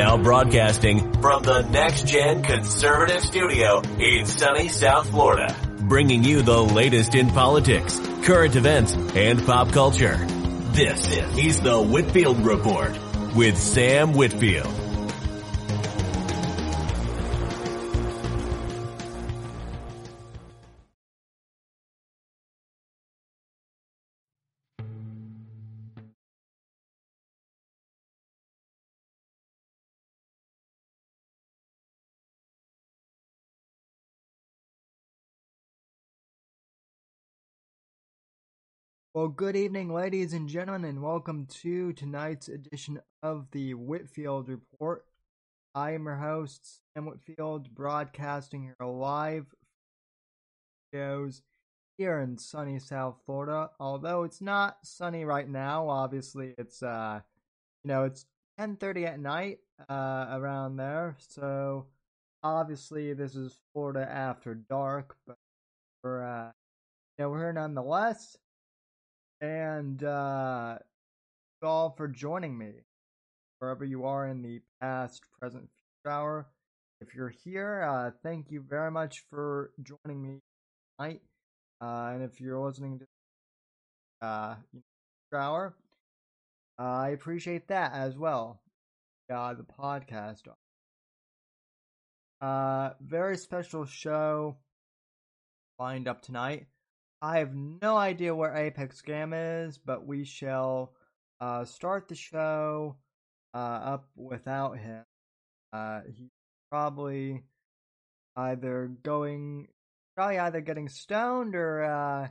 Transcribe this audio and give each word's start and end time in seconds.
Now 0.00 0.16
broadcasting 0.16 1.12
from 1.20 1.42
the 1.42 1.60
Next 1.60 2.06
Gen 2.06 2.42
Conservative 2.42 3.20
Studio 3.20 3.82
in 3.98 4.24
sunny 4.24 4.68
South 4.68 5.10
Florida, 5.10 5.54
bringing 5.78 6.24
you 6.24 6.40
the 6.40 6.58
latest 6.58 7.14
in 7.14 7.28
politics, 7.28 8.00
current 8.22 8.56
events, 8.56 8.94
and 9.14 9.44
pop 9.44 9.72
culture. 9.72 10.16
This 10.72 11.14
is 11.36 11.60
the 11.60 11.78
Whitfield 11.78 12.46
Report 12.46 12.98
with 13.36 13.58
Sam 13.58 14.14
Whitfield. 14.14 14.79
Well, 39.20 39.28
good 39.28 39.54
evening, 39.54 39.92
ladies 39.92 40.32
and 40.32 40.48
gentlemen, 40.48 40.88
and 40.88 41.02
welcome 41.02 41.44
to 41.60 41.92
tonight's 41.92 42.48
edition 42.48 43.02
of 43.22 43.50
the 43.50 43.74
Whitfield 43.74 44.48
Report. 44.48 45.04
I 45.74 45.90
am 45.90 46.06
your 46.06 46.16
host, 46.16 46.80
Sam 46.94 47.04
Whitfield, 47.04 47.74
broadcasting 47.74 48.62
here 48.62 48.76
live 48.80 49.44
shows 50.94 51.42
here 51.98 52.20
in 52.20 52.38
sunny 52.38 52.78
South 52.78 53.18
Florida. 53.26 53.68
Although 53.78 54.22
it's 54.22 54.40
not 54.40 54.78
sunny 54.84 55.26
right 55.26 55.46
now, 55.50 55.90
obviously 55.90 56.54
it's 56.56 56.82
uh, 56.82 57.20
you 57.84 57.88
know, 57.88 58.04
it's 58.04 58.24
10:30 58.58 59.04
at 59.06 59.20
night 59.20 59.58
uh, 59.90 60.28
around 60.30 60.76
there. 60.76 61.16
So 61.18 61.88
obviously 62.42 63.12
this 63.12 63.36
is 63.36 63.58
Florida 63.74 64.10
after 64.10 64.54
dark, 64.54 65.14
but 65.26 65.36
we're 66.02 66.24
uh, 66.24 66.52
you 67.18 67.24
know, 67.24 67.30
we're 67.32 67.40
here 67.40 67.52
nonetheless 67.52 68.38
and 69.40 70.02
uh, 70.04 70.78
all 71.62 71.90
for 71.90 72.08
joining 72.08 72.56
me 72.56 72.72
wherever 73.58 73.84
you 73.84 74.04
are 74.04 74.28
in 74.28 74.42
the 74.42 74.60
past, 74.80 75.22
present, 75.38 75.68
future 75.70 76.14
hour. 76.14 76.46
If 77.00 77.14
you're 77.14 77.28
here, 77.30 77.82
uh, 77.82 78.10
thank 78.22 78.50
you 78.50 78.60
very 78.60 78.90
much 78.90 79.24
for 79.30 79.70
joining 79.82 80.22
me 80.22 80.40
tonight. 80.98 81.22
Uh, 81.80 82.12
and 82.14 82.22
if 82.22 82.40
you're 82.40 82.58
listening 82.58 82.98
to 82.98 83.06
uh, 84.26 84.56
hour, 85.34 85.74
uh, 86.78 86.82
I 86.82 87.08
appreciate 87.10 87.68
that 87.68 87.92
as 87.92 88.18
well. 88.18 88.60
Uh, 89.32 89.54
the 89.54 89.64
podcast. 89.64 90.42
Uh, 92.40 92.90
very 93.00 93.36
special 93.36 93.84
show 93.84 94.56
lined 95.78 96.08
up 96.08 96.22
tonight. 96.22 96.66
I 97.22 97.38
have 97.38 97.54
no 97.54 97.96
idea 97.96 98.34
where 98.34 98.56
Apex 98.56 99.02
Gamma 99.02 99.36
is, 99.36 99.78
but 99.78 100.06
we 100.06 100.24
shall 100.24 100.94
uh, 101.40 101.64
start 101.66 102.08
the 102.08 102.14
show 102.14 102.96
uh, 103.52 103.56
up 103.56 104.08
without 104.16 104.78
him. 104.78 105.04
Uh, 105.72 106.00
he's 106.06 106.30
probably 106.70 107.42
either 108.36 108.90
going, 109.02 109.68
probably 110.16 110.38
either 110.38 110.62
getting 110.62 110.88
stoned 110.88 111.54
or, 111.54 111.84
uh, 111.84 112.28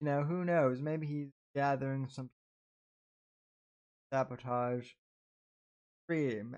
you 0.00 0.06
know, 0.06 0.22
who 0.22 0.44
knows? 0.44 0.80
Maybe 0.80 1.06
he's 1.06 1.30
gathering 1.56 2.06
some 2.08 2.30
sabotage 4.12 4.88
stream. 6.04 6.56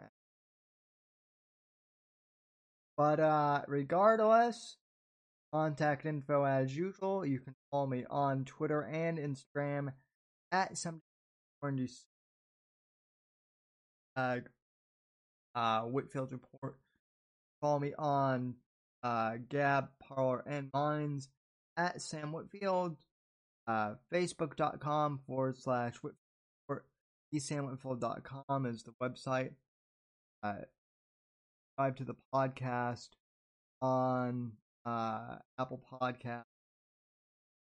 But 2.96 3.20
uh, 3.20 3.62
regardless, 3.68 4.76
contact 5.54 6.04
info 6.04 6.44
as 6.44 6.76
usual. 6.76 7.24
You 7.24 7.38
can 7.38 7.54
follow 7.70 7.86
me 7.86 8.04
on 8.10 8.44
Twitter 8.44 8.82
and 8.82 9.18
Instagram 9.18 9.92
at 10.50 10.76
some 10.76 11.00
uh, 14.16 14.38
uh, 15.54 15.80
Whitfield 15.82 16.32
Report. 16.32 16.76
Follow 17.60 17.78
me 17.78 17.92
on 17.96 18.54
uh, 19.02 19.36
Gab, 19.48 19.88
Parler, 20.02 20.42
and 20.46 20.70
Minds 20.74 21.28
at 21.76 22.02
Sam 22.02 22.32
Whitfield. 22.32 22.96
Uh, 23.66 23.94
Facebook.com 24.12 25.20
forward 25.26 25.56
slash 25.56 25.94
Whitfield. 25.96 26.18
TheSamWhitfield.com 27.34 28.66
is 28.66 28.84
the 28.84 28.92
website. 29.02 29.50
Uh, 30.42 30.54
subscribe 31.76 31.96
to 31.96 32.04
the 32.04 32.14
podcast 32.32 33.08
on 33.82 34.52
uh, 34.86 35.36
Apple 35.58 35.82
Podcast, 35.90 36.42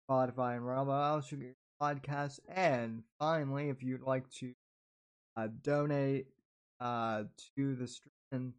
Spotify, 0.10 0.56
and 0.56 0.66
wherever 0.66 0.92
else 0.92 1.32
you 1.32 1.38
get 1.38 1.56
podcasts. 1.82 2.40
And 2.54 3.04
finally, 3.20 3.70
if 3.70 3.84
you'd 3.84 4.02
like 4.02 4.30
to 4.40 4.54
uh, 5.38 5.48
donate 5.62 6.28
uh, 6.80 7.24
to 7.56 7.76
the 7.76 7.88
stream 7.88 8.12
and 8.32 8.54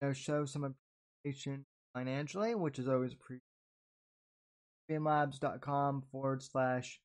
you 0.00 0.08
know, 0.08 0.12
show 0.12 0.44
some 0.44 0.74
appreciation 1.24 1.64
financially, 1.94 2.54
which 2.54 2.78
is 2.78 2.88
always 2.88 3.12
appreciated, 3.12 3.42
streamlabs.com 4.90 6.02
forward 6.10 6.42
slash 6.42 7.00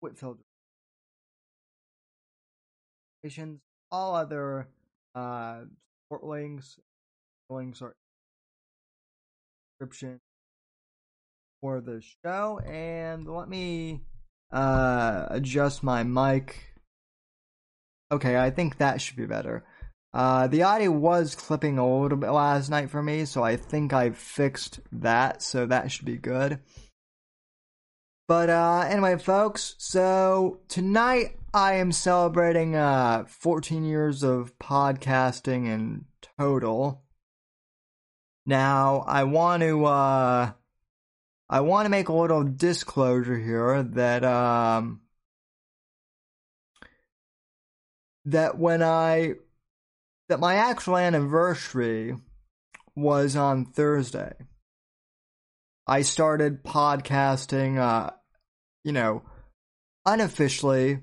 Whitfield. 0.00 0.38
All 3.90 4.14
other 4.14 4.68
uh, 5.14 5.62
support 6.04 6.24
links, 6.24 6.78
links 7.50 7.82
are 7.82 7.94
description 9.78 10.20
for 11.60 11.80
the 11.80 12.02
show. 12.24 12.60
And 12.66 13.26
let 13.26 13.48
me 13.48 14.02
uh, 14.52 15.26
adjust 15.30 15.82
my 15.82 16.02
mic. 16.02 16.74
Okay, 18.10 18.38
I 18.38 18.50
think 18.50 18.78
that 18.78 19.00
should 19.00 19.16
be 19.16 19.26
better. 19.26 19.64
Uh, 20.14 20.46
the 20.46 20.62
audio 20.62 20.90
was 20.90 21.34
clipping 21.34 21.78
a 21.78 22.00
little 22.00 22.16
bit 22.16 22.30
last 22.30 22.70
night 22.70 22.88
for 22.90 23.02
me, 23.02 23.24
so 23.24 23.42
I 23.42 23.56
think 23.56 23.92
I 23.92 24.10
fixed 24.10 24.80
that, 24.90 25.42
so 25.42 25.66
that 25.66 25.92
should 25.92 26.06
be 26.06 26.16
good. 26.16 26.60
But 28.26 28.50
uh, 28.50 28.86
anyway, 28.88 29.18
folks, 29.18 29.74
so 29.78 30.60
tonight 30.68 31.36
I 31.52 31.74
am 31.74 31.92
celebrating 31.92 32.74
uh, 32.74 33.26
14 33.28 33.84
years 33.84 34.22
of 34.22 34.58
podcasting 34.58 35.66
in 35.66 36.06
total. 36.38 37.04
Now, 38.48 39.04
I 39.06 39.24
want 39.24 39.62
to, 39.62 39.84
uh, 39.84 40.52
I 41.50 41.60
want 41.60 41.84
to 41.84 41.90
make 41.90 42.08
a 42.08 42.14
little 42.14 42.44
disclosure 42.44 43.38
here 43.38 43.82
that, 43.82 44.24
um, 44.24 45.02
that 48.24 48.58
when 48.58 48.82
I, 48.82 49.34
that 50.30 50.40
my 50.40 50.54
actual 50.54 50.96
anniversary 50.96 52.16
was 52.96 53.36
on 53.36 53.66
Thursday. 53.66 54.32
I 55.86 56.00
started 56.00 56.64
podcasting, 56.64 57.76
uh, 57.76 58.12
you 58.82 58.92
know, 58.92 59.24
unofficially 60.06 61.00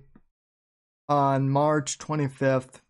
on 1.07 1.51
March 1.51 1.99
25th 1.99 2.81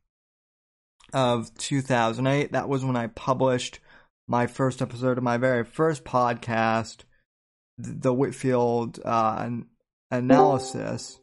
of 1.12 1.54
2008. 1.58 2.54
That 2.54 2.70
was 2.70 2.86
when 2.86 2.96
I 2.96 3.08
published 3.08 3.82
my 4.28 4.48
first 4.48 4.82
episode 4.82 5.18
of 5.18 5.24
my 5.24 5.38
very 5.38 5.64
first 5.64 6.04
podcast, 6.04 7.04
the 7.78 8.14
Whitfield 8.14 9.00
uh, 9.04 9.50
analysis, 10.12 11.20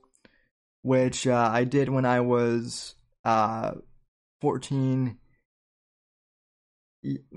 which 0.82 1.26
uh, 1.26 1.50
I 1.52 1.64
did 1.64 1.88
when 1.88 2.04
I 2.04 2.20
was 2.20 2.94
uh, 3.24 3.72
14. 4.40 5.18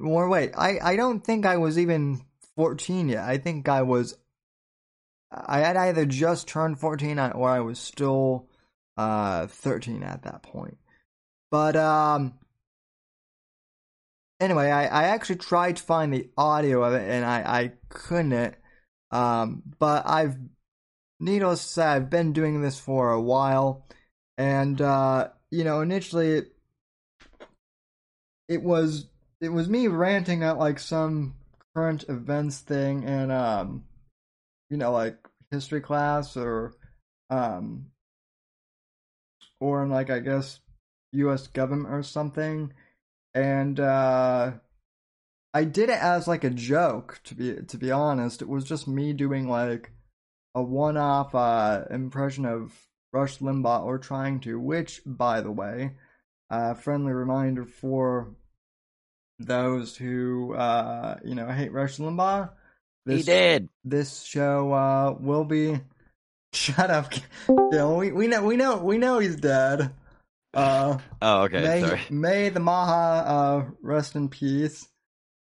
Or 0.03 0.29
wait, 0.29 0.51
I, 0.55 0.79
I 0.81 0.95
don't 0.95 1.21
think 1.21 1.45
I 1.45 1.57
was 1.57 1.79
even 1.79 2.21
14 2.55 3.09
yet. 3.09 3.23
I 3.23 3.37
think 3.37 3.67
I 3.67 3.81
was. 3.81 4.17
I 5.31 5.59
had 5.59 5.75
either 5.75 6.05
just 6.05 6.47
turned 6.47 6.79
14 6.79 7.19
or 7.19 7.49
I 7.49 7.59
was 7.59 7.79
still 7.79 8.47
uh, 8.95 9.47
13 9.47 10.03
at 10.03 10.23
that 10.23 10.43
point. 10.43 10.77
But 11.51 11.75
um, 11.75 12.35
anyway, 14.39 14.69
I, 14.69 14.85
I 14.85 15.03
actually 15.05 15.37
tried 15.37 15.77
to 15.77 15.83
find 15.83 16.13
the 16.13 16.29
audio 16.37 16.83
of 16.83 16.93
it 16.93 17.09
and 17.09 17.25
I, 17.25 17.39
I 17.41 17.71
couldn't. 17.89 18.55
Um, 19.11 19.63
but 19.79 20.07
I've, 20.07 20.35
needless 21.19 21.63
to 21.63 21.69
say, 21.69 21.85
I've 21.85 22.09
been 22.09 22.33
doing 22.33 22.61
this 22.61 22.79
for 22.79 23.11
a 23.11 23.21
while. 23.21 23.85
And, 24.37 24.81
uh, 24.81 25.29
you 25.51 25.63
know, 25.63 25.81
initially 25.81 26.31
it, 26.31 26.55
it 28.47 28.61
was, 28.61 29.07
it 29.41 29.49
was 29.49 29.69
me 29.69 29.87
ranting 29.87 30.43
at 30.43 30.57
like 30.57 30.79
some 30.79 31.35
current 31.73 32.05
events 32.09 32.59
thing 32.59 33.05
and, 33.05 33.31
um, 33.31 33.85
you 34.69 34.77
know, 34.77 34.91
like 34.91 35.17
history 35.51 35.81
class 35.81 36.35
or, 36.35 36.73
um, 37.29 37.87
or 39.61 39.83
in 39.83 39.89
like, 39.89 40.09
I 40.09 40.19
guess, 40.19 40.59
US 41.13 41.47
government 41.47 41.93
or 41.93 42.03
something 42.03 42.73
and 43.35 43.79
uh, 43.79 44.53
I 45.53 45.63
did 45.65 45.89
it 45.89 46.01
as 46.01 46.27
like 46.27 46.43
a 46.43 46.49
joke. 46.49 47.19
To 47.25 47.35
be 47.35 47.55
to 47.67 47.77
be 47.77 47.91
honest, 47.91 48.41
it 48.41 48.47
was 48.49 48.63
just 48.63 48.87
me 48.87 49.13
doing 49.13 49.47
like 49.47 49.91
a 50.55 50.63
one-off 50.63 51.35
uh, 51.35 51.83
impression 51.91 52.45
of 52.45 52.73
Rush 53.11 53.39
Limbaugh, 53.39 53.83
or 53.83 53.99
trying 53.99 54.39
to. 54.41 54.59
Which, 54.59 55.01
by 55.05 55.41
the 55.41 55.51
way, 55.51 55.91
uh, 56.49 56.73
friendly 56.75 57.11
reminder 57.11 57.65
for 57.65 58.33
those 59.37 59.97
who 59.97 60.53
uh, 60.53 61.17
you 61.23 61.35
know 61.35 61.49
hate 61.49 61.73
Rush 61.73 61.97
Limbaugh. 61.97 62.49
This, 63.05 63.17
he 63.17 63.23
did. 63.23 63.69
This 63.83 64.23
show 64.23 64.71
uh, 64.71 65.15
will 65.19 65.45
be. 65.45 65.79
Shut 66.53 66.89
up. 66.89 67.13
We 67.49 68.13
we 68.13 68.27
know 68.27 68.41
we 68.43 68.55
know 68.55 68.77
we 68.77 68.97
know 68.97 69.19
he's 69.19 69.35
dead. 69.35 69.93
Uh, 70.55 70.97
oh, 71.21 71.41
okay. 71.43 71.61
May, 71.61 71.81
Sorry. 71.81 72.01
May 72.09 72.49
the 72.49 72.59
Maha 72.61 73.29
uh, 73.29 73.65
rest 73.81 74.15
in 74.15 74.29
peace. 74.29 74.87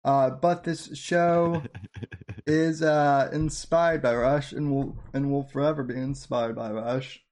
Uh, 0.05 0.31
but 0.31 0.65
this 0.65 0.97
show 0.97 1.63
is 2.47 2.81
uh, 2.81 3.29
inspired 3.33 4.01
by 4.01 4.15
Rush, 4.15 4.53
and 4.53 4.71
will 4.73 4.97
and 5.13 5.31
will 5.31 5.43
forever 5.43 5.83
be 5.83 5.95
inspired 5.95 6.57
by 6.57 6.71
Rush. 6.71 7.23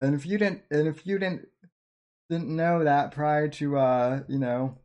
And 0.00 0.14
if 0.14 0.24
you 0.24 0.38
didn't, 0.38 0.62
and 0.70 0.88
if 0.88 1.06
you 1.06 1.18
didn't 1.18 1.48
didn't 2.30 2.54
know 2.54 2.84
that 2.84 3.12
prior 3.12 3.48
to 3.48 3.76
uh, 3.76 4.20
you 4.28 4.38
know 4.38 4.78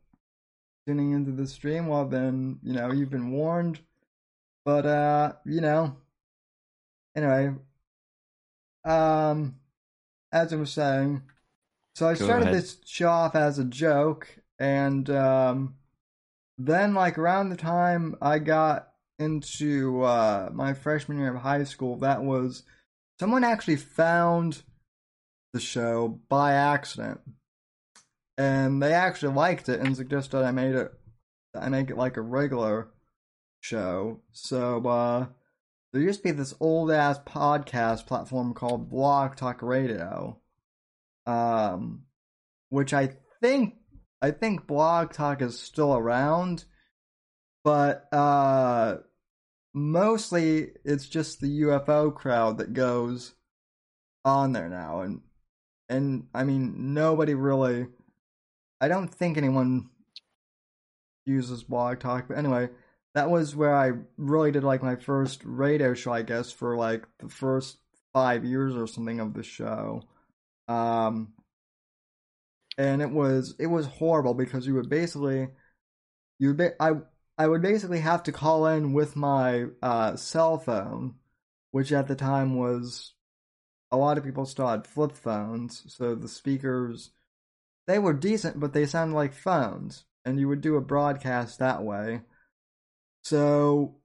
tuning 0.86 1.12
into 1.12 1.30
the 1.30 1.46
stream, 1.46 1.86
well 1.86 2.06
then 2.06 2.58
you 2.62 2.74
know 2.74 2.92
you've 2.92 3.10
been 3.10 3.30
warned. 3.30 3.80
But 4.64 4.84
uh, 4.84 5.32
you 5.46 5.62
know, 5.62 5.96
anyway, 7.16 7.54
um, 8.84 9.56
as 10.30 10.52
I 10.52 10.56
was 10.56 10.72
saying, 10.72 11.22
so 11.94 12.08
I 12.08 12.14
Go 12.14 12.24
started 12.24 12.48
ahead. 12.48 12.54
this 12.54 12.78
show 12.84 13.08
off 13.08 13.34
as 13.34 13.58
a 13.58 13.64
joke, 13.64 14.28
and 14.58 15.08
um, 15.10 15.76
then 16.58 16.94
like 16.94 17.18
around 17.18 17.48
the 17.48 17.56
time 17.56 18.16
I 18.20 18.38
got 18.40 18.88
into 19.18 20.02
uh, 20.02 20.50
my 20.52 20.74
freshman 20.74 21.18
year 21.18 21.34
of 21.34 21.42
high 21.42 21.64
school, 21.64 21.96
that 21.98 22.22
was 22.22 22.64
someone 23.20 23.44
actually 23.44 23.76
found 23.76 24.62
the 25.52 25.60
show 25.60 26.20
by 26.28 26.52
accident, 26.54 27.20
and 28.36 28.82
they 28.82 28.92
actually 28.92 29.34
liked 29.34 29.68
it 29.68 29.80
and 29.80 29.96
suggested 29.96 30.42
I 30.42 30.50
made 30.50 30.74
it, 30.74 30.92
I 31.54 31.68
make 31.68 31.90
it 31.90 31.96
like 31.96 32.16
a 32.16 32.22
regular 32.22 32.88
show. 33.60 34.20
So 34.32 34.84
uh, 34.84 35.26
there 35.92 36.02
used 36.02 36.20
to 36.20 36.24
be 36.24 36.30
this 36.32 36.54
old 36.58 36.90
ass 36.90 37.20
podcast 37.20 38.06
platform 38.06 38.52
called 38.52 38.90
Blog 38.90 39.36
Talk 39.36 39.62
Radio, 39.62 40.40
um, 41.26 42.02
which 42.70 42.92
I 42.92 43.10
think 43.40 43.74
I 44.22 44.30
think 44.30 44.66
Blog 44.66 45.12
Talk 45.12 45.42
is 45.42 45.58
still 45.58 45.94
around, 45.94 46.64
but 47.62 48.06
uh, 48.12 48.96
mostly 49.74 50.70
it's 50.84 51.08
just 51.08 51.40
the 51.40 51.60
UFO 51.62 52.14
crowd 52.14 52.58
that 52.58 52.72
goes 52.72 53.34
on 54.24 54.52
there 54.52 54.68
now, 54.68 55.00
and 55.00 55.20
and 55.88 56.28
I 56.34 56.44
mean 56.44 56.94
nobody 56.94 57.34
really. 57.34 57.86
I 58.80 58.88
don't 58.88 59.08
think 59.08 59.36
anyone 59.36 59.88
uses 61.26 61.62
Blog 61.64 62.00
Talk, 62.00 62.28
but 62.28 62.38
anyway, 62.38 62.68
that 63.14 63.30
was 63.30 63.54
where 63.54 63.74
I 63.74 63.92
really 64.16 64.50
did 64.50 64.64
like 64.64 64.82
my 64.82 64.96
first 64.96 65.42
radio 65.44 65.94
show, 65.94 66.12
I 66.12 66.22
guess, 66.22 66.50
for 66.50 66.76
like 66.76 67.06
the 67.18 67.28
first 67.28 67.78
five 68.12 68.44
years 68.44 68.74
or 68.74 68.86
something 68.86 69.20
of 69.20 69.34
the 69.34 69.42
show. 69.42 70.02
Um, 70.68 71.34
and 72.76 73.02
it 73.02 73.10
was 73.10 73.54
it 73.58 73.66
was 73.66 73.86
horrible 73.86 74.34
because 74.34 74.66
you 74.66 74.74
would 74.74 74.88
basically 74.88 75.48
you 76.38 76.54
would 76.54 76.72
I 76.80 76.92
I 77.38 77.46
would 77.46 77.62
basically 77.62 78.00
have 78.00 78.22
to 78.24 78.32
call 78.32 78.66
in 78.66 78.92
with 78.92 79.16
my 79.16 79.66
uh, 79.82 80.16
cell 80.16 80.58
phone, 80.58 81.16
which 81.72 81.92
at 81.92 82.08
the 82.08 82.14
time 82.16 82.56
was 82.56 83.14
a 83.90 83.96
lot 83.96 84.18
of 84.18 84.24
people 84.24 84.46
still 84.46 84.68
had 84.68 84.86
flip 84.86 85.12
phones, 85.12 85.84
so 85.94 86.14
the 86.14 86.28
speakers 86.28 87.10
they 87.86 87.98
were 87.98 88.14
decent, 88.14 88.60
but 88.60 88.72
they 88.72 88.86
sounded 88.86 89.14
like 89.14 89.34
phones, 89.34 90.04
and 90.24 90.40
you 90.40 90.48
would 90.48 90.60
do 90.62 90.76
a 90.76 90.80
broadcast 90.80 91.58
that 91.58 91.82
way. 91.84 92.22
So 93.22 93.96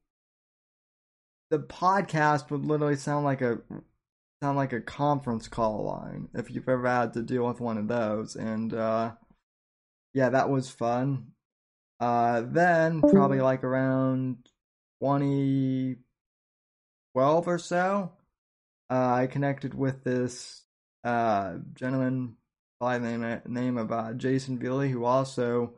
the 1.49 1.59
podcast 1.59 2.49
would 2.51 2.65
literally 2.65 2.95
sound 2.95 3.25
like 3.25 3.41
a 3.41 3.59
sound 4.41 4.57
like 4.57 4.73
a 4.73 4.81
conference 4.81 5.47
call 5.47 5.85
line 5.85 6.29
if 6.33 6.49
you've 6.49 6.69
ever 6.69 6.87
had 6.87 7.13
to 7.13 7.21
deal 7.21 7.45
with 7.45 7.59
one 7.59 7.77
of 7.77 7.87
those 7.87 8.35
and 8.35 8.73
uh 8.73 9.11
yeah 10.13 10.29
that 10.29 10.49
was 10.49 10.69
fun. 10.69 11.27
Uh 11.99 12.41
then 12.45 13.01
probably 13.01 13.41
like 13.41 13.63
around 13.63 14.37
2012 15.01 17.47
or 17.47 17.57
so 17.57 18.11
uh 18.89 19.13
i 19.13 19.27
connected 19.27 19.73
with 19.73 20.03
this 20.03 20.63
uh 21.03 21.55
gentleman 21.73 22.35
by 22.79 22.97
the 22.97 23.41
name, 23.45 23.77
of 23.77 23.91
uh, 23.91 24.13
jason 24.13 24.57
Veely, 24.57 24.89
who 24.89 25.03
also 25.03 25.73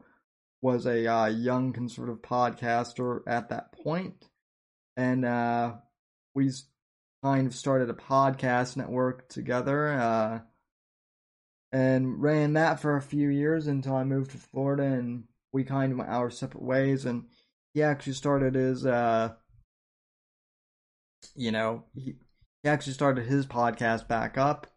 was 0.61 0.85
a 0.85 1.07
uh, 1.07 1.25
young 1.25 1.73
conservative 1.73 2.21
podcaster 2.21 3.21
at 3.25 3.49
that 3.49 3.71
point. 3.71 4.29
And 4.95 5.23
we 6.35 6.51
kind 7.23 7.47
of 7.47 7.55
started 7.55 7.89
a 7.89 7.93
podcast 7.93 8.77
network 8.77 9.27
together 9.29 9.89
uh, 9.89 10.39
and 11.71 12.21
ran 12.21 12.53
that 12.53 12.79
for 12.79 12.97
a 12.97 13.01
few 13.01 13.29
years 13.29 13.67
until 13.67 13.95
I 13.95 14.03
moved 14.03 14.31
to 14.31 14.37
Florida 14.37 14.83
and 14.83 15.25
we 15.53 15.63
kind 15.63 15.91
of 15.91 15.97
went 15.97 16.09
our 16.09 16.29
separate 16.29 16.63
ways 16.63 17.05
and 17.05 17.25
he 17.73 17.83
actually 17.83 18.13
started 18.13 18.55
his 18.55 18.85
uh 18.85 19.33
you 21.35 21.51
know 21.51 21.83
he, 21.93 22.15
he 22.63 22.69
actually 22.69 22.93
started 22.93 23.25
his 23.25 23.45
podcast 23.45 24.07
back 24.07 24.37
up 24.37 24.67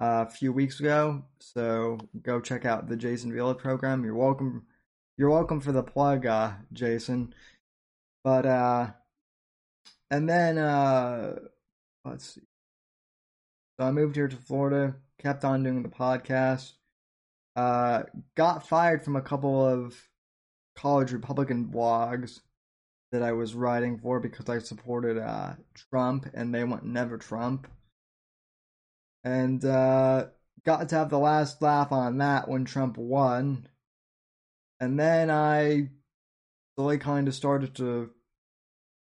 uh, 0.00 0.24
a 0.26 0.30
few 0.30 0.52
weeks 0.52 0.80
ago 0.80 1.22
so 1.38 1.98
go 2.22 2.40
check 2.40 2.64
out 2.64 2.88
the 2.88 2.96
Jason 2.96 3.32
Villa 3.32 3.54
program. 3.54 4.04
You're 4.04 4.14
welcome 4.14 4.66
you're 5.16 5.30
welcome 5.30 5.60
for 5.60 5.72
the 5.72 5.82
plug 5.82 6.26
uh 6.26 6.52
Jason. 6.72 7.34
But 8.24 8.46
uh 8.46 8.90
and 10.10 10.28
then 10.28 10.58
uh 10.58 11.36
let's 12.04 12.34
see. 12.34 12.42
So 13.78 13.86
I 13.86 13.90
moved 13.90 14.16
here 14.16 14.28
to 14.28 14.36
Florida, 14.36 14.96
kept 15.18 15.44
on 15.44 15.62
doing 15.62 15.82
the 15.82 15.88
podcast. 15.88 16.72
Uh, 17.56 18.04
got 18.36 18.68
fired 18.68 19.04
from 19.04 19.16
a 19.16 19.22
couple 19.22 19.64
of 19.64 19.96
college 20.76 21.12
Republican 21.12 21.66
blogs 21.66 22.40
that 23.12 23.22
I 23.22 23.32
was 23.32 23.54
writing 23.54 23.98
for 23.98 24.18
because 24.18 24.48
I 24.48 24.58
supported 24.58 25.18
uh, 25.18 25.54
Trump 25.90 26.26
and 26.34 26.54
they 26.54 26.64
went 26.64 26.84
never 26.84 27.16
Trump. 27.16 27.68
And 29.22 29.64
uh, 29.64 30.26
got 30.64 30.88
to 30.88 30.96
have 30.96 31.10
the 31.10 31.18
last 31.18 31.62
laugh 31.62 31.92
on 31.92 32.18
that 32.18 32.48
when 32.48 32.64
Trump 32.64 32.96
won. 32.96 33.68
And 34.80 34.98
then 34.98 35.30
I 35.30 35.90
really 36.76 36.98
kind 36.98 37.28
of 37.28 37.34
started 37.34 37.74
to 37.76 38.10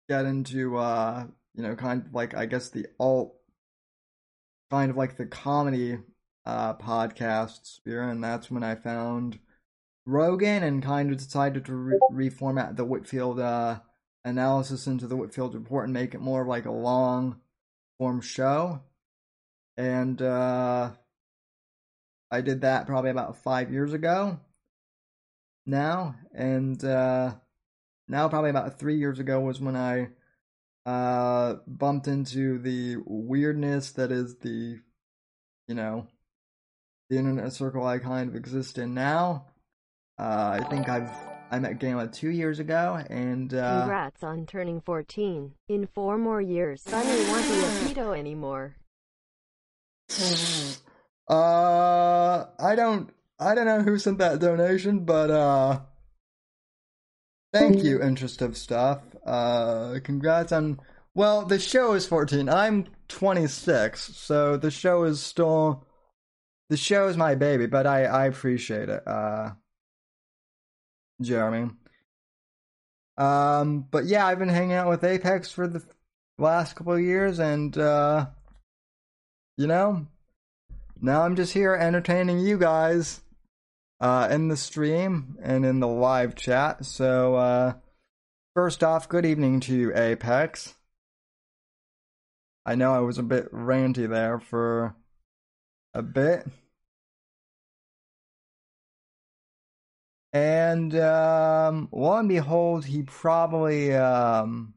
get 0.09 0.25
into 0.25 0.77
uh 0.77 1.27
you 1.55 1.63
know, 1.63 1.75
kind 1.77 2.07
of 2.07 2.15
like 2.15 2.35
I 2.35 2.47
guess 2.47 2.69
the 2.69 2.87
alt, 2.99 3.35
kind 4.71 4.91
of 4.91 4.97
like 4.97 5.17
the 5.17 5.27
comedy 5.27 5.99
uh, 6.47 6.75
podcast 6.75 7.67
sphere, 7.67 8.03
and 8.03 8.23
that's 8.23 8.51
when 8.51 8.63
I 8.63 8.75
found 8.75 9.39
Rogan 10.07 10.63
and 10.63 10.83
kind 10.83 11.11
of 11.11 11.19
decided 11.19 11.65
to 11.67 11.75
re- 11.75 12.01
reformat 12.13 12.77
the 12.77 12.85
Whitfield 12.85 13.41
uh, 13.41 13.81
analysis 14.25 14.87
into 14.87 15.07
the 15.07 15.17
Whitfield 15.17 15.55
report 15.55 15.85
and 15.85 15.93
make 15.93 16.15
it 16.15 16.21
more 16.21 16.47
like 16.47 16.67
a 16.67 16.71
long 16.71 17.41
form 17.99 18.21
show. 18.21 18.81
And 19.77 20.21
uh, 20.21 20.91
I 22.31 22.41
did 22.41 22.63
that 22.63 22.87
probably 22.87 23.11
about 23.11 23.37
five 23.43 23.73
years 23.73 23.93
ago 23.93 24.41
now, 25.67 26.17
and 26.35 26.83
uh, 26.85 27.35
now 28.09 28.29
probably 28.29 28.51
about 28.51 28.79
three 28.79 28.97
years 28.97 29.19
ago 29.19 29.41
was 29.41 29.61
when 29.61 29.77
I 29.77 30.09
uh 30.91 31.57
bumped 31.69 32.09
into 32.09 32.59
the 32.59 32.97
weirdness 33.07 33.93
that 33.93 34.11
is 34.11 34.37
the 34.39 34.81
you 35.69 35.75
know 35.75 36.09
the 37.09 37.17
internet 37.17 37.53
circle 37.53 37.87
I 37.87 37.99
kind 37.99 38.29
of 38.29 38.35
exist 38.35 38.77
in 38.77 38.93
now. 38.95 39.47
Uh 40.19 40.59
I 40.61 40.65
think 40.69 40.89
I've 40.89 41.11
I 41.53 41.61
met 41.61 41.79
Gamma 41.79 42.09
two 42.09 42.31
years 42.31 42.59
ago 42.59 43.01
and 43.09 43.55
uh 43.55 43.81
Congrats 43.83 44.25
on 44.25 44.47
turning 44.47 44.81
14. 44.81 45.53
In 45.69 45.87
four 45.87 46.19
more 46.19 46.41
years, 46.41 46.83
Sunny 46.83 47.25
won't 47.29 47.47
be 47.49 47.61
a 47.61 47.71
pedo 47.95 48.19
anymore. 48.19 48.75
uh 51.29 52.47
I 52.59 52.75
don't 52.75 53.11
I 53.39 53.55
don't 53.55 53.67
know 53.67 53.83
who 53.83 53.97
sent 53.97 54.19
that 54.19 54.41
donation, 54.41 55.05
but 55.05 55.31
uh 55.31 55.81
thank 57.53 57.85
you, 57.85 58.03
interest 58.03 58.43
of 58.43 58.57
stuff. 58.57 59.03
Uh 59.25 59.99
congrats 60.03 60.53
on 60.53 60.81
well, 61.15 61.45
the 61.45 61.59
show 61.59 61.95
is 61.95 62.07
14. 62.07 62.49
I'm 62.49 62.87
26, 63.09 64.17
so 64.17 64.57
the 64.57 64.71
show 64.71 65.05
is 65.05 65.21
still 65.21 65.87
the 66.69 66.77
show 66.77 67.09
is 67.09 67.17
my 67.17 67.35
baby, 67.35 67.67
but 67.67 67.87
I 67.87 68.05
I 68.05 68.27
appreciate 68.27 68.89
it. 68.89 69.07
Uh 69.07 69.51
Jeremy. 71.21 71.71
Um, 73.17 73.87
but 73.91 74.07
yeah, 74.07 74.27
I've 74.27 74.39
been 74.39 74.49
hanging 74.49 74.73
out 74.73 74.89
with 74.89 75.05
Apex 75.05 75.53
for 75.53 75.69
the 75.69 75.83
last 76.39 76.75
couple 76.75 76.95
of 76.95 77.01
years, 77.01 77.39
and 77.39 77.77
uh, 77.77 78.27
you 79.59 79.67
know, 79.67 80.07
now 81.01 81.23
I'm 81.23 81.37
just 81.37 81.53
here 81.53 81.75
entertaining 81.75 82.39
you 82.39 82.57
guys 82.57 83.21
uh, 84.01 84.29
in 84.31 84.49
the 84.49 84.57
stream 84.57 85.37
and 85.43 85.67
in 85.67 85.81
the 85.81 85.89
live 85.89 86.35
chat. 86.35 86.87
So, 86.87 87.35
uh, 87.35 87.75
first 88.55 88.83
off, 88.85 89.09
good 89.09 89.27
evening 89.27 89.61
to 89.61 89.75
you, 89.75 89.95
Apex. 89.95 90.75
I 92.65 92.75
know 92.75 92.95
I 92.95 93.01
was 93.01 93.19
a 93.19 93.23
bit 93.23 93.51
ranty 93.53 94.09
there 94.09 94.39
for 94.39 94.95
a 95.95 96.03
bit. 96.03 96.47
And 100.33 100.95
um, 100.97 101.89
lo 101.93 102.17
and 102.19 102.29
behold, 102.29 102.85
he 102.87 103.03
probably 103.03 103.95
um, 103.95 104.75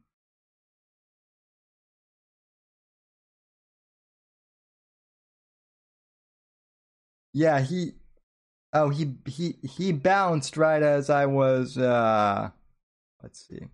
yeah 7.32 7.60
he 7.60 7.92
oh 8.72 8.90
he 8.90 9.14
he 9.26 9.56
he 9.62 9.92
bounced 9.92 10.56
right 10.56 10.82
as 10.82 11.10
I 11.10 11.26
was 11.26 11.78
uh 11.78 12.50
let's 13.24 13.48
see 13.48 13.66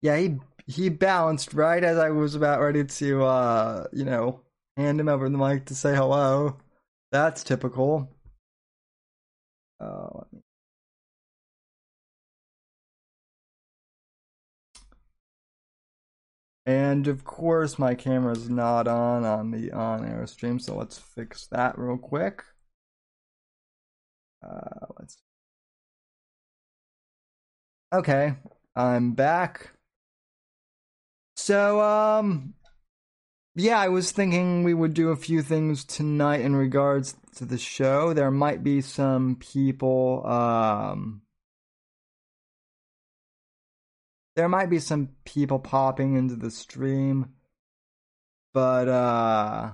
yeah 0.00 0.16
he 0.16 0.38
he 0.66 0.88
bounced 0.88 1.52
right 1.52 1.84
as 1.84 1.98
I 1.98 2.10
was 2.10 2.34
about 2.34 2.60
ready 2.60 2.84
to 2.84 3.24
uh 3.24 3.86
you 3.92 4.04
know 4.04 4.40
hand 4.76 5.00
him 5.00 5.08
over 5.08 5.28
the 5.28 5.38
mic 5.38 5.66
to 5.66 5.74
say 5.74 5.94
hello. 5.94 6.58
That's 7.12 7.42
typical. 7.44 8.10
Uh, 9.80 10.08
let 10.14 10.32
me 10.32 10.40
And 16.66 17.06
of 17.08 17.24
course, 17.24 17.78
my 17.78 17.94
camera's 17.94 18.48
not 18.50 18.88
on 18.88 19.24
on 19.24 19.50
the 19.52 19.70
on-air 19.72 20.26
stream, 20.26 20.58
so 20.58 20.76
let's 20.76 20.98
fix 20.98 21.46
that 21.48 21.78
real 21.78 21.96
quick. 21.98 22.42
Uh, 24.42 24.86
let's. 24.98 25.18
Okay, 27.92 28.34
I'm 28.74 29.12
back. 29.12 29.70
So, 31.36 31.80
um, 31.80 32.54
yeah, 33.54 33.78
I 33.78 33.88
was 33.88 34.10
thinking 34.10 34.64
we 34.64 34.74
would 34.74 34.92
do 34.92 35.10
a 35.10 35.16
few 35.16 35.40
things 35.40 35.84
tonight 35.84 36.40
in 36.40 36.56
regards 36.56 37.14
to 37.36 37.44
the 37.44 37.58
show. 37.58 38.12
There 38.12 38.30
might 38.30 38.64
be 38.64 38.80
some 38.80 39.36
people, 39.36 40.26
um, 40.26 41.22
there 44.34 44.48
might 44.48 44.68
be 44.68 44.80
some 44.80 45.10
people 45.24 45.58
popping 45.58 46.16
into 46.16 46.34
the 46.36 46.50
stream, 46.50 47.34
but 48.52 48.88
uh 48.88 49.72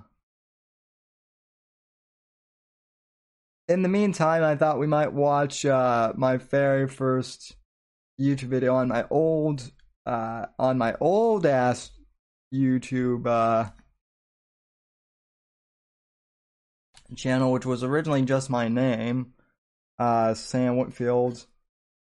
in 3.68 3.82
the 3.82 3.88
meantime, 3.88 4.42
I 4.42 4.56
thought 4.56 4.78
we 4.78 4.86
might 4.86 5.12
watch 5.12 5.64
uh 5.64 6.12
my 6.16 6.36
very 6.36 6.88
first 6.88 7.56
YouTube 8.20 8.48
video 8.48 8.74
on 8.74 8.88
my 8.88 9.04
old 9.10 9.70
uh 10.06 10.46
on 10.58 10.78
my 10.78 10.94
old 11.00 11.46
ass 11.46 11.90
YouTube 12.52 13.26
uh 13.26 13.70
channel 17.16 17.52
which 17.52 17.66
was 17.66 17.84
originally 17.84 18.22
just 18.22 18.50
my 18.50 18.68
name 18.68 19.34
uh 19.98 20.34
Sam 20.34 20.76
Whitfield 20.76 21.46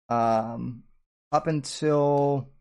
um 0.09 0.85
up 1.33 1.47
until 1.47 2.53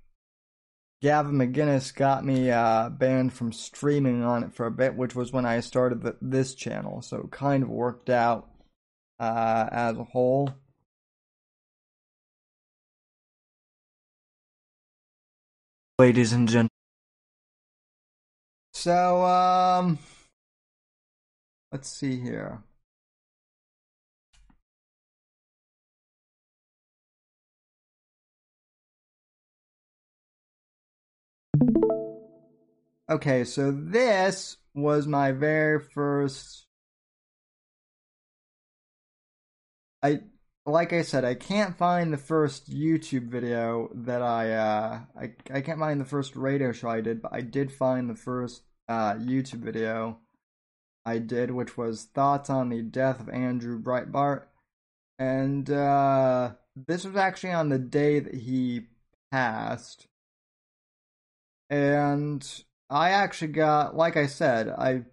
Gavin 1.01 1.33
McInnes 1.33 1.95
got 1.95 2.24
me 2.24 2.51
uh, 2.51 2.89
banned 2.89 3.33
from 3.33 3.51
streaming 3.51 4.24
on 4.24 4.43
it 4.43 4.53
for 4.53 4.67
a 4.67 4.71
bit, 4.71 4.95
which 4.95 5.15
was 5.15 5.33
when 5.33 5.48
I 5.48 5.60
started 5.62 6.03
the, 6.03 6.15
this 6.21 6.53
channel. 6.53 7.01
So 7.01 7.27
kind 7.31 7.63
of 7.63 7.69
worked 7.69 8.12
out 8.12 8.50
uh, 9.19 9.67
as 9.71 9.98
a 9.98 10.03
whole. 10.03 10.51
Ladies 16.01 16.34
and 16.34 16.48
gentlemen. 16.48 16.70
So, 18.74 19.24
um, 19.24 20.00
let's 21.72 21.89
see 21.89 22.20
here. 22.20 22.63
Okay, 33.08 33.43
so 33.43 33.70
this 33.70 34.58
was 34.74 35.05
my 35.05 35.31
very 35.34 35.79
first. 35.79 36.65
I 40.01 40.22
like 40.65 40.94
I 40.94 41.01
said, 41.01 41.25
I 41.25 41.34
can't 41.34 41.77
find 41.77 42.13
the 42.13 42.18
first 42.18 42.70
YouTube 42.70 43.27
video 43.27 43.89
that 43.94 44.22
I 44.22 44.51
uh 44.53 45.00
I 45.20 45.34
I 45.51 45.62
can't 45.62 45.80
find 45.80 46.00
the 46.00 46.06
first 46.06 46.36
radio 46.36 46.72
show 46.72 46.89
I 46.89 47.01
did, 47.01 47.22
but 47.22 47.34
I 47.34 47.41
did 47.41 47.72
find 47.72 48.10
the 48.10 48.15
first 48.15 48.63
uh 48.88 49.13
YouTube 49.15 49.62
video 49.63 50.20
I 51.06 51.18
did, 51.18 51.51
which 51.51 51.77
was 51.77 52.06
thoughts 52.06 52.50
on 52.50 52.70
the 52.70 52.82
death 52.82 53.20
of 53.20 53.30
Andrew 53.30 53.82
Breitbart, 53.82 54.44
and 55.18 55.70
uh 55.70 56.51
this 56.75 57.06
was 57.06 57.15
actually 57.15 57.53
on 57.53 57.70
the 57.70 57.80
day 57.80 58.20
that 58.20 58.36
he 58.36 58.88
passed. 59.32 60.08
And 61.70 62.46
I 62.89 63.12
actually 63.12 63.53
got, 63.53 63.96
like 63.96 64.18
I 64.18 64.25
said, 64.27 64.70
I 64.70 65.03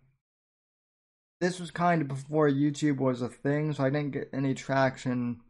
this 1.40 1.60
was 1.60 1.70
kind 1.70 2.02
of 2.02 2.08
before 2.08 2.48
YouTube 2.48 2.98
was 2.98 3.22
a 3.22 3.28
thing, 3.28 3.72
so 3.72 3.84
I 3.84 3.90
didn't 3.90 4.12
get 4.12 4.30
any 4.32 4.54
traction 4.54 5.40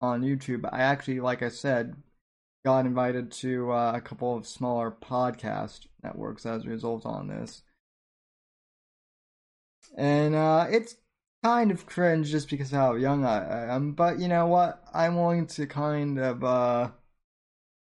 on 0.00 0.22
YouTube. 0.22 0.68
I 0.70 0.82
actually, 0.82 1.20
like 1.20 1.42
I 1.42 1.48
said, 1.48 1.96
got 2.64 2.86
invited 2.86 3.32
to 3.32 3.72
uh, 3.72 3.92
a 3.94 4.00
couple 4.00 4.36
of 4.36 4.46
smaller 4.46 4.90
podcast 4.90 5.86
networks 6.02 6.44
as 6.46 6.64
a 6.64 6.68
result 6.68 7.06
on 7.06 7.28
this, 7.28 7.62
and 9.96 10.34
uh, 10.34 10.66
it's 10.70 10.96
kind 11.42 11.70
of 11.70 11.86
cringe 11.86 12.30
just 12.30 12.48
because 12.50 12.70
how 12.70 12.94
young 12.94 13.24
I 13.24 13.74
am. 13.74 13.92
But 13.92 14.18
you 14.20 14.28
know 14.28 14.46
what? 14.46 14.82
I'm 14.94 15.16
willing 15.16 15.46
to 15.48 15.66
kind 15.66 16.18
of, 16.18 16.44
uh, 16.44 16.90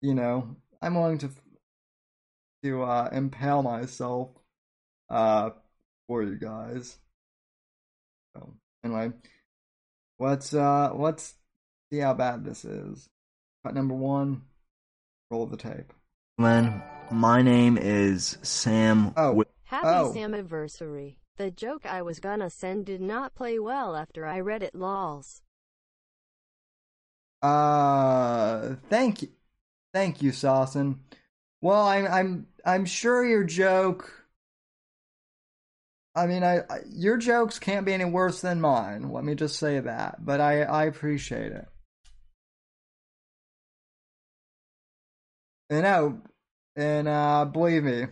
you 0.00 0.14
know, 0.14 0.56
I'm 0.82 0.94
willing 0.94 1.18
to 1.18 1.30
to 2.64 2.82
uh, 2.82 3.08
impale 3.12 3.62
myself 3.62 4.30
uh, 5.10 5.50
for 6.08 6.22
you 6.22 6.36
guys. 6.36 6.98
So 8.86 8.94
anyway, 8.94 9.12
let's 10.18 10.54
uh, 10.54 10.92
let's 10.94 11.34
see 11.90 11.98
how 11.98 12.14
bad 12.14 12.44
this 12.44 12.64
is. 12.64 13.08
Cut 13.64 13.74
number 13.74 13.94
one. 13.94 14.42
Roll 15.30 15.46
the 15.46 15.56
tape. 15.56 15.92
Glenn, 16.38 16.82
my 17.10 17.42
name 17.42 17.76
is 17.78 18.38
Sam. 18.42 19.12
Oh, 19.16 19.44
Happy 19.64 19.86
Oh. 19.88 20.14
Anniversary. 20.16 21.18
The 21.36 21.50
joke 21.50 21.84
I 21.84 22.02
was 22.02 22.20
gonna 22.20 22.48
send 22.48 22.86
did 22.86 23.00
not 23.00 23.34
play 23.34 23.58
well 23.58 23.96
after 23.96 24.24
I 24.24 24.38
read 24.40 24.62
it 24.62 24.74
lols. 24.74 25.42
uh, 27.42 28.76
thank 28.88 29.22
you, 29.22 29.28
thank 29.92 30.22
you, 30.22 30.30
Sawson. 30.32 31.00
Well, 31.60 31.82
I'm 31.86 32.06
I'm 32.06 32.46
I'm 32.64 32.84
sure 32.84 33.24
your 33.24 33.44
joke. 33.44 34.25
I 36.16 36.26
mean, 36.26 36.42
I, 36.42 36.60
I 36.70 36.80
your 36.90 37.16
jokes 37.18 37.58
can't 37.60 37.86
be 37.86 37.92
any 37.92 38.04
worse 38.06 38.40
than 38.40 38.60
mine. 38.60 39.12
Let 39.12 39.24
me 39.24 39.34
just 39.36 39.58
say 39.58 39.78
that. 39.80 40.24
But 40.24 40.40
I 40.40 40.62
I 40.62 40.84
appreciate 40.86 41.52
it. 41.52 41.68
You 45.70 45.82
know, 45.82 46.22
and 46.76 47.08
uh, 47.08 47.44
believe 47.46 47.84
me, 47.84 48.06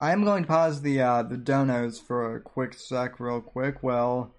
I 0.00 0.12
am 0.12 0.24
going 0.24 0.44
to 0.44 0.48
pause 0.48 0.82
the 0.82 1.00
uh, 1.00 1.22
the 1.24 1.36
donos 1.36 2.00
for 2.00 2.36
a 2.36 2.40
quick 2.40 2.74
sec, 2.74 3.18
real 3.20 3.40
quick. 3.40 3.82
Well, 3.82 4.34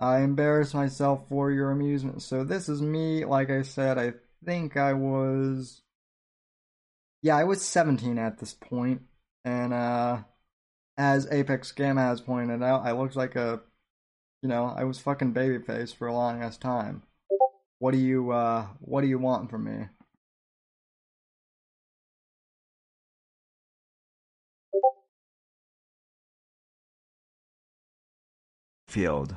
I 0.00 0.20
embarrass 0.22 0.74
myself 0.74 1.28
for 1.28 1.50
your 1.52 1.70
amusement. 1.70 2.22
So 2.22 2.44
this 2.44 2.68
is 2.68 2.82
me. 2.82 3.24
Like 3.24 3.50
I 3.50 3.62
said, 3.62 3.98
I 3.98 4.14
think 4.44 4.76
I 4.76 4.94
was, 4.94 5.81
yeah, 7.22 7.36
I 7.36 7.44
was 7.44 7.62
17 7.62 8.18
at 8.18 8.38
this 8.38 8.54
point, 8.54 9.02
and 9.44 9.72
uh, 9.72 10.18
as 10.96 11.28
Apex 11.30 11.72
Gamma 11.72 12.02
has 12.02 12.20
pointed 12.20 12.62
out, 12.62 12.84
I 12.84 12.92
looked 12.92 13.16
like 13.16 13.36
a, 13.36 13.60
you 14.42 14.48
know, 14.48 14.66
I 14.76 14.84
was 14.84 14.98
fucking 15.00 15.34
babyface 15.34 15.94
for 15.94 16.08
a 16.08 16.14
long 16.14 16.42
ass 16.42 16.58
time. 16.58 17.02
What 17.78 17.92
do 17.92 17.98
you 17.98 18.30
uh, 18.32 18.66
what 18.80 19.02
do 19.02 19.08
you 19.08 19.18
want 19.18 19.50
from 19.50 19.64
me? 19.64 19.88
Whitfield. 28.92 29.36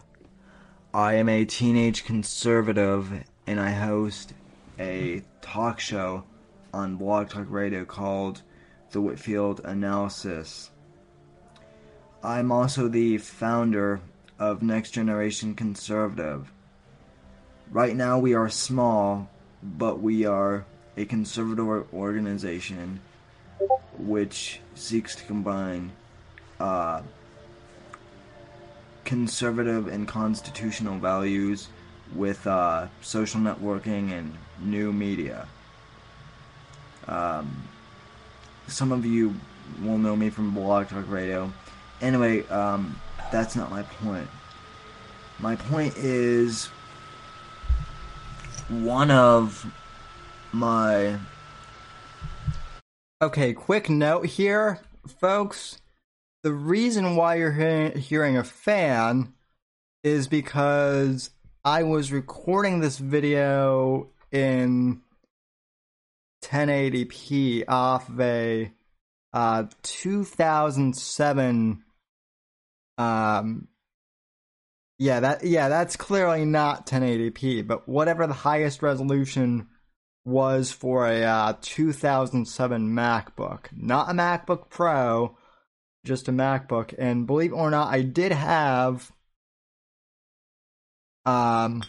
I 0.94 1.14
am 1.14 1.30
a 1.30 1.46
teenage 1.46 2.04
conservative 2.04 3.24
and 3.48 3.58
I 3.58 3.72
host 3.72 4.34
a 4.78 5.24
talk 5.42 5.80
show 5.80 6.26
on 6.76 6.98
Blog 6.98 7.30
Talk 7.30 7.46
Radio 7.50 7.86
called 7.86 8.42
The 8.92 9.00
Whitfield 9.00 9.62
Analysis. 9.64 10.72
I'm 12.22 12.52
also 12.52 12.90
the 12.90 13.18
founder 13.18 14.02
of 14.38 14.62
Next 14.62 14.92
Generation 14.92 15.56
Conservative. 15.56 16.52
Right 17.72 17.96
now, 17.96 18.20
we 18.20 18.34
are 18.34 18.50
small, 18.50 19.30
but 19.64 20.02
we 20.02 20.26
are 20.26 20.66
a 20.98 21.06
conservative 21.06 21.94
organization 21.94 23.00
which 23.98 24.60
seeks 24.74 25.16
to 25.16 25.24
combine 25.24 25.94
uh, 26.60 27.02
conservative 29.06 29.88
and 29.88 30.10
constitutional 30.10 31.00
values 31.00 31.70
with 32.14 32.46
uh, 32.46 32.88
social 33.00 33.40
networking 33.40 34.12
and 34.12 34.38
new 34.60 34.92
media. 34.92 35.48
Um, 37.08 37.64
some 38.68 38.92
of 38.92 39.06
you 39.06 39.36
will 39.82 39.98
know 39.98 40.16
me 40.16 40.30
from 40.30 40.54
Blog 40.54 40.88
Talk 40.88 41.10
Radio. 41.10 41.52
Anyway, 42.02 42.48
um, 42.48 43.00
that's 43.32 43.56
not 43.56 43.70
my 43.72 43.84
point. 43.84 44.28
My 45.40 45.56
point 45.56 45.96
is 45.98 46.68
one 48.70 49.12
of 49.12 49.66
my. 50.52 51.18
Okay, 53.22 53.54
quick 53.54 53.90
note 53.90 54.26
here, 54.26 54.80
folks. 55.08 55.80
The 56.44 56.54
reason 56.54 57.16
why 57.16 57.36
you're 57.36 57.54
he- 57.54 58.00
hearing 58.00 58.38
a 58.38 58.44
fan 58.44 59.34
is 60.04 60.28
because 60.28 61.32
I 61.64 61.84
was 61.84 62.12
recording 62.12 62.80
this 62.80 63.00
video 63.00 64.10
in 64.32 65.02
1080p 66.46 67.64
off 67.68 68.10
of 68.10 68.22
a 68.22 68.72
uh, 69.34 69.64
2007 69.82 71.84
um 72.98 73.68
yeah 74.98 75.20
that 75.20 75.44
yeah 75.44 75.68
that's 75.68 75.98
clearly 75.98 76.46
not 76.46 76.88
1080p 76.88 77.68
but 77.68 77.90
whatever 77.90 78.26
the 78.28 78.34
highest 78.34 78.82
resolution 78.82 79.68
was 80.24 80.72
for 80.72 81.06
a 81.06 81.24
uh, 81.24 81.54
2007 81.62 82.90
macbook 82.90 83.66
not 83.76 84.10
a 84.10 84.14
macbook 84.14 84.70
pro 84.70 85.38
just 86.06 86.30
a 86.30 86.32
macbook 86.32 86.96
and 86.98 87.28
believe 87.28 87.52
it 87.52 87.56
or 87.56 87.70
not 87.70 87.94
i 87.94 88.02
did 88.02 88.32
have 88.32 89.12
um 91.26 91.84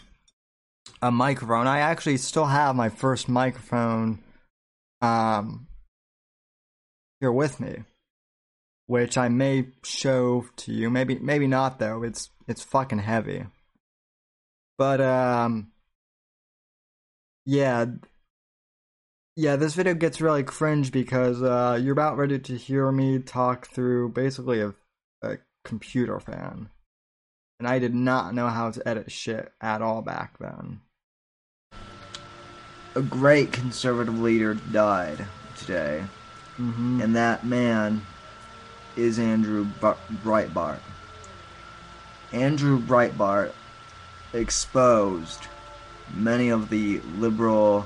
a 1.01 1.11
microphone. 1.11 1.67
I 1.67 1.79
actually 1.79 2.17
still 2.17 2.45
have 2.45 2.75
my 2.75 2.89
first 2.89 3.29
microphone 3.29 4.19
um 5.01 5.67
here 7.19 7.31
with 7.31 7.59
me 7.59 7.83
which 8.87 9.17
I 9.17 9.27
may 9.27 9.67
show 9.83 10.45
to 10.55 10.73
you. 10.73 10.89
Maybe 10.89 11.19
maybe 11.19 11.45
not 11.45 11.77
though. 11.77 12.03
It's 12.03 12.31
it's 12.47 12.63
fucking 12.63 12.99
heavy. 12.99 13.45
But 14.77 15.01
um 15.01 15.71
yeah 17.45 17.85
yeah, 19.35 19.55
this 19.55 19.75
video 19.75 19.93
gets 19.93 20.19
really 20.19 20.43
cringe 20.43 20.91
because 20.91 21.43
uh 21.43 21.79
you're 21.81 21.93
about 21.93 22.17
ready 22.17 22.39
to 22.39 22.57
hear 22.57 22.91
me 22.91 23.19
talk 23.19 23.67
through 23.67 24.09
basically 24.09 24.61
a, 24.61 24.73
a 25.21 25.37
computer 25.63 26.19
fan. 26.19 26.69
And 27.59 27.67
I 27.67 27.79
did 27.79 27.93
not 27.93 28.33
know 28.33 28.47
how 28.47 28.71
to 28.71 28.87
edit 28.87 29.11
shit 29.11 29.51
at 29.59 29.81
all 29.81 30.01
back 30.01 30.37
then. 30.39 30.81
A 32.97 33.01
great 33.03 33.51
conservative 33.51 34.17
leader 34.19 34.55
died 34.55 35.27
today, 35.55 36.05
Mm-hmm. 36.59 37.01
and 37.01 37.15
that 37.15 37.45
man 37.45 38.07
is 38.95 39.19
Andrew 39.19 39.67
Breitbart. 39.79 40.79
Andrew 42.33 42.81
Breitbart 42.81 43.51
exposed 44.33 45.45
many 46.15 46.49
of 46.49 46.69
the 46.71 46.99
liberal 47.19 47.85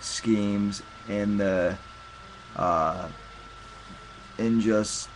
schemes 0.00 0.82
in 1.06 1.36
the 1.36 1.76
uh, 2.56 3.08
in 4.38 4.62
just 4.62 5.10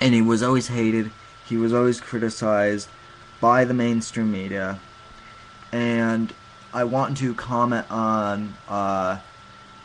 and 0.00 0.14
he 0.14 0.22
was 0.22 0.44
always 0.44 0.68
hated 0.68 1.10
he 1.48 1.56
was 1.56 1.74
always 1.74 2.00
criticized 2.00 2.88
by 3.40 3.64
the 3.64 3.74
mainstream 3.74 4.30
media 4.30 4.78
and 5.72 6.32
i 6.72 6.84
want 6.84 7.16
to 7.16 7.34
comment 7.34 7.90
on 7.90 8.54
uh, 8.68 9.18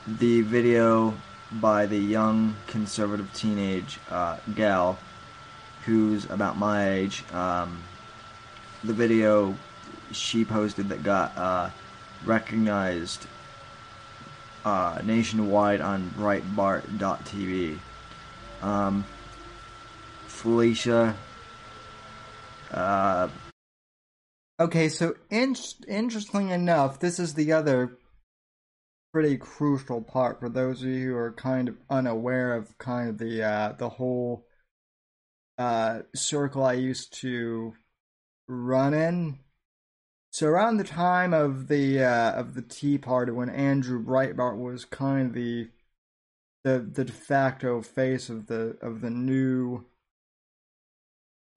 the 0.07 0.41
video 0.41 1.13
by 1.51 1.85
the 1.85 1.97
young 1.97 2.55
conservative 2.67 3.31
teenage 3.33 3.99
uh, 4.09 4.37
gal 4.55 4.97
who's 5.85 6.29
about 6.29 6.57
my 6.57 6.89
age. 6.89 7.23
Um, 7.31 7.83
the 8.83 8.93
video 8.93 9.55
she 10.11 10.43
posted 10.43 10.89
that 10.89 11.03
got 11.03 11.37
uh, 11.37 11.69
recognized 12.25 13.27
uh, 14.63 14.99
nationwide 15.03 15.81
on 15.81 16.09
Breitbart.tv. 16.17 17.77
Um, 18.61 19.05
Felicia. 20.27 21.15
Okay, 24.57 24.87
so 24.87 25.15
in- 25.29 25.55
interesting 25.87 26.49
enough, 26.49 26.99
this 26.99 27.19
is 27.19 27.33
the 27.33 27.51
other 27.51 27.97
pretty 29.11 29.37
crucial 29.37 30.01
part 30.01 30.39
for 30.39 30.49
those 30.49 30.81
of 30.81 30.89
you 30.89 31.11
who 31.11 31.15
are 31.15 31.31
kind 31.33 31.67
of 31.67 31.77
unaware 31.89 32.53
of 32.53 32.77
kind 32.77 33.09
of 33.09 33.17
the 33.17 33.43
uh, 33.43 33.73
the 33.77 33.89
whole 33.89 34.45
uh, 35.57 36.01
circle 36.13 36.63
I 36.63 36.73
used 36.73 37.13
to 37.21 37.73
run 38.47 38.93
in. 38.93 39.39
So 40.31 40.47
around 40.47 40.77
the 40.77 40.83
time 40.83 41.33
of 41.33 41.67
the 41.67 42.03
uh, 42.03 42.31
of 42.33 42.55
the 42.55 42.61
Tea 42.61 42.97
Party, 42.97 43.31
when 43.33 43.49
Andrew 43.49 44.03
Breitbart 44.03 44.57
was 44.57 44.85
kind 44.85 45.27
of 45.27 45.33
the 45.33 45.69
the 46.63 46.79
the 46.79 47.05
de 47.05 47.13
facto 47.13 47.81
face 47.81 48.29
of 48.29 48.47
the 48.47 48.77
of 48.81 49.01
the 49.01 49.09
new 49.09 49.85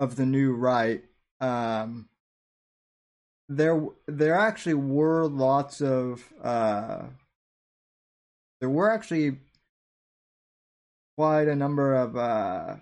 of 0.00 0.16
the 0.16 0.26
new 0.26 0.52
right, 0.52 1.02
um, 1.40 2.08
there 3.48 3.82
there 4.06 4.34
actually 4.34 4.74
were 4.74 5.26
lots 5.26 5.80
of 5.80 6.24
uh 6.42 7.04
there 8.60 8.68
were 8.68 8.90
actually 8.90 9.38
quite 11.16 11.48
a 11.48 11.56
number 11.56 11.94
of 11.94 12.16
uh 12.16 12.76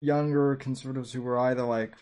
younger 0.00 0.56
conservatives 0.56 1.12
who 1.12 1.22
were 1.22 1.38
either 1.38 1.62
like 1.62 1.92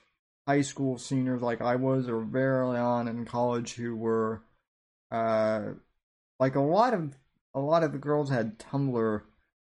high 0.47 0.63
school 0.63 0.97
seniors 0.97 1.43
like 1.43 1.61
I 1.61 1.77
was 1.77 2.09
or 2.09 2.21
very 2.21 2.61
early 2.61 2.79
on 2.79 3.09
in 3.09 3.25
college 3.25 3.75
who 3.75 3.97
were 3.97 4.43
uh 5.11 5.73
like 6.39 6.55
a 6.55 6.61
lot 6.61 6.95
of 6.95 7.17
a 7.55 7.61
lot 7.61 7.83
of 7.83 7.93
the 7.93 7.99
girls 7.99 8.31
had 8.31 8.59
Tumblr 8.59 9.23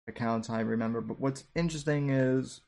accounts 0.08 0.50
I 0.50 0.62
remember. 0.62 1.02
But 1.02 1.20
what's 1.20 1.46
interesting 1.56 2.10
is 2.10 2.62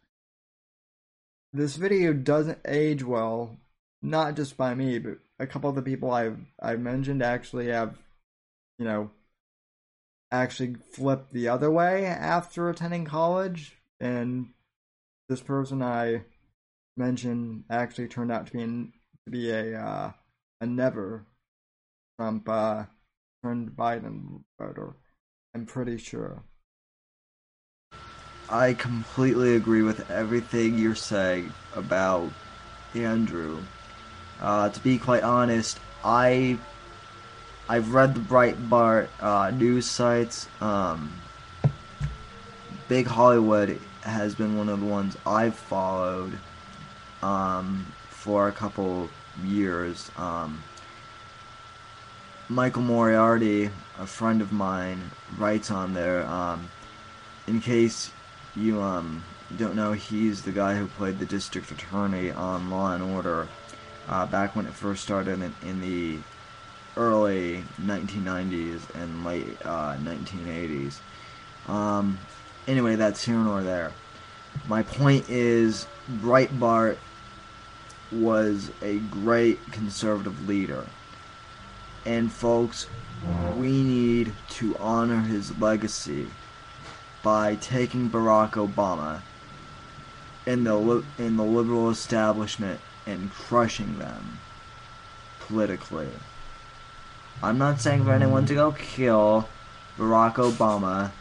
this 1.53 1.75
video 1.75 2.11
doesn't 2.11 2.59
age 2.67 3.03
well 3.03 3.57
not 4.05 4.35
just 4.35 4.55
by 4.55 4.75
me, 4.75 4.99
but 4.99 5.17
a 5.39 5.47
couple 5.47 5.69
of 5.69 5.75
the 5.75 5.81
people 5.81 6.11
I've 6.11 6.39
I 6.61 6.75
mentioned 6.75 7.21
actually 7.23 7.67
have, 7.67 7.97
you 8.77 8.85
know, 8.85 9.11
actually 10.31 10.75
flipped 10.91 11.33
the 11.33 11.47
other 11.47 11.71
way 11.71 12.05
after 12.05 12.69
attending 12.69 13.05
college, 13.05 13.77
and 13.99 14.49
this 15.27 15.41
person 15.41 15.81
I 15.81 16.23
mentioned 16.95 17.63
actually 17.69 18.07
turned 18.07 18.31
out 18.31 18.47
to 18.47 18.53
be 18.53 18.61
an, 18.61 18.93
to 19.25 19.31
be 19.31 19.49
a 19.49 19.79
uh, 19.79 20.11
a 20.61 20.65
never 20.65 21.25
Trump 22.19 22.47
uh, 22.47 22.83
turned 23.43 23.71
Biden 23.71 24.43
voter. 24.59 24.95
I'm 25.53 25.65
pretty 25.65 25.97
sure. 25.97 26.43
I 28.49 28.73
completely 28.73 29.55
agree 29.55 29.81
with 29.81 30.11
everything 30.11 30.77
you're 30.77 30.93
saying 30.93 31.51
about 31.75 32.31
Andrew. 32.93 33.57
Uh, 34.41 34.69
to 34.69 34.80
be 34.82 34.98
quite 34.98 35.24
honest, 35.24 35.80
I 36.04 36.58
I've 37.67 37.93
read 37.93 38.13
the 38.13 38.19
Breitbart 38.19 39.08
uh, 39.19 39.52
news 39.52 39.86
sites. 39.86 40.48
Um, 40.62 41.13
Big 42.88 43.08
Hollywood 43.08 43.80
has 44.02 44.36
been 44.36 44.58
one 44.58 44.69
of 44.69 44.80
the 44.80 44.86
ones 44.86 45.17
I've 45.26 45.56
followed 45.56 46.38
um, 47.24 47.91
for 48.10 48.48
a 48.48 48.52
couple 48.52 49.10
years. 49.43 50.12
Um, 50.17 50.62
Michael 52.48 52.84
Moriarty, 52.84 53.71
a 53.98 54.06
friend 54.06 54.41
of 54.41 54.52
mine, 54.52 55.10
writes 55.38 55.71
on 55.71 55.95
there. 55.95 56.24
Um, 56.28 56.69
in 57.48 57.60
case 57.60 58.12
you 58.56 58.82
um 58.82 59.24
don't 59.58 59.76
know, 59.76 59.93
he's 59.93 60.43
the 60.43 60.52
guy 60.52 60.76
who 60.76 60.88
played 60.88 61.17
the 61.19 61.26
district 61.26 61.71
attorney 61.71 62.32
on 62.32 62.69
Law 62.69 62.93
and 62.93 63.04
Order 63.04 63.48
uh, 64.07 64.25
back 64.25 64.55
when 64.55 64.65
it 64.65 64.73
first 64.73 65.03
started 65.03 65.41
in, 65.41 65.53
in 65.67 65.81
the 65.81 66.19
early 66.97 67.63
1990s 67.81 68.81
and 68.95 69.25
late 69.25 69.57
uh, 69.65 69.95
1980s. 69.97 70.99
Um, 71.67 72.19
anyway, 72.67 72.95
that's 72.95 73.23
here 73.23 73.35
nor 73.35 73.63
there. 73.63 73.91
My 74.67 74.83
point 74.83 75.29
is, 75.29 75.87
Breitbart 76.09 76.97
was 78.11 78.71
a 78.81 78.99
great 78.99 79.59
conservative 79.71 80.47
leader. 80.47 80.85
And 82.05 82.31
folks, 82.31 82.87
we 83.57 83.83
need 83.83 84.33
to 84.51 84.77
honor 84.77 85.21
his 85.21 85.57
legacy 85.59 86.27
by 87.23 87.55
taking 87.55 88.09
Barack 88.09 88.51
Obama 88.51 89.21
in 90.45 90.63
the 90.63 91.03
in 91.17 91.35
the 91.37 91.43
liberal 91.43 91.89
establishment 91.89 92.79
and 93.05 93.31
crushing 93.31 93.97
them 93.99 94.39
politically. 95.39 96.09
I'm 97.43 97.57
not 97.57 97.81
saying 97.81 98.05
for 98.05 98.13
anyone 98.13 98.45
to 98.45 98.53
go 98.53 98.71
kill 98.71 99.47
Barack 99.97 100.35
Obama. 100.35 101.11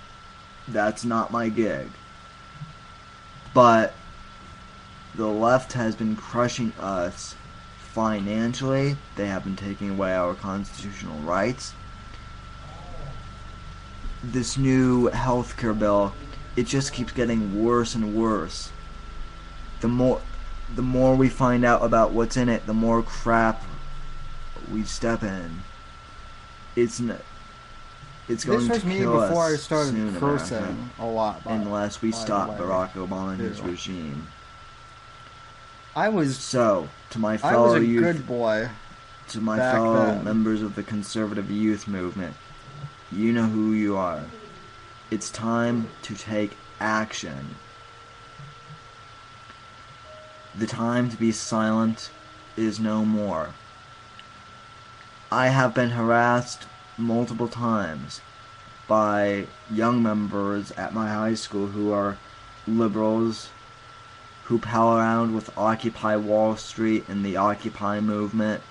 That's 0.66 1.04
not 1.04 1.30
my 1.30 1.48
gig. 1.48 1.88
But 3.52 3.94
the 5.14 5.26
left 5.26 5.74
has 5.74 5.94
been 5.94 6.16
crushing 6.16 6.72
us 6.80 7.34
financially. 7.78 8.96
They 9.16 9.26
have 9.26 9.44
been 9.44 9.56
taking 9.56 9.90
away 9.90 10.14
our 10.14 10.34
constitutional 10.34 11.18
rights. 11.20 11.74
This 14.22 14.56
new 14.56 15.06
health 15.06 15.56
care 15.56 15.74
bill, 15.74 16.14
it 16.56 16.64
just 16.66 16.92
keeps 16.92 17.12
getting 17.12 17.62
worse 17.62 17.94
and 17.94 18.14
worse. 18.14 18.70
The 19.80 19.88
more 19.88 20.20
the 20.74 20.82
more 20.82 21.14
we 21.14 21.28
find 21.28 21.64
out 21.64 21.82
about 21.84 22.12
what's 22.12 22.36
in 22.36 22.48
it, 22.48 22.66
the 22.66 22.74
more 22.74 23.02
crap 23.02 23.62
we 24.72 24.82
step 24.84 25.22
in. 25.22 25.62
It's 26.76 27.00
n- 27.00 27.18
it's 28.28 28.44
going 28.44 28.66
this 28.68 28.80
to 28.82 28.86
me 28.88 28.98
kill 28.98 29.20
before 29.20 29.44
I 29.44 29.54
us 29.54 29.62
started 29.62 29.90
soon, 29.92 30.16
cursing 30.16 30.90
a 30.98 31.04
lot. 31.06 31.44
by- 31.44 31.52
unless 31.52 32.00
we 32.02 32.10
stop 32.10 32.48
way. 32.50 32.56
Barack 32.56 32.92
Obama 32.92 33.32
and 33.32 33.40
his 33.40 33.58
Ew. 33.58 33.64
regime. 33.66 34.28
I 35.94 36.08
was 36.08 36.36
So, 36.38 36.88
to 37.10 37.18
my 37.18 37.30
I 37.30 37.32
was 37.34 37.40
fellow 37.42 37.74
a 37.76 37.80
youth, 37.80 38.02
good 38.02 38.26
boy. 38.26 38.68
to 39.28 39.40
my 39.40 39.58
fellow 39.58 40.06
then. 40.06 40.24
members 40.24 40.62
of 40.62 40.74
the 40.74 40.82
conservative 40.82 41.50
youth 41.50 41.86
movement, 41.86 42.34
you 43.12 43.32
know 43.32 43.44
who 43.46 43.72
you 43.72 43.96
are. 43.96 44.22
It's 45.10 45.30
time 45.30 45.88
to 46.02 46.14
take 46.16 46.56
action. 46.80 47.54
The 50.56 50.66
time 50.68 51.10
to 51.10 51.16
be 51.16 51.32
silent 51.32 52.10
is 52.56 52.78
no 52.78 53.04
more. 53.04 53.50
I 55.32 55.48
have 55.48 55.74
been 55.74 55.90
harassed 55.90 56.66
multiple 56.96 57.48
times 57.48 58.20
by 58.86 59.46
young 59.68 60.00
members 60.00 60.70
at 60.72 60.94
my 60.94 61.08
high 61.08 61.34
school 61.34 61.66
who 61.68 61.90
are 61.90 62.18
liberals 62.68 63.48
who 64.44 64.58
pal 64.58 64.96
around 64.96 65.34
with 65.34 65.56
Occupy 65.58 66.16
Wall 66.16 66.56
Street 66.56 67.04
and 67.08 67.24
the 67.24 67.36
Occupy 67.36 67.98
movement. 67.98 68.62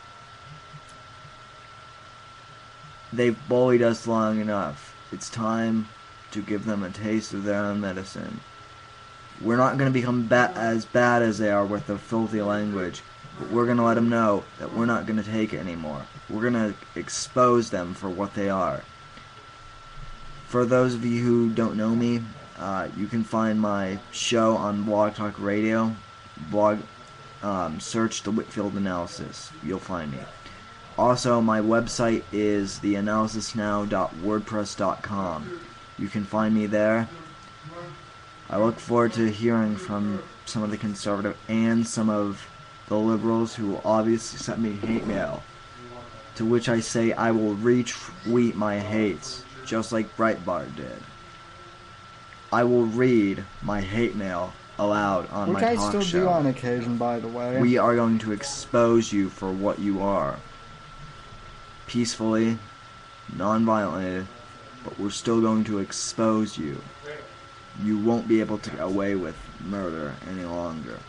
They've 3.12 3.38
bullied 3.50 3.82
us 3.82 4.08
long 4.08 4.39
enough. 4.39 4.96
It's 5.12 5.30
time 5.30 5.89
to 6.32 6.41
give 6.41 6.63
them 6.63 6.82
a 6.82 6.89
taste 6.89 7.34
of 7.34 7.43
their 7.43 7.62
own 7.62 7.82
medicine. 7.82 8.39
We're 9.44 9.58
not 9.58 9.78
going 9.78 9.92
to 9.92 9.94
become 9.94 10.28
ba- 10.28 10.54
as 10.56 10.86
bad 10.86 11.22
as 11.22 11.38
they 11.38 11.52
are 11.52 11.66
with 11.66 11.88
their 11.88 11.98
filthy 11.98 12.42
language, 12.42 13.02
but 13.38 13.52
we're 13.52 13.66
going 13.66 13.78
to 13.78 13.84
let 13.84 13.96
them 13.96 14.08
know 14.10 14.46
that 14.60 14.74
we're 14.74 14.86
not 14.86 15.06
going 15.06 15.22
to 15.22 15.30
take 15.30 15.54
it 15.54 15.60
anymore. 15.60 16.02
We're 16.30 16.50
going 16.50 16.54
to 16.54 16.74
expose 16.96 17.70
them 17.70 17.94
for 17.94 18.10
what 18.10 18.34
they 18.36 18.50
are. 18.50 18.84
For 20.48 20.66
those 20.66 20.94
of 20.94 21.04
you 21.04 21.22
who 21.24 21.50
don't 21.50 21.76
know 21.76 21.94
me, 21.94 22.22
uh, 22.58 22.88
you 22.96 23.08
can 23.08 23.24
find 23.24 23.60
my 23.60 23.98
show 24.12 24.56
on 24.56 24.84
Blog 24.84 25.16
Talk 25.16 25.40
Radio. 25.40 25.96
Blog, 26.50 26.80
um, 27.42 27.80
search 27.80 28.22
the 28.24 28.32
Whitfield 28.32 28.76
Analysis. 28.76 29.52
You'll 29.64 29.80
find 29.80 30.12
me. 30.12 30.20
Also, 30.98 31.42
my 31.42 31.60
website 31.60 32.24
is 32.32 32.80
theanalysisnow.wordpress.com. 32.80 35.60
You 35.98 36.08
can 36.08 36.24
find 36.24 36.56
me 36.56 36.68
there. 36.68 37.10
I 38.54 38.58
look 38.58 38.78
forward 38.78 39.13
to 39.13 39.32
hearing 39.32 39.76
from 39.76 40.22
some 40.46 40.62
of 40.62 40.70
the 40.70 40.78
conservative 40.78 41.36
and 41.48 41.88
some 41.88 42.08
of 42.08 42.48
the 42.88 42.96
liberals 42.96 43.56
who 43.56 43.70
will 43.70 43.82
obviously 43.84 44.38
sent 44.38 44.60
me 44.60 44.74
hate 44.74 45.08
mail. 45.08 45.42
To 46.36 46.46
which 46.46 46.70
I 46.70 46.80
say 46.80 47.13
I 47.13 47.32
will 47.32 47.56
retweet 47.56 48.54
my 48.54 48.78
hates, 48.78 49.44
just 49.66 49.92
like 49.92 50.16
Breitbart 50.16 50.76
did. 50.76 51.02
I 52.52 52.63
will 52.63 52.86
read 52.86 53.44
my 53.63 53.82
hate 53.82 54.13
mail 54.13 54.54
aloud 54.78 55.32
on 55.32 55.50
Which 55.52 55.63
my 55.63 55.72
I 55.72 55.76
talk 55.76 55.89
still 55.89 56.02
show. 56.04 56.20
do 56.20 56.28
on 56.28 56.46
occasion, 56.46 56.96
by 56.96 57.18
the 57.18 57.30
way. 57.30 57.60
We 57.60 57.80
are 57.80 57.96
going 57.96 58.20
to 58.20 58.34
expose 58.34 59.12
you 59.12 59.30
for 59.30 59.52
what 59.52 59.80
you 59.80 60.04
are. 60.04 60.36
Peacefully, 61.88 62.60
non-violently, 63.36 64.28
but 64.84 65.00
we're 65.00 65.10
still 65.10 65.42
going 65.42 65.63
to 65.63 65.80
expose 65.80 66.56
you. 66.56 66.80
You 67.82 67.98
won't 67.98 68.28
be 68.28 68.40
able 68.40 68.58
to 68.60 68.70
get 68.70 68.80
away 68.80 69.16
with 69.16 69.36
murder 69.66 70.16
any 70.30 70.46
longer. 70.46 71.00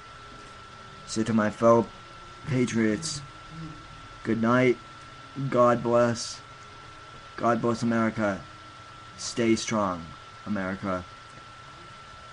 So 1.07 1.23
to 1.23 1.33
my 1.35 1.51
fellow 1.51 1.87
patriots, 2.47 3.21
good 4.23 4.41
night. 4.41 4.79
God 5.51 5.83
bless. 5.83 6.41
God 7.37 7.61
bless 7.61 7.83
America. 7.83 8.41
Stay 9.19 9.57
strong, 9.57 10.05
America. 10.47 11.05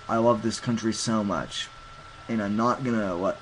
I 0.08 0.16
love 0.16 0.42
this 0.42 0.60
country 0.60 0.92
so 0.92 1.22
much, 1.22 1.68
and 2.28 2.42
I'm 2.42 2.56
not 2.56 2.84
gonna 2.84 3.14
let 3.14 3.38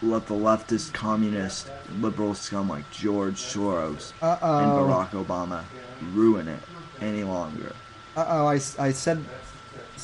let 0.00 0.26
the 0.28 0.34
leftist, 0.34 0.92
communist, 0.92 1.68
liberal 2.00 2.32
scum 2.34 2.68
like 2.68 2.88
George 2.92 3.34
Soros 3.40 4.12
and 4.22 4.30
Uh-oh. 4.40 4.86
Barack 4.88 5.10
Obama 5.10 5.64
ruin 6.14 6.46
it 6.46 6.60
any 7.00 7.24
longer. 7.24 7.74
Uh-oh, 8.16 8.46
I, 8.46 8.56
s- 8.56 8.78
I 8.78 8.92
said... 8.92 9.24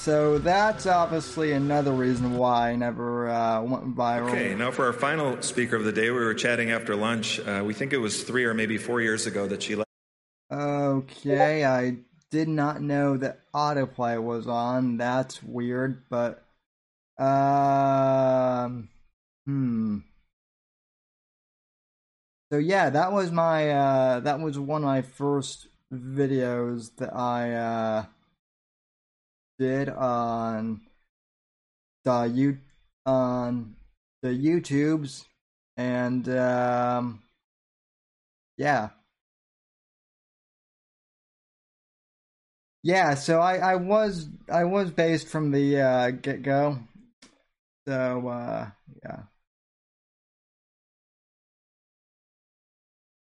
So 0.04 0.36
that's 0.36 0.84
obviously 0.86 1.52
another 1.52 1.92
reason 1.92 2.36
why 2.36 2.72
I 2.72 2.76
never 2.76 3.26
uh, 3.26 3.62
went 3.62 3.96
viral. 3.96 4.28
Okay, 4.28 4.54
now 4.54 4.70
for 4.70 4.84
our 4.84 4.92
final 4.92 5.40
speaker 5.40 5.76
of 5.76 5.84
the 5.84 5.92
day, 5.92 6.10
we 6.10 6.18
were 6.18 6.34
chatting 6.34 6.72
after 6.72 6.94
lunch. 6.94 7.40
Uh, 7.40 7.62
we 7.64 7.72
think 7.72 7.94
it 7.94 7.96
was 7.96 8.22
three 8.22 8.44
or 8.44 8.52
maybe 8.52 8.76
four 8.76 9.00
years 9.00 9.26
ago 9.26 9.46
that 9.46 9.62
she 9.62 9.76
left. 9.76 9.88
Okay, 10.52 11.64
I 11.64 11.96
did 12.30 12.48
not 12.48 12.82
know 12.82 13.16
that 13.16 13.50
autoplay 13.54 14.22
was 14.22 14.46
on. 14.46 14.98
That's 14.98 15.42
weird, 15.42 16.02
but 16.10 16.44
um 17.18 18.90
hmm. 19.46 20.00
So 22.52 22.58
yeah, 22.58 22.90
that 22.90 23.10
was 23.10 23.32
my 23.32 23.70
uh 23.70 24.20
that 24.20 24.38
was 24.38 24.58
one 24.58 24.82
of 24.82 24.86
my 24.86 25.00
first 25.00 25.68
videos 25.90 26.94
that 26.96 27.16
I 27.16 27.54
uh 27.54 28.04
did 29.58 29.88
on 29.88 30.80
the 32.04 32.24
you 32.24 32.58
on 33.06 33.76
the 34.22 34.28
YouTubes 34.28 35.24
and 35.76 36.28
um 36.28 37.22
yeah. 38.56 38.90
Yeah, 42.82 43.14
so 43.14 43.40
I, 43.40 43.56
I 43.72 43.76
was 43.76 44.28
I 44.52 44.64
was 44.64 44.90
based 44.90 45.28
from 45.28 45.50
the 45.50 45.80
uh, 45.80 46.10
get 46.10 46.42
go. 46.42 46.78
So 47.86 48.28
uh, 48.28 48.70
yeah. 49.02 49.22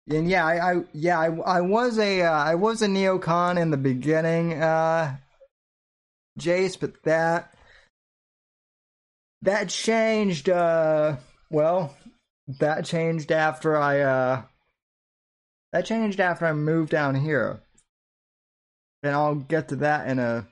And 0.09 0.29
yeah, 0.29 0.44
I, 0.46 0.72
I 0.72 0.85
yeah 0.92 1.18
I, 1.18 1.27
I 1.40 1.61
was 1.62 1.98
a 1.98 2.22
uh, 2.22 2.31
I 2.31 2.55
was 2.55 2.83
a 2.83 2.87
neocon 2.87 3.59
in 3.61 3.70
the 3.70 3.77
beginning, 3.79 4.53
uh, 4.62 5.16
Jace, 6.38 6.79
but 6.79 7.03
that 7.05 7.55
that 9.42 9.68
changed. 9.68 10.49
Uh, 10.49 11.16
well, 11.51 11.94
that 12.61 12.85
changed 12.85 13.31
after 13.33 13.77
I 13.77 14.01
uh, 14.01 14.42
that 15.73 15.85
changed 15.85 16.20
after 16.20 16.47
I 16.47 16.53
moved 16.53 16.90
down 16.90 17.14
here 17.14 17.61
and 19.05 19.14
I'll 19.14 19.35
get 19.35 19.68
to 19.68 19.77
that 19.77 20.09
in 20.09 20.18
a 20.18 20.47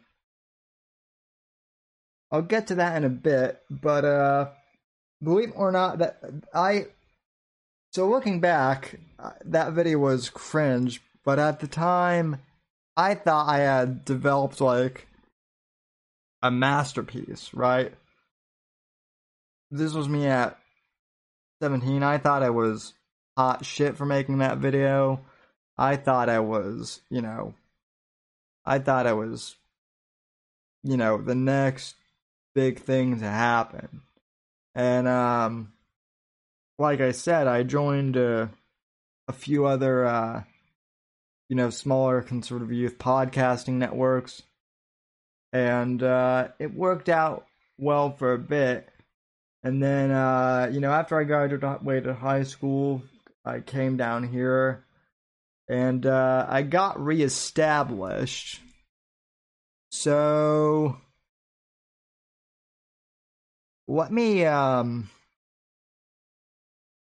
I'll 2.31 2.42
get 2.42 2.68
to 2.68 2.77
that 2.77 2.97
in 2.97 3.05
a 3.05 3.09
bit, 3.09 3.61
but 3.71 4.05
uh 4.05 4.49
believe 5.23 5.51
it 5.51 5.57
or 5.57 5.73
not 5.73 5.99
that 5.99 6.18
I 6.55 6.87
so 7.92 8.09
looking 8.09 8.40
back 8.40 8.99
uh, 9.18 9.31
that 9.47 9.73
video 9.73 9.99
was 9.99 10.31
cringe, 10.31 11.03
but 11.25 11.38
at 11.38 11.61
the 11.61 11.66
time 11.66 12.40
I 12.97 13.14
thought 13.14 13.49
I 13.49 13.61
had 13.61 14.05
developed 14.05 14.61
like 14.61 15.09
a 16.42 16.50
masterpiece, 16.50 17.52
right? 17.55 17.94
This 19.70 19.94
was 19.94 20.09
me 20.09 20.26
at 20.26 20.59
17. 21.62 22.02
I 22.02 22.18
thought 22.18 22.42
I 22.42 22.50
was 22.50 22.92
hot 23.37 23.64
shit 23.64 23.96
for 23.96 24.05
making 24.05 24.38
that 24.38 24.59
video. 24.59 25.20
I 25.78 25.96
thought 25.96 26.28
I 26.28 26.40
was, 26.40 27.00
you 27.09 27.22
know, 27.22 27.55
I 28.64 28.78
thought 28.78 29.07
I 29.07 29.14
was, 29.14 29.57
you 30.83 30.96
know, 30.96 31.18
the 31.20 31.35
next 31.35 31.94
big 32.55 32.81
thing 32.81 33.20
to 33.20 33.28
happen. 33.28 34.02
And, 34.74 35.09
um, 35.09 35.72
like 36.78 37.00
I 37.00 37.12
said, 37.12 37.46
I 37.46 37.62
joined 37.62 38.16
uh, 38.16 38.48
a 39.28 39.33
few 39.33 39.66
other, 39.66 40.05
uh, 40.05 40.42
you 41.48 41.57
know, 41.57 41.70
smaller 41.70 42.22
conservative 42.22 42.72
youth 42.72 42.98
podcasting 42.98 43.74
networks. 43.74 44.42
And 45.53 46.03
uh, 46.03 46.49
it 46.59 46.75
worked 46.75 47.09
out 47.09 47.47
well 47.79 48.12
for 48.17 48.33
a 48.33 48.38
bit. 48.38 48.88
And 49.62 49.83
then, 49.83 50.11
uh, 50.11 50.71
you 50.73 50.81
know, 50.81 50.91
after 50.91 51.19
I 51.19 51.25
graduated 51.25 52.15
high 52.15 52.43
school, 52.43 53.03
I 53.45 53.61
came 53.61 53.97
down 53.97 54.27
here 54.27 54.85
and 55.69 56.05
uh, 56.07 56.47
I 56.49 56.62
got 56.62 57.03
reestablished. 57.03 58.61
So 59.91 60.97
let 63.88 64.11
me 64.11 64.45
um 64.45 65.11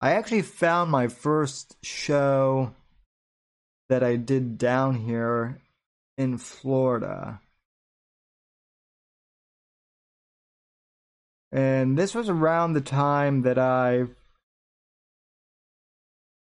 I 0.01 0.13
actually 0.13 0.43
found 0.43 0.91
my 0.91 1.07
first 1.07 1.77
show 1.85 2.75
that 3.89 4.03
I 4.03 4.17
did 4.17 4.59
down 4.59 4.97
here 4.97 5.61
in 6.19 6.39
Florida. 6.39 7.41
And 11.53 11.99
this 11.99 12.15
was 12.15 12.31
around 12.31 12.73
the 12.73 12.81
time 12.81 13.43
that 13.43 13.59
I 13.59 14.07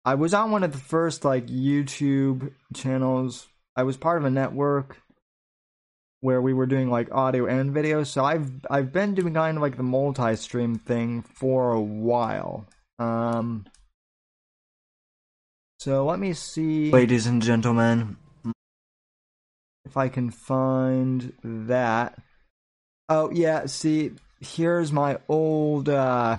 I 0.05 0.15
was 0.15 0.33
on 0.33 0.51
one 0.51 0.63
of 0.63 0.71
the 0.71 0.77
first 0.77 1.25
like 1.25 1.47
YouTube 1.47 2.53
channels. 2.73 3.47
I 3.75 3.83
was 3.83 3.97
part 3.97 4.17
of 4.17 4.25
a 4.25 4.29
network 4.29 4.97
where 6.21 6.41
we 6.41 6.53
were 6.53 6.65
doing 6.65 6.89
like 6.89 7.13
audio 7.13 7.45
and 7.45 7.73
video. 7.73 8.03
So 8.03 8.23
I've 8.23 8.49
I've 8.69 8.93
been 8.93 9.13
doing 9.13 9.33
kind 9.33 9.57
of 9.57 9.61
like 9.61 9.75
the 9.75 9.83
multi-stream 9.83 10.75
thing 10.75 11.21
for 11.21 11.73
a 11.73 11.81
while. 11.81 12.65
Um 12.97 13.65
So 15.79 16.05
let 16.05 16.19
me 16.19 16.31
see 16.33 16.91
Ladies 16.91 17.27
and 17.27 17.41
gentlemen, 17.41 18.15
if 19.85 19.97
I 19.97 20.07
can 20.07 20.31
find 20.31 21.33
that. 21.43 22.17
Oh 23.09 23.31
yeah, 23.31 23.65
see 23.65 24.11
here's 24.45 24.91
my 24.91 25.19
old 25.27 25.89
uh 25.89 26.37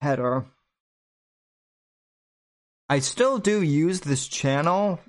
header. 0.00 0.44
I 2.88 2.98
still 2.98 3.38
do 3.38 3.62
use 3.62 4.00
this 4.00 4.28
channel 4.28 5.00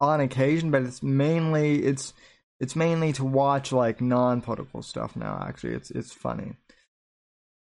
on 0.00 0.20
occasion, 0.20 0.70
but 0.70 0.82
it's 0.82 1.02
mainly 1.02 1.82
it's 1.84 2.14
it's 2.60 2.76
mainly 2.76 3.12
to 3.14 3.24
watch 3.24 3.72
like 3.72 4.00
non-political 4.00 4.82
stuff 4.82 5.16
now. 5.16 5.44
Actually, 5.46 5.74
it's 5.74 5.90
it's 5.90 6.12
funny. 6.12 6.56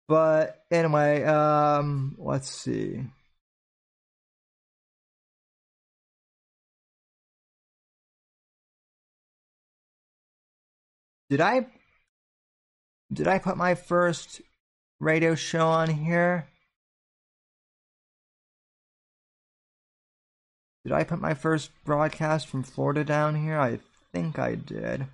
But 0.07 0.63
anyway, 0.71 1.23
um, 1.23 2.15
let's 2.19 2.49
see. 2.49 3.03
Did 11.29 11.41
I 11.41 11.67
did 13.15 13.27
I 13.27 13.39
put 13.39 13.57
my 13.57 13.75
first 13.75 14.41
radio 14.99 15.35
show 15.35 15.67
on 15.67 15.89
here? 15.89 16.47
Did 20.83 20.91
I 20.91 21.03
put 21.03 21.19
my 21.19 21.33
first 21.33 21.71
broadcast 21.83 22.47
from 22.47 22.61
Florida 22.61 23.03
down 23.03 23.35
here? 23.35 23.57
I 23.57 23.79
think 24.13 24.37
I 24.37 24.55
did. 24.55 25.07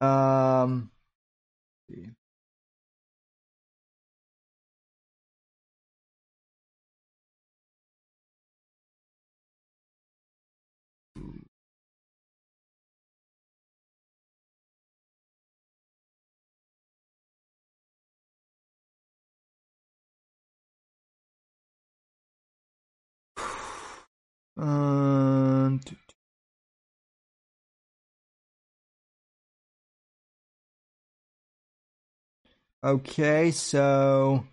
Um. 0.00 0.90
Um, 24.58 25.80
okay, 32.82 33.50
so 33.52 34.44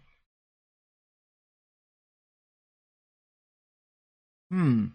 hmm. 4.51 4.85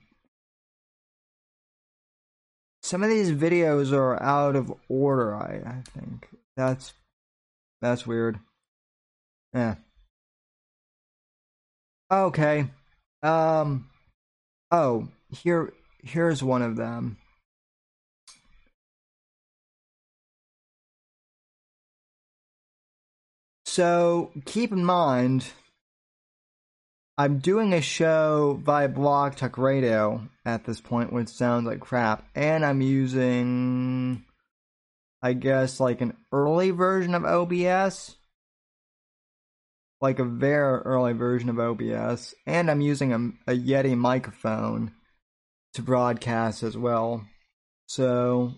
Some 2.83 3.03
of 3.03 3.11
these 3.11 3.31
videos 3.33 3.92
are 3.92 4.20
out 4.23 4.57
of 4.57 4.73
order, 4.88 5.35
I, 5.35 5.62
I 5.64 5.83
think. 5.99 6.29
That's 6.57 6.92
that's 7.81 8.07
weird. 8.07 8.40
Yeah. 9.55 9.77
Okay. 12.11 12.66
Um 13.23 13.88
Oh, 14.71 15.09
here 15.31 15.73
here's 16.03 16.43
one 16.43 16.63
of 16.63 16.77
them. 16.77 17.17
So 23.65 24.33
keep 24.47 24.73
in 24.73 24.85
mind, 24.85 25.53
I'm 27.17 27.39
doing 27.39 27.73
a 27.73 27.81
show 27.81 28.61
via 28.65 28.89
Blog 28.89 29.37
Talk 29.37 29.59
Radio 29.59 30.29
at 30.45 30.65
this 30.65 30.81
point, 30.81 31.13
which 31.13 31.29
sounds 31.29 31.67
like 31.67 31.81
crap, 31.81 32.25
and 32.35 32.65
I'm 32.65 32.81
using, 32.81 34.25
I 35.23 35.35
guess, 35.35 35.81
like 35.81 36.01
an 36.01 36.17
early 36.33 36.71
version 36.71 37.15
of 37.15 37.25
OBS 37.25 38.17
like 40.01 40.19
a 40.19 40.25
very 40.25 40.81
early 40.81 41.13
version 41.13 41.49
of 41.49 41.59
OBS, 41.59 42.35
and 42.47 42.71
I'm 42.71 42.81
using 42.81 43.13
a, 43.13 43.53
a 43.53 43.57
Yeti 43.57 43.97
microphone 43.97 44.93
to 45.75 45.83
broadcast 45.83 46.63
as 46.63 46.77
well. 46.77 47.25
So 47.87 48.55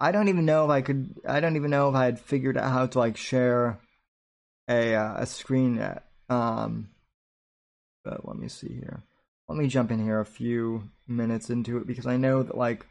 I 0.00 0.12
don't 0.12 0.28
even 0.28 0.46
know 0.46 0.64
if 0.64 0.70
I 0.70 0.80
could. 0.80 1.20
I 1.26 1.40
don't 1.40 1.56
even 1.56 1.70
know 1.70 1.88
if 1.88 1.94
I 1.94 2.04
had 2.06 2.20
figured 2.20 2.56
out 2.56 2.72
how 2.72 2.86
to 2.86 2.98
like 2.98 3.16
share 3.16 3.78
a 4.68 4.94
uh, 4.94 5.14
a 5.18 5.26
screen 5.26 5.76
yet. 5.76 6.04
Um, 6.28 6.88
but 8.04 8.26
let 8.26 8.36
me 8.36 8.48
see 8.48 8.72
here. 8.72 9.02
Let 9.48 9.58
me 9.58 9.68
jump 9.68 9.90
in 9.90 10.02
here 10.02 10.20
a 10.20 10.26
few 10.26 10.90
minutes 11.06 11.50
into 11.50 11.76
it 11.78 11.86
because 11.86 12.06
I 12.06 12.16
know 12.16 12.42
that 12.42 12.56
like 12.56 12.86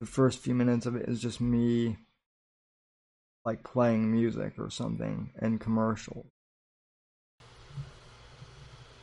the 0.00 0.06
first 0.06 0.38
few 0.38 0.54
minutes 0.54 0.86
of 0.86 0.96
it 0.96 1.08
is 1.08 1.20
just 1.20 1.40
me 1.40 1.96
like 3.46 3.62
playing 3.62 4.10
music 4.10 4.54
or 4.58 4.68
something 4.68 5.30
in 5.40 5.58
commercials. 5.58 6.26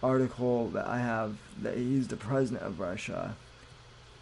Article 0.03 0.67
that 0.71 0.85
I 0.85 0.99
have 0.99 1.37
that 1.61 1.77
he's 1.77 2.09
the 2.09 2.17
president 2.17 2.61
of 2.61 2.81
Russia. 2.81 3.37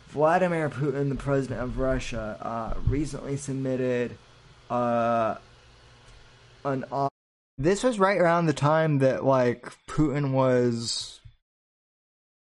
Vladimir 0.10 0.70
Putin, 0.70 1.10
the 1.10 1.16
president 1.16 1.62
of 1.62 1.80
Russia, 1.80 2.38
uh, 2.40 2.80
recently 2.88 3.36
submitted 3.36 4.16
uh, 4.70 5.36
an. 6.64 6.86
This 7.58 7.84
was 7.84 7.98
right 7.98 8.18
around 8.18 8.46
the 8.46 8.54
time 8.54 9.00
that 9.00 9.26
like 9.26 9.74
Putin 9.90 10.34
was, 10.34 11.20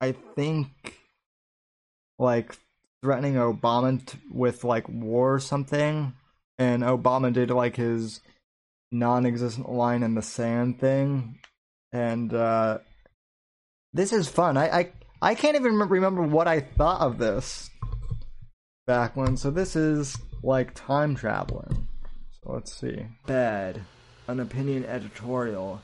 I 0.00 0.12
think, 0.12 0.98
like 2.18 2.57
threatening 3.02 3.35
Obama 3.35 4.04
t- 4.04 4.18
with 4.31 4.64
like 4.64 4.88
war 4.88 5.35
or 5.35 5.40
something 5.40 6.14
and 6.59 6.83
Obama 6.83 7.33
did 7.33 7.51
like 7.51 7.77
his 7.77 8.21
non-existent 8.90 9.71
line 9.71 10.03
in 10.03 10.14
the 10.14 10.23
sand 10.23 10.81
thing, 10.81 11.38
and 11.92 12.33
uh, 12.33 12.79
this 13.92 14.12
is 14.12 14.29
fun. 14.29 14.57
I, 14.57 14.79
I 14.79 14.92
I 15.21 15.35
can't 15.35 15.57
even 15.57 15.79
remember 15.79 16.23
what 16.23 16.49
I 16.49 16.61
thought 16.61 17.01
of 17.01 17.18
this 17.18 17.71
back 18.87 19.16
when. 19.16 19.37
So 19.37 19.51
this 19.51 19.77
is 19.77 20.16
like 20.42 20.75
time 20.75 21.14
traveling. 21.14 21.88
So 22.33 22.53
let's 22.53 22.73
see. 22.73 23.07
Bad, 23.27 23.81
an 24.27 24.40
opinion 24.40 24.85
editorial, 24.85 25.81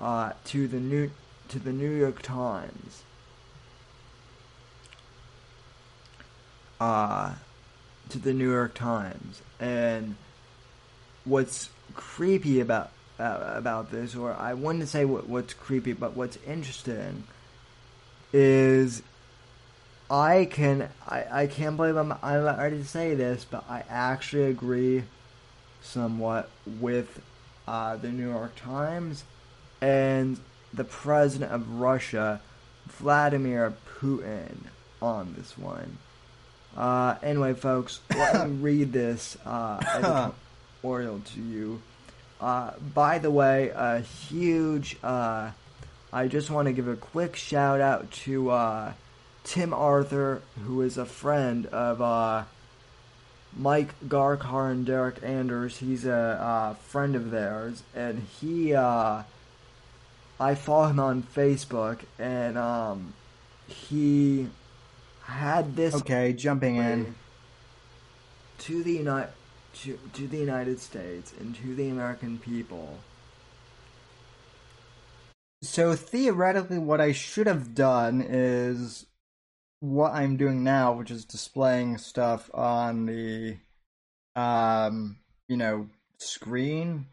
uh, 0.00 0.32
to 0.46 0.68
the 0.68 0.80
new 0.80 1.10
to 1.48 1.58
the 1.58 1.72
New 1.72 1.90
York 1.90 2.22
Times. 2.22 3.02
uh, 6.80 7.34
to 8.10 8.18
the 8.18 8.32
New 8.32 8.50
York 8.50 8.74
Times. 8.74 9.42
And 9.60 10.16
what's 11.24 11.70
creepy 11.94 12.60
about 12.60 12.90
uh, 13.18 13.52
about 13.54 13.90
this, 13.90 14.14
or 14.14 14.32
I 14.32 14.54
wouldn't 14.54 14.88
say 14.88 15.04
what, 15.04 15.28
what's 15.28 15.54
creepy, 15.54 15.92
but 15.92 16.16
what's 16.16 16.38
interesting 16.46 17.24
is 18.32 19.02
I 20.10 20.46
can 20.50 20.88
I, 21.06 21.24
I 21.30 21.46
can't 21.46 21.76
believe 21.76 21.96
I'm 21.96 22.12
I'm 22.22 22.44
ready 22.44 22.78
to 22.78 22.84
say 22.84 23.14
this, 23.14 23.44
but 23.44 23.64
I 23.68 23.84
actually 23.88 24.44
agree 24.44 25.04
somewhat 25.82 26.50
with 26.80 27.20
uh, 27.66 27.96
the 27.96 28.10
New 28.10 28.30
York 28.30 28.54
Times 28.56 29.24
and 29.80 30.38
the 30.72 30.84
president 30.84 31.52
of 31.52 31.80
Russia, 31.80 32.40
Vladimir 32.86 33.74
Putin, 33.98 34.56
on 35.00 35.34
this 35.36 35.56
one. 35.56 35.98
Uh, 36.78 37.16
anyway, 37.24 37.54
folks, 37.54 38.00
let 38.16 38.48
me 38.48 38.56
read 38.56 38.92
this 38.92 39.36
uh, 39.44 40.32
editorial 40.80 41.20
to 41.20 41.40
you. 41.40 41.82
Uh, 42.40 42.70
by 42.94 43.18
the 43.18 43.32
way, 43.32 43.72
a 43.74 43.98
huge. 43.98 44.96
Uh, 45.02 45.50
I 46.12 46.28
just 46.28 46.50
want 46.50 46.66
to 46.66 46.72
give 46.72 46.86
a 46.86 46.94
quick 46.94 47.34
shout 47.34 47.80
out 47.80 48.12
to 48.12 48.50
uh, 48.50 48.92
Tim 49.42 49.74
Arthur, 49.74 50.40
who 50.64 50.82
is 50.82 50.96
a 50.96 51.04
friend 51.04 51.66
of 51.66 52.00
uh, 52.00 52.44
Mike 53.56 53.92
Garkar 54.06 54.70
and 54.70 54.86
Derek 54.86 55.16
Anders. 55.24 55.78
He's 55.78 56.06
a 56.06 56.14
uh, 56.14 56.74
friend 56.74 57.16
of 57.16 57.32
theirs, 57.32 57.82
and 57.92 58.24
he. 58.40 58.72
Uh, 58.72 59.24
I 60.40 60.54
follow 60.54 60.86
him 60.86 61.00
on 61.00 61.24
Facebook, 61.24 61.98
and 62.20 62.56
um, 62.56 63.14
he 63.66 64.46
had 65.28 65.76
this. 65.76 65.94
Okay, 65.94 66.32
jumping 66.32 66.76
in 66.76 67.14
to 68.60 68.82
the 68.82 68.92
United 68.92 69.30
to, 69.82 69.98
to 70.14 70.26
the 70.26 70.38
United 70.38 70.80
States 70.80 71.32
and 71.38 71.54
to 71.56 71.74
the 71.74 71.88
American 71.88 72.38
people. 72.38 72.98
So 75.62 75.94
theoretically, 75.94 76.78
what 76.78 77.00
I 77.00 77.12
should 77.12 77.46
have 77.46 77.74
done 77.74 78.24
is 78.26 79.06
what 79.80 80.12
I'm 80.12 80.36
doing 80.36 80.64
now, 80.64 80.92
which 80.92 81.10
is 81.10 81.24
displaying 81.24 81.98
stuff 81.98 82.50
on 82.54 83.06
the, 83.06 83.58
um, 84.34 85.18
you 85.48 85.56
know, 85.56 85.88
screen 86.18 87.06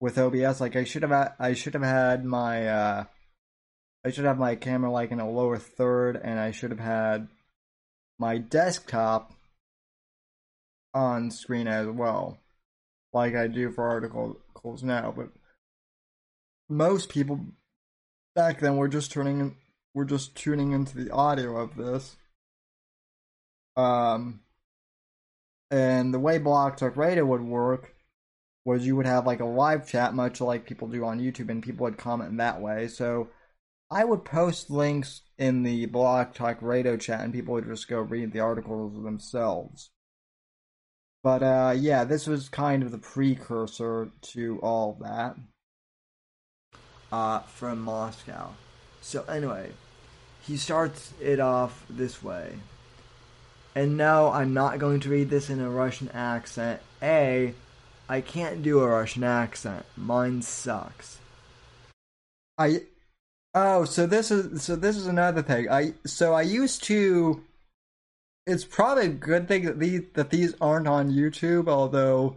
with 0.00 0.18
OBS. 0.18 0.60
Like 0.60 0.76
I 0.76 0.84
should 0.84 1.02
have, 1.02 1.34
I 1.38 1.54
should 1.54 1.74
have 1.74 1.82
had 1.82 2.24
my, 2.24 2.68
uh, 2.68 3.04
I 4.06 4.10
should 4.10 4.24
have 4.24 4.38
my 4.38 4.54
camera 4.54 4.88
like 4.88 5.10
in 5.10 5.18
a 5.18 5.28
lower 5.28 5.58
third, 5.58 6.14
and 6.22 6.38
I 6.38 6.52
should 6.52 6.70
have 6.70 6.78
had 6.78 7.26
my 8.20 8.38
desktop 8.38 9.32
on 10.94 11.32
screen 11.32 11.66
as 11.66 11.88
well, 11.88 12.38
like 13.12 13.34
I 13.34 13.48
do 13.48 13.72
for 13.72 13.88
articles 13.88 14.84
now. 14.84 15.12
But 15.14 15.30
most 16.68 17.08
people 17.08 17.40
back 18.36 18.60
then 18.60 18.76
were 18.76 18.86
just 18.86 19.10
turning 19.10 19.56
were 19.92 20.04
just 20.04 20.36
tuning 20.36 20.70
into 20.70 20.96
the 20.96 21.10
audio 21.10 21.56
of 21.56 21.74
this. 21.74 22.16
Um, 23.76 24.38
and 25.68 26.14
the 26.14 26.20
way 26.20 26.38
Blog 26.38 26.76
Talk 26.76 26.96
Radio 26.96 27.24
would 27.24 27.42
work 27.42 27.92
was 28.64 28.86
you 28.86 28.94
would 28.94 29.06
have 29.06 29.26
like 29.26 29.40
a 29.40 29.44
live 29.44 29.88
chat, 29.88 30.14
much 30.14 30.40
like 30.40 30.64
people 30.64 30.86
do 30.86 31.04
on 31.04 31.18
YouTube, 31.18 31.50
and 31.50 31.60
people 31.60 31.82
would 31.82 31.98
comment 31.98 32.36
that 32.36 32.60
way. 32.60 32.86
So 32.86 33.30
I 33.90 34.04
would 34.04 34.24
post 34.24 34.70
links 34.70 35.22
in 35.38 35.62
the 35.62 35.86
Blog 35.86 36.34
Talk 36.34 36.58
Radio 36.60 36.96
chat, 36.96 37.20
and 37.20 37.32
people 37.32 37.54
would 37.54 37.66
just 37.66 37.88
go 37.88 38.00
read 38.00 38.32
the 38.32 38.40
articles 38.40 39.02
themselves. 39.02 39.90
But 41.22 41.42
uh, 41.42 41.74
yeah, 41.76 42.04
this 42.04 42.26
was 42.26 42.48
kind 42.48 42.82
of 42.82 42.90
the 42.90 42.98
precursor 42.98 44.10
to 44.22 44.58
all 44.62 44.98
that. 45.00 45.36
Uh, 47.12 47.40
from 47.40 47.80
Moscow. 47.82 48.54
So 49.00 49.22
anyway, 49.24 49.70
he 50.42 50.56
starts 50.56 51.12
it 51.20 51.38
off 51.38 51.84
this 51.88 52.22
way. 52.22 52.56
And 53.76 53.96
no, 53.96 54.30
I'm 54.30 54.52
not 54.54 54.78
going 54.78 55.00
to 55.00 55.10
read 55.10 55.30
this 55.30 55.48
in 55.48 55.60
a 55.60 55.70
Russian 55.70 56.08
accent. 56.08 56.80
A, 57.00 57.54
I 58.08 58.20
can't 58.20 58.62
do 58.62 58.80
a 58.80 58.88
Russian 58.88 59.22
accent. 59.22 59.86
Mine 59.96 60.42
sucks. 60.42 61.18
I 62.58 62.82
Oh, 63.58 63.86
so 63.86 64.06
this 64.06 64.30
is 64.30 64.62
so 64.64 64.76
this 64.76 64.98
is 64.98 65.06
another 65.06 65.40
thing. 65.40 65.70
I 65.70 65.94
so 66.04 66.34
I 66.34 66.42
used 66.42 66.84
to 66.84 67.42
it's 68.46 68.66
probably 68.66 69.06
a 69.06 69.08
good 69.08 69.48
thing 69.48 69.64
that 69.64 69.78
these 69.78 70.02
that 70.12 70.28
these 70.28 70.54
aren't 70.60 70.86
on 70.86 71.10
YouTube, 71.10 71.66
although 71.66 72.36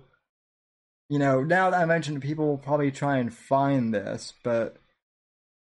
you 1.10 1.20
know, 1.20 1.44
now 1.44 1.72
that 1.72 1.82
I 1.82 1.86
mentioned 1.86 2.22
people 2.22 2.48
will 2.48 2.58
probably 2.58 2.90
try 2.92 3.18
and 3.18 3.34
find 3.34 3.94
this, 3.94 4.34
but 4.44 4.78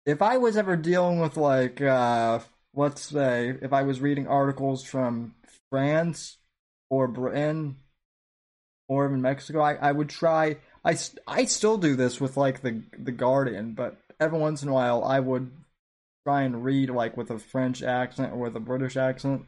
if 0.04 0.20
I 0.20 0.36
was 0.36 0.58
ever 0.58 0.76
dealing 0.76 1.20
with 1.20 1.38
like 1.38 1.80
uh 1.80 2.40
let's 2.74 3.00
say 3.00 3.56
if 3.62 3.72
I 3.72 3.82
was 3.84 4.02
reading 4.02 4.26
articles 4.26 4.84
from 4.84 5.34
France 5.70 6.36
or 6.90 7.08
Britain 7.08 7.76
or 8.88 9.06
even 9.06 9.22
Mexico, 9.22 9.62
I, 9.62 9.74
I 9.76 9.92
would 9.92 10.10
try 10.10 10.58
I, 10.84 10.98
I 11.26 11.46
still 11.46 11.78
do 11.78 11.96
this 11.96 12.20
with 12.20 12.36
like 12.36 12.60
the 12.60 12.82
the 12.98 13.12
Guardian, 13.12 13.72
but 13.72 13.96
every 14.20 14.38
once 14.38 14.62
in 14.62 14.68
a 14.68 14.72
while 14.72 15.02
I 15.02 15.18
would 15.18 15.50
try 16.26 16.42
and 16.42 16.64
read 16.64 16.90
like 16.90 17.16
with 17.16 17.30
a 17.30 17.38
French 17.38 17.82
accent 17.82 18.32
or 18.32 18.36
with 18.36 18.54
a 18.54 18.60
British 18.60 18.96
accent 18.96 19.46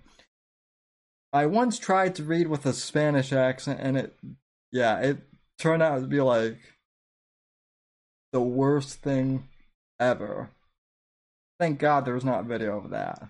I 1.32 1.46
once 1.46 1.78
tried 1.78 2.14
to 2.16 2.24
read 2.24 2.48
with 2.48 2.66
a 2.66 2.74
Spanish 2.74 3.32
accent, 3.32 3.80
and 3.80 3.96
it, 3.96 4.14
yeah, 4.70 4.98
it 4.98 5.18
turned 5.58 5.82
out 5.82 6.00
to 6.00 6.06
be 6.06 6.20
like 6.20 6.58
the 8.32 8.40
worst 8.40 9.00
thing 9.00 9.48
ever. 9.98 10.50
Thank 11.58 11.78
God 11.78 12.04
there 12.04 12.14
was 12.14 12.24
not 12.24 12.44
video 12.44 12.76
of 12.76 12.90
that. 12.90 13.28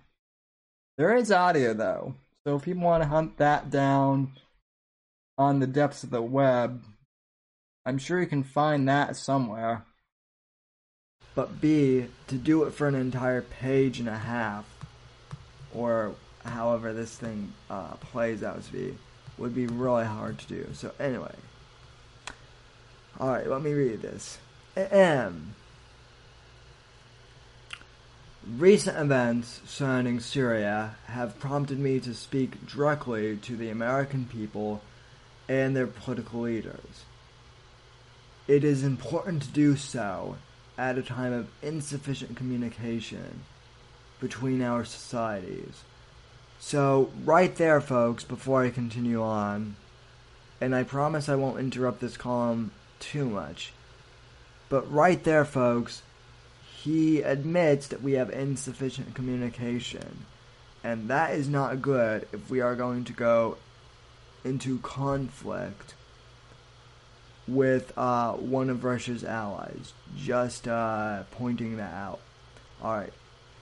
There 0.98 1.14
is 1.14 1.30
audio 1.30 1.74
though, 1.74 2.16
so 2.44 2.56
if 2.56 2.66
you 2.66 2.74
want 2.74 3.04
to 3.04 3.08
hunt 3.08 3.36
that 3.38 3.70
down 3.70 4.32
on 5.38 5.60
the 5.60 5.66
depths 5.68 6.02
of 6.02 6.10
the 6.10 6.22
web, 6.22 6.82
I'm 7.86 7.98
sure 7.98 8.20
you 8.20 8.26
can 8.26 8.42
find 8.42 8.88
that 8.88 9.14
somewhere. 9.14 9.84
But 11.34 11.60
B, 11.60 12.06
to 12.26 12.34
do 12.34 12.64
it 12.64 12.72
for 12.72 12.86
an 12.86 12.94
entire 12.94 13.42
page 13.42 13.98
and 13.98 14.08
a 14.08 14.18
half, 14.18 14.64
or 15.74 16.14
however 16.44 16.92
this 16.92 17.16
thing 17.16 17.52
uh, 17.70 17.94
plays 17.94 18.42
out 18.42 18.62
to 18.64 18.72
be 18.72 18.98
would 19.38 19.54
be 19.54 19.66
really 19.66 20.04
hard 20.04 20.38
to 20.38 20.46
do. 20.46 20.68
So 20.74 20.92
anyway, 21.00 21.34
all 23.18 23.28
right, 23.28 23.46
let 23.46 23.62
me 23.62 23.72
read 23.72 24.02
this. 24.02 24.38
M. 24.76 25.54
Recent 28.46 28.98
events 28.98 29.60
surrounding 29.66 30.18
Syria 30.20 30.96
have 31.06 31.38
prompted 31.38 31.78
me 31.78 32.00
to 32.00 32.12
speak 32.12 32.66
directly 32.66 33.36
to 33.36 33.56
the 33.56 33.70
American 33.70 34.26
people 34.26 34.82
and 35.48 35.76
their 35.76 35.86
political 35.86 36.40
leaders. 36.40 37.04
It 38.48 38.64
is 38.64 38.82
important 38.82 39.42
to 39.42 39.48
do 39.48 39.76
so 39.76 40.36
at 40.78 40.98
a 40.98 41.02
time 41.02 41.32
of 41.32 41.48
insufficient 41.62 42.36
communication 42.36 43.40
between 44.20 44.62
our 44.62 44.84
societies 44.84 45.84
so, 46.64 47.10
right 47.24 47.52
there, 47.56 47.80
folks, 47.80 48.22
before 48.22 48.62
I 48.62 48.70
continue 48.70 49.20
on, 49.20 49.74
and 50.60 50.76
I 50.76 50.84
promise 50.84 51.28
I 51.28 51.34
won't 51.34 51.58
interrupt 51.58 52.00
this 52.00 52.16
column 52.16 52.70
too 53.00 53.28
much, 53.28 53.72
but 54.68 54.90
right 54.90 55.22
there, 55.24 55.44
folks, 55.44 56.02
he 56.80 57.20
admits 57.20 57.88
that 57.88 58.00
we 58.00 58.12
have 58.12 58.30
insufficient 58.30 59.12
communication. 59.12 60.24
And 60.84 61.10
that 61.10 61.34
is 61.34 61.48
not 61.48 61.82
good 61.82 62.28
if 62.32 62.48
we 62.48 62.60
are 62.60 62.76
going 62.76 63.04
to 63.06 63.12
go 63.12 63.56
into 64.44 64.78
conflict 64.78 65.94
with 67.48 67.92
uh, 67.96 68.32
one 68.32 68.70
of 68.70 68.84
Russia's 68.84 69.24
allies. 69.24 69.92
Just 70.16 70.68
uh, 70.68 71.24
pointing 71.32 71.76
that 71.76 71.94
out. 71.94 72.20
All 72.82 72.96
right. 72.96 73.12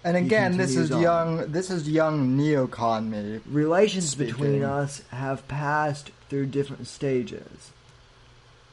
And 0.02 0.16
again, 0.16 0.56
this 0.56 0.76
is 0.76 0.90
on. 0.90 1.02
young. 1.02 1.52
This 1.52 1.70
is 1.70 1.88
young 1.88 2.38
neocon 2.38 3.08
me. 3.08 3.40
Relations 3.46 4.10
speaking. 4.10 4.34
between 4.34 4.62
us 4.62 5.02
have 5.10 5.46
passed 5.46 6.10
through 6.28 6.46
different 6.46 6.86
stages. 6.86 7.72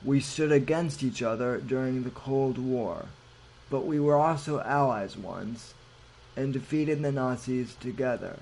We 0.05 0.21
stood 0.21 0.51
against 0.51 1.03
each 1.03 1.21
other 1.21 1.57
during 1.57 2.03
the 2.03 2.11
Cold 2.11 2.57
War, 2.57 3.07
but 3.69 3.85
we 3.85 3.99
were 3.99 4.15
also 4.15 4.61
allies 4.61 5.17
once, 5.17 5.73
and 6.35 6.53
defeated 6.53 7.01
the 7.01 7.11
Nazis 7.11 7.75
together. 7.79 8.39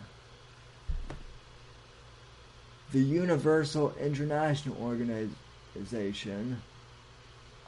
The 2.91 3.01
Universal 3.01 3.95
International 3.99 4.77
Organization, 4.79 5.35
Organization, 5.75 6.61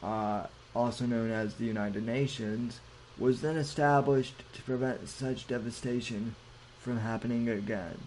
uh, 0.01 0.43
also 0.73 1.05
known 1.05 1.29
as 1.29 1.55
the 1.55 1.65
United 1.65 2.05
Nations, 2.05 2.79
was 3.17 3.41
then 3.41 3.57
established 3.57 4.35
to 4.53 4.61
prevent 4.61 5.09
such 5.09 5.47
devastation 5.47 6.35
from 6.79 6.99
happening 6.99 7.49
again. 7.49 7.97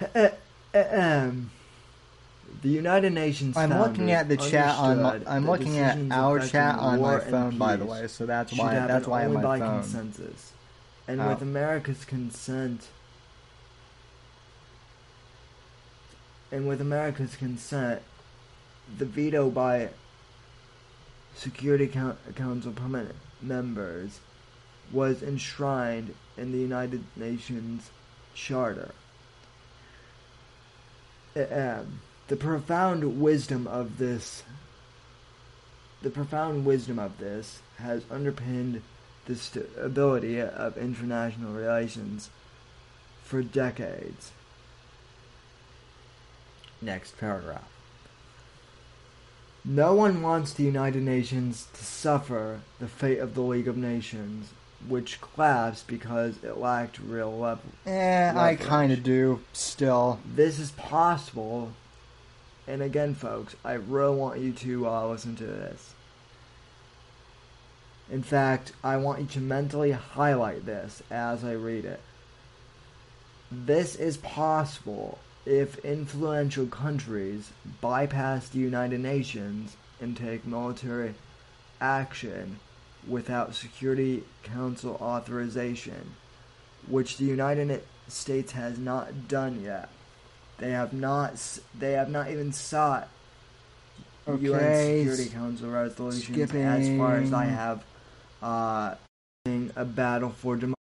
the 0.00 0.38
United 2.64 3.12
Nations. 3.12 3.56
I'm 3.56 3.78
looking 3.78 4.10
at 4.10 4.28
the 4.28 4.36
chat 4.36 4.74
on. 4.76 5.02
My, 5.02 5.20
I'm 5.26 5.46
looking 5.46 5.78
at 5.78 5.98
our 6.10 6.40
chat 6.40 6.78
on 6.78 7.00
my 7.00 7.20
phone, 7.20 7.58
by 7.58 7.76
the 7.76 7.84
way. 7.84 8.08
So 8.08 8.26
that's 8.26 8.52
why. 8.52 8.74
That's 8.74 9.06
why 9.06 9.28
my 9.28 9.40
by 9.40 9.58
phone. 9.60 9.82
consensus, 9.82 10.52
and 11.06 11.20
uh, 11.20 11.26
with 11.28 11.42
oh. 11.42 11.46
America's 11.46 12.04
consent 12.04 12.88
and 16.52 16.68
with 16.68 16.82
America's 16.82 17.34
consent, 17.34 18.02
the 18.98 19.06
veto 19.06 19.48
by 19.50 19.88
Security 21.34 21.88
Council 21.88 22.72
permanent 22.72 23.16
members 23.40 24.20
was 24.92 25.22
enshrined 25.22 26.14
in 26.36 26.52
the 26.52 26.58
United 26.58 27.02
Nations 27.16 27.90
Charter. 28.34 28.92
Uh, 31.34 31.80
the 32.28 32.36
profound 32.36 33.20
wisdom 33.20 33.66
of 33.66 33.96
this 33.96 34.42
the 36.02 36.10
profound 36.10 36.66
wisdom 36.66 36.98
of 36.98 37.16
this 37.18 37.60
has 37.78 38.02
underpinned 38.10 38.82
the 39.26 39.36
stability 39.36 40.40
of 40.40 40.76
international 40.76 41.52
relations 41.52 42.28
for 43.22 43.40
decades. 43.40 44.32
Next 46.82 47.16
paragraph. 47.16 47.68
No 49.64 49.94
one 49.94 50.22
wants 50.22 50.52
the 50.52 50.64
United 50.64 51.02
Nations 51.04 51.68
to 51.74 51.84
suffer 51.84 52.60
the 52.80 52.88
fate 52.88 53.20
of 53.20 53.34
the 53.34 53.42
League 53.42 53.68
of 53.68 53.76
Nations, 53.76 54.50
which 54.88 55.20
collapsed 55.20 55.86
because 55.86 56.42
it 56.42 56.58
lacked 56.58 56.98
real 56.98 57.38
level. 57.38 57.62
Eh, 57.86 58.32
I 58.36 58.56
kind 58.56 58.92
of 58.92 59.04
do 59.04 59.40
still. 59.52 60.18
This 60.26 60.58
is 60.58 60.72
possible, 60.72 61.72
and 62.66 62.82
again, 62.82 63.14
folks, 63.14 63.54
I 63.64 63.74
really 63.74 64.16
want 64.16 64.40
you 64.40 64.52
to 64.52 64.88
uh, 64.88 65.06
listen 65.06 65.36
to 65.36 65.46
this. 65.46 65.94
In 68.10 68.24
fact, 68.24 68.72
I 68.82 68.96
want 68.96 69.20
you 69.20 69.26
to 69.26 69.40
mentally 69.40 69.92
highlight 69.92 70.66
this 70.66 71.04
as 71.08 71.44
I 71.44 71.52
read 71.52 71.84
it. 71.84 72.00
This 73.52 73.94
is 73.94 74.16
possible 74.16 75.20
if 75.44 75.84
influential 75.84 76.66
countries 76.66 77.50
bypass 77.80 78.48
the 78.48 78.58
United 78.58 79.00
Nations 79.00 79.76
and 80.00 80.16
take 80.16 80.46
military 80.46 81.14
action 81.80 82.58
without 83.06 83.54
Security 83.54 84.22
Council 84.42 84.96
authorization, 85.00 86.14
which 86.86 87.16
the 87.16 87.24
United 87.24 87.82
States 88.08 88.52
has 88.52 88.78
not 88.78 89.28
done 89.28 89.62
yet. 89.62 89.88
They 90.58 90.70
have 90.70 90.92
not. 90.92 91.34
They 91.76 91.92
have 91.92 92.08
not 92.08 92.30
even 92.30 92.52
sought 92.52 93.08
UN 94.26 94.36
Okay, 94.36 95.04
Security 95.04 95.34
Council 95.34 95.70
resolutions 95.70 96.54
as 96.54 96.98
far 96.98 97.16
as 97.16 97.32
I 97.32 97.46
have. 97.46 97.84
Uh, 98.40 98.94
a 99.76 99.84
battle 99.84 100.30
for 100.30 100.56
democracy. 100.56 100.76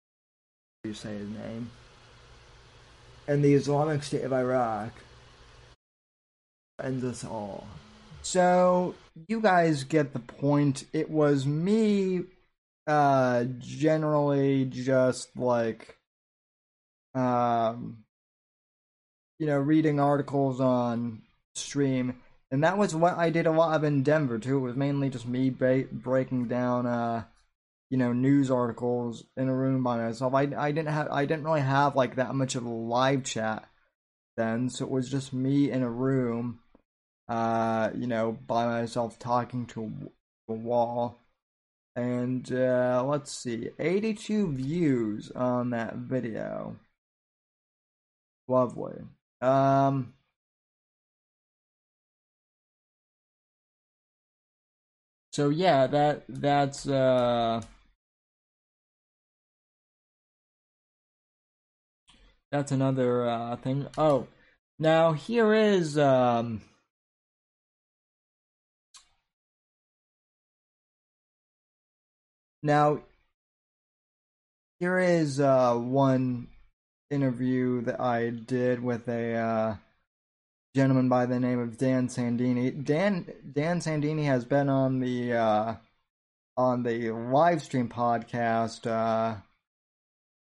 You 0.84 0.94
say 0.94 1.14
his 1.14 1.28
name. 1.28 1.70
And 3.28 3.44
the 3.44 3.54
Islamic 3.54 4.02
State 4.02 4.24
of 4.24 4.32
Iraq 4.32 4.90
ends 6.82 7.04
us 7.04 7.24
all. 7.24 7.68
So 8.22 8.94
you 9.28 9.40
guys 9.40 9.84
get 9.84 10.12
the 10.12 10.18
point. 10.18 10.84
It 10.92 11.10
was 11.10 11.46
me 11.46 12.22
uh 12.86 13.44
generally 13.58 14.64
just 14.64 15.28
like 15.36 15.98
um 17.14 17.98
you 19.38 19.46
know 19.46 19.58
reading 19.58 20.00
articles 20.00 20.58
on 20.58 21.20
stream 21.54 22.18
and 22.50 22.64
that 22.64 22.78
was 22.78 22.94
what 22.94 23.18
I 23.18 23.28
did 23.28 23.46
a 23.46 23.50
lot 23.50 23.76
of 23.76 23.84
in 23.84 24.02
Denver 24.02 24.38
too. 24.38 24.56
It 24.56 24.60
was 24.60 24.76
mainly 24.76 25.10
just 25.10 25.28
me 25.28 25.50
ba- 25.50 25.84
breaking 25.92 26.48
down 26.48 26.86
uh 26.86 27.24
you 27.90 27.98
know 27.98 28.12
news 28.12 28.50
articles 28.50 29.24
in 29.36 29.48
a 29.48 29.54
room 29.54 29.82
by 29.82 29.98
myself. 29.98 30.34
I 30.34 30.48
I 30.56 30.72
didn't 30.72 30.92
have 30.92 31.08
I 31.10 31.24
didn't 31.26 31.44
really 31.44 31.60
have 31.60 31.96
like 31.96 32.16
that 32.16 32.34
much 32.34 32.54
of 32.54 32.64
a 32.64 32.68
live 32.70 33.24
chat 33.24 33.68
then, 34.36 34.70
so 34.70 34.84
it 34.84 34.90
was 34.90 35.10
just 35.10 35.32
me 35.32 35.70
in 35.70 35.82
a 35.82 35.90
room 35.90 36.60
uh, 37.28 37.90
you 37.96 38.06
know, 38.06 38.32
by 38.32 38.66
myself 38.66 39.18
talking 39.18 39.66
to 39.66 40.10
a 40.48 40.52
wall. 40.52 41.20
And 41.96 42.50
uh, 42.52 43.04
let's 43.06 43.32
see, 43.32 43.70
82 43.78 44.52
views 44.52 45.30
on 45.32 45.70
that 45.70 45.96
video. 45.96 46.76
Lovely. 48.46 49.02
Um, 49.40 50.14
so 55.32 55.50
yeah, 55.50 55.86
that 55.88 56.24
that's 56.28 56.86
uh, 56.88 57.60
that's 62.50 62.72
another 62.72 63.28
uh, 63.28 63.56
thing. 63.56 63.86
Oh, 63.96 64.26
now 64.78 65.12
here 65.12 65.52
is 65.54 65.98
um. 65.98 66.62
Now, 72.60 73.02
here 74.80 74.98
is 74.98 75.38
uh, 75.38 75.74
one 75.76 76.48
interview 77.10 77.82
that 77.82 78.00
I 78.00 78.30
did 78.30 78.82
with 78.82 79.08
a 79.08 79.34
uh, 79.34 79.76
gentleman 80.74 81.08
by 81.08 81.26
the 81.26 81.38
name 81.38 81.60
of 81.60 81.78
Dan 81.78 82.08
Sandini. 82.08 82.84
Dan 82.84 83.32
Dan 83.52 83.80
Sandini 83.80 84.24
has 84.24 84.44
been 84.44 84.68
on 84.68 85.00
the 85.00 85.34
uh, 85.34 85.74
on 86.56 86.82
the 86.82 87.10
live 87.12 87.62
stream 87.62 87.88
podcast 87.88 88.86
uh, 88.90 89.36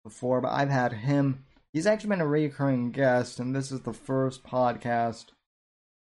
before, 0.03 0.41
but 0.41 0.51
I've 0.51 0.69
had 0.69 0.93
him. 0.93 1.45
He's 1.77 1.85
actually 1.85 2.09
been 2.09 2.21
a 2.21 2.27
recurring 2.27 2.89
guest, 2.89 3.39
and 3.39 3.55
this 3.55 3.71
is 3.71 3.81
the 3.81 3.93
first 3.93 4.43
podcast 4.43 5.25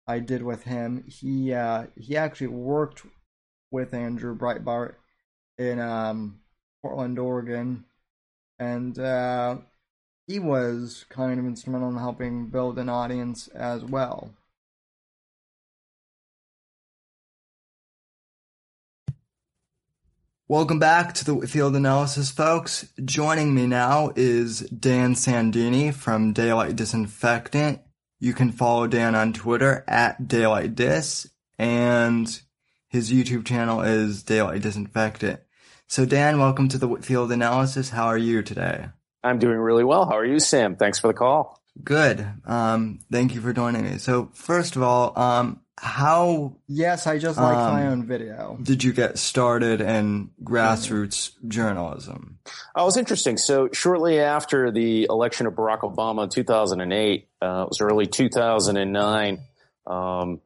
I 0.07 0.20
did 0.20 0.41
with 0.41 0.64
him. 0.64 1.03
He 1.05 1.53
uh, 1.53 1.88
he 1.97 2.16
actually 2.16 2.47
worked 2.47 3.05
with 3.70 3.93
Andrew 3.93 4.38
Breitbart 4.38 4.93
in 5.57 5.82
um, 5.82 6.39
Portland, 6.82 7.20
Oregon, 7.20 7.84
and 8.57 8.97
uh, 8.97 9.57
he 10.28 10.39
was 10.39 11.05
kind 11.10 11.41
of 11.41 11.45
instrumental 11.45 11.89
in 11.89 11.97
helping 11.97 12.47
build 12.47 12.80
an 12.80 12.88
audience 12.88 13.49
as 13.49 13.84
well. 13.84 14.32
Welcome 20.52 20.80
back 20.80 21.14
to 21.14 21.26
the 21.26 21.45
Field 21.45 21.76
Analysis, 21.76 22.32
folks. 22.32 22.91
Joining 23.06 23.54
me 23.54 23.68
now 23.68 24.12
is 24.16 24.62
Dan 24.62 25.14
Sandini 25.14 25.93
from 25.93 26.34
Daylight 26.34 26.76
Disinfectant. 26.76 27.82
You 28.20 28.34
can 28.34 28.52
follow 28.52 28.88
Dan 28.88 29.14
on 29.14 29.32
Twitter 29.32 29.86
at 29.88 30.28
Daylight 30.28 30.74
Dis, 30.74 31.30
and 31.60 32.41
his 32.88 33.12
YouTube 33.12 33.45
channel 33.45 33.82
is 33.82 34.24
Daylight 34.24 34.64
Disinfectant. 34.64 35.39
So, 35.86 36.08
Dan, 36.08 36.39
welcome 36.39 36.68
to 36.70 36.80
the 36.80 36.88
Whitfield 36.88 37.32
Analysis. 37.32 37.91
How 37.91 38.08
are 38.08 38.18
you 38.18 38.41
today? 38.41 38.88
I'm 39.24 39.38
doing 39.38 39.60
really 39.60 39.84
well. 39.84 40.06
How 40.06 40.18
are 40.18 40.26
you, 40.26 40.39
Sam? 40.39 40.78
Thanks 40.78 40.97
for 40.97 41.10
the 41.10 41.14
call. 41.14 41.62
Good. 41.84 42.28
Um, 42.45 43.02
thank 43.12 43.36
you 43.36 43.41
for 43.41 43.54
joining 43.54 43.84
me. 43.84 44.00
So, 44.00 44.32
first 44.34 44.76
of 44.76 44.82
all, 44.82 45.14
um, 45.16 45.62
how 45.82 46.56
Yes, 46.68 47.08
I 47.08 47.18
just 47.18 47.38
like 47.38 47.56
my 47.56 47.88
Um, 47.88 47.92
own 47.94 48.06
video. 48.08 48.58
did 48.62 48.84
you 48.84 48.92
get 48.94 49.18
started 49.18 49.82
in 49.82 50.30
grassroots 50.44 51.32
journalism? 51.48 52.40
Oh, 52.76 52.84
it 52.84 52.86
was 52.86 52.98
interesting. 52.98 53.38
So 53.38 53.70
shortly 53.72 54.20
after 54.20 54.72
the 54.72 55.08
election 55.10 55.48
of 55.48 55.54
Barack 55.54 55.82
Obama 55.82 56.24
in 56.24 56.30
2008, 56.30 57.28
uh, 57.42 57.64
it 57.64 57.70
was 57.70 57.82
early 57.82 58.08
2009. 58.08 59.40
Um, 59.88 60.42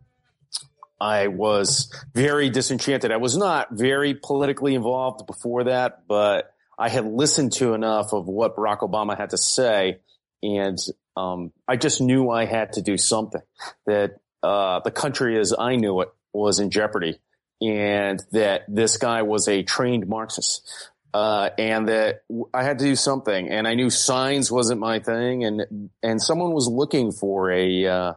I 1.02 1.28
was 1.28 1.92
very 2.14 2.50
disenchanted. 2.50 3.12
I 3.12 3.18
was 3.18 3.36
not 3.36 3.68
very 3.72 4.14
politically 4.14 4.76
involved 4.76 5.26
before 5.28 5.66
that, 5.66 6.08
but 6.08 6.54
I 6.78 6.90
had 6.90 7.06
listened 7.06 7.54
to 7.54 7.74
enough 7.74 8.14
of 8.14 8.28
what 8.28 8.56
Barack 8.56 8.80
Obama 8.80 9.18
had 9.18 9.32
to 9.32 9.38
say, 9.38 10.00
and 10.42 10.78
um, 11.18 11.52
I 11.68 11.76
just 11.76 12.00
knew 12.02 12.30
I 12.30 12.46
had 12.46 12.74
to 12.74 12.82
do 12.82 12.98
something. 12.98 13.42
That 13.86 14.20
uh, 14.44 14.82
the 14.82 14.92
country, 14.92 15.40
as 15.40 15.54
I 15.58 15.76
knew 15.78 16.02
it, 16.02 16.10
was 16.34 16.60
in 16.60 16.70
jeopardy, 16.70 17.20
and 17.62 18.22
that 18.32 18.64
this 18.68 18.98
guy 18.98 19.22
was 19.22 19.48
a 19.48 19.64
trained 19.64 20.08
Marxist 20.08 20.92
uh, 21.14 21.50
and 21.58 21.88
that 21.88 22.24
I 22.54 22.64
had 22.64 22.80
to 22.80 22.86
do 22.86 22.96
something. 22.96 23.50
And 23.50 23.68
I 23.68 23.76
knew 23.76 23.90
signs 23.90 24.52
wasn't 24.52 24.80
my 24.80 25.00
thing, 25.00 25.46
and 25.46 25.90
and 26.02 26.22
someone 26.22 26.52
was 26.52 26.68
looking 26.68 27.12
for 27.12 27.52
a 27.52 27.86
uh, 27.86 28.14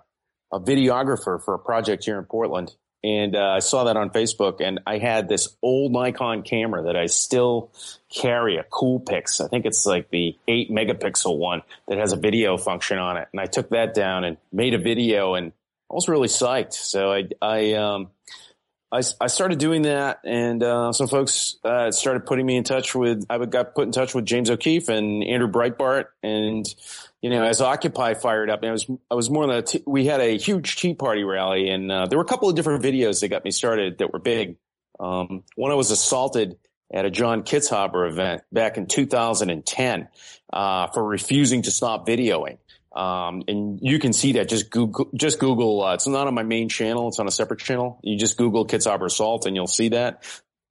a 0.53 0.61
videographer 0.61 1.43
for 1.43 1.55
a 1.55 1.59
project 1.59 2.05
here 2.05 2.19
in 2.19 2.25
Portland, 2.25 2.75
and 3.05 3.37
uh, 3.37 3.51
I 3.51 3.59
saw 3.59 3.85
that 3.85 3.97
on 3.97 4.11
Facebook, 4.11 4.61
and 4.61 4.81
I 4.87 4.99
had 4.99 5.29
this 5.29 5.57
old 5.63 5.93
Nikon 5.93 6.43
camera 6.43 6.85
that 6.85 6.97
I 6.97 7.07
still 7.07 7.71
carry, 8.11 8.57
a 8.57 8.65
Coolpix. 8.65 9.45
I 9.45 9.49
think 9.49 9.67
it's 9.67 9.85
like 9.85 10.11
the 10.11 10.37
eight 10.49 10.71
megapixel 10.71 11.37
one 11.37 11.63
that 11.89 11.99
has 11.99 12.13
a 12.13 12.17
video 12.17 12.57
function 12.57 12.99
on 12.99 13.19
it, 13.19 13.29
and 13.33 13.41
I 13.41 13.47
took 13.47 13.71
that 13.71 13.93
down 13.95 14.25
and 14.25 14.39
made 14.53 14.73
a 14.75 14.79
video, 14.79 15.35
and 15.35 15.53
I 15.91 15.95
was 15.95 16.09
really 16.09 16.29
psyched. 16.29 16.75
So 16.75 17.13
I, 17.13 17.29
I, 17.41 17.73
um, 17.75 18.11
I, 18.93 19.03
I 19.21 19.27
started 19.27 19.59
doing 19.59 19.83
that, 19.83 20.21
and 20.25 20.63
uh, 20.63 20.93
some 20.93 21.09
folks 21.09 21.57
uh, 21.65 21.91
started 21.91 22.25
putting 22.25 22.47
me 22.47 22.57
in 22.57 22.65
touch 22.65 22.95
with. 22.95 23.25
I 23.29 23.45
got 23.45 23.75
put 23.75 23.85
in 23.85 23.93
touch 23.93 24.15
with 24.15 24.25
James 24.25 24.49
O'Keefe 24.49 24.89
and 24.89 25.25
Andrew 25.25 25.51
Breitbart, 25.51 26.07
and 26.23 26.65
you 27.21 27.31
know, 27.31 27.43
as 27.43 27.61
Occupy 27.61 28.15
fired 28.15 28.49
up, 28.49 28.63
and 28.63 28.69
I 28.69 28.73
was 28.73 28.87
I 29.11 29.15
was 29.17 29.29
more 29.29 29.47
than 29.47 29.57
a 29.57 29.63
t- 29.63 29.83
we 29.87 30.07
had 30.07 30.21
a 30.21 30.39
huge 30.39 30.77
Tea 30.77 30.95
Party 30.95 31.25
rally, 31.25 31.69
and 31.69 31.91
uh, 31.91 32.07
there 32.07 32.17
were 32.17 32.25
a 32.25 32.29
couple 32.29 32.49
of 32.49 32.55
different 32.55 32.85
videos 32.85 33.21
that 33.21 33.29
got 33.29 33.45
me 33.45 33.51
started 33.51 33.99
that 33.99 34.13
were 34.13 34.21
big. 34.21 34.57
Um, 35.01 35.43
one, 35.57 35.73
I 35.73 35.75
was 35.75 35.91
assaulted 35.91 36.57
at 36.93 37.05
a 37.05 37.11
John 37.11 37.43
Kitzhaber 37.43 38.09
event 38.09 38.43
back 38.53 38.77
in 38.77 38.87
2010 38.87 40.09
uh, 40.53 40.87
for 40.89 41.05
refusing 41.05 41.63
to 41.63 41.73
stop 41.73 42.07
videoing. 42.07 42.59
Um, 42.97 43.43
and 43.47 43.79
you 43.83 43.99
can 43.99 44.15
see 44.15 44.33
that 44.33 44.49
just 44.49 44.71
Google, 44.71 45.11
just 45.15 45.39
Google, 45.39 45.85
uh, 45.85 45.95
it's 45.95 46.07
not 46.07 46.27
on 46.27 46.35
my 46.35 46.43
main 46.43 46.71
channel. 46.71 47.09
It's 47.09 47.19
on 47.19 47.29
a 47.29 47.31
separate 47.31 47.61
channel. 47.61 48.01
You 48.03 48.17
just 48.19 48.39
Google 48.39 48.67
Kitzhaber 48.67 49.05
assault 49.05 49.45
and 49.45 49.55
you'll 49.55 49.67
see 49.67 49.91
that. 49.91 50.25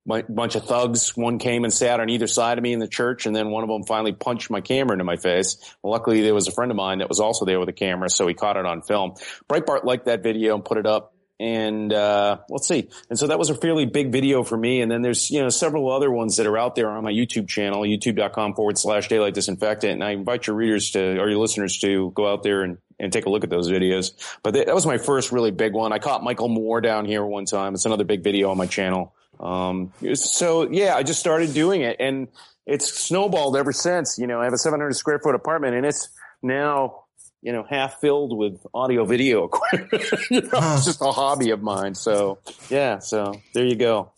My, 0.08 0.22
bunch 0.24 0.56
of 0.56 0.66
thugs. 0.66 1.16
One 1.16 1.40
came 1.40 1.64
and 1.64 1.74
sat 1.74 2.00
on 2.00 2.10
either 2.10 2.28
side 2.28 2.60
of 2.60 2.64
me 2.64 2.74
in 2.74 2.80
the 2.80 2.88
church, 2.88 3.26
and 3.26 3.36
then 3.36 3.50
one 3.50 3.64
of 3.64 3.70
them 3.70 3.86
finally 3.86 4.12
punched 4.12 4.52
my 4.52 4.62
camera 4.62 4.94
into 4.94 5.04
my 5.04 5.16
face. 5.16 5.58
Well, 5.82 5.94
luckily, 5.94 6.22
there 6.22 6.36
was 6.36 6.48
a 6.48 6.52
friend 6.52 6.70
of 6.70 6.78
mine 6.78 7.00
that 7.00 7.10
was 7.10 7.20
also 7.20 7.44
there 7.44 7.60
with 7.60 7.70
a 7.70 7.74
camera, 7.74 8.08
so 8.12 8.28
he 8.28 8.36
caught 8.36 8.56
it 8.56 8.68
on 8.68 8.84
film. 8.84 9.16
Breitbart 9.50 9.84
liked 9.84 10.06
that 10.06 10.22
video 10.22 10.54
and 10.54 10.64
put 10.64 10.78
it 10.78 10.86
up 10.86 11.15
and 11.40 11.92
uh, 11.92 12.38
let's 12.50 12.68
see. 12.68 12.90
And 13.10 13.20
so 13.20 13.28
that 13.28 13.38
was 13.38 13.50
a 13.50 13.56
fairly 13.56 13.86
big 13.86 14.12
video 14.12 14.44
for 14.44 14.58
me. 14.58 14.82
And 14.82 14.90
then 14.90 15.02
there's 15.02 15.30
you 15.30 15.42
know 15.42 15.50
several 15.50 15.92
other 15.92 16.10
ones 16.10 16.38
that 16.38 16.48
are 16.48 16.58
out 16.58 16.76
there 16.76 16.90
on 16.90 17.04
my 17.04 17.12
YouTube 17.12 17.48
channel, 17.48 17.82
youtube.com 17.82 18.56
forward 18.56 18.78
slash 18.78 19.08
daylight 19.08 19.34
disinfectant. 19.34 19.94
And 19.94 20.04
I 20.04 20.12
invite 20.12 20.48
your 20.48 20.56
readers 20.56 20.92
to 20.92 21.20
or 21.20 21.30
your 21.30 21.40
listeners 21.40 21.78
to 21.80 22.12
go 22.12 22.32
out 22.32 22.44
there 22.44 22.64
and, 22.64 22.78
and 23.00 23.12
take 23.12 23.26
a 23.26 23.30
look 23.30 23.44
at 23.44 23.50
those 23.50 23.70
videos. 23.70 24.12
But 24.44 24.54
that 24.54 24.74
was 24.74 24.86
my 24.86 24.98
first 24.98 25.32
really 25.32 25.52
big 25.52 25.74
one. 25.74 25.92
I 25.92 26.00
caught 26.00 26.24
Michael 26.24 26.50
Moore 26.50 26.80
down 26.80 27.06
here 27.06 27.26
one 27.26 27.46
time. 27.46 27.74
It's 27.74 27.86
another 27.86 28.06
big 28.06 28.24
video 28.24 28.50
on 28.52 28.58
my 28.58 28.68
channel. 28.68 29.14
Um, 29.40 29.92
so 30.14 30.70
yeah, 30.70 30.96
I 30.96 31.04
just 31.04 31.20
started 31.20 31.54
doing 31.54 31.82
it 31.82 31.98
and 32.00 32.30
it's 32.66 32.92
snowballed 32.92 33.58
ever 33.58 33.74
since. 33.74 34.18
You 34.18 34.28
know, 34.28 34.40
I 34.40 34.46
have 34.46 34.54
a 34.54 34.58
700 34.58 34.94
square 34.94 35.20
foot 35.20 35.36
apartment 35.36 35.76
and 35.76 35.86
it's 35.86 36.10
now 36.42 37.05
you 37.42 37.52
know, 37.52 37.66
half 37.70 38.00
filled 38.00 38.38
with 38.38 38.66
audio 38.74 39.06
video 39.06 39.44
equipment. 39.52 40.04
you 40.30 40.42
know. 40.42 40.50
It's 40.54 40.86
just 40.86 41.02
a 41.02 41.12
hobby 41.12 41.52
of 41.52 41.62
mine. 41.62 41.96
So 41.96 42.40
yeah, 42.70 43.00
so 43.00 43.42
there 43.54 43.66
you 43.66 43.76
go. 43.76 44.12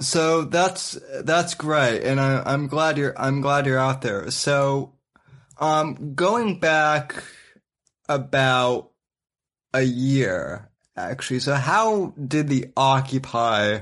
So 0.00 0.44
that's 0.44 0.98
that's 1.22 1.54
great, 1.54 2.02
and 2.04 2.20
I, 2.20 2.42
I'm 2.44 2.68
glad 2.68 2.96
you're 2.96 3.18
I'm 3.18 3.40
glad 3.40 3.66
you're 3.66 3.78
out 3.78 4.02
there. 4.02 4.30
So, 4.30 4.94
um, 5.58 6.14
going 6.14 6.58
back 6.60 7.22
about 8.08 8.90
a 9.72 9.82
year, 9.82 10.70
actually. 10.96 11.40
So, 11.40 11.54
how 11.54 12.14
did 12.16 12.48
the 12.48 12.66
Occupy 12.76 13.80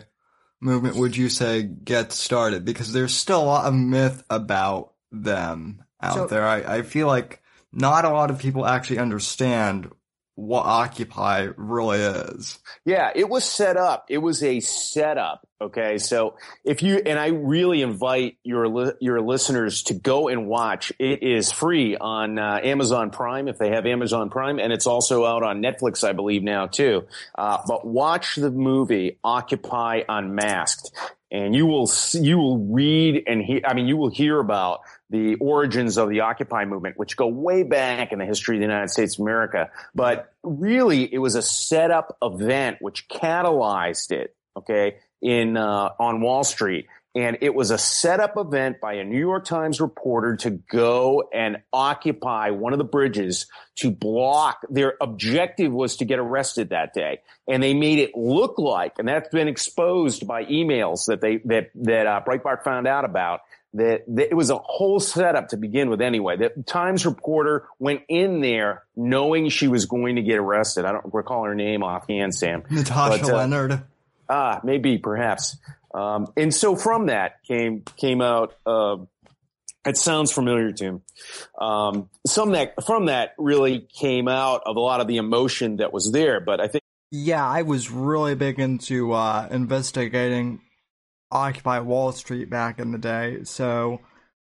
movement 0.61 0.97
would 0.97 1.17
you 1.17 1.29
say 1.29 1.63
get 1.63 2.13
started? 2.13 2.65
Because 2.65 2.93
there's 2.93 3.15
still 3.15 3.43
a 3.43 3.45
lot 3.45 3.67
of 3.67 3.75
myth 3.75 4.23
about 4.29 4.93
them 5.11 5.85
out 6.03 6.15
so, 6.15 6.27
there. 6.27 6.47
I, 6.47 6.79
I 6.79 6.83
feel 6.83 7.07
like 7.07 7.43
not 7.73 8.05
a 8.05 8.11
lot 8.11 8.31
of 8.31 8.39
people 8.39 8.67
actually 8.67 8.99
understand 8.99 9.91
what 10.39 10.67
Occupy 10.67 11.49
really 11.57 11.99
is. 11.99 12.61
Yeah, 12.85 13.11
it 13.13 13.29
was 13.29 13.45
set 13.45 13.77
up. 13.77 14.07
It 14.09 14.19
was 14.19 14.41
a 14.45 14.61
setup. 14.61 15.45
Okay, 15.61 15.99
so 15.99 16.37
if 16.65 16.81
you 16.81 17.03
and 17.05 17.19
I 17.19 17.31
really 17.31 17.83
invite 17.83 18.39
your 18.45 18.95
your 19.01 19.21
listeners 19.21 19.83
to 19.85 19.95
go 19.95 20.29
and 20.29 20.47
watch. 20.47 20.93
It 21.01 21.25
is 21.25 21.51
free 21.51 21.97
on 21.97 22.39
uh, 22.39 22.61
Amazon 22.63 23.11
Prime 23.11 23.49
if 23.49 23.59
they 23.59 23.71
have 23.71 23.85
Amazon 23.85 24.31
Prime, 24.31 24.61
and 24.61 24.73
it's 24.73 24.87
also 24.87 25.25
out 25.25 25.43
on 25.43 25.61
Netflix, 25.61 26.07
I 26.07 26.13
believe 26.13 26.45
now 26.45 26.69
too. 26.69 27.09
Uh, 27.37 27.59
but 27.67 27.85
watch 27.85 28.37
the 28.37 28.53
movie 28.53 29.19
Occupy 29.25 30.03
Unmasked, 30.09 30.93
and 31.31 31.55
you 31.55 31.67
will 31.67 31.87
see, 31.87 32.21
you 32.21 32.39
will 32.39 32.59
read 32.59 33.25
and 33.27 33.43
hear. 33.43 33.61
I 33.65 33.75
mean, 33.75 33.87
you 33.87 33.97
will 33.97 34.11
hear 34.11 34.39
about 34.39 34.81
the 35.11 35.35
origins 35.37 35.99
of 35.99 36.09
the 36.09 36.21
Occupy 36.21 36.65
movement, 36.65 36.97
which 36.99 37.17
go 37.17 37.27
way 37.27 37.63
back 37.63 38.13
in 38.13 38.19
the 38.19 38.25
history 38.25 38.57
of 38.57 38.61
the 38.61 38.67
United 38.67 38.91
States 38.91 39.17
of 39.17 39.23
America. 39.23 39.71
But 39.95 40.33
really, 40.43 41.13
it 41.13 41.19
was 41.19 41.35
a 41.35 41.43
setup 41.43 42.17
event 42.23 42.79
which 42.81 43.09
catalyzed 43.09 44.11
it. 44.13 44.35
Okay, 44.57 44.97
in 45.21 45.57
uh, 45.57 45.91
on 45.99 46.21
Wall 46.21 46.45
Street. 46.45 46.87
And 47.19 47.39
it 47.41 47.53
was 47.53 47.73
a 47.73 47.79
setup 47.79 48.37
event 48.37 48.81
by 48.81 48.93
a 48.95 49.05
New 49.05 49.19
York 49.19 49.45
Times 49.45 49.81
reporter 49.81 50.37
to 50.37 50.51
go 50.51 51.29
and 51.35 51.57
occupy 51.73 52.51
one 52.51 52.73
of 52.73 52.79
the 52.79 52.85
bridges 52.85 53.47
to 53.79 53.91
block. 53.91 54.61
Their 54.71 54.95
objective 55.01 55.73
was 55.73 55.97
to 55.97 56.05
get 56.05 56.21
arrested 56.21 56.69
that 56.69 56.95
day. 56.95 57.23
And 57.49 57.61
they 57.61 57.75
made 57.75 57.99
it 57.99 58.13
look 58.15 58.61
like, 58.61 59.01
and 59.01 59.09
that's 59.09 59.31
been 59.31 59.49
exposed 59.49 60.29
by 60.29 60.45
emails 60.45 61.07
that 61.07 61.21
they, 61.21 61.39
that, 61.47 61.71
that 61.75 62.07
uh, 62.07 62.21
Breitbart 62.25 62.63
found 62.63 62.87
out 62.87 63.05
about, 63.05 63.41
that, 63.75 64.05
that, 64.07 64.29
it 64.31 64.37
was 64.37 64.51
a 64.51 64.59
whole 64.63 65.01
setup 65.01 65.49
to 65.49 65.57
begin 65.57 65.91
with 65.91 66.01
anyway. 66.01 66.37
The 66.37 66.63
Times 66.63 67.05
reporter 67.05 67.67
went 67.81 68.03
in 68.09 68.43
there 68.43 68.85
knowing 68.95 69.49
she 69.49 69.67
was 69.67 69.87
going 69.87 70.15
to 70.17 70.23
get 70.23 70.39
arrested. 70.39 70.85
I 70.85 70.93
don't 70.93 71.13
recall 71.13 71.43
her 71.47 71.57
name 71.57 71.83
offhand, 71.83 72.33
Sam. 72.33 72.63
Natasha 72.71 73.23
but, 73.25 73.29
uh, 73.29 73.37
Lennard. 73.39 73.83
Ah, 74.31 74.61
maybe, 74.63 74.99
perhaps. 74.99 75.57
Um, 75.95 76.33
and 76.37 76.55
so 76.55 76.77
from 76.77 77.07
that 77.07 77.43
came 77.47 77.83
came 77.97 78.21
out. 78.21 78.55
Uh, 78.67 78.99
it 79.87 79.97
sounds 79.97 80.31
familiar 80.31 80.73
to 80.73 80.85
him. 80.85 81.03
Um, 81.59 82.11
some 82.27 82.53
that 82.53 82.75
from 82.85 83.07
that 83.07 83.35
really 83.39 83.81
came 83.81 84.29
out 84.29 84.63
of 84.67 84.77
a 84.77 84.81
lot 84.81 85.01
of 85.01 85.09
the 85.09 85.17
emotion 85.17 85.77
that 85.77 85.93
was 85.93 86.11
there. 86.13 86.41
But 86.41 86.61
I 86.61 86.69
think, 86.69 86.83
yeah, 87.11 87.47
I 87.47 87.63
was 87.63 87.91
really 87.91 88.35
big 88.35 88.59
into 88.59 89.13
uh, 89.13 89.49
investigating 89.51 90.61
Occupy 91.31 91.81
Wall 91.81 92.13
Street 92.13 92.51
back 92.51 92.79
in 92.79 92.93
the 92.93 92.99
day. 92.99 93.45
So, 93.45 94.01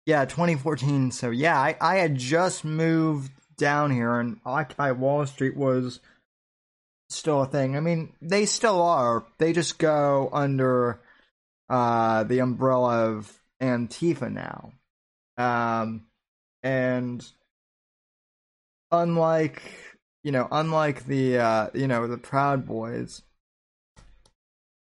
yeah, 0.05 0.25
2014. 0.25 1.13
So, 1.13 1.31
yeah, 1.31 1.59
I, 1.59 1.77
I 1.81 1.97
had 1.97 2.17
just 2.17 2.65
moved 2.65 3.33
down 3.57 3.91
here, 3.91 4.19
and 4.19 4.39
Occupy 4.45 4.93
Wall 4.93 5.25
Street 5.27 5.57
was 5.57 6.01
still 7.09 7.43
a 7.43 7.47
thing. 7.47 7.77
I 7.77 7.81
mean, 7.81 8.13
they 8.21 8.45
still 8.47 8.83
are. 8.83 9.25
They 9.39 9.53
just 9.53 9.79
go 9.79 10.29
under 10.33 11.01
uh, 11.73 12.23
the 12.25 12.41
umbrella 12.41 13.07
of 13.09 13.33
Antifa 13.61 14.31
now. 14.31 14.73
Um, 15.39 16.05
and 16.63 17.27
unlike 18.91 19.63
you 20.23 20.31
know, 20.31 20.47
unlike 20.53 21.07
the 21.07 21.39
uh, 21.39 21.67
you 21.75 21.89
know 21.89 22.07
the 22.07 22.19
Proud 22.19 22.67
Boys, 22.67 23.23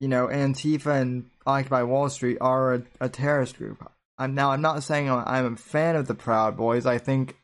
you 0.01 0.09
know, 0.09 0.27
Antifa 0.27 1.01
and 1.01 1.29
Occupy 1.47 1.84
Wall 1.84 2.09
Street 2.09 2.38
are 2.41 2.75
a, 2.75 2.84
a 2.99 3.09
terrorist 3.09 3.57
group. 3.57 3.89
I'm 4.17 4.36
now 4.36 4.51
I'm 4.51 4.61
not 4.61 4.84
saying 4.84 5.09
I'm, 5.09 5.23
I'm 5.25 5.53
a 5.53 5.57
fan 5.57 5.95
of 5.95 6.07
the 6.07 6.15
Proud 6.15 6.57
Boys. 6.57 6.86
I 6.86 6.97
think 6.97 7.38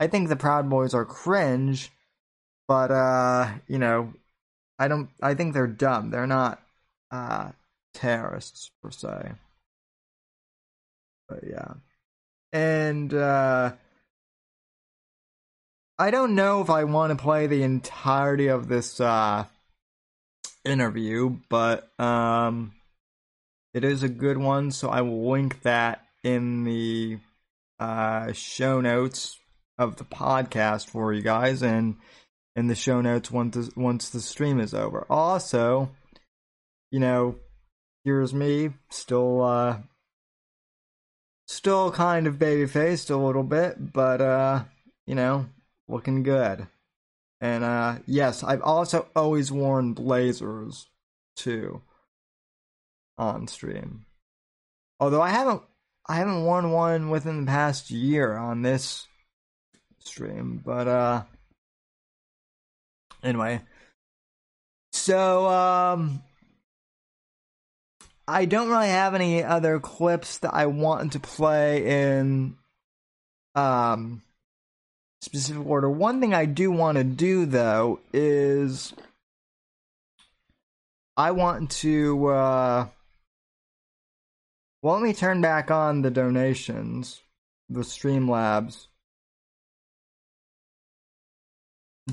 I 0.00 0.06
think 0.06 0.30
the 0.30 0.36
Proud 0.36 0.70
Boys 0.70 0.94
are 0.94 1.04
cringe, 1.04 1.92
but 2.66 2.90
uh, 2.90 3.50
you 3.68 3.78
know, 3.78 4.14
I 4.78 4.88
don't. 4.88 5.10
I 5.22 5.34
think 5.34 5.52
they're 5.52 5.66
dumb. 5.66 6.10
They're 6.10 6.26
not 6.26 6.62
uh, 7.10 7.50
terrorists 7.98 8.70
per 8.80 8.90
se. 8.90 9.32
But 11.28 11.40
yeah, 11.46 11.74
and 12.52 13.12
uh, 13.12 13.72
I 15.98 16.10
don't 16.10 16.36
know 16.36 16.60
if 16.60 16.70
I 16.70 16.84
want 16.84 17.10
to 17.10 17.22
play 17.22 17.48
the 17.48 17.64
entirety 17.64 18.46
of 18.46 18.68
this 18.68 19.00
uh, 19.00 19.44
interview, 20.64 21.38
but 21.48 21.90
um, 22.00 22.72
it 23.74 23.82
is 23.82 24.04
a 24.04 24.08
good 24.08 24.38
one, 24.38 24.70
so 24.70 24.88
I 24.88 25.02
will 25.02 25.30
link 25.30 25.62
that 25.62 26.04
in 26.22 26.62
the 26.64 27.18
uh, 27.80 28.32
show 28.32 28.80
notes 28.80 29.38
of 29.76 29.96
the 29.96 30.04
podcast 30.04 30.88
for 30.88 31.12
you 31.12 31.22
guys, 31.22 31.62
and 31.62 31.96
in 32.54 32.68
the 32.68 32.74
show 32.74 33.00
notes 33.00 33.30
once 33.30 33.70
once 33.76 34.08
the 34.08 34.20
stream 34.20 34.60
is 34.60 34.72
over. 34.72 35.04
Also, 35.10 35.90
you 36.90 37.00
know, 37.00 37.36
here's 38.08 38.32
me 38.32 38.70
still 38.88 39.42
uh 39.44 39.76
still 41.46 41.92
kind 41.92 42.26
of 42.26 42.38
baby 42.38 42.64
faced 42.66 43.10
a 43.10 43.16
little 43.18 43.42
bit, 43.42 43.92
but 43.92 44.22
uh, 44.22 44.64
you 45.06 45.14
know, 45.14 45.46
looking 45.88 46.22
good. 46.22 46.66
And 47.42 47.62
uh 47.64 47.98
yes, 48.06 48.42
I've 48.42 48.62
also 48.62 49.08
always 49.14 49.52
worn 49.52 49.92
blazers 49.92 50.86
too 51.36 51.82
on 53.18 53.46
stream. 53.46 54.06
Although 54.98 55.20
I 55.20 55.28
haven't 55.28 55.60
I 56.08 56.16
haven't 56.16 56.44
worn 56.44 56.72
one 56.72 57.10
within 57.10 57.44
the 57.44 57.50
past 57.50 57.90
year 57.90 58.38
on 58.38 58.62
this 58.62 59.06
stream, 59.98 60.62
but 60.64 60.88
uh 60.88 61.24
Anyway, 63.22 63.60
So, 64.92 65.46
um, 65.48 66.22
I 68.28 68.44
don't 68.44 68.68
really 68.68 68.88
have 68.88 69.14
any 69.14 69.42
other 69.42 69.80
clips 69.80 70.38
that 70.38 70.52
I 70.52 70.66
want 70.66 71.12
to 71.12 71.20
play 71.20 72.12
in, 72.12 72.58
um, 73.54 74.20
specific 75.22 75.66
order. 75.66 75.88
One 75.88 76.20
thing 76.20 76.34
I 76.34 76.44
do 76.44 76.70
want 76.70 76.98
to 76.98 77.04
do 77.04 77.46
though 77.46 78.00
is 78.12 78.92
I 81.16 81.30
want 81.30 81.70
to, 81.70 82.26
uh, 82.26 82.88
well, 84.82 84.94
let 84.94 85.02
me 85.02 85.14
turn 85.14 85.40
back 85.40 85.70
on 85.70 86.02
the 86.02 86.10
donations, 86.10 87.22
the 87.70 87.80
Streamlabs 87.80 88.88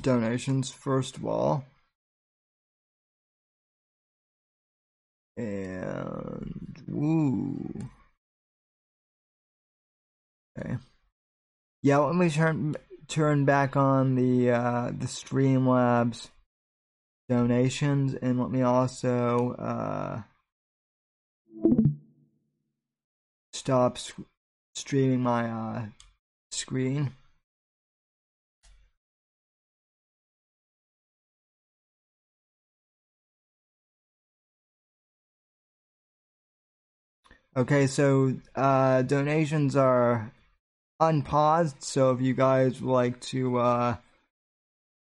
donations 0.02 0.72
first 0.72 1.18
of 1.18 1.26
all. 1.26 1.66
And 5.38 6.84
woo. 6.88 7.90
Okay. 10.58 10.78
Yeah, 11.82 11.98
let 11.98 12.16
me 12.16 12.30
turn 12.30 12.76
turn 13.08 13.46
back 13.46 13.76
on 13.76 14.16
the 14.16 14.52
uh 14.52 14.88
the 14.88 15.08
Streamlabs 15.08 16.30
donations 17.28 18.14
and 18.16 18.40
let 18.40 18.50
me 18.52 18.62
also 18.62 19.52
uh 19.60 20.22
stop 23.52 23.98
sc- 23.98 24.20
streaming 24.74 25.22
my 25.22 25.50
uh 25.50 25.86
screen. 26.52 27.14
Okay, 37.58 37.88
so 37.88 38.36
uh, 38.54 39.02
donations 39.04 39.78
are 39.78 40.34
unpaused. 41.00 41.82
So 41.84 42.12
if 42.12 42.20
you 42.22 42.34
guys 42.34 42.82
would 42.82 42.92
like 42.92 43.22
to, 43.22 43.58
uh, 43.58 43.96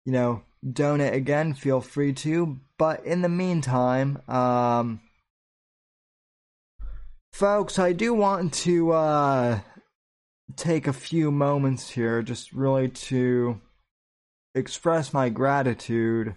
you 0.05 0.13
know, 0.13 0.43
donate 0.73 1.13
again, 1.13 1.55
feel 1.55 1.81
free 1.81 2.13
to. 2.13 2.61
But 2.79 3.05
in 3.05 3.23
the 3.23 3.29
meantime, 3.29 4.23
um, 4.29 5.01
folks, 7.33 7.81
I 7.81 7.93
do 7.93 8.15
want 8.15 8.55
to 8.55 8.93
uh, 8.93 9.61
take 10.55 10.87
a 10.87 10.93
few 10.93 11.33
moments 11.33 11.91
here, 11.91 12.23
just 12.23 12.53
really 12.53 12.89
to 12.89 13.61
express 14.55 15.13
my 15.13 15.31
gratitude 15.31 16.37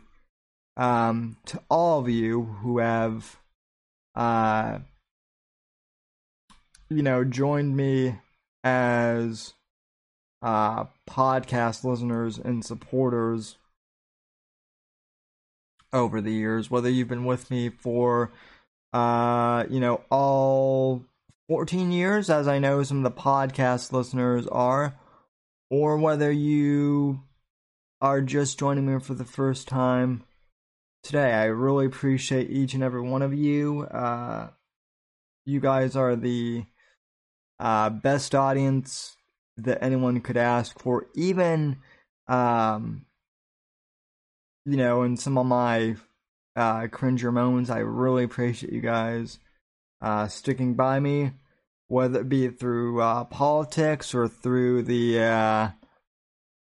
um, 0.76 1.38
to 1.46 1.62
all 1.70 2.00
of 2.00 2.10
you 2.10 2.46
who 2.64 2.80
have. 2.80 3.38
Uh, 4.16 4.80
you 6.90 7.04
know, 7.04 7.24
joined 7.24 7.78
me 7.78 8.16
as 8.64 9.54
uh, 10.42 10.86
podcast 11.10 11.84
listeners 11.84 12.38
and 12.38 12.64
supporters 12.66 13.58
over 15.94 16.22
the 16.22 16.32
years, 16.32 16.70
whether 16.70 16.90
you've 16.90 17.08
been 17.08 17.26
with 17.26 17.50
me 17.50 17.70
for, 17.70 18.32
uh, 18.94 19.66
you 19.70 19.80
know, 19.80 20.02
all 20.10 21.04
14 21.48 21.92
years, 21.92 22.30
as 22.30 22.48
I 22.48 22.60
know 22.60 22.84
some 22.84 23.04
of 23.04 23.04
the 23.04 23.22
podcast 23.22 23.92
listeners 23.92 24.48
are, 24.48 24.96
or 25.70 25.98
whether 25.98 26.32
you 26.32 27.22
are 28.02 28.22
just 28.22 28.60
joining 28.60 28.86
me 28.86 29.00
for 29.00 29.14
the 29.14 29.26
first 29.26 29.68
time 29.68 30.24
today. 31.04 31.34
I 31.34 31.46
really 31.46 31.86
appreciate 31.86 32.50
each 32.50 32.74
and 32.74 32.84
every 32.84 33.02
one 33.02 33.22
of 33.22 33.34
you. 33.34 33.84
Uh, 33.84 34.50
you 35.46 35.60
guys 35.60 35.96
are 35.96 36.16
the 36.16 36.66
uh, 37.60 37.90
best 37.90 38.34
audience 38.34 39.16
that 39.58 39.84
anyone 39.84 40.22
could 40.22 40.38
ask 40.38 40.80
for. 40.80 41.08
Even, 41.16 41.78
um, 42.28 43.06
you 44.66 44.78
know, 44.78 45.04
in 45.04 45.18
some 45.18 45.38
of 45.38 45.46
my 45.46 45.96
uh, 46.56 46.88
cringer 46.88 47.32
moments, 47.32 47.70
I 47.70 47.80
really 47.80 48.24
appreciate 48.24 48.74
you 48.74 48.82
guys 48.82 49.40
uh, 50.02 50.28
sticking 50.28 50.76
by 50.76 51.00
me, 51.00 51.32
whether 51.88 52.22
it 52.22 52.30
be 52.30 52.50
through 52.50 53.02
uh, 53.02 53.26
politics 53.26 54.14
or 54.14 54.28
through 54.28 54.84
the, 54.84 55.20
uh, 55.20 55.70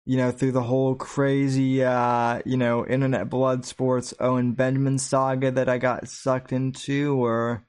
you 0.05 0.17
know, 0.17 0.31
through 0.31 0.53
the 0.53 0.63
whole 0.63 0.95
crazy, 0.95 1.83
uh, 1.83 2.41
you 2.45 2.57
know, 2.57 2.85
internet 2.85 3.29
blood 3.29 3.65
sports 3.65 4.13
Owen 4.19 4.53
Benjamin 4.53 4.97
saga 4.97 5.51
that 5.51 5.69
I 5.69 5.77
got 5.77 6.07
sucked 6.07 6.51
into, 6.51 7.23
or 7.23 7.65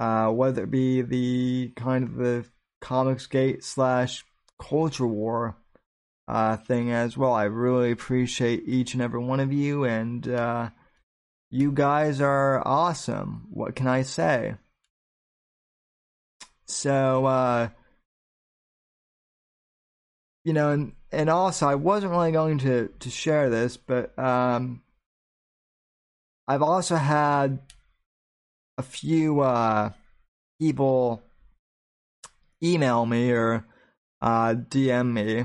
uh, 0.00 0.30
whether 0.30 0.64
it 0.64 0.70
be 0.70 1.02
the 1.02 1.72
kind 1.76 2.04
of 2.04 2.14
the 2.14 2.46
comics 2.80 3.26
gate 3.26 3.62
slash 3.62 4.24
Culture 4.58 5.06
War 5.06 5.58
uh, 6.26 6.56
thing 6.56 6.90
as 6.90 7.18
well. 7.18 7.34
I 7.34 7.44
really 7.44 7.90
appreciate 7.90 8.62
each 8.66 8.94
and 8.94 9.02
every 9.02 9.22
one 9.22 9.40
of 9.40 9.52
you, 9.52 9.84
and 9.84 10.26
uh, 10.26 10.70
you 11.50 11.70
guys 11.70 12.22
are 12.22 12.66
awesome. 12.66 13.46
What 13.50 13.76
can 13.76 13.86
I 13.88 14.00
say? 14.02 14.54
So, 16.64 17.26
uh, 17.26 17.68
you 20.44 20.54
know, 20.54 20.70
and, 20.70 20.92
and 21.12 21.28
also, 21.28 21.68
I 21.68 21.74
wasn't 21.74 22.12
really 22.12 22.32
going 22.32 22.56
to, 22.58 22.88
to 23.00 23.10
share 23.10 23.50
this, 23.50 23.76
but 23.76 24.18
um, 24.18 24.82
I've 26.48 26.62
also 26.62 26.96
had 26.96 27.58
a 28.80 28.82
few 28.82 29.40
uh, 29.40 29.90
people 30.58 31.22
email 32.62 33.04
me 33.04 33.30
or 33.30 33.66
uh, 34.22 34.54
DM 34.54 35.12
me, 35.12 35.44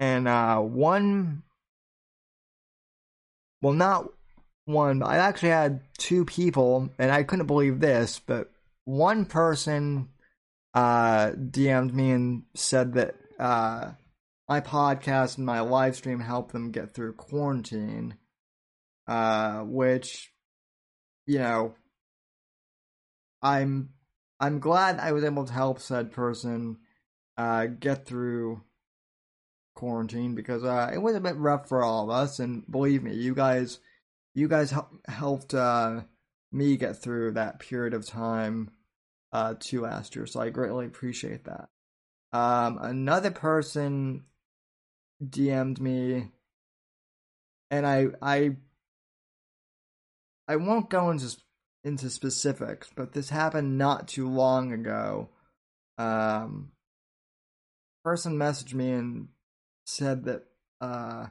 and 0.00 0.26
uh, 0.26 0.58
one, 0.58 1.44
well, 3.62 3.72
not 3.72 4.08
one, 4.64 5.04
I 5.04 5.18
actually 5.18 5.50
had 5.50 5.80
two 5.96 6.24
people, 6.24 6.90
and 6.98 7.12
I 7.12 7.22
couldn't 7.22 7.46
believe 7.46 7.78
this, 7.78 8.20
but 8.24 8.50
one 8.84 9.26
person 9.26 10.08
uh, 10.74 11.30
DM'd 11.36 11.94
me 11.94 12.10
and 12.10 12.42
said 12.54 12.94
that 12.94 13.14
uh, 13.38 13.92
my 14.48 14.60
podcast 14.60 15.36
and 15.36 15.46
my 15.46 15.60
live 15.60 15.94
stream 15.94 16.18
helped 16.18 16.52
them 16.52 16.72
get 16.72 16.94
through 16.94 17.12
quarantine, 17.12 18.16
uh, 19.06 19.60
which, 19.60 20.32
you 21.26 21.38
know, 21.38 21.74
I'm 23.44 23.90
I'm 24.40 24.58
glad 24.58 24.98
I 24.98 25.12
was 25.12 25.22
able 25.22 25.44
to 25.44 25.52
help 25.52 25.78
said 25.78 26.10
person 26.10 26.78
uh, 27.36 27.66
get 27.66 28.06
through 28.06 28.62
quarantine 29.74 30.34
because 30.34 30.64
uh, 30.64 30.90
it 30.92 30.98
was 30.98 31.14
a 31.14 31.20
bit 31.20 31.36
rough 31.36 31.68
for 31.68 31.84
all 31.84 32.04
of 32.04 32.10
us. 32.10 32.38
And 32.38 32.68
believe 32.70 33.02
me, 33.02 33.14
you 33.14 33.34
guys, 33.34 33.78
you 34.34 34.48
guys 34.48 34.74
helped 35.06 35.54
uh, 35.54 36.00
me 36.50 36.76
get 36.76 37.00
through 37.00 37.32
that 37.32 37.58
period 37.60 37.94
of 37.94 38.06
time 38.06 38.70
uh, 39.32 39.54
too 39.60 39.82
last 39.82 40.16
year. 40.16 40.26
So 40.26 40.40
I 40.40 40.50
greatly 40.50 40.86
appreciate 40.86 41.44
that. 41.44 41.68
Um, 42.32 42.78
another 42.80 43.30
person 43.30 44.24
DM'd 45.22 45.80
me, 45.80 46.30
and 47.70 47.86
I 47.86 48.06
I 48.20 48.56
I 50.48 50.56
won't 50.56 50.90
go 50.90 51.10
into 51.10 51.36
into 51.84 52.08
specifics, 52.08 52.88
but 52.96 53.12
this 53.12 53.28
happened 53.28 53.76
not 53.76 54.08
too 54.08 54.28
long 54.28 54.72
ago. 54.72 55.28
Um, 55.98 56.72
person 58.02 58.36
messaged 58.36 58.74
me 58.74 58.90
and 58.90 59.28
said 59.84 60.24
that 60.24 60.44
uh, 60.80 61.26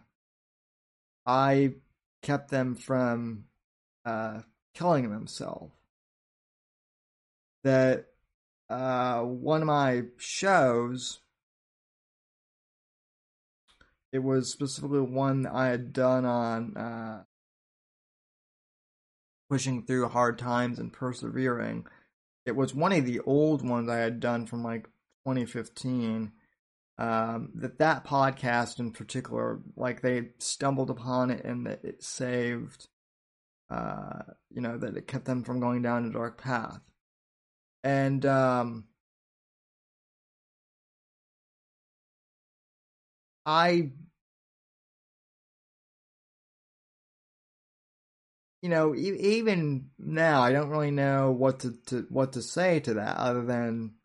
I 1.25 1.73
kept 2.21 2.51
them 2.51 2.75
from 2.75 3.45
uh, 4.05 4.41
killing 4.73 5.09
themselves. 5.09 5.73
That 7.63 8.07
uh, 8.69 9.21
one 9.21 9.61
of 9.61 9.67
my 9.67 10.03
shows, 10.17 11.19
it 14.11 14.19
was 14.19 14.51
specifically 14.51 14.99
one 14.99 15.47
I 15.47 15.67
had 15.67 15.93
done 15.93 16.25
on 16.25 16.77
uh, 16.77 17.23
pushing 19.53 19.83
through 19.83 20.09
hard 20.09 20.39
times 20.39 20.79
and 20.79 20.91
persevering. 20.91 21.85
It 22.43 22.55
was 22.55 22.73
one 22.73 22.91
of 22.91 23.05
the 23.05 23.19
old 23.19 23.63
ones 23.63 23.87
I 23.87 23.97
had 23.97 24.19
done 24.19 24.47
from 24.47 24.63
like 24.63 24.85
2015. 25.27 26.31
Um, 26.97 27.51
that 27.53 27.77
that 27.77 28.03
podcast 28.03 28.79
in 28.79 28.91
particular, 28.91 29.59
like 29.75 30.01
they 30.01 30.29
stumbled 30.39 30.89
upon 30.89 31.29
it 31.29 31.45
and 31.45 31.67
that 31.67 31.85
it 31.85 32.03
saved, 32.03 32.87
uh, 33.69 34.23
you 34.49 34.61
know, 34.61 34.75
that 34.75 34.97
it 34.97 35.07
kept 35.07 35.25
them 35.25 35.43
from 35.43 35.59
going 35.59 35.83
down 35.83 36.07
a 36.07 36.11
dark 36.11 36.41
path. 36.41 36.81
And 37.83 38.25
um, 38.25 38.85
I 43.45 43.91
you 48.63 48.69
know, 48.69 48.95
even 48.95 49.89
now, 49.99 50.41
I 50.41 50.53
don't 50.53 50.69
really 50.69 50.89
know 50.89 51.31
what 51.31 51.59
to, 51.59 51.73
to 51.87 52.05
what 52.07 52.31
to 52.33 52.41
say 52.41 52.79
to 52.79 52.93
that 52.93 53.17
other 53.17 53.43
than, 53.43 53.95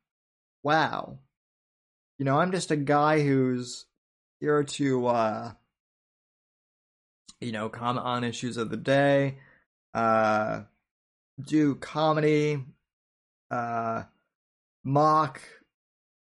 wow. 0.65 1.21
You 2.19 2.25
know, 2.25 2.41
I'm 2.41 2.51
just 2.51 2.73
a 2.73 2.77
guy 2.77 3.23
who's 3.23 3.87
here 4.41 4.65
to, 4.65 5.07
uh, 5.07 5.53
you 7.41 7.53
know, 7.53 7.69
comment 7.69 8.05
on 8.05 8.25
issues 8.25 8.57
of 8.57 8.69
the 8.69 8.77
day, 8.77 9.39
uh, 9.95 10.63
do 11.41 11.77
comedy, 11.77 12.59
uh, 13.53 14.03
mock, 14.83 15.41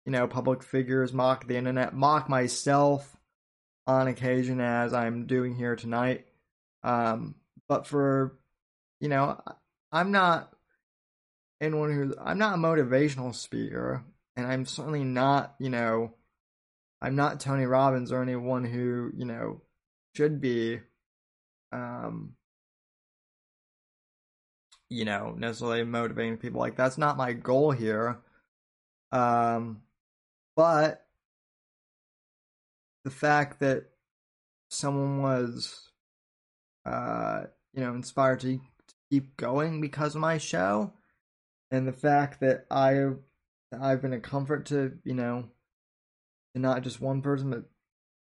you 0.04 0.12
know, 0.12 0.26
public 0.26 0.62
figures, 0.62 1.10
mock 1.10 1.46
the 1.46 1.56
internet, 1.56 1.94
mock 1.94 2.28
myself 2.28 3.16
on 3.86 4.08
occasion 4.08 4.60
as 4.60 4.92
I'm 4.92 5.24
doing 5.24 5.54
here 5.54 5.74
tonight. 5.74 6.26
Um, 6.82 7.34
but 7.68 7.86
for, 7.86 8.38
you 9.00 9.08
know, 9.08 9.40
I'm 9.92 10.12
not 10.12 10.52
anyone 11.60 11.92
who, 11.92 12.14
I'm 12.22 12.38
not 12.38 12.54
a 12.54 12.58
motivational 12.58 13.34
speaker, 13.34 14.04
and 14.36 14.46
I'm 14.46 14.66
certainly 14.66 15.04
not, 15.04 15.54
you 15.58 15.70
know, 15.70 16.14
I'm 17.00 17.16
not 17.16 17.40
Tony 17.40 17.66
Robbins 17.66 18.12
or 18.12 18.22
anyone 18.22 18.64
who, 18.64 19.10
you 19.14 19.24
know, 19.24 19.62
should 20.14 20.40
be, 20.40 20.80
um, 21.72 22.32
you 24.88 25.04
know, 25.04 25.34
necessarily 25.36 25.84
motivating 25.84 26.38
people. 26.38 26.60
Like 26.60 26.76
that's 26.76 26.98
not 26.98 27.16
my 27.16 27.32
goal 27.32 27.70
here. 27.70 28.18
Um, 29.12 29.82
but 30.54 31.06
the 33.04 33.10
fact 33.10 33.60
that 33.60 33.84
someone 34.68 35.22
was, 35.22 35.90
uh, 36.84 37.44
you 37.76 37.84
know, 37.84 37.94
inspired 37.94 38.40
to, 38.40 38.58
keep 39.08 39.36
going 39.36 39.80
because 39.80 40.16
of 40.16 40.20
my 40.20 40.36
show, 40.36 40.92
and 41.70 41.86
the 41.86 41.92
fact 41.92 42.40
that 42.40 42.66
I, 42.72 43.10
I've 43.80 44.02
been 44.02 44.12
a 44.12 44.18
comfort 44.18 44.66
to, 44.66 44.98
you 45.04 45.14
know, 45.14 45.44
to 46.54 46.60
not 46.60 46.82
just 46.82 47.00
one 47.00 47.22
person, 47.22 47.50
but 47.50 47.64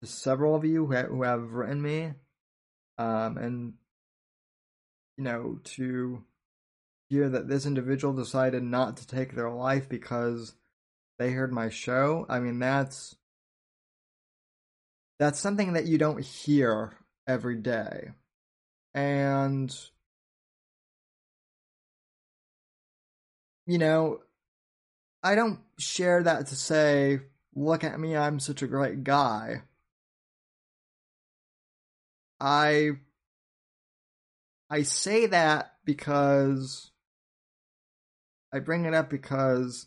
to 0.02 0.08
several 0.08 0.54
of 0.54 0.66
you 0.66 0.86
who 0.86 0.92
have, 0.92 1.08
who 1.08 1.24
have 1.24 1.54
written 1.54 1.82
me, 1.82 2.14
um, 3.00 3.38
and 3.38 3.74
you 5.18 5.24
know, 5.24 5.60
to 5.64 6.24
hear 7.10 7.28
that 7.30 7.48
this 7.48 7.66
individual 7.66 8.14
decided 8.14 8.62
not 8.62 8.98
to 8.98 9.08
take 9.08 9.34
their 9.34 9.50
life 9.50 9.90
because 9.90 10.54
they 11.18 11.32
heard 11.32 11.52
my 11.52 11.70
show. 11.70 12.26
I 12.30 12.40
mean, 12.40 12.60
that's 12.60 13.16
that's 15.20 15.40
something 15.40 15.74
that 15.74 15.88
you 15.88 15.98
don't 15.98 16.24
hear 16.24 16.94
every 17.28 17.56
day. 17.56 18.12
And 18.98 19.72
you 23.68 23.78
know, 23.78 24.22
I 25.22 25.36
don't 25.36 25.60
share 25.78 26.24
that 26.24 26.48
to 26.48 26.56
say, 26.56 27.20
look 27.54 27.84
at 27.84 28.00
me, 28.00 28.18
I'm 28.18 28.40
such 28.40 28.64
a 28.64 28.68
great 28.68 29.04
guy. 29.04 29.62
I 32.40 32.94
I 34.72 34.82
say 34.82 35.28
that 35.28 35.76
because 35.86 36.90
I 38.52 38.58
bring 38.58 38.86
it 38.86 38.96
up 38.96 39.12
because 39.12 39.86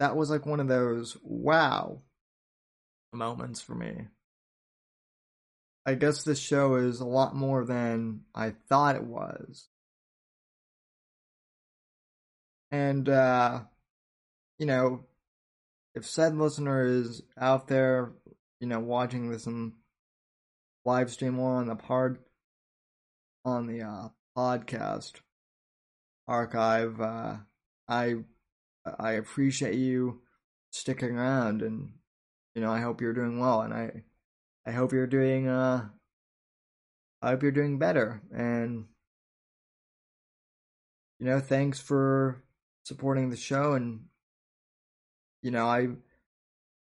that 0.00 0.16
was 0.16 0.30
like 0.30 0.46
one 0.46 0.58
of 0.58 0.66
those 0.66 1.16
wow 1.22 2.02
moments 3.12 3.60
for 3.60 3.76
me. 3.76 4.08
I 5.86 5.94
guess 5.94 6.24
this 6.24 6.40
show 6.40 6.74
is 6.74 7.00
a 7.00 7.06
lot 7.06 7.36
more 7.36 7.64
than 7.64 8.22
I 8.34 8.54
thought 8.68 8.96
it 8.96 9.04
was. 9.04 9.68
And, 12.72 13.08
uh, 13.08 13.60
you 14.58 14.66
know, 14.66 15.04
if 15.94 16.04
said 16.04 16.36
listener 16.36 16.84
is 16.84 17.22
out 17.38 17.68
there, 17.68 18.12
you 18.58 18.66
know, 18.66 18.80
watching 18.80 19.30
this 19.30 19.46
in 19.46 19.74
live 20.84 21.10
stream 21.12 21.38
or 21.38 21.56
on 21.56 21.68
the 21.68 21.76
part 21.76 22.20
on 23.44 23.68
the 23.68 23.82
uh, 23.82 24.08
podcast 24.36 25.20
archive, 26.26 27.00
uh, 27.00 27.36
I 27.88 28.16
I 28.98 29.12
appreciate 29.12 29.76
you 29.76 30.22
sticking 30.70 31.16
around, 31.16 31.62
and 31.62 31.92
you 32.54 32.60
know 32.60 32.72
I 32.72 32.80
hope 32.80 33.00
you're 33.00 33.12
doing 33.12 33.38
well, 33.38 33.62
and 33.62 33.72
I 33.72 34.02
I 34.66 34.72
hope 34.72 34.92
you're 34.92 35.06
doing 35.06 35.48
uh 35.48 35.88
I 37.22 37.30
hope 37.30 37.42
you're 37.42 37.52
doing 37.52 37.78
better, 37.78 38.22
and 38.32 38.86
you 41.18 41.26
know 41.26 41.40
thanks 41.40 41.80
for 41.80 42.42
supporting 42.84 43.30
the 43.30 43.36
show, 43.36 43.72
and 43.72 44.06
you 45.42 45.50
know 45.50 45.66
I 45.66 45.88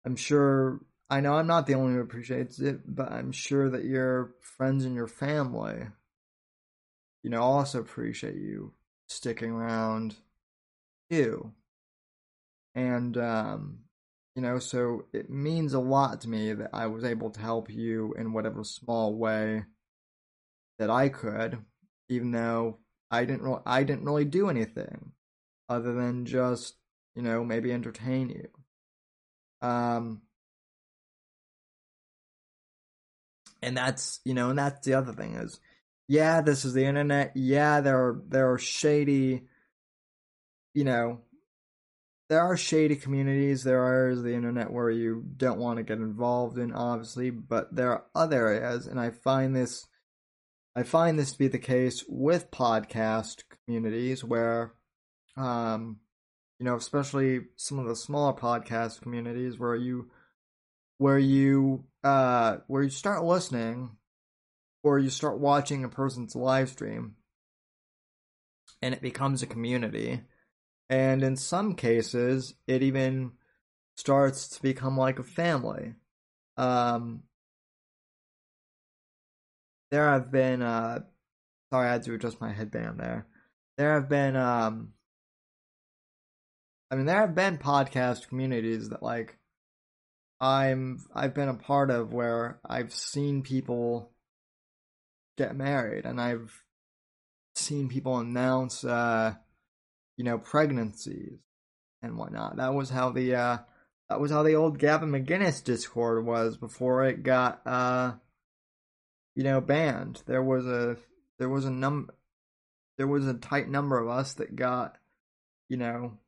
I'm 0.04 0.16
sure 0.16 0.80
I 1.10 1.20
know 1.20 1.34
I'm 1.34 1.46
not 1.46 1.66
the 1.66 1.74
only 1.74 1.86
one 1.88 1.94
who 1.96 2.00
appreciates 2.02 2.60
it, 2.60 2.82
but 2.86 3.10
I'm 3.10 3.32
sure 3.32 3.68
that 3.70 3.84
your 3.84 4.34
friends 4.40 4.84
and 4.84 4.94
your 4.94 5.08
family, 5.08 5.88
you 7.22 7.30
know, 7.30 7.42
also 7.42 7.80
appreciate 7.80 8.36
you 8.36 8.72
sticking 9.08 9.50
around 9.50 10.16
too. 11.10 11.52
And, 12.74 13.16
um, 13.18 13.80
you 14.34 14.42
know, 14.42 14.58
so 14.58 15.06
it 15.12 15.28
means 15.28 15.74
a 15.74 15.80
lot 15.80 16.20
to 16.20 16.28
me 16.28 16.52
that 16.52 16.70
I 16.72 16.86
was 16.86 17.04
able 17.04 17.30
to 17.30 17.40
help 17.40 17.70
you 17.70 18.14
in 18.16 18.32
whatever 18.32 18.62
small 18.64 19.14
way 19.14 19.64
that 20.78 20.90
I 20.90 21.08
could, 21.08 21.58
even 22.08 22.30
though 22.30 22.78
I 23.10 23.24
didn't, 23.24 23.62
I 23.66 23.82
didn't 23.82 24.04
really 24.04 24.24
do 24.24 24.48
anything 24.48 25.12
other 25.68 25.92
than 25.92 26.26
just, 26.26 26.74
you 27.14 27.22
know, 27.22 27.44
maybe 27.44 27.72
entertain 27.72 28.30
you. 28.30 28.48
Um, 29.68 30.22
and 33.62 33.76
that's, 33.76 34.20
you 34.24 34.34
know, 34.34 34.50
and 34.50 34.58
that's 34.58 34.86
the 34.86 34.94
other 34.94 35.12
thing 35.12 35.34
is, 35.34 35.60
yeah, 36.08 36.40
this 36.40 36.64
is 36.64 36.72
the 36.72 36.86
internet. 36.86 37.32
Yeah, 37.34 37.80
there 37.80 37.98
are, 37.98 38.22
there 38.28 38.52
are 38.52 38.58
shady, 38.58 39.42
you 40.74 40.84
know, 40.84 41.20
there 42.30 42.40
are 42.40 42.56
shady 42.56 42.94
communities. 42.94 43.64
There 43.64 44.08
is 44.08 44.22
the 44.22 44.34
internet 44.34 44.72
where 44.72 44.88
you 44.88 45.24
don't 45.36 45.58
want 45.58 45.78
to 45.78 45.82
get 45.82 45.98
involved 45.98 46.58
in, 46.58 46.72
obviously, 46.72 47.30
but 47.30 47.74
there 47.74 47.90
are 47.90 48.04
other 48.14 48.46
areas, 48.46 48.86
and 48.86 49.00
I 49.00 49.10
find 49.10 49.54
this, 49.54 49.88
I 50.76 50.84
find 50.84 51.18
this 51.18 51.32
to 51.32 51.38
be 51.38 51.48
the 51.48 51.58
case 51.58 52.04
with 52.08 52.52
podcast 52.52 53.42
communities 53.66 54.22
where, 54.22 54.74
um, 55.36 55.98
you 56.60 56.66
know, 56.66 56.76
especially 56.76 57.40
some 57.56 57.80
of 57.80 57.86
the 57.86 57.96
smaller 57.96 58.32
podcast 58.32 59.02
communities 59.02 59.58
where 59.58 59.74
you, 59.74 60.08
where 60.98 61.18
you, 61.18 61.84
uh, 62.04 62.58
where 62.68 62.84
you 62.84 62.90
start 62.90 63.24
listening, 63.24 63.96
or 64.84 65.00
you 65.00 65.10
start 65.10 65.40
watching 65.40 65.82
a 65.82 65.88
person's 65.88 66.36
live 66.36 66.68
stream, 66.68 67.16
and 68.80 68.94
it 68.94 69.02
becomes 69.02 69.42
a 69.42 69.48
community 69.48 70.20
and 70.90 71.22
in 71.22 71.36
some 71.36 71.74
cases 71.74 72.54
it 72.66 72.82
even 72.82 73.32
starts 73.96 74.48
to 74.48 74.62
become 74.62 74.98
like 74.98 75.18
a 75.18 75.24
family. 75.24 75.94
Um 76.56 77.22
there 79.90 80.08
have 80.08 80.30
been 80.30 80.62
uh 80.62 81.00
sorry 81.72 81.88
i 81.88 81.92
had 81.92 82.02
to 82.02 82.14
adjust 82.14 82.40
my 82.40 82.52
headband 82.52 82.98
there. 82.98 83.26
There 83.78 83.94
have 83.94 84.08
been 84.08 84.36
um 84.36 84.92
i 86.90 86.96
mean 86.96 87.06
there 87.06 87.20
have 87.20 87.34
been 87.34 87.56
podcast 87.56 88.28
communities 88.28 88.88
that 88.90 89.02
like 89.02 89.38
i'm 90.40 90.98
i've 91.14 91.34
been 91.34 91.48
a 91.48 91.54
part 91.54 91.90
of 91.90 92.12
where 92.12 92.58
i've 92.68 92.92
seen 92.92 93.42
people 93.42 94.10
get 95.38 95.54
married 95.56 96.04
and 96.04 96.20
i've 96.20 96.62
seen 97.54 97.88
people 97.88 98.18
announce 98.18 98.84
uh 98.84 99.34
you 100.20 100.24
know, 100.24 100.36
pregnancies 100.36 101.38
and 102.02 102.18
whatnot. 102.18 102.58
That 102.58 102.74
was 102.74 102.90
how 102.90 103.08
the 103.08 103.34
uh, 103.34 103.58
that 104.10 104.20
was 104.20 104.30
how 104.30 104.42
the 104.42 104.52
old 104.52 104.78
Gavin 104.78 105.10
McInnes 105.10 105.64
Discord 105.64 106.26
was 106.26 106.58
before 106.58 107.06
it 107.06 107.22
got 107.22 107.62
uh, 107.64 108.12
you 109.34 109.44
know, 109.44 109.62
banned. 109.62 110.22
There 110.26 110.42
was 110.42 110.66
a 110.66 110.98
there 111.38 111.48
was 111.48 111.64
a 111.64 111.70
num 111.70 112.10
there 112.98 113.06
was 113.06 113.26
a 113.26 113.32
tight 113.32 113.70
number 113.70 113.98
of 113.98 114.10
us 114.10 114.34
that 114.34 114.54
got, 114.54 114.98
you 115.70 115.78
know, 115.78 116.18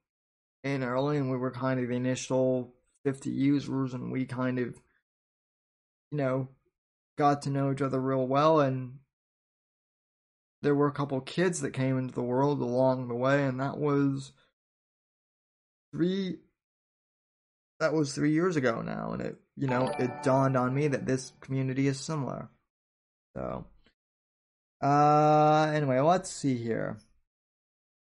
in 0.65 0.83
early 0.83 1.19
and 1.19 1.31
we 1.31 1.37
were 1.37 1.51
kind 1.51 1.79
of 1.79 1.91
the 1.91 1.95
initial 1.95 2.73
50 3.05 3.29
users 3.29 3.93
and 3.93 4.11
we 4.11 4.25
kind 4.25 4.59
of 4.59 4.69
you 6.11 6.17
know 6.17 6.49
got 7.19 7.43
to 7.43 7.51
know 7.51 7.71
each 7.71 7.83
other 7.83 8.01
real 8.01 8.27
well 8.27 8.61
and 8.61 9.01
there 10.63 10.75
were 10.75 10.89
a 10.89 10.93
couple 10.93 11.21
kids 11.21 11.61
that 11.61 11.73
came 11.73 11.99
into 11.99 12.15
the 12.15 12.23
world 12.23 12.61
along 12.61 13.09
the 13.09 13.15
way, 13.15 13.45
and 13.45 13.61
that 13.61 13.79
was 13.79 14.33
three. 15.93 16.39
That 17.81 17.93
was 17.93 18.15
three 18.15 18.33
years 18.33 18.57
ago 18.57 18.81
now, 18.81 19.13
and 19.13 19.23
it 19.23 19.37
you 19.57 19.67
know 19.67 19.93
it 19.99 20.23
dawned 20.23 20.57
on 20.57 20.75
me 20.75 20.89
that 20.89 21.07
this 21.07 21.33
community 21.41 21.89
is 21.89 21.99
similar. 22.01 22.49
So, 23.37 23.67
Uh, 24.83 25.71
anyway, 25.75 26.01
let's 26.01 26.31
see 26.31 26.57
here. 26.57 26.99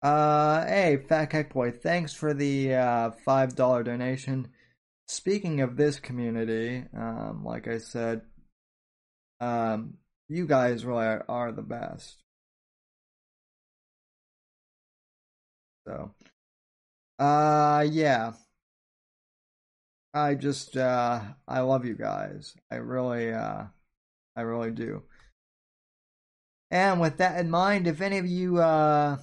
Uh, 0.02 0.64
hey, 0.66 0.96
Fat 1.08 1.26
Cake 1.26 1.52
Boy, 1.52 1.72
thanks 1.72 2.12
for 2.12 2.32
the 2.32 2.74
uh, 2.74 3.10
$5 3.26 3.84
donation. 3.84 4.48
Speaking 5.08 5.60
of 5.60 5.76
this 5.76 5.98
community, 5.98 6.84
um, 6.96 7.42
like 7.44 7.66
I 7.66 7.78
said, 7.78 8.22
um, 9.40 9.94
you 10.28 10.46
guys 10.46 10.84
really 10.84 11.04
are, 11.06 11.24
are 11.28 11.52
the 11.52 11.62
best. 11.62 12.22
So, 15.88 16.10
uh, 17.18 17.86
yeah. 17.90 18.32
I 20.12 20.34
just, 20.34 20.76
uh, 20.76 21.20
I 21.46 21.60
love 21.60 21.86
you 21.86 21.94
guys. 21.94 22.54
I 22.70 22.76
really, 22.76 23.32
uh, 23.32 23.64
I 24.36 24.40
really 24.42 24.70
do. 24.70 25.04
And 26.70 27.00
with 27.00 27.16
that 27.18 27.40
in 27.40 27.50
mind, 27.50 27.86
if 27.86 28.02
any 28.02 28.18
of 28.18 28.26
you, 28.26 28.58
uh, 28.58 29.16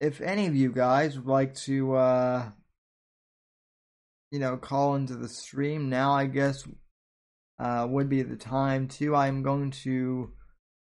if 0.00 0.22
any 0.22 0.46
of 0.46 0.56
you 0.56 0.72
guys 0.72 1.18
would 1.18 1.26
like 1.26 1.54
to, 1.66 1.94
uh, 1.94 2.50
you 4.30 4.38
know, 4.38 4.56
call 4.56 4.94
into 4.94 5.16
the 5.16 5.28
stream, 5.28 5.90
now 5.90 6.12
I 6.12 6.24
guess, 6.24 6.66
uh, 7.58 7.86
would 7.90 8.08
be 8.08 8.22
the 8.22 8.36
time 8.36 8.88
to. 8.88 9.14
I'm 9.14 9.42
going 9.42 9.70
to, 9.82 10.32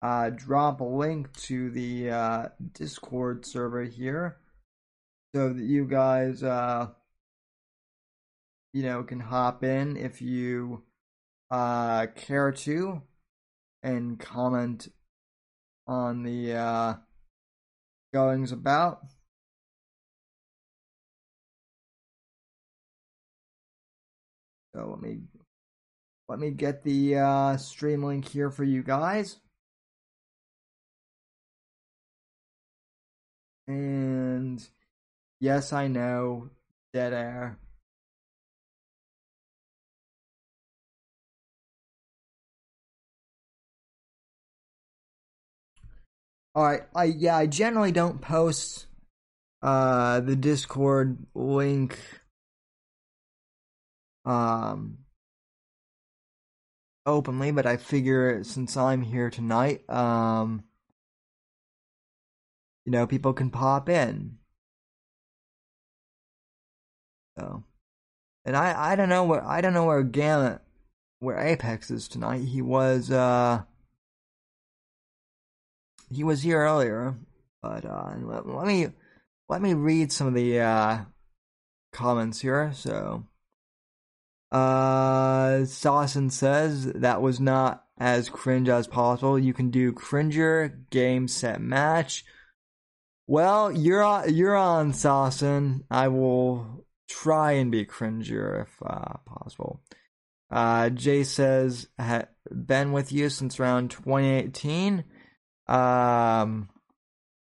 uh, 0.01 0.29
drop 0.29 0.79
a 0.79 0.85
link 0.85 1.33
to 1.41 1.69
the, 1.71 2.09
uh, 2.09 2.49
Discord 2.71 3.45
server 3.45 3.83
here 3.83 4.37
so 5.33 5.53
that 5.53 5.63
you 5.63 5.85
guys, 5.85 6.43
uh, 6.43 6.87
you 8.73 8.83
know, 8.83 9.03
can 9.03 9.19
hop 9.19 9.63
in 9.63 9.97
if 9.97 10.21
you, 10.21 10.83
uh, 11.51 12.07
care 12.15 12.51
to 12.51 13.01
and 13.83 14.19
comment 14.19 14.87
on 15.87 16.23
the 16.23 16.53
uh, 16.53 16.93
goings 18.13 18.51
about. 18.51 18.99
So 24.75 24.87
let 24.89 25.01
me 25.01 25.19
let 26.27 26.39
me 26.39 26.51
get 26.51 26.83
the 26.83 27.17
uh, 27.17 27.57
stream 27.57 28.03
link 28.03 28.27
here 28.27 28.51
for 28.51 28.63
you 28.63 28.83
guys. 28.83 29.37
And 33.67 34.67
yes, 35.39 35.73
I 35.73 35.87
know, 35.87 36.49
dead 36.93 37.13
air. 37.13 37.59
All 46.55 46.63
right. 46.63 46.81
I 46.95 47.05
yeah, 47.05 47.37
I 47.37 47.45
generally 47.47 47.91
don't 47.91 48.21
post 48.21 48.87
uh 49.61 50.19
the 50.21 50.35
Discord 50.35 51.17
link 51.35 51.99
um 54.25 54.99
openly, 57.05 57.51
but 57.51 57.65
I 57.65 57.77
figure 57.77 58.43
since 58.43 58.77
I'm 58.77 59.01
here 59.01 59.29
tonight, 59.29 59.89
um 59.89 60.63
you 62.85 62.91
know, 62.91 63.05
people 63.07 63.33
can 63.33 63.49
pop 63.51 63.89
in. 63.89 64.37
And 68.45 68.55
I 68.55 68.91
I 68.91 68.95
don't 68.95 69.09
know 69.09 69.23
where 69.23 69.45
I 69.45 69.61
don't 69.61 69.73
know 69.73 69.85
where 69.85 70.03
Gamma 70.03 70.61
where 71.19 71.37
Apex 71.37 71.91
is 71.91 72.07
tonight. 72.07 72.41
He 72.41 72.61
was 72.61 73.11
uh 73.11 73.63
he 76.11 76.23
was 76.23 76.41
here 76.41 76.59
earlier, 76.59 77.15
but 77.61 77.85
uh, 77.85 78.13
let, 78.21 78.47
let, 78.47 78.67
me 78.67 78.87
let 79.47 79.61
me 79.61 79.73
read 79.73 80.11
some 80.11 80.27
of 80.27 80.33
the 80.33 80.59
uh, 80.59 80.99
comments 81.93 82.41
here. 82.41 82.71
So, 82.73 83.25
uh, 84.51 85.65
Sawson 85.65 86.29
says 86.29 86.85
that 86.93 87.21
was 87.21 87.39
not 87.39 87.85
as 87.99 88.29
cringe 88.29 88.69
as 88.69 88.87
possible. 88.87 89.37
You 89.37 89.53
can 89.53 89.69
do 89.69 89.93
cringer 89.93 90.67
game 90.89 91.27
set 91.27 91.61
match. 91.61 92.25
Well, 93.27 93.71
you're 93.71 94.01
on, 94.01 94.33
you're 94.33 94.55
on 94.55 94.93
Sawson. 94.93 95.83
I 95.91 96.07
will 96.07 96.85
try 97.09 97.53
and 97.53 97.71
be 97.71 97.85
cringier 97.85 98.63
if 98.63 98.69
uh, 98.85 99.17
possible. 99.25 99.81
Uh, 100.51 100.89
Jay 100.89 101.23
says, 101.23 101.87
been 102.51 102.91
with 102.91 103.11
you 103.11 103.29
since 103.29 103.59
around 103.59 103.91
2018. 103.91 105.03
Um, 105.67 106.69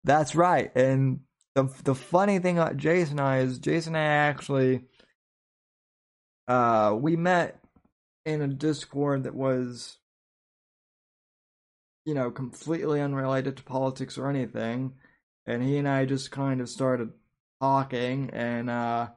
that's 0.04 0.36
right. 0.36 0.72
And 0.76 1.20
the 1.58 1.70
the 1.84 1.96
funny 1.96 2.40
thing 2.40 2.58
about 2.58 2.78
Jason 2.78 3.20
and 3.20 3.28
I 3.28 3.40
is 3.40 3.60
Jason 3.60 3.96
and 3.96 4.04
I 4.04 4.08
actually 4.08 4.82
uh 6.48 6.96
we 6.98 7.16
met 7.16 7.60
in 8.26 8.42
a 8.42 8.48
Discord 8.48 9.24
that 9.24 9.36
was 9.36 9.98
you 12.06 12.14
know 12.14 12.30
completely 12.32 13.02
unrelated 13.02 13.58
to 13.58 13.64
politics 13.64 14.18
or 14.18 14.30
anything, 14.30 14.94
and 15.46 15.64
he 15.64 15.78
and 15.78 15.90
I 15.90 16.06
just 16.06 16.32
kind 16.32 16.62
of 16.62 16.70
started 16.70 17.12
talking, 17.60 18.30
and 18.34 18.70
uh 18.70 19.08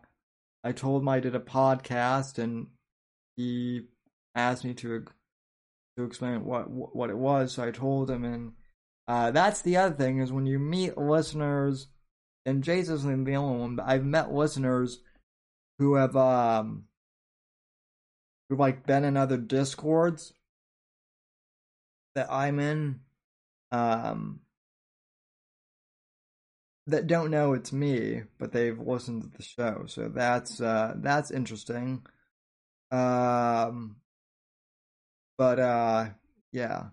I 0.62 0.72
told 0.72 1.02
him 1.02 1.08
I 1.08 1.20
did 1.20 1.34
a 1.34 1.40
podcast, 1.40 2.38
and 2.38 2.68
he 3.36 3.88
asked 4.34 4.64
me 4.64 4.74
to 4.74 5.04
to 5.96 6.04
explain 6.04 6.44
what 6.44 6.70
what 6.70 7.10
it 7.10 7.18
was. 7.18 7.52
So 7.52 7.64
I 7.64 7.70
told 7.70 8.10
him, 8.10 8.24
and 8.24 8.52
uh, 9.08 9.30
that's 9.30 9.62
the 9.62 9.76
other 9.76 9.94
thing 9.94 10.20
is 10.20 10.32
when 10.32 10.46
you 10.46 10.58
meet 10.58 10.96
listeners, 10.98 11.88
and 12.46 12.64
Jay's 12.64 12.90
isn't 12.90 13.24
the 13.24 13.36
only 13.36 13.58
one, 13.58 13.76
but 13.76 13.86
I've 13.86 14.04
met 14.04 14.32
listeners 14.32 15.00
who 15.78 15.94
have 15.94 16.16
um 16.16 16.84
who've 18.48 18.58
like 18.58 18.86
been 18.86 19.04
in 19.04 19.16
other 19.16 19.36
discords 19.36 20.32
that 22.14 22.30
I'm 22.30 22.58
in, 22.58 23.00
um, 23.70 24.40
that 26.86 27.06
don't 27.06 27.30
know 27.30 27.52
it's 27.52 27.72
me, 27.72 28.22
but 28.38 28.52
they've 28.52 28.78
listened 28.78 29.22
to 29.22 29.28
the 29.36 29.42
show. 29.42 29.84
So 29.86 30.08
that's 30.08 30.60
uh 30.60 30.94
that's 30.96 31.30
interesting. 31.30 32.02
Um, 32.90 33.96
but 35.38 35.58
uh, 35.58 36.10
yeah. 36.52 36.88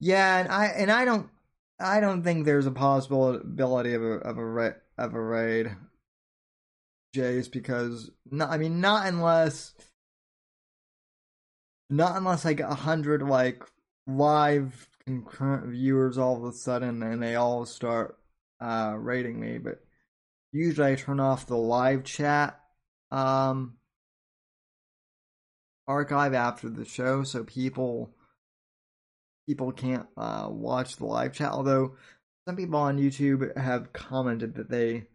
Yeah, 0.00 0.38
and 0.40 0.48
I 0.48 0.66
and 0.66 0.90
I 0.90 1.04
don't 1.04 1.30
I 1.78 2.00
don't 2.00 2.22
think 2.24 2.44
there's 2.44 2.66
a 2.66 2.72
possibility 2.72 3.94
of 3.94 4.02
a 4.02 4.14
of 4.18 4.36
a 4.38 4.44
ra- 4.44 4.70
of 4.98 5.14
a 5.14 5.20
raid, 5.22 5.76
Jace, 7.14 7.50
because 7.50 8.10
not, 8.30 8.50
I 8.50 8.58
mean 8.58 8.80
not 8.80 9.06
unless 9.06 9.74
not 11.88 12.16
unless 12.16 12.44
I 12.44 12.54
get 12.54 12.70
a 12.70 12.74
hundred 12.74 13.22
like 13.22 13.62
live 14.06 14.88
concurrent 15.04 15.66
viewers 15.66 16.18
all 16.18 16.36
of 16.36 16.44
a 16.44 16.56
sudden 16.56 17.02
and 17.02 17.22
they 17.22 17.34
all 17.34 17.66
start 17.66 18.18
uh 18.60 18.94
rating 18.96 19.40
me, 19.40 19.58
but 19.58 19.80
usually 20.52 20.92
I 20.92 20.94
turn 20.96 21.20
off 21.20 21.46
the 21.46 21.56
live 21.56 22.04
chat 22.04 22.60
um 23.10 23.74
archive 25.86 26.34
after 26.34 26.68
the 26.68 26.84
show 26.84 27.24
so 27.24 27.44
people 27.44 28.14
people 29.46 29.72
can't 29.72 30.06
uh, 30.16 30.46
watch 30.48 30.96
the 30.96 31.06
live 31.06 31.32
chat. 31.32 31.50
Although 31.50 31.96
some 32.46 32.56
people 32.56 32.78
on 32.78 32.98
YouTube 32.98 33.56
have 33.56 33.92
commented 33.92 34.54
that 34.56 34.70
they 34.70 35.06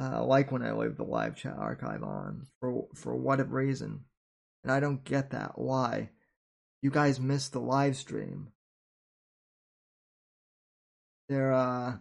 uh, 0.00 0.24
like 0.24 0.50
when 0.50 0.62
I 0.62 0.72
leave 0.72 0.96
the 0.96 1.04
live 1.04 1.36
chat 1.36 1.56
archive 1.56 2.02
on 2.02 2.46
for 2.60 2.86
for 2.94 3.14
whatever 3.14 3.56
reason, 3.56 4.04
and 4.62 4.72
I 4.72 4.80
don't 4.80 5.04
get 5.04 5.30
that. 5.30 5.52
Why? 5.56 6.10
You 6.82 6.90
guys 6.90 7.20
missed 7.20 7.52
the 7.52 7.60
live 7.60 7.96
stream. 7.96 8.48
There, 11.30 11.52
uh, 11.52 11.92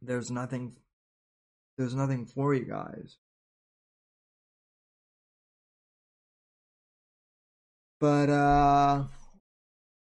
there's 0.00 0.30
nothing. 0.30 0.76
There's 1.76 1.96
nothing 1.96 2.26
for 2.26 2.54
you 2.54 2.64
guys. 2.64 3.16
But 7.98 8.30
uh 8.30 9.04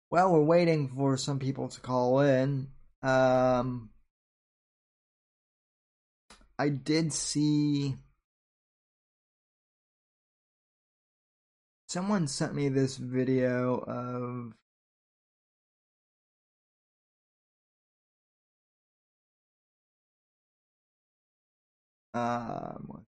well, 0.10 0.34
we're 0.34 0.44
waiting 0.44 0.90
for 0.90 1.16
some 1.16 1.40
people 1.40 1.70
to 1.70 1.80
call 1.80 2.20
in. 2.20 2.68
Um 3.02 3.92
I 6.60 6.68
did 6.68 7.14
see 7.14 7.96
someone 11.88 12.28
sent 12.28 12.54
me 12.54 12.68
this 12.68 12.98
video 12.98 13.78
of 13.88 14.54
um 22.14 23.06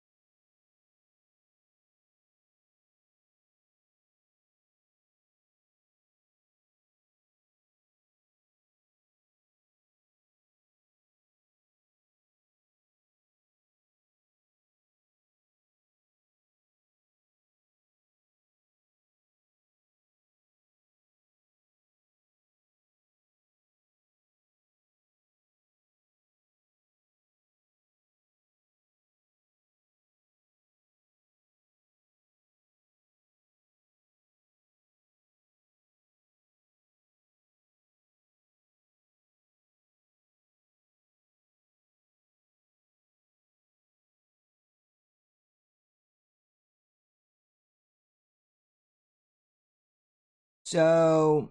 So, 50.73 51.51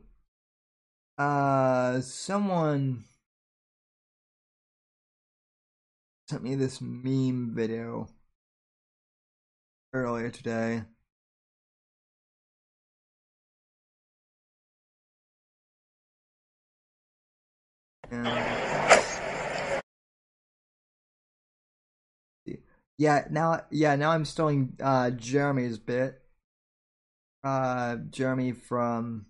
uh, 1.16 2.02
someone 2.02 3.04
sent 6.28 6.42
me 6.42 6.56
this 6.56 6.82
meme 6.82 7.52
video 7.54 8.08
earlier 9.94 10.32
today. 10.32 10.86
And 18.10 18.26
yeah, 22.98 23.26
now 23.30 23.66
yeah, 23.70 23.96
now 23.96 24.10
I'm 24.14 24.26
stealing 24.26 24.78
uh 24.82 25.12
Jeremy's 25.12 25.78
bit. 25.78 26.21
Uh 27.44 27.96
Jeremy 28.12 28.52
from 28.52 29.26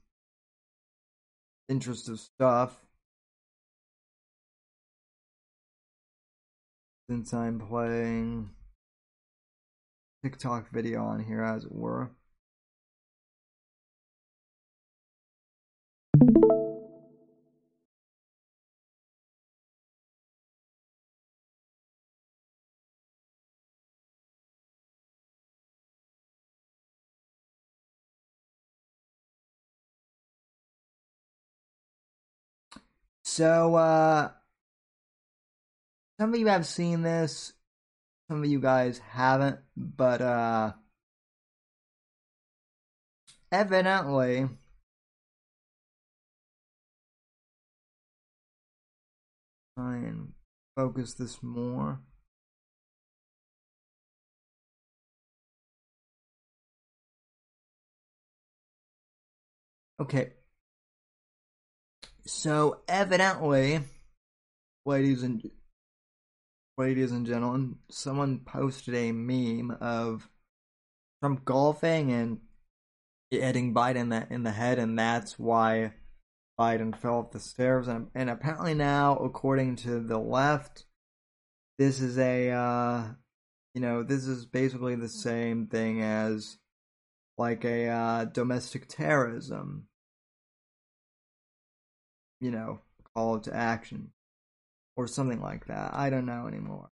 Interest 1.69 2.09
of 2.09 2.19
Stuff. 2.19 2.77
Since 7.09 7.33
I'm 7.33 7.59
playing 7.59 8.49
TikTok 10.23 10.69
video 10.71 11.03
on 11.03 11.23
here 11.23 11.41
as 11.41 11.63
it 11.65 11.71
were. 11.71 12.11
So, 33.33 33.75
uh, 33.75 34.29
some 36.19 36.33
of 36.33 36.37
you 36.37 36.47
have 36.47 36.65
seen 36.65 37.01
this, 37.01 37.53
some 38.29 38.43
of 38.43 38.49
you 38.49 38.59
guys 38.59 38.99
haven't, 38.99 39.59
but, 39.77 40.21
uh, 40.21 40.73
evidently, 43.49 44.49
try 49.77 49.95
and 49.95 50.33
focus 50.75 51.13
this 51.13 51.41
more. 51.41 52.01
Okay, 60.01 60.33
so 62.31 62.79
evidently, 62.87 63.81
ladies 64.85 65.21
and 65.21 65.51
ladies 66.77 67.11
and 67.11 67.25
gentlemen, 67.25 67.75
someone 67.89 68.39
posted 68.39 68.95
a 68.95 69.11
meme 69.11 69.77
of 69.81 70.29
Trump 71.21 71.43
golfing 71.43 72.11
and 72.11 72.39
hitting 73.31 73.73
Biden 73.73 74.31
in 74.31 74.43
the 74.43 74.51
head, 74.51 74.79
and 74.79 74.97
that's 74.97 75.37
why 75.37 75.93
Biden 76.57 76.97
fell 76.97 77.19
off 77.19 77.31
the 77.31 77.39
stairs. 77.39 77.89
And, 77.89 78.07
and 78.15 78.29
apparently 78.29 78.73
now, 78.73 79.17
according 79.17 79.75
to 79.77 79.99
the 79.99 80.17
left, 80.17 80.85
this 81.77 81.99
is 81.99 82.17
a 82.17 82.49
uh, 82.49 83.03
you 83.75 83.81
know 83.81 84.03
this 84.03 84.25
is 84.25 84.45
basically 84.45 84.95
the 84.95 85.09
same 85.09 85.67
thing 85.67 86.01
as 86.01 86.57
like 87.37 87.65
a 87.65 87.87
uh, 87.89 88.25
domestic 88.25 88.87
terrorism 88.87 89.89
you 92.41 92.51
know, 92.51 92.79
call 93.15 93.39
to 93.39 93.55
action 93.55 94.11
or 94.97 95.07
something 95.07 95.41
like 95.41 95.67
that. 95.67 95.93
I 95.93 96.09
don't 96.09 96.25
know 96.25 96.47
anymore. 96.47 96.89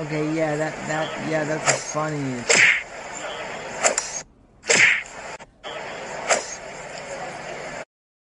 Okay, 0.00 0.32
yeah, 0.34 0.56
that 0.70 0.88
that 0.88 1.28
yeah, 1.28 1.44
that's 1.44 1.92
funny. 1.92 2.42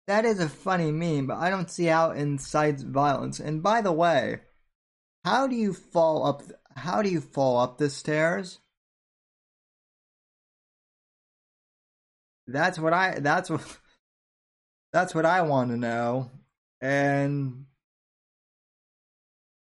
That 0.08 0.26
is 0.26 0.40
a 0.40 0.50
funny 0.50 0.92
meme, 0.92 1.28
but 1.28 1.38
I 1.38 1.50
don't 1.50 1.72
see 1.72 1.86
how 1.86 2.12
it 2.12 2.20
incites 2.20 2.84
violence. 2.84 3.40
And 3.40 3.64
by 3.64 3.82
the 3.82 3.94
way, 3.94 4.42
how 5.24 5.48
do 5.48 5.56
you 5.56 5.74
fall 5.74 6.26
up? 6.26 6.44
How 6.76 7.02
do 7.02 7.10
you 7.10 7.22
fall 7.22 7.60
up 7.60 7.78
the 7.78 7.90
stairs? 7.90 8.60
That's 12.48 12.78
what 12.78 12.94
I. 12.94 13.20
That's 13.20 13.50
what. 13.50 13.62
That's 14.92 15.16
what 15.16 15.26
I 15.26 15.42
want 15.42 15.72
to 15.72 15.78
know. 15.78 16.30
And 16.80 17.66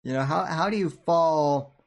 you 0.04 0.12
know 0.12 0.22
how 0.22 0.44
how 0.44 0.70
do 0.70 0.76
you 0.76 0.90
fall? 0.90 1.77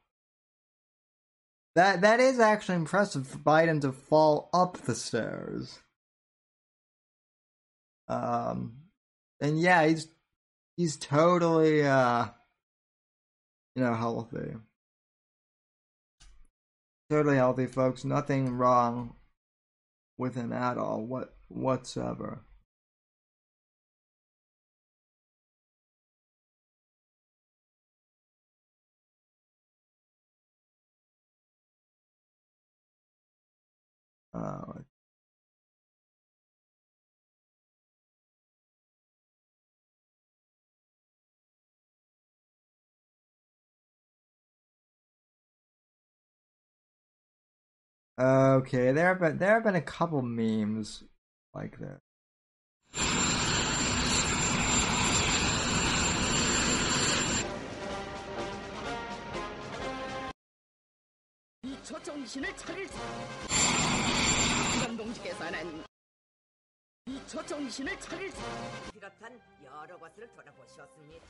That 1.76 2.02
that 2.02 2.20
is 2.20 2.40
actually 2.40 2.76
impressive 2.76 3.28
for 3.28 3.38
Biden 3.38 3.82
to 3.82 3.92
fall 3.92 4.50
up 4.54 4.78
the 4.78 4.96
stairs. 4.96 5.80
Um, 8.08 8.74
and 9.40 9.60
yeah, 9.60 9.88
he's 9.88 10.08
he's 10.76 10.98
totally 10.98 11.86
uh, 11.86 12.26
you 13.76 13.84
know, 13.84 13.94
healthy. 13.94 14.56
Totally 17.10 17.38
healthy, 17.38 17.68
folks. 17.68 18.06
Nothing 18.06 18.58
wrong 18.58 19.16
with 20.18 20.36
him 20.36 20.54
at 20.54 20.78
all, 20.78 21.06
what 21.06 21.34
whatsoever. 21.48 22.42
Uh, 34.34 34.82
okay, 48.18 48.92
there 48.92 49.08
have 49.08 49.20
been 49.20 49.38
there 49.38 49.54
have 49.56 49.64
been 49.64 49.76
a 49.76 49.82
couple 49.82 50.22
memes 50.22 51.04
like 51.54 51.78
that. 61.92 62.02
정신을 62.04 62.58
차릴 62.58 62.88
이런 64.78 64.98
동지께서는 64.98 65.84
미처 67.06 67.46
정신을 67.46 68.00
차릴 68.00 68.32
비롯한 68.92 69.40
여러 69.64 69.98
것을 70.00 70.28
돌아보셨습니다. 70.30 71.26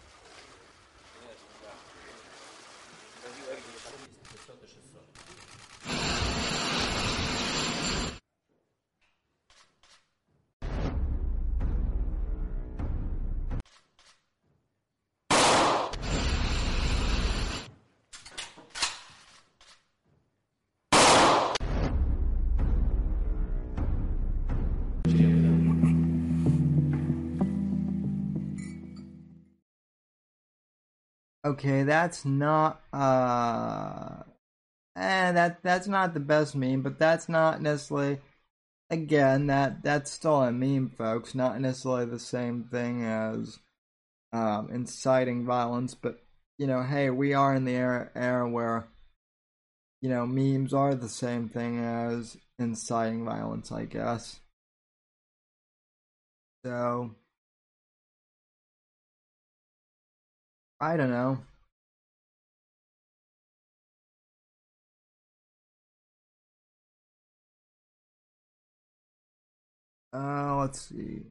Okay, 31.44 31.84
that's 31.84 32.24
not 32.26 32.82
uh 32.94 34.24
eh, 34.96 35.32
that 35.34 35.64
that's 35.64 35.88
not 35.88 36.14
the 36.14 36.20
best 36.22 36.56
meme, 36.56 36.82
but 36.84 37.00
that's 37.00 37.30
not 37.30 37.62
necessarily 37.62 38.20
again, 38.92 39.48
that 39.48 39.84
that's 39.84 40.12
still 40.12 40.44
a 40.44 40.52
meme, 40.52 40.90
folks. 40.90 41.36
Not 41.36 41.62
necessarily 41.62 42.06
the 42.06 42.20
same 42.20 42.66
thing 42.66 43.06
as 43.06 43.60
um, 44.34 44.70
inciting 44.72 45.46
violence, 45.46 45.96
but 45.96 46.20
you 46.58 46.68
know, 46.68 46.84
hey, 46.84 47.10
we 47.12 47.34
are 47.34 47.56
in 47.56 47.66
the 47.66 47.74
era, 47.76 48.12
era 48.16 48.50
where 48.50 48.88
you 50.02 50.10
know 50.10 50.26
memes 50.26 50.74
are 50.74 50.96
the 50.96 51.10
same 51.10 51.48
thing 51.50 51.80
as 51.80 52.38
inciting 52.60 53.24
violence, 53.26 53.72
I 53.72 53.86
guess. 53.86 54.40
So 56.66 57.16
I 60.82 60.98
don't 60.98 61.12
know. 61.12 61.40
Uh, 70.14 70.58
let's 70.62 70.82
see. 70.90 71.24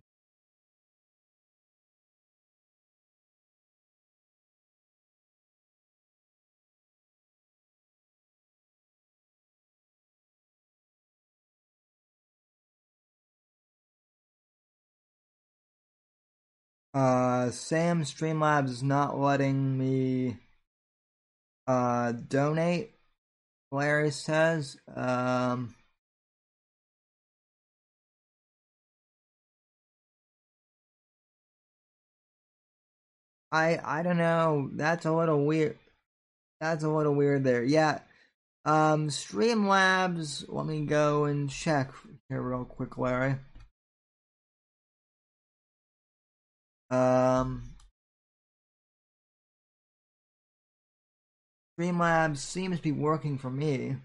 Uh, 16.93 17.51
Sam 17.51 18.03
Streamlabs 18.03 18.69
is 18.69 18.83
not 18.83 19.19
letting 19.19 19.79
me 19.79 20.37
uh 21.67 22.13
donate. 22.13 22.95
Larry 23.71 24.11
says. 24.11 24.77
Um. 24.95 25.75
I 33.53 33.79
I 33.85 34.03
don't 34.03 34.17
know. 34.17 34.71
That's 34.73 35.07
a 35.07 35.13
little 35.13 35.45
weird. 35.45 35.79
That's 36.61 36.85
a 36.85 36.89
little 36.89 37.15
weird 37.15 37.45
there. 37.45 37.63
Yeah. 37.65 38.01
Um 38.65 39.09
Streamlabs, 39.09 40.45
let 40.49 40.67
me 40.67 40.85
go 40.87 41.25
and 41.25 41.51
check 41.51 41.91
here 42.29 42.43
real 42.43 42.65
quick, 42.65 42.99
Larry. 42.99 43.37
Um 46.91 47.75
Streamlabs 51.79 52.39
seems 52.39 52.77
to 52.77 52.83
be 52.83 52.93
working 52.93 53.39
for 53.39 53.51
me. 53.51 53.97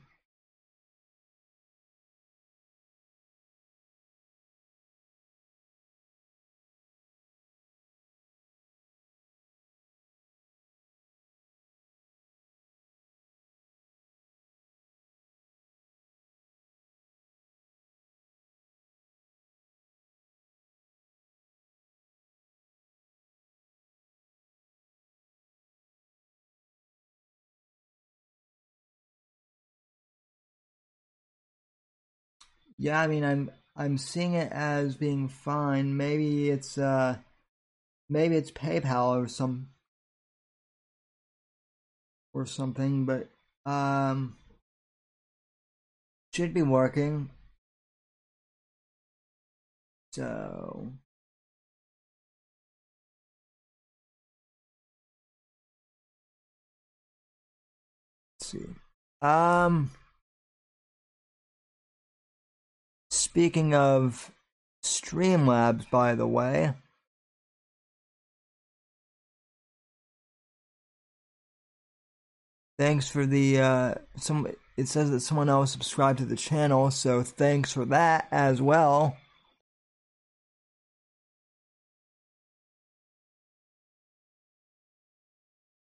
Yeah, 32.78 33.00
I 33.00 33.08
mean, 33.08 33.24
I'm 33.24 33.52
I'm 33.76 33.98
seeing 33.98 34.34
it 34.34 34.52
as 34.52 34.96
being 34.96 35.28
fine. 35.28 35.96
Maybe 35.98 36.50
it's 36.50 36.78
uh, 36.78 37.18
maybe 38.10 38.36
it's 38.36 38.52
PayPal 38.52 39.18
or 39.24 39.28
some 39.28 39.70
or 42.34 42.46
something, 42.46 43.06
but 43.06 43.30
um, 43.66 44.36
should 46.34 46.54
be 46.54 46.62
working. 46.62 47.30
So. 50.12 50.92
Let's 58.40 58.52
see. 58.52 58.66
Um. 59.22 59.92
Speaking 63.26 63.74
of 63.74 64.32
Streamlabs, 64.84 65.90
by 65.90 66.14
the 66.14 66.28
way, 66.28 66.74
thanks 72.78 73.10
for 73.10 73.26
the 73.26 73.60
uh, 73.60 73.96
some. 74.16 74.48
It 74.78 74.88
says 74.88 75.10
that 75.10 75.22
someone 75.22 75.50
else 75.50 75.72
subscribed 75.72 76.20
to 76.20 76.26
the 76.26 76.36
channel, 76.36 76.92
so 76.92 77.24
thanks 77.24 77.74
for 77.74 77.84
that 77.86 78.28
as 78.32 78.62
well. 78.62 79.18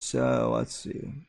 So 0.01 0.51
let's 0.53 0.75
see. 0.75 1.25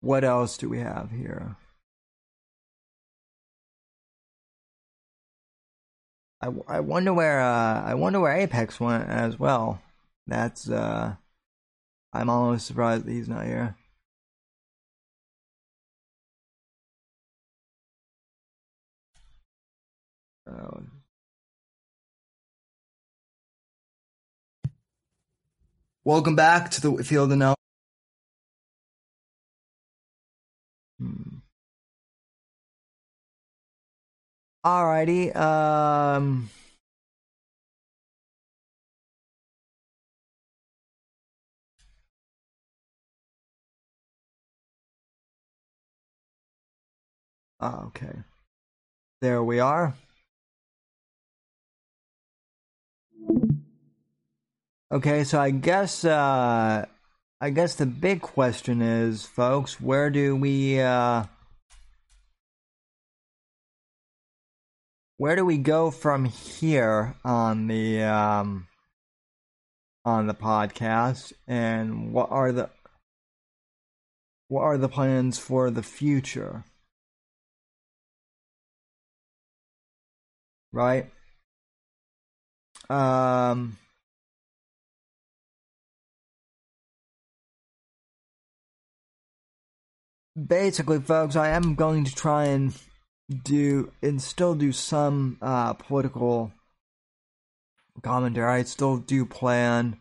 What 0.00 0.24
else 0.24 0.56
do 0.56 0.68
we 0.68 0.78
have 0.78 1.10
here? 1.10 1.56
I, 6.40 6.48
I 6.68 6.80
wonder 6.80 7.12
where 7.12 7.40
uh, 7.40 7.82
I 7.82 7.94
wonder 7.94 8.20
where 8.20 8.32
Apex 8.32 8.78
went 8.78 9.08
as 9.08 9.38
well. 9.38 9.82
That's 10.26 10.68
uh, 10.70 11.16
I'm 12.12 12.30
almost 12.30 12.66
surprised 12.66 13.06
that 13.06 13.12
he's 13.12 13.28
not 13.28 13.46
here. 13.46 13.76
Oh. 20.46 20.82
Welcome 26.04 26.36
back 26.36 26.70
to 26.70 26.80
the 26.80 27.04
Field 27.04 27.32
and 27.32 27.42
Hmm. 27.42 27.67
Alrighty. 34.64 35.34
Um. 35.36 36.50
Oh, 47.60 47.84
okay. 47.88 48.12
There 49.20 49.42
we 49.42 49.58
are. 49.60 49.94
Okay, 54.90 55.24
so 55.24 55.38
I 55.40 55.50
guess 55.50 56.04
uh 56.04 56.86
I 57.40 57.50
guess 57.50 57.76
the 57.76 57.86
big 57.86 58.20
question 58.20 58.82
is, 58.82 59.24
folks, 59.24 59.80
where 59.80 60.10
do 60.10 60.34
we 60.34 60.80
uh 60.80 61.24
where 65.18 65.36
do 65.36 65.44
we 65.44 65.58
go 65.58 65.92
from 65.92 66.24
here 66.24 67.14
on 67.24 67.68
the 67.68 68.02
um 68.02 68.66
on 70.04 70.26
the 70.26 70.34
podcast 70.34 71.32
and 71.46 72.12
what 72.12 72.30
are 72.32 72.50
the 72.50 72.70
what 74.48 74.62
are 74.62 74.78
the 74.78 74.88
plans 74.88 75.38
for 75.38 75.70
the 75.70 75.82
future? 75.82 76.64
Right? 80.72 81.12
Um 82.90 83.78
basically, 90.46 91.00
folks, 91.00 91.36
I 91.36 91.50
am 91.50 91.74
going 91.74 92.04
to 92.04 92.14
try 92.14 92.46
and 92.46 92.74
do 93.44 93.92
and 94.02 94.22
still 94.22 94.54
do 94.54 94.72
some 94.72 95.38
uh, 95.42 95.74
political 95.74 96.52
commentary. 98.02 98.60
I 98.60 98.62
still 98.64 98.98
do 98.98 99.26
plan 99.26 99.98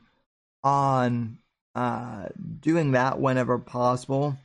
on 0.64 1.40
uh, 1.76 2.28
doing 2.60 2.92
that 2.92 3.20
whenever 3.20 3.58
possible, 3.58 4.38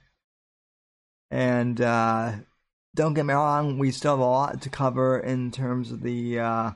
and 1.31 1.81
uh, 1.81 2.32
don't 2.94 3.14
get 3.14 3.27
me 3.27 3.35
wrong, 3.35 3.78
we 3.78 3.90
still 3.90 4.12
have 4.12 4.20
a 4.20 4.24
lot 4.24 4.62
to 4.62 4.70
cover 4.70 5.19
in 5.19 5.51
terms 5.51 5.90
of 5.93 6.02
the 6.02 6.39
uh, 6.39 6.70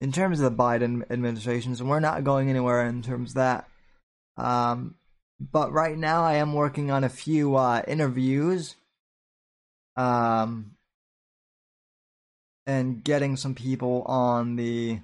in 0.00 0.12
terms 0.12 0.40
of 0.40 0.50
the 0.50 0.62
Biden 0.62 1.10
administration, 1.10 1.74
so 1.74 1.84
we're 1.84 2.00
not 2.00 2.24
going 2.24 2.50
anywhere 2.50 2.86
in 2.86 3.02
terms 3.02 3.30
of 3.30 3.36
that. 3.36 3.68
Um, 4.36 4.96
but 5.40 5.72
right 5.72 5.96
now, 5.96 6.24
I 6.24 6.34
am 6.34 6.54
working 6.54 6.90
on 6.90 7.04
a 7.04 7.08
few 7.08 7.56
uh, 7.56 7.82
interviews, 7.86 8.74
um, 9.96 10.72
and 12.66 13.02
getting 13.04 13.36
some 13.36 13.54
people 13.54 14.02
on 14.06 14.56
the 14.56 15.00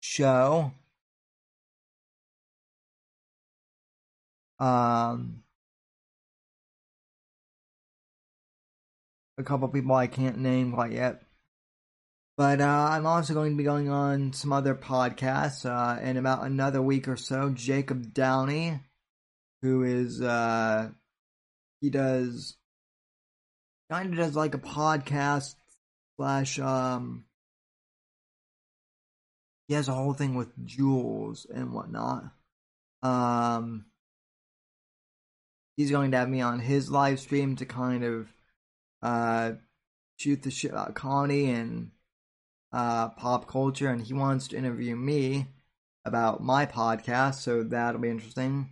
show. 0.00 0.72
Um, 4.58 5.42
a 9.38 9.42
couple 9.42 9.68
people 9.68 9.94
I 9.94 10.06
can't 10.06 10.38
name 10.38 10.72
quite 10.72 10.92
yet. 10.92 11.22
But 12.36 12.60
uh, 12.60 12.88
I'm 12.90 13.06
also 13.06 13.32
going 13.32 13.52
to 13.52 13.56
be 13.56 13.64
going 13.64 13.88
on 13.88 14.32
some 14.34 14.52
other 14.52 14.74
podcasts 14.74 15.64
uh, 15.64 16.00
in 16.02 16.16
about 16.18 16.44
another 16.44 16.82
week 16.82 17.08
or 17.08 17.16
so. 17.16 17.50
Jacob 17.50 18.12
Downey, 18.12 18.80
who 19.62 19.82
is 19.82 20.20
uh, 20.20 20.90
he 21.80 21.90
does 21.90 22.56
kind 23.90 24.12
of 24.12 24.18
does 24.18 24.36
like 24.36 24.54
a 24.54 24.58
podcast 24.58 25.54
slash 26.16 26.58
um 26.58 27.24
he 29.68 29.74
has 29.74 29.88
a 29.88 29.94
whole 29.94 30.14
thing 30.14 30.34
with 30.34 30.52
jewels 30.64 31.46
and 31.52 31.72
whatnot. 31.72 32.24
Um, 33.02 33.86
he's 35.76 35.90
going 35.90 36.12
to 36.12 36.18
have 36.18 36.28
me 36.28 36.40
on 36.40 36.60
his 36.60 36.90
live 36.90 37.18
stream 37.18 37.56
to 37.56 37.66
kind 37.66 38.04
of 38.04 38.32
uh 39.02 39.52
shoot 40.18 40.42
the 40.42 40.50
shit 40.50 40.70
about 40.70 40.94
comedy 40.94 41.50
and 41.50 41.90
uh, 42.72 43.08
pop 43.10 43.48
culture, 43.48 43.88
and 43.88 44.02
he 44.02 44.12
wants 44.12 44.48
to 44.48 44.56
interview 44.56 44.96
me 44.96 45.46
about 46.04 46.42
my 46.42 46.66
podcast, 46.66 47.36
so 47.36 47.62
that'll 47.62 48.00
be 48.00 48.10
interesting. 48.10 48.70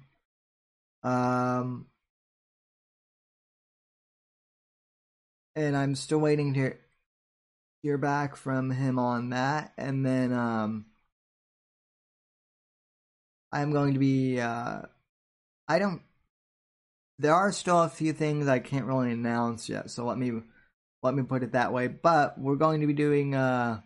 Um, 1.04 1.86
and 5.54 5.76
I'm 5.76 5.94
still 5.94 6.18
waiting 6.18 6.54
to 6.54 6.74
hear 7.82 7.98
back 7.98 8.36
from 8.36 8.70
him 8.70 8.98
on 8.98 9.30
that, 9.30 9.72
and 9.78 10.04
then 10.04 10.32
um, 10.32 10.86
I'm 13.52 13.72
going 13.72 13.92
to 13.94 14.00
be. 14.00 14.40
Uh, 14.40 14.82
I 15.68 15.78
don't. 15.78 16.02
There 17.18 17.34
are 17.34 17.52
still 17.52 17.82
a 17.82 17.88
few 17.88 18.12
things 18.12 18.48
I 18.48 18.58
can't 18.58 18.86
really 18.86 19.12
announce 19.12 19.68
yet, 19.68 19.90
so 19.90 20.04
let 20.04 20.18
me 20.18 20.32
let 21.02 21.14
me 21.14 21.22
put 21.22 21.42
it 21.42 21.52
that 21.52 21.72
way. 21.72 21.86
But 21.86 22.38
we're 22.40 22.56
going 22.56 22.80
to 22.80 22.86
be 22.86 22.92
doing 22.94 23.34
uh 23.34 23.80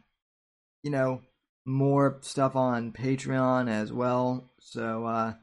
you 0.82 0.90
know, 0.90 1.23
more 1.65 2.19
stuff 2.23 2.57
on 2.57 2.93
Patreon 2.93 3.69
as 3.69 3.93
well. 3.93 4.51
So, 4.61 5.05
uh, 5.07 5.35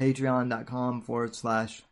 patreon.com 0.00 1.02
forward 1.02 1.34
slash 1.34 1.82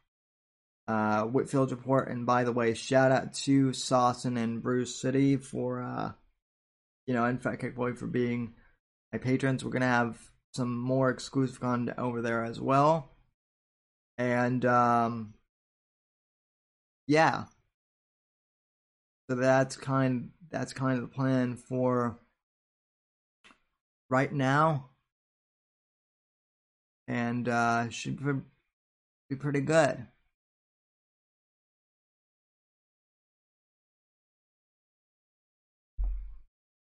uh, 0.86 1.24
Whitfield 1.24 1.70
Report. 1.70 2.08
And 2.08 2.24
by 2.24 2.44
the 2.44 2.52
way, 2.52 2.74
shout 2.74 3.12
out 3.12 3.34
to 3.44 3.72
Sawson 3.72 4.36
and 4.36 4.62
Bruce 4.62 5.00
City 5.00 5.36
for, 5.36 5.82
uh, 5.82 6.12
you 7.06 7.14
know, 7.14 7.24
and 7.24 7.42
Fat 7.42 7.60
Kick 7.60 7.76
Boy 7.76 7.92
for 7.92 8.06
being 8.06 8.54
my 9.12 9.18
patrons. 9.18 9.64
We're 9.64 9.70
going 9.70 9.82
to 9.82 9.88
have 9.88 10.18
some 10.54 10.76
more 10.76 11.10
exclusive 11.10 11.60
content 11.60 11.98
over 11.98 12.22
there 12.22 12.44
as 12.44 12.60
well. 12.60 13.10
And, 14.16 14.64
um, 14.64 15.34
yeah. 17.06 17.44
So 19.28 19.36
that's 19.36 19.76
kind 19.76 20.30
that's 20.50 20.72
kind 20.72 20.96
of 20.96 21.02
the 21.02 21.14
plan 21.14 21.56
for 21.56 22.18
right 24.08 24.32
now, 24.32 24.88
and 27.08 27.48
uh, 27.48 27.88
should 27.88 28.18
be 29.28 29.36
pretty 29.36 29.62
good. 29.62 30.06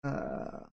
Uh, 0.03 0.65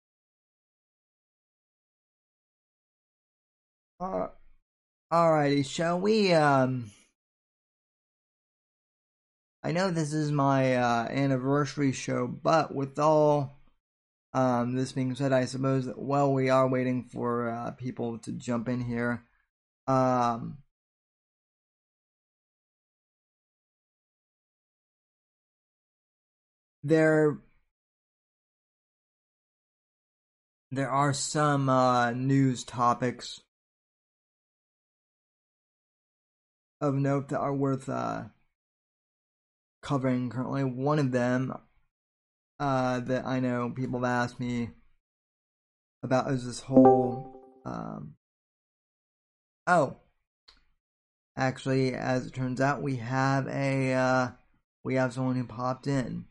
alrighty, 5.11 5.65
shall 5.65 5.99
we? 5.99 6.33
Um, 6.33 6.91
I 9.63 9.71
know 9.71 9.91
this 9.91 10.13
is 10.13 10.31
my 10.31 10.75
uh, 10.75 11.07
anniversary 11.09 11.91
show, 11.91 12.27
but 12.27 12.73
with 12.73 12.97
all 12.99 13.59
um, 14.33 14.75
this 14.75 14.91
being 14.93 15.13
said, 15.15 15.33
I 15.33 15.45
suppose 15.45 15.85
that 15.85 15.99
while 15.99 16.33
we 16.33 16.49
are 16.49 16.67
waiting 16.67 17.03
for 17.03 17.49
uh, 17.49 17.71
people 17.71 18.17
to 18.19 18.31
jump 18.31 18.67
in 18.69 18.81
here, 18.81 19.23
um, 19.87 20.57
there 26.83 27.37
there 30.71 30.89
are 30.89 31.13
some 31.13 31.69
uh, 31.69 32.11
news 32.11 32.63
topics 32.63 33.41
of 36.79 36.95
note 36.95 37.29
that 37.29 37.39
are 37.39 37.53
worth 37.53 37.89
uh, 37.89 38.23
covering 39.81 40.29
currently. 40.29 40.63
One 40.63 40.97
of 40.97 41.11
them 41.11 41.53
uh, 42.59 42.99
that 43.01 43.25
I 43.25 43.39
know 43.39 43.69
people 43.69 43.99
have 43.99 44.09
asked 44.09 44.39
me 44.39 44.69
about 46.03 46.31
is 46.31 46.45
this 46.45 46.61
whole. 46.61 47.61
Um, 47.65 48.15
oh, 49.67 49.97
actually, 51.35 51.93
as 51.93 52.25
it 52.25 52.33
turns 52.33 52.61
out, 52.61 52.81
we 52.81 52.97
have 52.97 53.47
a 53.47 53.93
uh, 53.93 54.27
we 54.83 54.95
have 54.95 55.13
someone 55.13 55.35
who 55.35 55.45
popped 55.45 55.87
in. 55.87 56.25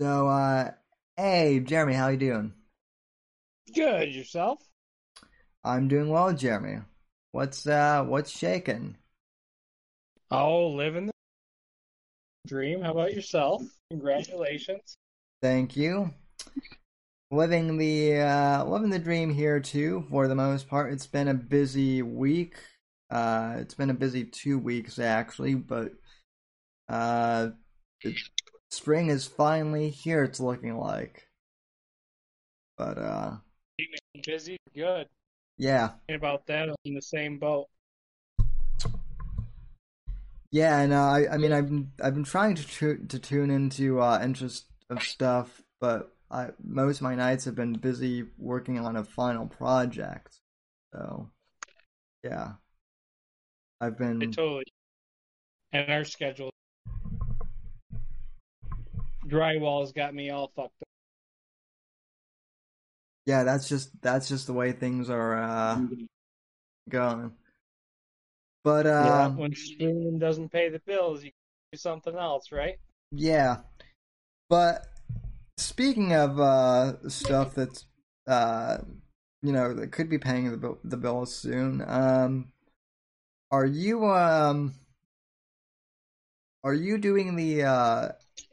So, 0.00 0.28
uh, 0.28 0.70
hey, 1.16 1.60
Jeremy, 1.60 1.94
how 1.94 2.08
you 2.08 2.16
doing? 2.16 2.54
Good, 3.74 4.14
yourself? 4.14 4.58
I'm 5.62 5.88
doing 5.88 6.08
well, 6.08 6.32
Jeremy. 6.32 6.80
What's 7.32 7.66
uh, 7.66 8.04
what's 8.04 8.30
shaking? 8.30 8.96
Oh, 10.30 10.68
living 10.68 11.06
the 11.06 11.12
dream. 12.46 12.82
How 12.82 12.92
about 12.92 13.14
yourself? 13.14 13.62
Congratulations. 13.90 14.96
Thank 15.42 15.76
you. 15.76 16.12
Living 17.32 17.76
the 17.76 18.16
uh, 18.16 18.64
living 18.64 18.90
the 18.90 18.98
dream 18.98 19.32
here 19.32 19.60
too. 19.60 20.04
For 20.10 20.26
the 20.26 20.34
most 20.34 20.68
part, 20.68 20.92
it's 20.92 21.06
been 21.06 21.28
a 21.28 21.34
busy 21.34 22.02
week. 22.02 22.56
Uh, 23.08 23.56
it's 23.58 23.74
been 23.74 23.90
a 23.90 23.94
busy 23.94 24.24
two 24.24 24.58
weeks 24.58 24.98
actually, 24.98 25.54
but 25.54 25.92
uh, 26.88 27.50
spring 28.70 29.08
is 29.08 29.26
finally 29.26 29.90
here. 29.90 30.24
It's 30.24 30.40
looking 30.40 30.76
like. 30.76 31.28
But 32.76 32.98
uh, 32.98 33.36
busy, 34.26 34.56
good. 34.74 35.06
Yeah. 35.56 35.90
About 36.08 36.46
that, 36.46 36.68
I'm 36.68 36.74
in 36.84 36.94
the 36.94 37.02
same 37.02 37.38
boat. 37.38 37.66
Yeah, 40.50 40.80
and 40.80 40.92
uh, 40.92 41.10
I, 41.10 41.34
I 41.34 41.36
mean, 41.36 41.52
I've 41.52 41.68
been, 41.68 41.92
I've 42.02 42.14
been 42.14 42.24
trying 42.24 42.56
to 42.56 42.66
tu- 42.66 43.06
to 43.08 43.18
tune 43.20 43.50
into 43.50 44.00
uh, 44.00 44.18
interest 44.20 44.64
of 44.88 45.02
stuff, 45.02 45.62
but 45.80 46.12
I, 46.30 46.48
most 46.62 46.98
of 46.98 47.02
my 47.02 47.14
nights 47.14 47.44
have 47.44 47.54
been 47.54 47.72
busy 47.72 48.24
working 48.38 48.78
on 48.78 48.96
a 48.96 49.04
final 49.04 49.46
project. 49.46 50.36
So, 50.92 51.30
yeah, 52.22 52.52
I've 53.80 53.98
been 53.98 54.22
it 54.22 54.32
totally. 54.32 54.64
And 55.72 55.90
our 55.90 56.04
schedule, 56.04 56.50
drywall's 59.26 59.92
got 59.92 60.14
me 60.14 60.30
all 60.30 60.52
fucked 60.54 60.82
up. 60.82 60.88
Yeah, 63.26 63.44
that's 63.44 63.68
just 63.68 63.90
that's 64.02 64.28
just 64.28 64.46
the 64.46 64.52
way 64.52 64.72
things 64.72 65.10
are 65.10 65.36
uh, 65.42 65.76
mm-hmm. 65.76 66.04
going. 66.88 67.32
But 68.64 68.86
uh, 68.86 69.04
yeah, 69.06 69.28
when 69.28 69.54
streaming 69.54 70.18
doesn't 70.18 70.50
pay 70.50 70.68
the 70.68 70.80
bills, 70.80 71.24
you 71.24 71.30
do 71.72 71.78
something 71.78 72.14
else, 72.14 72.52
right? 72.52 72.78
Yeah. 73.12 73.58
But 74.48 74.86
speaking 75.60 76.12
of 76.14 76.40
uh, 76.40 77.08
stuff 77.08 77.54
that's 77.54 77.86
uh, 78.26 78.78
you 79.42 79.52
know 79.52 79.74
that 79.74 79.92
could 79.92 80.08
be 80.08 80.18
paying 80.18 80.50
the 80.50 80.56
bill, 80.56 80.78
the 80.84 80.96
bills 80.96 81.34
soon, 81.34 81.82
um, 81.86 82.52
are 83.50 83.66
you 83.66 84.06
um 84.06 84.74
are 86.62 86.74
you 86.74 86.98
doing 86.98 87.36
the 87.36 87.64
uh, 87.64 88.08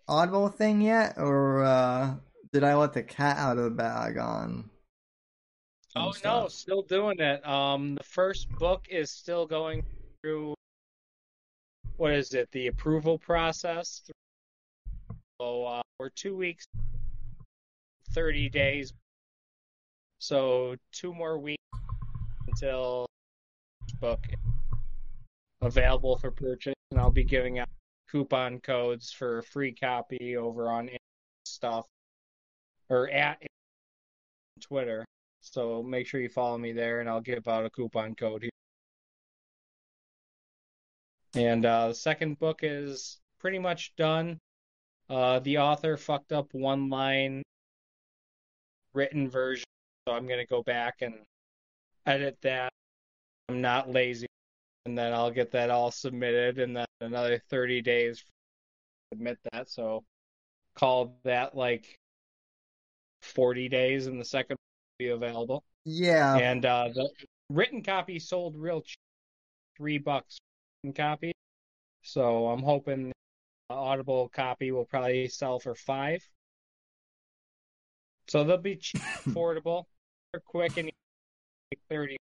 Audible 0.08 0.48
thing 0.48 0.82
yet, 0.82 1.16
or 1.18 1.64
uh, 1.64 2.16
did 2.54 2.64
I 2.64 2.76
let 2.76 2.94
the 2.94 3.04
cat 3.04 3.38
out 3.38 3.58
of 3.58 3.66
the 3.66 3.70
bag 3.70 4.18
on? 4.18 4.70
Oh 5.96 6.12
stuff? 6.12 6.44
no, 6.44 6.48
still 6.48 6.82
doing 6.84 7.20
it. 7.20 7.46
Um, 7.46 7.96
the 7.96 8.04
first 8.04 8.50
book 8.52 8.86
is 8.90 9.12
still 9.12 9.46
going 9.46 9.84
through 10.22 10.54
what 11.98 12.14
is 12.14 12.34
it? 12.34 12.50
The 12.52 12.68
approval 12.68 13.18
process. 13.18 14.04
So 15.42 15.66
uh, 15.66 15.82
we're 16.00 16.10
two 16.10 16.36
weeks, 16.36 16.66
thirty 18.18 18.50
days. 18.50 18.94
So 20.18 20.76
two 20.92 21.14
more 21.14 21.38
weeks 21.38 21.62
until 22.48 23.06
book 24.02 24.26
available 25.62 26.18
for 26.18 26.32
purchase, 26.32 26.74
and 26.90 27.00
I'll 27.00 27.12
be 27.12 27.24
giving 27.24 27.60
out 27.60 27.70
coupon 28.10 28.60
codes 28.60 29.12
for 29.12 29.38
a 29.38 29.44
free 29.44 29.72
copy 29.72 30.36
over 30.36 30.68
on 30.68 30.90
stuff 31.46 31.86
or 32.90 33.08
at 33.12 33.38
Twitter. 34.62 35.06
So 35.42 35.84
make 35.84 36.08
sure 36.08 36.20
you 36.20 36.30
follow 36.30 36.58
me 36.58 36.72
there, 36.72 37.02
and 37.02 37.08
I'll 37.08 37.22
give 37.22 37.48
out 37.48 37.66
a 37.66 37.70
coupon 37.70 38.16
code 38.16 38.42
here. 38.42 38.50
And 41.36 41.64
uh, 41.64 41.90
the 41.90 41.94
second 41.94 42.40
book 42.40 42.62
is 42.64 43.20
pretty 43.40 43.60
much 43.60 43.96
done. 43.96 44.40
Uh, 45.08 45.38
the 45.40 45.60
author 45.60 45.98
fucked 45.98 46.32
up 46.32 46.48
one 46.54 46.90
line 46.90 47.44
written 48.98 49.30
version, 49.30 49.64
so 50.08 50.14
I'm 50.14 50.28
gonna 50.28 50.46
go 50.46 50.64
back 50.64 50.96
and 51.02 51.14
edit 52.08 52.38
that. 52.42 52.74
I'm 53.48 53.62
not 53.62 53.92
lazy, 53.92 54.28
and 54.86 54.98
then 54.98 55.14
I'll 55.14 55.32
get 55.32 55.52
that 55.52 55.70
all 55.70 55.92
submitted, 55.92 56.58
and 56.58 56.76
then 56.76 56.86
another 57.00 57.40
30 57.50 57.82
days 57.82 58.18
to 58.18 58.26
submit 59.14 59.38
that. 59.54 59.70
So 59.70 60.04
call 60.76 61.16
that 61.24 61.56
like 61.56 61.96
40 63.22 63.70
days, 63.70 64.08
and 64.08 64.20
the 64.20 64.26
second 64.26 64.58
will 64.58 65.06
be 65.06 65.10
available. 65.10 65.64
Yeah. 65.86 66.36
And 66.36 66.66
uh, 66.66 66.90
the 66.94 67.10
written 67.50 67.84
copy 67.84 68.18
sold 68.20 68.58
real 68.58 68.82
cheap, 68.82 68.98
three 69.78 70.00
bucks 70.00 70.40
copy. 70.96 71.34
So 72.02 72.48
I'm 72.48 72.64
hoping 72.64 73.12
the 73.70 73.76
Audible 73.76 74.30
copy 74.30 74.72
will 74.72 74.86
probably 74.86 75.28
sell 75.28 75.60
for 75.60 75.76
five. 75.76 76.28
So 78.28 78.44
they'll 78.44 78.58
be 78.58 78.76
cheap, 78.76 79.02
affordable, 79.26 79.86
they're 80.32 80.42
quick, 80.42 80.78
and 80.78 80.86
like 80.86 81.82
30. 81.90 82.18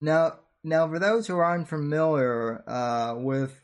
Now, 0.00 0.40
now 0.62 0.88
for 0.88 0.98
those 0.98 1.26
who 1.26 1.38
aren't 1.38 1.68
familiar 1.68 2.62
uh, 2.68 3.14
with 3.16 3.58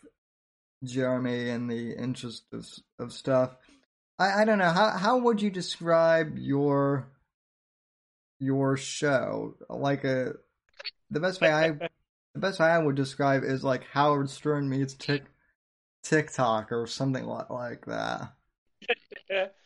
Jeremy 0.83 1.51
and 1.51 1.71
the 1.71 1.93
interest 1.93 2.45
of, 2.53 2.67
of 2.99 3.13
stuff, 3.13 3.57
I, 4.19 4.43
I 4.43 4.45
don't 4.45 4.59
know 4.59 4.71
how 4.71 4.91
how 4.91 5.19
would 5.19 5.43
you 5.43 5.51
describe 5.51 6.39
your 6.39 7.09
your 8.39 8.77
show? 8.77 9.57
Like 9.69 10.05
a 10.05 10.35
the 11.11 11.21
best 11.21 11.41
way 11.41 11.53
I 11.53 11.71
the 12.35 12.41
best 12.41 12.61
way 12.61 12.67
I 12.67 12.79
would 12.79 12.97
describe 12.97 13.45
is 13.45 13.63
like 13.63 13.85
Howard 13.93 14.31
Stern 14.31 14.69
meets 14.69 14.95
Tik 14.95 15.25
TikTok 16.03 16.73
or 16.73 16.87
something 16.87 17.25
like 17.25 17.51
like 17.51 17.85
that. 17.87 18.33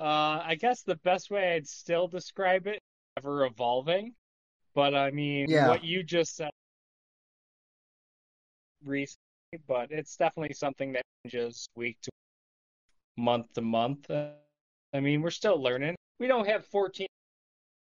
uh, 0.00 0.42
I 0.44 0.56
guess 0.58 0.82
the 0.82 0.96
best 0.96 1.30
way 1.30 1.54
I'd 1.54 1.68
still 1.68 2.08
describe 2.08 2.66
it, 2.66 2.80
ever 3.16 3.44
evolving. 3.44 4.14
But 4.74 4.94
I 4.94 5.10
mean, 5.10 5.46
Yeah. 5.48 5.68
what 5.68 5.84
you 5.84 6.02
just 6.02 6.36
said 6.36 6.50
recently, 8.84 9.18
but 9.66 9.90
it's 9.90 10.16
definitely 10.16 10.54
something 10.54 10.92
that 10.92 11.02
changes 11.24 11.68
week 11.76 11.96
to 12.02 12.10
month 13.16 13.52
to 13.54 13.60
month. 13.62 14.10
Uh, 14.10 14.30
I 14.92 15.00
mean, 15.00 15.22
we're 15.22 15.30
still 15.30 15.60
learning. 15.62 15.96
We 16.18 16.26
don't 16.26 16.46
have 16.46 16.66
14. 16.66 17.06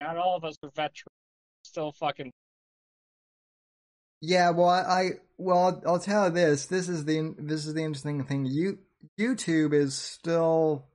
Not 0.00 0.16
all 0.16 0.36
of 0.36 0.44
us 0.44 0.56
are 0.62 0.70
veterans. 0.74 1.06
Still 1.64 1.92
fucking. 1.92 2.30
Yeah, 4.20 4.50
well, 4.50 4.68
I, 4.68 4.80
I 4.80 5.10
well, 5.38 5.58
I'll, 5.58 5.82
I'll 5.86 5.98
tell 5.98 6.26
you 6.26 6.30
this. 6.32 6.66
This 6.66 6.88
is 6.88 7.04
the 7.04 7.34
this 7.38 7.66
is 7.66 7.74
the 7.74 7.82
interesting 7.82 8.22
thing. 8.24 8.46
You 8.46 8.78
YouTube 9.18 9.72
is 9.72 9.96
still. 9.96 10.86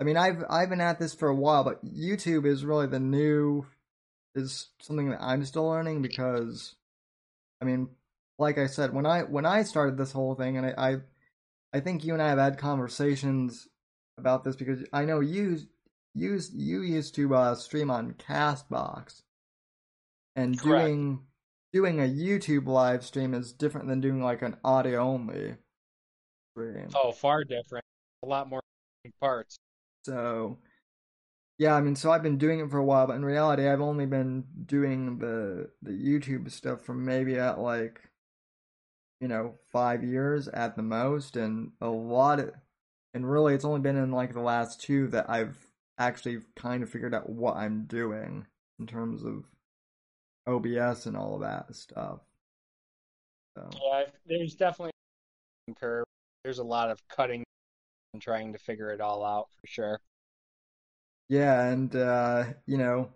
I 0.00 0.04
mean, 0.04 0.16
I've 0.16 0.44
I've 0.48 0.70
been 0.70 0.80
at 0.80 0.98
this 0.98 1.14
for 1.14 1.28
a 1.28 1.34
while, 1.34 1.64
but 1.64 1.84
YouTube 1.84 2.46
is 2.46 2.64
really 2.64 2.86
the 2.86 3.00
new 3.00 3.66
is 4.34 4.68
something 4.80 5.10
that 5.10 5.22
I'm 5.22 5.44
still 5.44 5.66
learning 5.68 6.02
because, 6.02 6.76
I 7.60 7.64
mean, 7.64 7.88
like 8.38 8.58
I 8.58 8.66
said, 8.66 8.94
when 8.94 9.06
I 9.06 9.22
when 9.22 9.44
I 9.44 9.64
started 9.64 9.96
this 9.96 10.12
whole 10.12 10.34
thing, 10.34 10.56
and 10.56 10.66
I 10.66 10.74
I, 10.76 10.96
I 11.72 11.80
think 11.80 12.04
you 12.04 12.12
and 12.12 12.22
I 12.22 12.28
have 12.28 12.38
had 12.38 12.58
conversations 12.58 13.66
about 14.16 14.44
this 14.44 14.56
because 14.56 14.84
I 14.92 15.04
know 15.04 15.20
you 15.20 15.58
you 16.14 16.40
you 16.54 16.82
used 16.82 17.14
to 17.16 17.34
uh, 17.34 17.54
stream 17.56 17.90
on 17.90 18.14
Castbox, 18.14 19.22
and 20.36 20.58
Correct. 20.58 20.86
doing 20.86 21.20
doing 21.72 22.00
a 22.00 22.04
YouTube 22.04 22.66
live 22.66 23.04
stream 23.04 23.34
is 23.34 23.52
different 23.52 23.88
than 23.88 24.00
doing 24.00 24.22
like 24.22 24.42
an 24.42 24.56
audio 24.64 25.00
only 25.00 25.56
stream. 26.52 26.88
Oh, 26.94 27.10
far 27.10 27.42
different. 27.42 27.84
A 28.24 28.26
lot 28.26 28.48
more 28.48 28.60
parts. 29.20 29.58
So, 30.02 30.58
yeah, 31.58 31.74
I 31.74 31.80
mean, 31.80 31.96
so 31.96 32.10
I've 32.12 32.22
been 32.22 32.38
doing 32.38 32.60
it 32.60 32.70
for 32.70 32.78
a 32.78 32.84
while, 32.84 33.06
but 33.06 33.16
in 33.16 33.24
reality, 33.24 33.66
I've 33.68 33.80
only 33.80 34.06
been 34.06 34.44
doing 34.66 35.18
the 35.18 35.70
the 35.82 35.90
YouTube 35.92 36.50
stuff 36.50 36.82
for 36.82 36.94
maybe 36.94 37.38
at 37.38 37.58
like, 37.58 38.00
you 39.20 39.28
know, 39.28 39.54
five 39.72 40.04
years 40.04 40.48
at 40.48 40.76
the 40.76 40.82
most, 40.82 41.36
and 41.36 41.72
a 41.80 41.88
lot 41.88 42.38
of, 42.40 42.52
and 43.14 43.28
really, 43.30 43.54
it's 43.54 43.64
only 43.64 43.80
been 43.80 43.96
in 43.96 44.12
like 44.12 44.32
the 44.32 44.40
last 44.40 44.80
two 44.80 45.08
that 45.08 45.28
I've 45.28 45.58
actually 45.98 46.40
kind 46.56 46.82
of 46.82 46.90
figured 46.90 47.14
out 47.14 47.28
what 47.28 47.56
I'm 47.56 47.84
doing 47.86 48.46
in 48.78 48.86
terms 48.86 49.24
of 49.24 49.44
OBS 50.46 51.06
and 51.06 51.16
all 51.16 51.36
of 51.36 51.42
that 51.42 51.74
stuff. 51.76 52.20
So, 53.56 53.68
Yeah, 53.72 54.04
there's 54.26 54.54
definitely 54.54 54.92
curve. 55.78 56.04
There's 56.44 56.58
a 56.58 56.64
lot 56.64 56.90
of 56.90 56.98
cutting 57.08 57.44
and 58.12 58.22
trying 58.22 58.52
to 58.52 58.58
figure 58.58 58.90
it 58.90 59.00
all 59.00 59.24
out 59.24 59.48
for 59.60 59.66
sure. 59.66 60.00
Yeah, 61.28 61.68
and 61.68 61.94
uh, 61.94 62.44
you 62.66 62.78
know, 62.78 63.10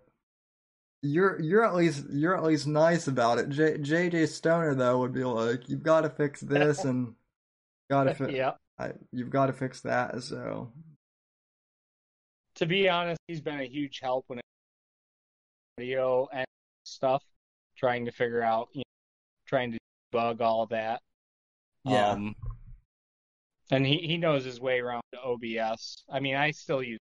you're 1.01 1.39
you're 1.41 1.65
at 1.65 1.75
least 1.75 2.05
you're 2.11 2.35
at 2.37 2.43
least 2.43 2.67
nice 2.67 3.07
about 3.07 3.39
it. 3.39 3.49
J, 3.49 3.77
JJ 3.77 4.27
Stoner 4.29 4.75
though 4.75 4.99
would 4.99 5.13
be 5.13 5.23
like, 5.23 5.67
you've 5.69 5.83
got 5.83 6.01
to 6.01 6.09
fix 6.09 6.39
this 6.41 6.83
and 6.85 7.15
got 7.89 8.05
to 8.05 8.11
fi- 8.11 8.29
yeah. 8.29 8.51
I, 8.79 8.93
you've 9.11 9.29
got 9.29 9.47
to 9.47 9.53
fix 9.53 9.81
that. 9.81 10.23
So 10.23 10.71
To 12.55 12.65
be 12.65 12.87
honest, 12.89 13.19
he's 13.27 13.41
been 13.41 13.59
a 13.59 13.65
huge 13.67 13.99
help 13.99 14.25
when 14.27 14.39
it 14.39 14.45
video 15.77 16.27
and 16.31 16.45
stuff, 16.83 17.23
trying 17.75 18.05
to 18.05 18.11
figure 18.11 18.41
out, 18.41 18.69
you 18.73 18.79
know, 18.79 18.83
trying 19.47 19.71
to 19.71 19.79
bug 20.11 20.41
all 20.41 20.65
that. 20.67 21.01
yeah, 21.83 22.11
Um, 22.11 22.35
and 23.71 23.85
he, 23.85 23.97
he 23.97 24.17
knows 24.17 24.43
his 24.43 24.59
way 24.59 24.79
around 24.79 25.03
OBS. 25.23 26.03
I 26.11 26.19
mean, 26.19 26.35
I 26.35 26.51
still 26.51 26.83
use 26.83 26.99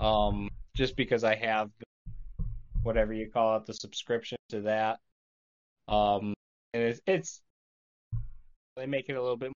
um 0.00 0.48
just 0.76 0.94
because 0.96 1.24
I 1.24 1.34
have 1.34 1.70
the, 1.78 2.44
whatever 2.82 3.12
you 3.12 3.28
call 3.30 3.56
it, 3.56 3.66
the 3.66 3.74
subscription 3.74 4.38
to 4.50 4.60
that. 4.62 4.98
Um, 5.88 6.34
and 6.74 6.82
it's, 6.84 7.00
it's 7.06 7.40
they 8.76 8.86
make 8.86 9.08
it 9.08 9.14
a 9.14 9.20
little 9.20 9.36
bit. 9.36 9.52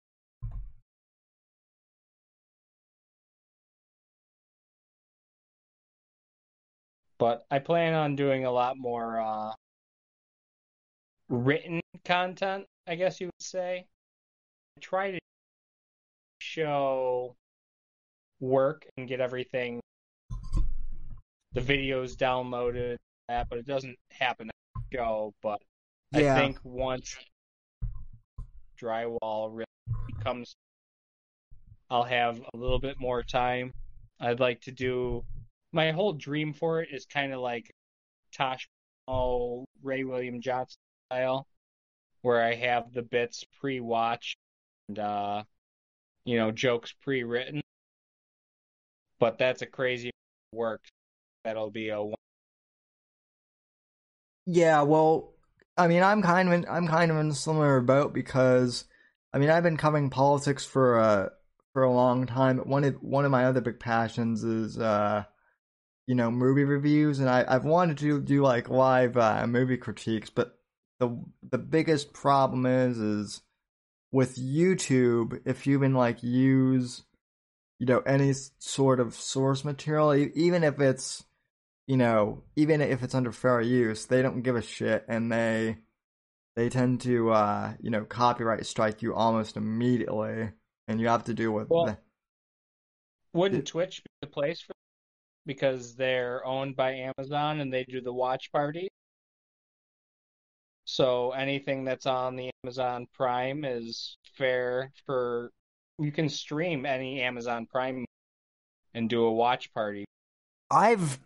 But 7.18 7.46
I 7.52 7.60
plan 7.60 7.94
on 7.94 8.16
doing 8.16 8.46
a 8.46 8.50
lot 8.50 8.76
more 8.76 9.20
uh, 9.20 9.52
written 11.28 11.80
content, 12.04 12.66
I 12.88 12.96
guess 12.96 13.20
you 13.20 13.28
would 13.28 13.42
say. 13.42 13.86
I 14.76 14.80
try 14.80 15.12
to 15.12 15.21
show 16.52 17.34
work 18.40 18.86
and 18.96 19.08
get 19.08 19.20
everything, 19.20 19.80
the 21.52 21.60
videos 21.60 22.14
downloaded, 22.16 22.96
that, 23.28 23.48
but 23.48 23.58
it 23.58 23.66
doesn't 23.66 23.96
happen 24.10 24.48
the 24.48 24.96
show. 24.96 25.32
But 25.42 25.62
Yeah. 26.12 26.34
I 26.34 26.38
think 26.38 26.58
once 26.62 27.16
drywall 28.78 29.50
really 29.50 29.66
becomes, 30.06 30.54
I'll 31.88 32.02
have 32.04 32.40
a 32.52 32.56
little 32.56 32.78
bit 32.78 33.00
more 33.00 33.22
time. 33.22 33.72
I'd 34.20 34.40
like 34.40 34.60
to 34.62 34.72
do 34.72 35.24
my 35.72 35.90
whole 35.90 36.12
dream 36.12 36.52
for 36.52 36.82
it 36.82 36.90
is 36.92 37.06
kind 37.06 37.32
of 37.32 37.40
like 37.40 37.72
Tosh 38.32 38.68
oh, 39.08 39.64
Ray 39.82 40.04
William 40.04 40.40
Johnson 40.40 40.78
style, 41.06 41.46
where 42.20 42.42
I 42.42 42.54
have 42.54 42.92
the 42.92 43.02
bits 43.02 43.44
pre-watched 43.58 44.36
and 44.88 44.98
uh, 44.98 45.44
you 46.24 46.36
know 46.36 46.50
jokes 46.50 46.92
pre-written. 46.92 47.60
But 49.18 49.38
that's 49.38 49.62
a 49.62 49.66
crazy 49.66 50.10
work. 50.52 50.84
That'll 51.44 51.70
be 51.70 51.88
a 51.90 52.02
one. 52.02 52.16
yeah. 54.46 54.82
Well, 54.82 55.32
I 55.76 55.88
mean, 55.88 56.02
I'm 56.02 56.22
kind 56.22 56.48
of 56.48 56.54
in, 56.54 56.66
I'm 56.68 56.86
kind 56.88 57.10
of 57.10 57.16
in 57.18 57.30
a 57.30 57.34
similar 57.34 57.80
boat 57.80 58.12
because 58.12 58.84
I 59.32 59.38
mean, 59.38 59.50
I've 59.50 59.62
been 59.62 59.76
covering 59.76 60.10
politics 60.10 60.64
for 60.64 60.98
uh 60.98 61.28
for 61.72 61.82
a 61.84 61.92
long 61.92 62.26
time. 62.26 62.58
One 62.58 62.84
of 62.84 62.94
one 63.02 63.24
of 63.24 63.30
my 63.30 63.46
other 63.46 63.60
big 63.60 63.80
passions 63.80 64.44
is 64.44 64.78
uh 64.78 65.24
you 66.06 66.14
know 66.14 66.30
movie 66.30 66.64
reviews, 66.64 67.20
and 67.20 67.28
I 67.28 67.44
I've 67.48 67.64
wanted 67.64 67.98
to 67.98 68.20
do 68.20 68.42
like 68.42 68.68
live 68.68 69.16
uh, 69.16 69.46
movie 69.46 69.76
critiques, 69.76 70.30
but 70.30 70.58
the 71.00 71.22
the 71.50 71.58
biggest 71.58 72.12
problem 72.12 72.66
is 72.66 72.98
is 72.98 73.40
with 74.12 74.36
YouTube 74.36 75.40
if 75.44 75.66
you 75.66 75.76
even 75.76 75.94
like 75.94 76.22
use 76.22 77.02
you 77.78 77.86
know 77.86 78.00
any 78.00 78.32
sort 78.58 79.00
of 79.00 79.14
source 79.14 79.64
material 79.64 80.14
even 80.14 80.62
if 80.62 80.78
it's 80.78 81.24
you 81.88 81.96
know 81.96 82.44
even 82.54 82.80
if 82.80 83.02
it's 83.02 83.14
under 83.14 83.32
fair 83.32 83.60
use 83.60 84.06
they 84.06 84.22
don't 84.22 84.42
give 84.42 84.54
a 84.54 84.62
shit 84.62 85.04
and 85.08 85.32
they 85.32 85.78
they 86.54 86.68
tend 86.68 87.00
to 87.00 87.30
uh 87.32 87.72
you 87.80 87.90
know 87.90 88.04
copyright 88.04 88.66
strike 88.66 89.02
you 89.02 89.14
almost 89.14 89.56
immediately 89.56 90.50
and 90.86 91.00
you 91.00 91.08
have 91.08 91.24
to 91.24 91.34
deal 91.34 91.50
with 91.52 91.68
Well, 91.70 91.86
the, 91.86 91.98
Wouldn't 93.32 93.66
Twitch 93.66 94.04
be 94.04 94.10
the 94.20 94.26
place 94.26 94.60
for 94.60 94.74
because 95.46 95.96
they're 95.96 96.44
owned 96.46 96.76
by 96.76 96.92
Amazon 96.92 97.60
and 97.60 97.72
they 97.72 97.84
do 97.84 98.00
the 98.00 98.12
watch 98.12 98.52
party? 98.52 98.88
So 100.84 101.30
anything 101.30 101.84
that's 101.84 102.06
on 102.06 102.36
the 102.36 102.50
Amazon 102.64 103.06
Prime 103.14 103.64
is 103.64 104.16
fair 104.36 104.92
for 105.06 105.50
you 105.98 106.10
can 106.12 106.28
stream 106.28 106.86
any 106.86 107.20
Amazon 107.20 107.66
Prime 107.66 108.04
and 108.94 109.08
do 109.08 109.24
a 109.24 109.32
watch 109.32 109.72
party. 109.72 110.04
I've 110.70 111.18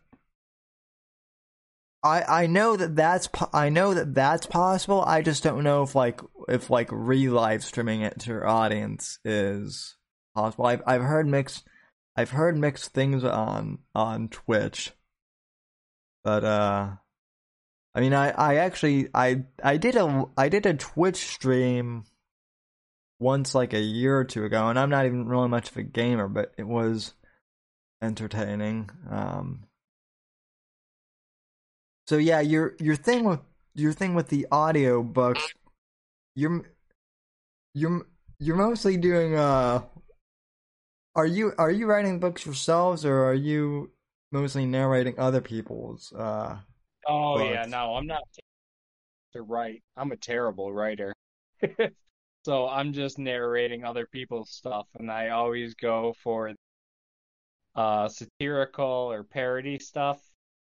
I 2.03 2.43
I 2.43 2.47
know 2.47 2.77
that 2.77 2.95
that's 2.95 3.29
I 3.53 3.69
know 3.69 3.95
that 3.95 4.15
that's 4.15 4.47
possible. 4.47 5.03
I 5.03 5.23
just 5.23 5.43
don't 5.43 5.65
know 5.65 5.83
if 5.83 5.95
like 5.95 6.21
if 6.49 6.71
like 6.71 6.89
re-live 6.93 7.65
streaming 7.65 8.03
it 8.03 8.21
to 8.21 8.31
your 8.31 8.47
audience 8.47 9.19
is 9.25 9.97
possible. 10.35 10.67
I've 10.67 10.83
I've 10.87 11.03
heard 11.03 11.27
mixed 11.27 11.65
I've 12.17 12.31
heard 12.31 12.57
mixed 12.57 12.93
things 12.93 13.25
on 13.25 13.79
on 13.95 14.29
Twitch. 14.29 14.93
But 16.23 16.45
uh 16.45 16.91
I 17.97 18.01
mean 18.01 18.13
I 18.13 18.29
I 18.31 18.55
actually 18.57 19.09
I 19.15 19.45
I 19.65 19.79
did 19.79 19.97
a 19.97 20.27
I 20.37 20.51
did 20.51 20.67
a 20.67 20.75
Twitch 20.75 21.17
stream 21.17 22.05
once 23.19 23.55
like 23.55 23.73
a 23.73 23.81
year 23.81 24.19
or 24.19 24.25
two 24.25 24.45
ago 24.45 24.69
and 24.69 24.79
I'm 24.79 24.91
not 24.91 25.07
even 25.07 25.27
really 25.27 25.49
much 25.49 25.71
of 25.71 25.79
a 25.79 25.83
gamer, 25.83 26.29
but 26.29 26.53
it 26.59 26.67
was 26.67 27.15
entertaining. 28.03 28.91
Um 29.09 29.65
so 32.07 32.19
yeah, 32.19 32.41
your 32.41 32.77
your 32.79 32.97
thing 32.97 33.25
with 33.25 33.41
your 33.75 33.95
thing 33.95 34.15
with 34.15 34.29
the 34.29 34.47
audio 34.53 35.03
books, 35.03 35.55
you're 36.35 36.67
you're 37.73 38.07
you're 38.39 38.57
mostly 38.57 38.99
doing 38.99 39.37
uh 39.37 39.83
are 41.15 41.27
you 41.27 41.55
are 41.57 41.71
you 41.71 41.87
writing 41.87 42.21
books 42.21 42.45
yourselves 42.45 43.07
or 43.07 43.25
are 43.25 43.35
you 43.35 43.91
mostly 44.33 44.67
narrating 44.67 45.19
other 45.19 45.41
people's 45.41 46.13
uh 46.13 46.59
Oh 47.09 47.39
yeah, 47.53 47.67
no, 47.67 47.95
I'm 47.95 48.07
not 48.07 48.23
to 49.33 49.43
write. 49.43 49.83
I'm 49.97 50.13
a 50.13 50.17
terrible 50.17 50.73
writer. 50.73 51.13
So 52.47 52.69
I'm 52.69 52.93
just 52.93 53.19
narrating 53.19 53.83
other 53.83 54.07
people's 54.07 54.51
stuff 54.53 54.87
and 54.97 55.11
I 55.11 55.31
always 55.31 55.75
go 55.75 56.15
for 56.23 56.53
uh 57.75 58.09
satirical 58.09 58.87
or 58.87 59.25
parody 59.25 59.81
stuff. 59.81 60.21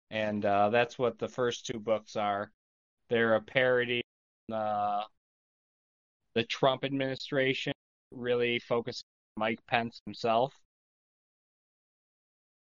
And 0.09 0.45
uh 0.45 0.71
that's 0.71 1.01
what 1.01 1.19
the 1.19 1.27
first 1.27 1.67
two 1.67 1.81
books 1.81 2.15
are. 2.15 2.53
They're 3.09 3.35
a 3.35 3.41
parody 3.41 4.03
on 4.53 4.57
uh 4.57 5.03
the 6.37 6.45
Trump 6.45 6.85
administration, 6.85 7.73
really 8.13 8.61
focusing 8.61 9.09
on 9.37 9.41
Mike 9.41 9.67
Pence 9.67 10.01
himself. 10.05 10.55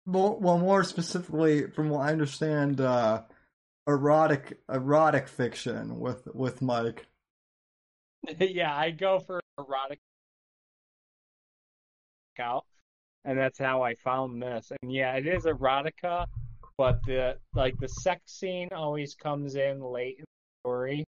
Well, 0.05 0.37
well, 0.39 0.59
more 0.59 0.83
specifically, 0.83 1.67
from 1.71 1.89
what 1.89 2.01
I 2.01 2.11
understand, 2.11 2.79
uh, 2.79 3.23
erotic 3.89 4.59
erotic 4.69 5.27
fiction 5.27 5.99
with 5.99 6.27
with 6.33 6.61
Mike. 6.61 7.07
Yeah, 8.39 8.75
I 8.75 8.91
go 8.91 9.19
for 9.19 9.39
erotic 9.57 9.99
out, 12.39 12.65
and 13.25 13.37
that's 13.37 13.57
how 13.59 13.81
I 13.81 13.95
found 13.95 14.41
this. 14.41 14.71
And 14.81 14.91
yeah, 14.91 15.13
it 15.15 15.27
is 15.27 15.43
erotica, 15.45 16.25
but 16.77 16.99
the 17.05 17.37
like 17.53 17.75
the 17.79 17.87
sex 17.89 18.31
scene 18.31 18.69
always 18.73 19.15
comes 19.15 19.55
in 19.55 19.81
late 19.81 20.15
in 20.19 20.23
the 20.25 20.61
story, 20.69 21.05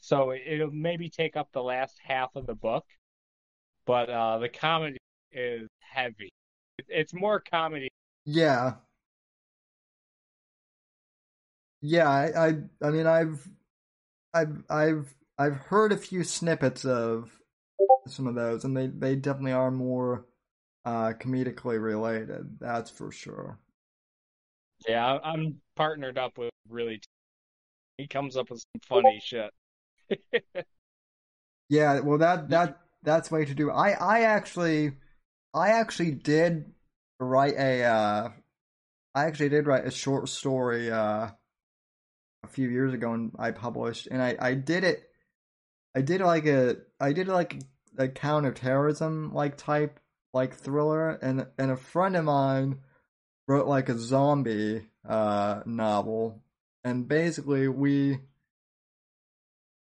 so 0.00 0.30
it- 0.30 0.42
it'll 0.46 0.70
maybe 0.70 1.08
take 1.10 1.36
up 1.36 1.48
the 1.52 1.62
last 1.62 1.98
half 2.02 2.34
of 2.36 2.46
the 2.46 2.54
book. 2.54 2.84
But 3.86 4.08
uh, 4.08 4.38
the 4.38 4.48
comedy 4.48 4.96
is 5.32 5.68
heavy. 5.80 6.30
It's 6.88 7.12
more 7.12 7.40
comedy. 7.40 7.88
Yeah. 8.24 8.74
Yeah, 11.86 12.08
I, 12.08 12.48
I 12.48 12.54
I 12.82 12.90
mean 12.90 13.06
I've 13.06 13.46
I've 14.34 14.64
I've 14.70 15.14
I've 15.38 15.56
heard 15.56 15.92
a 15.92 15.98
few 15.98 16.24
snippets 16.24 16.86
of 16.86 17.30
some 18.06 18.26
of 18.26 18.34
those 18.34 18.64
and 18.64 18.76
they 18.76 18.86
they 18.86 19.16
definitely 19.16 19.52
are 19.52 19.70
more 19.70 20.26
uh 20.86 21.12
comedically 21.20 21.82
related, 21.82 22.58
that's 22.58 22.90
for 22.90 23.12
sure. 23.12 23.58
Yeah, 24.88 25.18
I'm 25.22 25.60
partnered 25.76 26.16
up 26.16 26.38
with 26.38 26.52
really. 26.70 27.02
He 27.98 28.06
comes 28.08 28.36
up 28.36 28.50
with 28.50 28.60
some 28.60 28.80
funny 29.02 29.20
shit. 29.22 29.52
Yeah, 31.68 32.00
well 32.00 32.18
that 32.18 32.48
that 32.50 32.80
that's 33.02 33.30
way 33.30 33.44
to 33.44 33.54
do. 33.54 33.70
I 33.70 33.90
I 33.90 34.20
actually 34.22 34.92
I 35.54 35.68
actually 35.70 36.12
did 36.12 36.72
write 37.18 37.54
a 37.54 37.84
uh 37.84 38.28
I 39.14 39.24
actually 39.26 39.50
did 39.50 39.66
write 39.66 39.86
a 39.86 39.90
short 39.90 40.28
story 40.28 40.90
uh 40.90 41.30
a 42.44 42.48
few 42.48 42.68
years 42.68 42.92
ago 42.92 43.12
and 43.12 43.32
I 43.38 43.50
published 43.50 44.06
and 44.10 44.22
I 44.22 44.36
I 44.38 44.54
did 44.54 44.84
it 44.84 45.08
I 45.94 46.02
did 46.02 46.20
like 46.20 46.46
a 46.46 46.76
I 47.00 47.12
did 47.12 47.28
like 47.28 47.60
a 47.96 48.08
counterterrorism 48.08 49.32
like 49.32 49.56
type 49.56 49.98
like 50.32 50.54
thriller 50.54 51.10
and 51.10 51.46
and 51.58 51.70
a 51.70 51.76
friend 51.76 52.16
of 52.16 52.24
mine 52.24 52.80
wrote 53.48 53.66
like 53.66 53.88
a 53.88 53.98
zombie 53.98 54.86
uh 55.08 55.62
novel 55.64 56.42
and 56.82 57.08
basically 57.08 57.68
we 57.68 58.18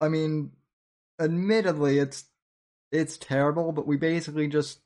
I 0.00 0.08
mean 0.08 0.52
admittedly 1.20 1.98
it's 1.98 2.24
it's 2.92 3.16
terrible 3.16 3.72
but 3.72 3.86
we 3.86 3.96
basically 3.96 4.48
just 4.48 4.80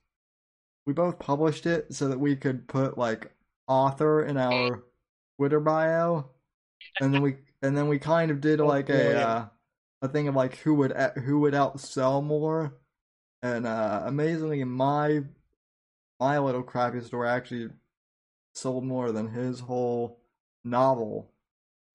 we 0.86 0.92
both 0.92 1.18
published 1.18 1.66
it 1.66 1.94
so 1.94 2.09
that 2.09 2.20
we 2.20 2.36
could 2.36 2.68
put 2.68 2.98
like 2.98 3.32
author 3.66 4.22
in 4.22 4.36
our 4.36 4.84
twitter 5.38 5.60
bio 5.60 6.28
and 7.01 7.14
then 7.14 7.22
we 7.22 7.36
and 7.65 7.74
then 7.74 7.89
we 7.89 7.99
kind 7.99 8.31
of 8.31 8.43
did 8.43 8.61
like 8.61 8.91
a 8.91 9.19
uh, 9.19 9.45
a 10.03 10.09
thing 10.09 10.28
of 10.28 10.36
like 10.36 10.59
who 10.59 10.74
would 10.74 10.93
who 11.24 11.41
would 11.41 11.55
outsell 11.55 12.23
more. 12.23 12.77
And 13.43 13.66
uh 13.66 14.03
amazingly 14.05 14.62
my 14.65 15.23
my 16.20 16.39
little 16.39 16.62
crappy 16.62 17.01
store 17.01 17.27
actually 17.27 17.70
sold 18.55 18.85
more 18.85 19.12
than 19.12 19.28
his 19.28 19.61
whole 19.61 20.20
novel 20.62 21.32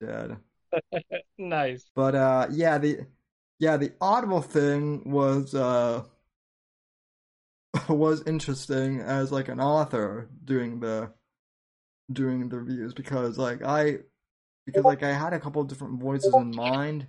did. 0.00 0.36
Nice. 1.38 1.90
but 1.94 2.14
uh 2.14 2.48
yeah, 2.50 2.78
the 2.78 3.06
yeah, 3.60 3.76
the 3.76 3.92
Audible 4.00 4.42
thing 4.42 5.08
was 5.08 5.54
uh 5.54 6.02
was 7.88 8.26
interesting 8.26 9.00
as 9.00 9.30
like 9.30 9.48
an 9.48 9.60
author 9.60 10.28
doing 10.44 10.80
the 10.80 11.12
doing 12.12 12.48
the 12.48 12.58
reviews 12.58 12.92
because 12.92 13.38
like 13.38 13.62
I 13.62 14.00
because 14.70 14.84
like 14.84 15.02
I 15.02 15.12
had 15.12 15.32
a 15.32 15.40
couple 15.40 15.62
of 15.62 15.68
different 15.68 16.00
voices 16.00 16.34
in 16.34 16.54
mind. 16.54 17.06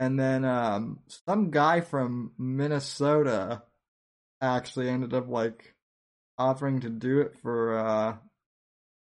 And 0.00 0.18
then 0.18 0.44
um 0.44 1.00
some 1.26 1.50
guy 1.50 1.80
from 1.80 2.32
Minnesota 2.38 3.62
actually 4.40 4.88
ended 4.88 5.14
up 5.14 5.28
like 5.28 5.74
offering 6.38 6.80
to 6.80 6.90
do 6.90 7.20
it 7.20 7.36
for 7.42 7.78
uh 7.78 8.16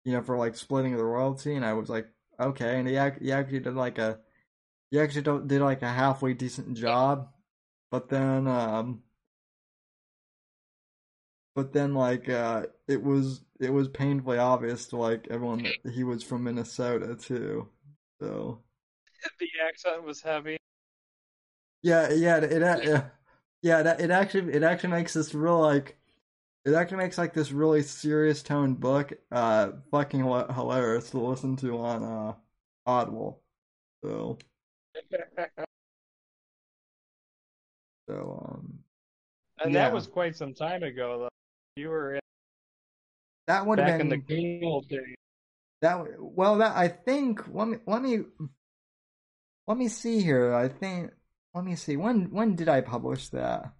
you 0.04 0.12
know 0.12 0.22
for 0.22 0.36
like 0.36 0.56
splitting 0.56 0.96
the 0.96 1.04
royalty. 1.04 1.54
And 1.54 1.64
I 1.64 1.74
was 1.74 1.88
like 1.88 2.08
okay. 2.40 2.78
And 2.78 2.88
he, 2.88 2.94
he 3.24 3.32
actually 3.32 3.60
did 3.60 3.74
like 3.74 3.98
a 3.98 4.18
he 4.90 5.00
actually 5.00 5.46
did 5.46 5.60
like 5.60 5.82
a 5.82 5.88
halfway 5.88 6.34
decent 6.34 6.76
job. 6.76 7.28
But 7.90 8.08
then 8.08 8.46
um 8.46 9.02
but 11.54 11.72
then 11.72 11.94
like 11.94 12.28
uh 12.28 12.66
it 12.86 13.02
was 13.02 13.40
it 13.60 13.72
was 13.72 13.88
painfully 13.88 14.38
obvious 14.38 14.86
to 14.88 14.96
like 14.96 15.26
everyone 15.30 15.62
that 15.84 15.92
he 15.92 16.04
was 16.04 16.22
from 16.22 16.44
Minnesota 16.44 17.14
too 17.16 17.68
so 18.20 18.62
The 19.40 19.48
accent 19.66 20.02
was 20.04 20.20
heavy. 20.22 20.58
yeah 21.82 22.10
yeah 22.12 22.38
it, 22.38 22.52
it 22.52 22.62
yeah 22.84 23.08
yeah 23.62 23.82
that 23.82 24.00
it 24.00 24.10
actually 24.10 24.52
it 24.52 24.62
actually 24.62 24.90
makes 24.90 25.14
this 25.14 25.34
real 25.34 25.60
like 25.60 25.96
it 26.64 26.74
actually 26.74 26.98
makes 26.98 27.18
like 27.18 27.34
this 27.34 27.52
really 27.52 27.82
serious 27.82 28.42
toned 28.42 28.80
book 28.80 29.12
uh 29.32 29.72
fucking 29.90 30.20
hi- 30.20 30.52
hilarious 30.54 31.10
to 31.10 31.18
listen 31.20 31.56
to 31.56 31.78
on 31.78 32.02
uh 32.04 32.34
Audible 32.86 33.42
so 34.04 34.38
so 38.08 38.42
um 38.48 38.78
And 39.64 39.74
Yeah. 39.74 39.84
that 39.88 39.92
was 39.94 40.06
quite 40.06 40.36
some 40.36 40.54
time 40.54 40.82
ago, 40.82 41.18
though. 41.20 41.28
You 41.76 41.88
were 41.90 42.14
in, 42.14 42.20
that 43.48 43.66
would 43.66 43.78
have 43.78 43.88
back 43.88 44.00
in 44.00 44.10
been 44.10 44.24
the 44.26 44.60
good 44.60 44.66
old 44.66 44.88
days. 44.88 45.16
That 45.80 46.04
well, 46.20 46.58
that 46.58 46.76
I 46.76 46.88
think 46.88 47.42
let 47.52 47.66
me 47.66 47.78
let 47.86 48.02
me 48.02 48.20
let 49.66 49.76
me 49.76 49.88
see 49.88 50.20
here. 50.20 50.54
I 50.54 50.68
think 50.68 51.10
let 51.54 51.64
me 51.64 51.74
see. 51.74 51.96
When 51.96 52.30
when 52.30 52.56
did 52.56 52.68
I 52.68 52.82
publish 52.82 53.28
that? 53.30 53.72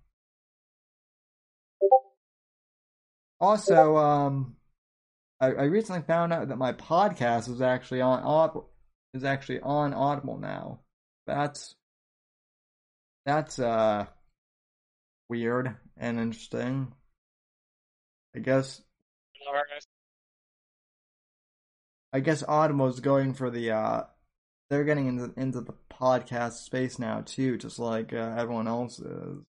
Also, 3.40 3.97
um, 3.97 4.57
I, 5.40 5.49
I 5.49 5.65
recently 5.65 6.03
found 6.03 6.32
out 6.32 6.49
that 6.49 6.57
my 6.57 6.73
podcast 6.73 7.49
is 7.49 7.61
actually 7.61 8.01
on 8.01 8.23
Audible. 8.23 8.70
Is 9.15 9.24
actually 9.24 9.61
on 9.61 9.95
Audible 9.95 10.39
now. 10.39 10.81
That's 11.27 11.74
that's 13.27 13.59
uh 13.59 14.07
weird 15.28 15.77
and 15.97 16.19
interesting. 16.19 16.93
I 18.35 18.39
guess 18.39 18.82
I 22.12 22.20
guess 22.20 22.43
Audible's 22.43 23.01
going 23.01 23.35
for 23.35 23.51
the 23.51 23.70
uh 23.70 24.02
they're 24.70 24.85
getting 24.85 25.06
into 25.06 25.32
into 25.40 25.60
the 25.60 25.74
podcast 25.90 26.65
space 26.65 26.98
now 26.98 27.23
too, 27.24 27.56
just 27.56 27.78
like 27.78 28.12
uh, 28.12 28.35
everyone 28.36 28.69
else 28.69 28.98
is. 28.98 29.44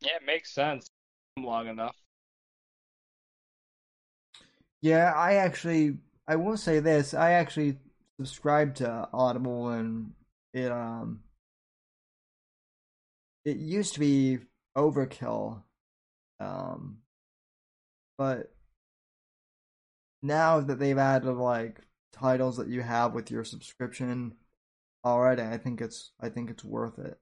Yeah, 0.00 0.16
it 0.16 0.24
makes 0.26 0.52
sense. 0.52 0.88
Long 1.36 1.68
enough. 1.68 1.96
Yeah, 4.80 5.12
I 5.14 5.34
actually 5.34 5.98
I 6.26 6.36
will 6.36 6.56
say 6.56 6.80
this. 6.80 7.14
I 7.14 7.32
actually 7.32 7.78
subscribed 8.18 8.76
to 8.78 9.08
Audible 9.12 9.68
and 9.70 10.12
it 10.52 10.70
um 10.72 11.22
it 13.44 13.56
used 13.56 13.94
to 13.94 14.00
be 14.00 14.38
overkill. 14.78 15.62
Um 16.40 16.98
but 18.16 18.52
now 20.22 20.60
that 20.60 20.78
they've 20.78 20.98
added 20.98 21.32
like 21.32 21.80
titles 22.12 22.56
that 22.56 22.68
you 22.68 22.82
have 22.82 23.14
with 23.14 23.30
your 23.30 23.44
subscription 23.44 24.34
already, 25.04 25.42
I 25.42 25.58
think 25.58 25.80
it's 25.80 26.12
I 26.20 26.28
think 26.28 26.50
it's 26.50 26.64
worth 26.64 26.98
it. 26.98 27.18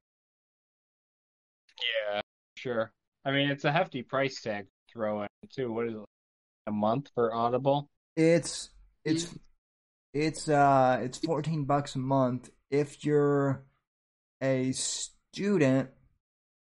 Yeah, 1.78 2.20
sure. 2.54 2.92
I 3.24 3.32
mean, 3.32 3.50
it's 3.50 3.64
a 3.64 3.72
hefty 3.72 4.02
price 4.02 4.40
tag 4.40 4.64
to 4.66 4.92
throw 4.92 5.22
in 5.22 5.28
too. 5.50 5.72
What 5.72 5.88
is 5.88 5.94
it? 5.94 6.04
A 6.68 6.72
month 6.72 7.10
for 7.14 7.34
Audible? 7.34 7.90
It's 8.16 8.70
it's 9.04 9.34
it's 10.14 10.48
uh 10.48 11.00
it's 11.02 11.18
14 11.18 11.64
bucks 11.64 11.94
a 11.94 11.98
month 11.98 12.50
if 12.70 13.04
you're 13.04 13.64
a 14.42 14.72
student 14.72 15.90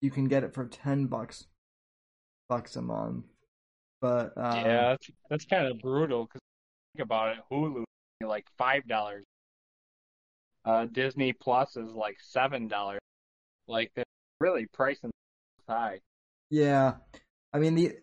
you 0.03 0.11
can 0.11 0.27
get 0.27 0.45
it 0.45 0.53
for 0.53 0.67
10 0.67 1.07
bucks 1.07 1.47
bucks 2.49 2.77
a 2.77 2.83
month. 2.83 3.25
But 4.03 4.37
um, 4.37 4.57
yeah 4.57 4.89
that's, 4.91 5.11
that's 5.31 5.45
kind 5.47 5.67
of 5.69 5.79
brutal 5.79 6.25
because 6.25 6.41
think 6.95 7.05
about 7.05 7.37
it 7.37 7.45
hulu 7.51 7.85
like 8.27 8.47
five 8.59 8.87
dollars. 8.87 9.25
Uh 10.65 10.87
disney 10.87 11.33
plus 11.33 11.77
is 11.77 11.93
like 11.95 12.17
seven 12.21 12.69
dollars. 12.69 13.01
Like 13.67 13.93
they're 13.95 14.05
really 14.41 14.67
pricing 14.67 15.13
high. 15.69 16.01
Yeah. 16.51 16.95
I 17.53 17.59
mean 17.59 17.75
the 17.75 17.97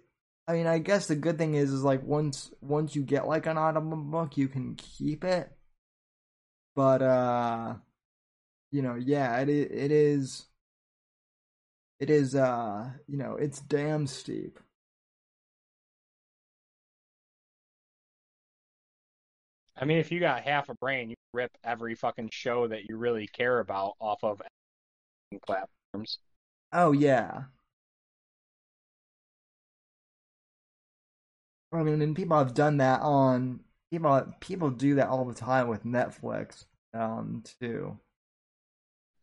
i 0.48 0.54
mean 0.54 0.66
i 0.66 0.80
guess 0.80 1.06
the 1.06 1.16
good 1.16 1.38
thing 1.38 1.54
is 1.54 1.72
is 1.72 1.84
like 1.84 2.02
once 2.02 2.50
once 2.60 2.96
you 2.96 3.04
get 3.04 3.28
like 3.28 3.46
an 3.46 3.56
audible 3.56 3.98
book 3.98 4.38
you 4.38 4.48
can 4.48 4.76
keep 4.76 5.24
it. 5.24 5.52
But 6.76 7.02
uh 7.02 7.76
you 8.72 8.82
know 8.82 8.96
yeah 8.96 9.38
it 9.40 9.50
it 9.50 9.92
is 9.92 10.49
it 12.00 12.10
is 12.10 12.36
uh 12.36 12.90
you 13.08 13.18
know 13.18 13.36
it's 13.36 13.60
damn 13.62 14.08
steep 14.08 14.60
I 19.82 19.86
mean, 19.86 19.98
if 19.98 20.12
you 20.12 20.20
got 20.20 20.44
half 20.44 20.68
a 20.68 20.74
brain, 20.76 21.10
you 21.10 21.16
rip 21.34 21.52
every 21.64 21.96
fucking 21.96 22.30
show 22.34 22.68
that 22.68 22.90
you 22.90 22.98
really 22.98 23.28
care 23.28 23.60
about 23.60 23.94
off 24.02 24.24
of 24.24 24.42
platforms. 25.46 26.20
Oh 26.74 26.92
yeah. 26.92 27.44
I 31.72 31.84
mean, 31.84 32.02
and 32.02 32.16
people 32.16 32.38
have 32.38 32.54
done 32.54 32.78
that 32.78 33.02
on 33.02 33.62
people. 33.92 34.34
People 34.40 34.70
do 34.72 34.96
that 34.96 35.08
all 35.08 35.24
the 35.24 35.34
time 35.36 35.68
with 35.68 35.86
Netflix, 35.86 36.66
um, 36.94 37.44
too. 37.62 37.98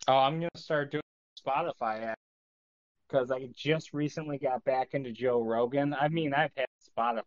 Oh, 0.09 0.17
I'm 0.17 0.39
gonna 0.39 0.49
start 0.55 0.93
doing 0.93 1.03
Spotify 1.45 2.15
because 3.09 3.31
I 3.31 3.49
just 3.55 3.93
recently 3.93 4.39
got 4.39 4.65
back 4.65 4.95
into 4.95 5.13
Joe 5.13 5.43
Rogan. 5.43 5.95
I 5.95 6.09
mean, 6.09 6.35
I've 6.35 6.53
had 6.57 6.67
Spotify 6.97 7.23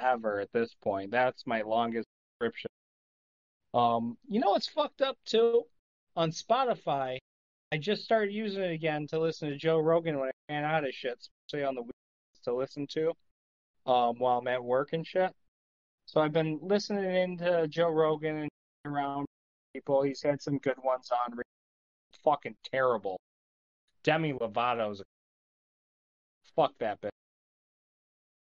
ever 0.00 0.40
at 0.40 0.52
this 0.52 0.74
point. 0.82 1.10
That's 1.10 1.46
my 1.46 1.62
longest 1.62 2.06
subscription. 2.32 2.70
Um, 3.74 4.16
you 4.28 4.40
know 4.40 4.50
what's 4.50 4.68
fucked 4.68 5.00
up 5.00 5.16
too? 5.24 5.64
On 6.16 6.30
Spotify, 6.30 7.18
I 7.72 7.76
just 7.78 8.04
started 8.04 8.32
using 8.32 8.62
it 8.62 8.72
again 8.72 9.06
to 9.08 9.20
listen 9.20 9.48
to 9.48 9.56
Joe 9.56 9.78
Rogan 9.78 10.18
when 10.18 10.28
I 10.28 10.52
ran 10.52 10.64
out 10.64 10.84
of 10.84 10.92
shit, 10.92 11.18
especially 11.48 11.64
on 11.64 11.74
the 11.76 11.82
weekends 11.82 12.40
to 12.44 12.54
listen 12.54 12.86
to, 12.88 13.10
um, 13.86 14.18
while 14.18 14.38
I'm 14.38 14.48
at 14.48 14.62
work 14.62 14.92
and 14.92 15.06
shit. 15.06 15.32
So 16.06 16.20
I've 16.20 16.32
been 16.32 16.58
listening 16.60 17.14
into 17.14 17.68
Joe 17.68 17.90
Rogan 17.90 18.36
and 18.38 18.50
around 18.84 19.26
people. 19.72 20.02
He's 20.02 20.22
had 20.22 20.42
some 20.42 20.58
good 20.58 20.78
ones 20.82 21.10
on. 21.12 21.38
Fucking 22.24 22.56
terrible. 22.64 23.20
Demi 24.02 24.32
Lovato's 24.32 25.02
fuck 26.56 26.72
that 26.78 27.00
bitch. 27.00 27.10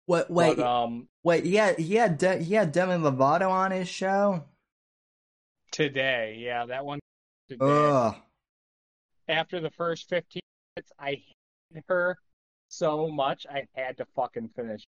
What? 0.06 0.30
Wait, 0.30 0.56
But, 0.56 0.66
um, 0.66 1.08
wait. 1.22 1.44
Yeah. 1.44 1.72
had 1.78 2.18
De- 2.18 2.38
he 2.42 2.54
had 2.54 2.72
Demi 2.72 2.94
Lovato 2.94 3.50
on 3.50 3.70
his 3.70 3.88
show. 3.88 4.44
today, 5.70 6.36
yeah, 6.38 6.66
that 6.66 6.84
one 6.84 6.98
today. 7.48 7.64
Ugh. 7.64 8.16
After 9.28 9.60
the 9.60 9.70
first 9.70 10.08
15 10.08 10.40
minutes, 10.76 10.92
I 10.98 11.22
hated 11.70 11.84
her 11.86 12.18
so 12.68 13.08
much, 13.08 13.46
I 13.48 13.66
had 13.74 13.96
to 13.98 14.04
fucking 14.16 14.48
finish. 14.56 14.82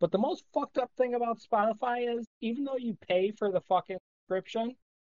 But 0.00 0.10
the 0.10 0.18
most 0.18 0.44
fucked 0.52 0.78
up 0.78 0.90
thing 0.96 1.14
about 1.14 1.38
Spotify 1.40 2.18
is, 2.18 2.26
even 2.40 2.64
though 2.64 2.76
you 2.76 2.96
pay 3.08 3.30
for 3.30 3.50
the 3.52 3.60
fucking 3.60 3.98
subscription, 4.24 4.74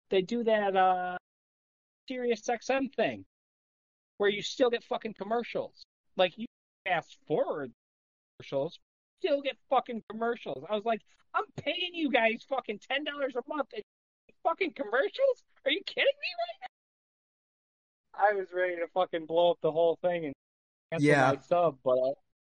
they 0.10 0.22
do 0.22 0.44
that 0.44 0.76
uh 0.76 1.18
Sirius 2.08 2.42
XM 2.42 2.94
thing 2.96 3.26
where 4.18 4.30
you 4.30 4.42
still 4.42 4.70
get 4.70 4.84
fucking 4.84 5.14
commercials. 5.14 5.86
Like 6.16 6.38
you 6.38 6.46
fast 6.86 7.18
forward 7.28 7.72
commercials, 8.38 8.80
still 9.20 9.42
get 9.42 9.58
fucking 9.70 10.04
commercials. 10.10 10.64
I 10.70 10.76
was 10.76 10.86
like, 10.86 11.02
I'm 11.34 11.46
paying 11.58 11.92
you 11.94 12.10
guys 12.12 12.46
fucking 12.50 12.80
ten 12.90 13.04
dollars 13.04 13.34
a 13.36 13.42
month 13.48 13.70
and 13.74 13.84
fucking 14.44 14.74
commercials? 14.74 15.44
Are 15.66 15.72
you 15.72 15.82
kidding 15.86 16.06
me 16.06 16.30
right 16.40 16.60
now? 16.62 18.28
I 18.30 18.34
was 18.34 18.48
ready 18.54 18.76
to 18.78 18.88
fucking 18.94 19.26
blow 19.26 19.52
up 19.52 19.58
the 19.62 19.72
whole 19.72 19.98
thing 20.02 20.26
and 20.26 20.34
cancel 20.92 21.08
Yeah. 21.08 21.32
my 21.32 21.38
sub, 21.48 21.78
but 21.84 21.98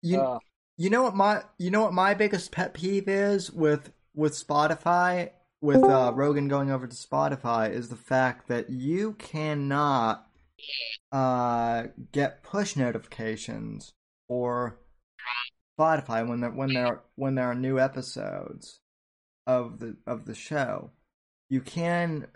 You 0.02 0.20
uh, 0.20 0.38
you 0.76 0.90
know 0.90 1.02
what 1.02 1.14
my 1.14 1.42
you 1.58 1.70
know 1.70 1.82
what 1.82 1.92
my 1.92 2.14
biggest 2.14 2.50
pet 2.50 2.74
peeve 2.74 3.08
is 3.08 3.50
with 3.52 3.92
with 4.14 4.32
Spotify 4.32 5.30
with 5.60 5.84
uh, 5.84 6.12
Rogan 6.12 6.48
going 6.48 6.72
over 6.72 6.88
to 6.88 6.96
Spotify 6.96 7.70
is 7.70 7.88
the 7.88 7.96
fact 7.96 8.48
that 8.48 8.68
you 8.70 9.12
cannot 9.12 10.26
uh, 11.10 11.84
get 12.12 12.42
push 12.42 12.76
notifications 12.76 13.92
or 14.28 14.78
Spotify 15.78 16.26
when 16.26 16.40
there 16.40 16.50
when 16.50 16.72
there 16.72 17.02
when 17.16 17.34
there 17.34 17.46
are 17.46 17.54
new 17.54 17.78
episodes 17.78 18.80
of 19.46 19.78
the 19.78 19.96
of 20.06 20.26
the 20.26 20.34
show. 20.34 20.90
You 21.48 21.60
can 21.60 22.26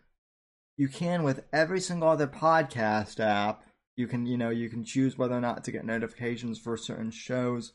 you 0.77 0.89
can 0.89 1.23
with 1.23 1.45
every 1.53 1.81
single 1.81 2.09
other 2.09 2.27
podcast 2.27 3.21
app. 3.21 3.65
You 3.97 4.07
can 4.07 4.27
you 4.27 4.37
know 4.37 4.51
you 4.51 4.69
can 4.69 4.85
choose 4.85 5.17
whether 5.17 5.35
or 5.35 5.41
not 5.41 5.65
to 5.65 5.73
get 5.73 5.85
notifications 5.85 6.59
for 6.59 6.77
certain 6.77 7.11
shows 7.11 7.73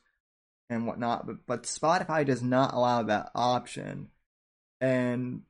and 0.70 0.88
whatnot, 0.88 1.26
but 1.26 1.38
but 1.48 1.64
Spotify 1.64 2.26
does 2.26 2.42
not 2.42 2.74
allow 2.74 3.04
that 3.04 3.32
option. 3.36 4.10
And 4.80 5.42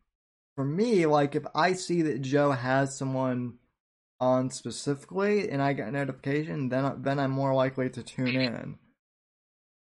for 0.55 0.65
me, 0.65 1.05
like 1.05 1.35
if 1.35 1.43
I 1.55 1.73
see 1.73 2.01
that 2.03 2.21
Joe 2.21 2.51
has 2.51 2.97
someone 2.97 3.55
on 4.21 4.51
specifically 4.51 5.49
and 5.49 5.61
I 5.61 5.73
get 5.73 5.89
a 5.89 5.91
notification, 5.91 6.69
then 6.69 7.01
then 7.01 7.19
I'm 7.19 7.31
more 7.31 7.53
likely 7.53 7.89
to 7.89 8.03
tune 8.03 8.35
in. 8.35 8.77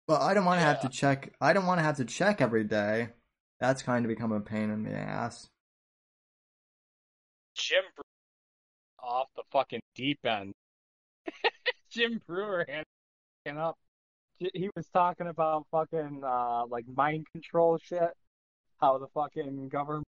But 0.07 0.22
I 0.22 0.34
don't 0.34 0.45
want 0.45 0.60
to 0.60 0.65
have 0.65 0.81
to 0.81 0.89
check. 0.89 1.34
I 1.39 1.53
don't 1.53 1.65
want 1.65 1.80
to 1.80 1.84
have 1.84 1.97
to 1.97 2.06
check 2.06 2.41
every 2.41 2.64
day. 2.64 3.10
That's 3.60 3.84
kind 3.84 4.03
of 4.03 4.10
become 4.10 4.31
a 4.31 4.41
pain 4.41 4.69
in 4.72 4.84
the 4.84 4.93
ass. 4.93 5.47
Jim 7.56 7.84
Breuer 7.95 9.10
off 9.10 9.27
the 9.35 9.43
fucking 9.52 9.81
deep 9.95 10.19
end. 10.26 10.53
Jim 11.91 12.19
Breuer 12.27 12.65
fucking 13.45 13.60
up. 13.60 13.77
He 14.38 14.69
was 14.76 14.88
talking 14.88 15.27
about 15.27 15.65
fucking 15.72 16.22
uh 16.26 16.65
like 16.68 16.85
mind 16.93 17.27
control 17.31 17.77
shit. 17.77 18.11
How 18.81 18.97
the 18.97 19.07
fucking 19.14 19.69
government 19.69 20.05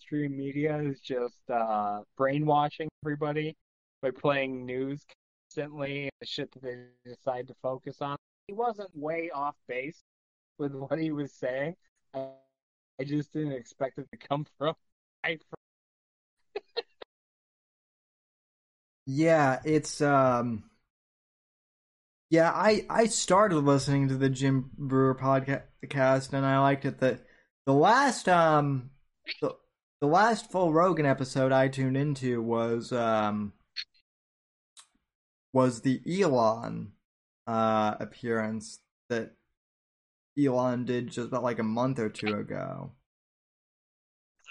mainstream 0.00 0.36
media 0.36 0.78
is 0.78 1.00
just 1.00 1.48
uh 1.50 2.00
brainwashing 2.16 2.88
everybody 3.04 3.54
by 4.02 4.10
playing 4.10 4.64
news 4.64 5.04
constantly 5.48 6.02
and 6.02 6.10
the 6.20 6.26
shit 6.26 6.50
that 6.52 6.62
they 6.62 6.76
decide 7.04 7.46
to 7.48 7.54
focus 7.62 8.00
on. 8.00 8.16
He 8.46 8.54
wasn't 8.54 8.90
way 8.94 9.30
off 9.34 9.56
base 9.68 10.02
with 10.58 10.72
what 10.74 10.98
he 10.98 11.10
was 11.10 11.32
saying. 11.32 11.74
I 12.14 12.26
I 13.00 13.04
just 13.04 13.32
didn't 13.32 13.52
expect 13.52 13.98
it 13.98 14.06
to 14.12 14.18
come 14.18 14.46
from. 14.58 14.74
I 15.24 15.38
Yeah, 19.06 19.60
it's 19.64 20.00
um 20.00 20.64
Yeah, 22.30 22.50
I 22.54 22.86
I 22.88 23.06
started 23.06 23.58
listening 23.58 24.08
to 24.08 24.16
the 24.16 24.30
Jim 24.30 24.70
Breuer 24.78 25.14
podcast 25.14 26.32
and 26.32 26.46
I 26.46 26.58
liked 26.60 26.84
it 26.84 27.00
that 27.00 27.20
the 27.66 27.74
last 27.74 28.28
um 28.28 28.90
the, 29.40 29.54
the 30.00 30.06
last 30.06 30.50
full 30.50 30.72
Rogan 30.72 31.06
episode 31.06 31.52
I 31.52 31.68
tuned 31.68 31.96
into 31.96 32.42
was 32.42 32.92
um 32.92 33.52
was 35.52 35.82
the 35.82 36.00
Elon 36.06 36.92
uh 37.46 37.96
appearance 38.00 38.80
that 39.08 39.32
Elon 40.38 40.84
did 40.84 41.08
just 41.08 41.28
about 41.28 41.42
like 41.42 41.58
a 41.58 41.64
month 41.64 41.98
or 41.98 42.08
two 42.08 42.34
ago. 42.34 42.92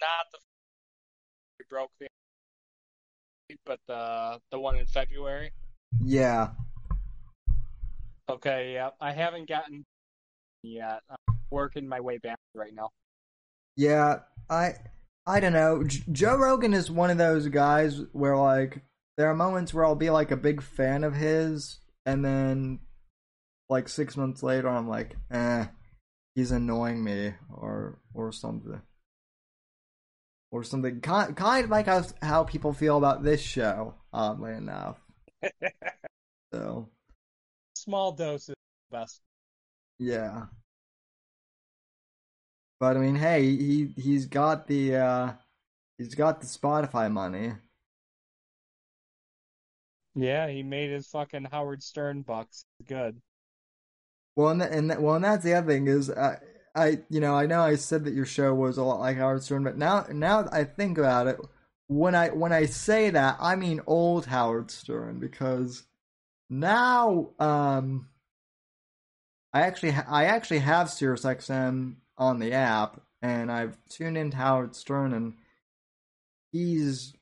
not 0.01 0.25
the 0.31 0.37
we 1.59 1.65
broke 1.69 1.91
the 1.99 2.07
but 3.65 3.79
the 3.87 4.39
the 4.51 4.59
one 4.59 4.77
in 4.77 4.85
February. 4.85 5.51
Yeah. 6.03 6.49
Okay, 8.29 8.73
yeah. 8.73 8.89
I 9.01 9.11
haven't 9.11 9.49
gotten 9.49 9.83
yet. 10.61 11.01
I'm 11.09 11.35
working 11.49 11.87
my 11.87 11.99
way 11.99 12.19
back 12.19 12.37
right 12.53 12.73
now. 12.75 12.89
Yeah, 13.75 14.19
I 14.51 14.75
I 15.27 15.39
don't 15.39 15.53
know. 15.53 15.83
J- 15.83 16.03
Joe 16.11 16.35
Rogan 16.37 16.73
is 16.73 16.89
one 16.89 17.09
of 17.09 17.17
those 17.17 17.47
guys 17.47 18.01
where 18.13 18.35
like 18.37 18.81
there 19.17 19.29
are 19.29 19.35
moments 19.35 19.73
where 19.73 19.85
I'll 19.85 19.95
be 19.95 20.09
like 20.09 20.31
a 20.31 20.37
big 20.37 20.61
fan 20.61 21.03
of 21.03 21.13
his, 21.15 21.79
and 22.05 22.23
then 22.25 22.79
like 23.69 23.87
six 23.89 24.17
months 24.17 24.41
later 24.41 24.67
I'm 24.69 24.87
like, 24.87 25.15
eh, 25.31 25.67
he's 26.35 26.51
annoying 26.51 27.03
me 27.03 27.33
or 27.53 27.99
or 28.13 28.31
something. 28.31 28.81
Or 30.51 30.63
something 30.63 30.99
kind, 31.01 31.35
kind 31.37 31.65
of 31.65 31.69
like 31.69 31.85
how, 31.85 32.03
how 32.23 32.43
people 32.43 32.73
feel 32.73 32.97
about 32.97 33.21
this 33.23 33.39
show, 33.39 33.93
oddly 34.11 34.53
enough. 34.53 34.97
So, 36.51 36.89
Small 37.75 38.13
doses, 38.13 38.55
best. 38.89 39.21
yeah. 39.99 40.45
But 42.79 42.97
I 42.97 42.99
mean, 42.99 43.15
hey, 43.15 43.41
he 43.55 43.93
he's 43.97 44.25
got 44.25 44.67
the 44.67 44.95
uh 44.95 45.33
he's 45.97 46.15
got 46.15 46.41
the 46.41 46.47
Spotify 46.47 47.11
money. 47.11 47.53
Yeah, 50.15 50.47
he 50.49 50.63
made 50.63 50.91
his 50.91 51.07
fucking 51.07 51.45
Howard 51.45 51.83
Stern 51.83 52.21
bucks. 52.23 52.65
Good. 52.85 53.21
Well, 54.35 54.49
and, 54.49 54.61
and 54.61 55.03
well, 55.03 55.15
and 55.15 55.25
that's 55.25 55.43
the 55.43 55.53
other 55.53 55.67
thing 55.67 55.87
is, 55.87 56.09
I, 56.09 56.37
I, 56.75 56.99
you 57.09 57.19
know, 57.19 57.35
I 57.35 57.45
know 57.45 57.61
I 57.61 57.75
said 57.75 58.05
that 58.05 58.13
your 58.13 58.25
show 58.25 58.53
was 58.53 58.77
a 58.77 58.83
lot 58.83 58.99
like 58.99 59.17
Howard 59.17 59.43
Stern, 59.43 59.63
but 59.63 59.77
now, 59.77 60.05
now 60.11 60.43
that 60.43 60.53
I 60.53 60.63
think 60.63 60.97
about 60.97 61.27
it, 61.27 61.39
when 61.87 62.15
I 62.15 62.29
when 62.29 62.53
I 62.53 62.65
say 62.65 63.09
that, 63.09 63.37
I 63.39 63.55
mean 63.55 63.81
old 63.87 64.27
Howard 64.27 64.71
Stern 64.71 65.19
because 65.19 65.83
now, 66.49 67.31
um, 67.39 68.09
I 69.53 69.61
actually, 69.61 69.91
ha- 69.91 70.05
I 70.07 70.25
actually 70.25 70.59
have 70.59 70.87
SiriusXM 70.87 71.95
on 72.19 72.39
the 72.39 72.53
app, 72.53 73.01
and 73.21 73.51
I've 73.51 73.77
tuned 73.89 74.17
into 74.17 74.37
Howard 74.37 74.75
Stern, 74.75 75.13
and 75.13 75.33
he's 76.51 77.13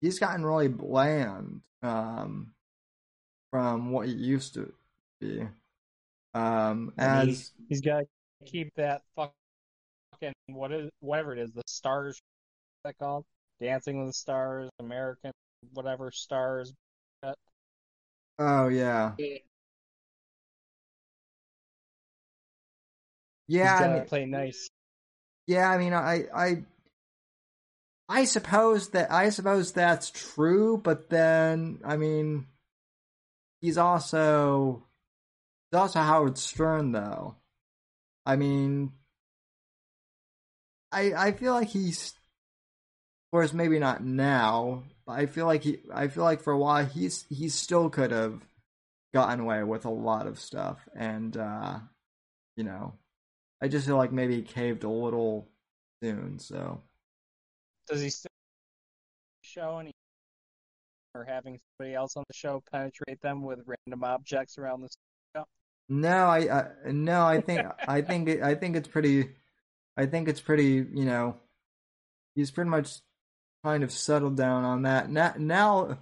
he's 0.00 0.18
gotten 0.18 0.44
really 0.44 0.68
bland, 0.68 1.60
um, 1.82 2.52
from 3.50 3.92
what 3.92 4.08
he 4.08 4.12
used 4.12 4.54
to 4.54 4.72
be. 5.20 5.46
Um, 6.34 6.92
as 6.98 7.52
he, 7.56 7.64
he's 7.68 7.80
got 7.80 8.00
to 8.00 8.06
keep 8.44 8.74
that 8.74 9.02
fucking 9.14 10.32
what 10.48 10.72
is 10.72 10.90
whatever 11.00 11.32
it 11.32 11.38
is 11.38 11.52
the 11.52 11.62
stars 11.66 12.20
what's 12.82 12.98
that 12.98 13.04
called 13.04 13.24
Dancing 13.60 13.98
with 13.98 14.08
the 14.08 14.12
Stars, 14.12 14.68
American 14.80 15.30
whatever 15.72 16.10
stars. 16.10 16.74
oh 18.38 18.68
yeah, 18.68 19.12
yeah, 23.46 23.76
I 23.76 23.94
mean, 23.94 24.04
play 24.04 24.24
nice. 24.26 24.68
yeah. 25.46 25.68
I 25.70 25.78
mean, 25.78 25.92
I, 25.92 26.24
I, 26.34 26.64
I 28.08 28.24
suppose 28.24 28.90
that 28.90 29.10
I 29.10 29.30
suppose 29.30 29.72
that's 29.72 30.10
true, 30.10 30.78
but 30.82 31.08
then 31.10 31.80
I 31.84 31.96
mean, 31.96 32.46
he's 33.60 33.78
also 33.78 34.84
he's 35.70 35.78
also 35.78 36.00
Howard 36.00 36.38
Stern 36.38 36.92
though. 36.92 37.36
I 38.26 38.36
mean, 38.36 38.92
I 40.92 41.12
I 41.14 41.32
feel 41.32 41.54
like 41.54 41.68
he's, 41.68 42.12
of 42.12 43.36
course, 43.36 43.52
maybe 43.52 43.78
not 43.78 44.04
now, 44.04 44.84
but 45.06 45.12
I 45.12 45.26
feel 45.26 45.46
like 45.46 45.62
he, 45.64 45.80
I 45.92 46.08
feel 46.08 46.24
like 46.24 46.42
for 46.42 46.52
a 46.52 46.58
while 46.58 46.84
he's 46.84 47.24
he 47.30 47.48
still 47.48 47.88
could 47.90 48.10
have 48.10 48.40
gotten 49.14 49.40
away 49.40 49.62
with 49.64 49.86
a 49.86 49.90
lot 49.90 50.26
of 50.26 50.38
stuff, 50.38 50.78
and 50.94 51.36
uh, 51.36 51.78
you 52.56 52.64
know, 52.64 52.94
I 53.64 53.68
just 53.68 53.86
feel 53.86 53.96
like 53.96 54.12
maybe 54.12 54.36
he 54.36 54.42
caved 54.42 54.84
a 54.84 54.90
little 54.90 55.48
soon. 56.02 56.38
So 56.38 56.82
Does 57.88 58.02
he 58.02 58.10
still 58.10 58.28
show 59.40 59.78
any 59.78 59.90
or 61.14 61.24
having 61.24 61.58
somebody 61.78 61.94
else 61.94 62.14
on 62.18 62.24
the 62.28 62.34
show 62.34 62.62
penetrate 62.70 63.22
them 63.22 63.42
with 63.42 63.60
random 63.64 64.04
objects 64.04 64.58
around 64.58 64.82
the 64.82 64.90
studio? 64.90 65.46
no, 65.88 66.26
I, 66.26 66.58
I 66.58 66.92
no, 66.92 67.24
I 67.24 67.40
think 67.40 67.66
I 67.88 68.02
think 68.02 68.28
it, 68.28 68.42
I 68.42 68.54
think 68.54 68.76
it's 68.76 68.88
pretty, 68.88 69.30
I 69.96 70.04
think 70.04 70.28
it's 70.28 70.42
pretty. 70.42 70.86
You 70.92 71.06
know, 71.06 71.36
he's 72.34 72.50
pretty 72.50 72.68
much 72.68 72.98
kind 73.64 73.82
of 73.82 73.90
settled 73.90 74.36
down 74.36 74.64
on 74.64 74.82
that. 74.82 75.08
Now, 75.08 75.32
now, 75.38 75.98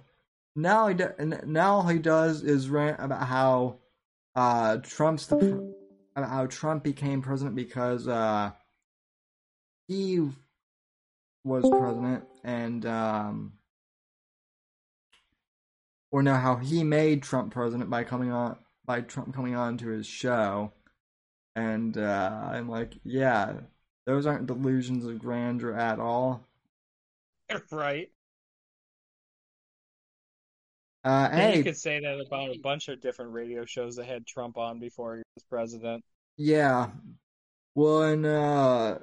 now 0.53 0.87
he 0.87 0.95
do, 0.95 1.11
now 1.45 1.75
all 1.75 1.87
he 1.87 1.97
does 1.97 2.43
is 2.43 2.67
rant 2.69 2.97
about 2.99 3.25
how 3.25 3.77
uh 4.35 4.79
Trump's 4.83 5.27
the 5.27 5.73
how 6.15 6.45
Trump 6.47 6.83
became 6.83 7.21
president 7.21 7.55
because 7.55 8.07
uh 8.07 8.51
he 9.87 10.19
was 11.43 11.67
president 11.69 12.23
and 12.43 12.85
um 12.85 13.53
or 16.11 16.23
no 16.23 16.35
how 16.35 16.55
he 16.55 16.83
made 16.83 17.23
Trump 17.23 17.51
president 17.53 17.89
by 17.89 18.03
coming 18.03 18.31
on 18.31 18.57
by 18.85 19.01
Trump 19.01 19.33
coming 19.33 19.55
on 19.55 19.77
to 19.77 19.89
his 19.89 20.05
show 20.05 20.71
and 21.55 21.97
uh 21.97 22.49
I'm 22.51 22.69
like 22.69 22.93
yeah 23.03 23.53
those 24.05 24.25
aren't 24.25 24.47
delusions 24.47 25.05
of 25.05 25.19
grandeur 25.19 25.73
at 25.73 25.99
all 25.99 26.47
right. 27.71 28.09
Uh 31.03 31.29
And 31.31 31.41
hey 31.41 31.57
you 31.57 31.63
could 31.63 31.77
say 31.77 31.99
that 31.99 32.19
about 32.19 32.49
a 32.49 32.59
bunch 32.59 32.87
of 32.87 33.01
different 33.01 33.33
radio 33.33 33.65
shows 33.65 33.95
that 33.97 34.05
had 34.05 34.25
Trump 34.25 34.57
on 34.57 34.79
before 34.79 35.17
he 35.17 35.23
was 35.35 35.43
president. 35.43 36.03
Yeah. 36.37 36.91
Well, 37.75 38.03
and 38.03 38.25
uh, 38.25 38.99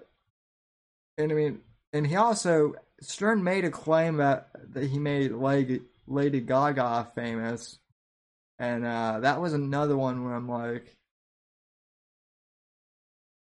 and 1.18 1.32
I 1.32 1.34
mean, 1.34 1.60
and 1.92 2.06
he 2.06 2.16
also 2.16 2.74
Stern 3.00 3.42
made 3.42 3.64
a 3.64 3.70
claim 3.70 4.16
that 4.18 4.48
that 4.72 4.84
he 4.86 4.98
made 4.98 5.32
Lady 5.32 5.82
Lady 6.06 6.40
Gaga 6.40 7.12
famous, 7.14 7.78
and 8.58 8.86
uh, 8.86 9.20
that 9.20 9.40
was 9.40 9.54
another 9.54 9.96
one 9.96 10.24
where 10.24 10.34
I'm 10.34 10.48
like, 10.48 10.96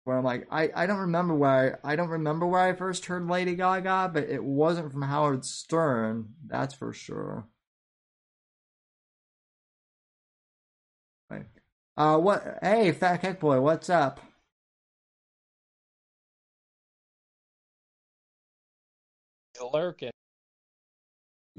where 0.05 0.16
I'm 0.18 0.24
like, 0.24 0.47
I 0.51 0.70
I 0.74 0.86
don't 0.86 0.98
remember 1.01 1.35
where 1.35 1.80
I, 1.85 1.93
I 1.93 1.97
don't 1.97 2.09
remember 2.09 2.47
where 2.47 2.60
I 2.60 2.72
first 2.72 3.06
heard 3.06 3.28
Lady 3.28 3.55
Gaga, 3.55 4.10
but 4.12 4.24
it 4.24 4.43
wasn't 4.43 4.93
from 4.93 5.02
Howard 5.02 5.44
Stern, 5.44 6.35
that's 6.47 6.74
for 6.74 6.93
sure. 6.93 7.47
Uh, 11.98 12.16
what? 12.16 12.60
Hey, 12.62 12.92
Fat 12.92 13.16
Kick 13.22 13.40
Boy, 13.40 13.60
what's 13.60 13.90
up? 13.90 14.20
He's 19.54 19.62
lurking. 19.72 20.10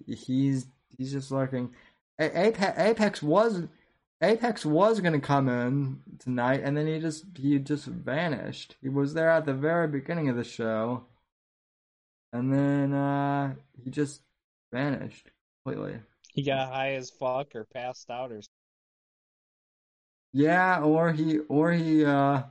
He's 0.07 0.67
he's 0.97 1.11
just 1.11 1.29
lurking. 1.29 1.75
A- 2.19 2.47
Apex, 2.47 2.79
Apex 2.79 3.21
was 3.21 3.63
Apex 4.21 4.65
was 4.65 5.01
gonna 5.01 5.19
come 5.19 5.49
in 5.49 5.99
tonight, 6.19 6.61
and 6.63 6.77
then 6.77 6.87
he 6.87 6.99
just 6.99 7.25
he 7.35 7.59
just 7.59 7.87
vanished. 7.87 8.77
He 8.81 8.87
was 8.87 9.13
there 9.13 9.29
at 9.29 9.45
the 9.45 9.53
very 9.53 9.89
beginning 9.89 10.29
of 10.29 10.37
the 10.37 10.45
show, 10.45 11.03
and 12.31 12.53
then 12.53 12.93
uh 12.93 13.55
he 13.83 13.89
just 13.89 14.21
vanished 14.71 15.31
completely. 15.65 15.99
He 16.31 16.43
got 16.43 16.71
high 16.71 16.93
as 16.93 17.09
fuck 17.09 17.55
or 17.55 17.65
passed 17.65 18.09
out 18.09 18.31
or 18.31 18.41
something. 18.41 18.58
Yeah, 20.33 20.81
or 20.81 21.11
he 21.11 21.39
or 21.39 21.71
he 21.71 22.05
uh 22.05 22.43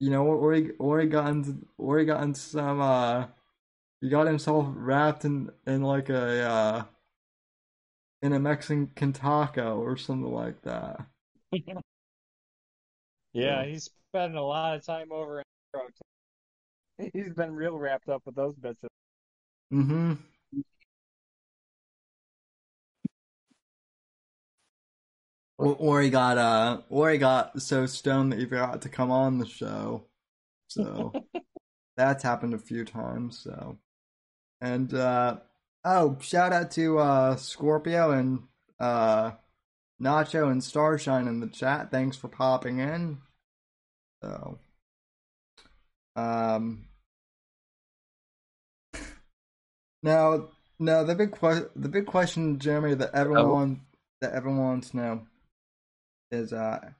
you 0.00 0.10
know 0.10 0.24
or, 0.24 0.36
or 0.36 0.52
he 0.54 0.70
or 0.78 1.00
he 1.00 1.06
got 1.08 1.28
into 1.30 1.56
or 1.78 1.98
he 1.98 2.04
got 2.04 2.22
into 2.22 2.40
some 2.40 2.80
uh 2.80 3.26
he 4.00 4.08
got 4.08 4.26
himself 4.26 4.66
wrapped 4.76 5.24
in 5.24 5.50
in 5.66 5.82
like 5.82 6.08
a 6.08 6.42
uh 6.48 6.84
in 8.22 8.32
a 8.32 8.38
Mexican 8.38 9.12
taco 9.12 9.78
or 9.78 9.96
something 9.96 10.32
like 10.32 10.60
that. 10.62 11.06
Yeah, 13.32 13.62
So- 13.64 13.68
he's 13.68 13.90
spending 14.10 14.38
a 14.38 14.42
lot 14.42 14.76
of 14.76 14.86
time 14.86 15.10
over 15.10 15.40
in 15.40 17.10
He's 17.12 17.32
been 17.32 17.52
real 17.52 17.76
wrapped 17.76 18.08
up 18.08 18.22
with 18.24 18.36
those 18.36 18.54
bitches. 18.54 18.86
Mm-hmm. 19.72 20.12
Or, 25.56 25.76
or 25.78 26.02
he 26.02 26.10
got 26.10 26.36
uh, 26.36 26.80
or 26.88 27.10
he 27.10 27.18
got 27.18 27.62
so 27.62 27.86
stoned 27.86 28.32
that 28.32 28.38
he 28.38 28.46
forgot 28.46 28.82
to 28.82 28.88
come 28.88 29.10
on 29.10 29.38
the 29.38 29.46
show. 29.46 30.06
So 30.68 31.12
that's 31.96 32.22
happened 32.22 32.54
a 32.54 32.58
few 32.58 32.84
times. 32.84 33.38
So, 33.38 33.78
and 34.60 34.92
uh, 34.92 35.36
oh, 35.84 36.18
shout 36.20 36.52
out 36.52 36.72
to 36.72 36.98
uh 36.98 37.36
Scorpio 37.36 38.10
and 38.10 38.42
uh 38.80 39.32
Nacho 40.02 40.50
and 40.50 40.62
Starshine 40.62 41.28
in 41.28 41.40
the 41.40 41.46
chat. 41.46 41.90
Thanks 41.90 42.16
for 42.16 42.28
popping 42.28 42.80
in. 42.80 43.18
So, 44.22 44.58
um, 46.16 46.86
now, 50.02 50.48
now 50.78 51.04
the 51.04 51.14
big 51.14 51.32
que- 51.38 51.70
the 51.76 51.88
big 51.88 52.06
question, 52.06 52.58
Jeremy, 52.58 52.94
that 52.94 53.14
everyone 53.14 53.82
that 54.20 54.32
everyone 54.32 54.60
wants 54.60 54.90
to 54.90 54.96
know 54.96 55.26
is 56.34 56.52
uh 56.52 56.90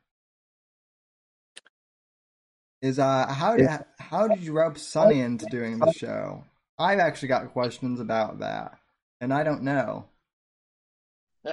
is 2.81 2.99
uh 2.99 3.27
how 3.27 3.57
did 3.57 3.69
how 3.99 4.29
did 4.29 4.41
you 4.41 4.53
rope 4.53 4.79
Sonny 4.79 5.21
into 5.21 5.47
doing 5.51 5.79
the 5.79 5.93
show? 5.93 6.45
I've 6.79 6.99
actually 6.99 7.29
got 7.29 7.53
questions 7.53 8.01
about 8.01 8.41
that, 8.41 8.79
and 9.21 9.33
I 9.33 9.43
don't 9.43 9.63
know. 9.63 10.07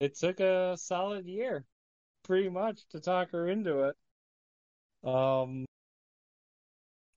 it 0.00 0.16
took 0.18 0.40
a 0.40 0.76
solid 0.76 1.26
year, 1.26 1.64
pretty 2.24 2.48
much, 2.48 2.86
to 2.90 3.00
talk 3.00 3.30
her 3.30 3.48
into 3.48 3.84
it. 3.84 3.96
Um, 5.08 5.64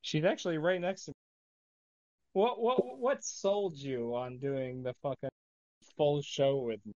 she's 0.02 0.24
actually 0.24 0.58
right 0.58 0.80
next 0.80 1.06
to 1.06 1.12
me. 1.12 1.16
What 2.34 2.62
what 2.62 2.98
what 3.00 3.24
sold 3.24 3.76
you 3.76 4.16
on 4.16 4.38
doing 4.38 4.84
the 4.84 4.94
fucking 5.02 5.30
full 5.98 6.22
show 6.22 6.58
with 6.58 6.80
me? 6.86 6.94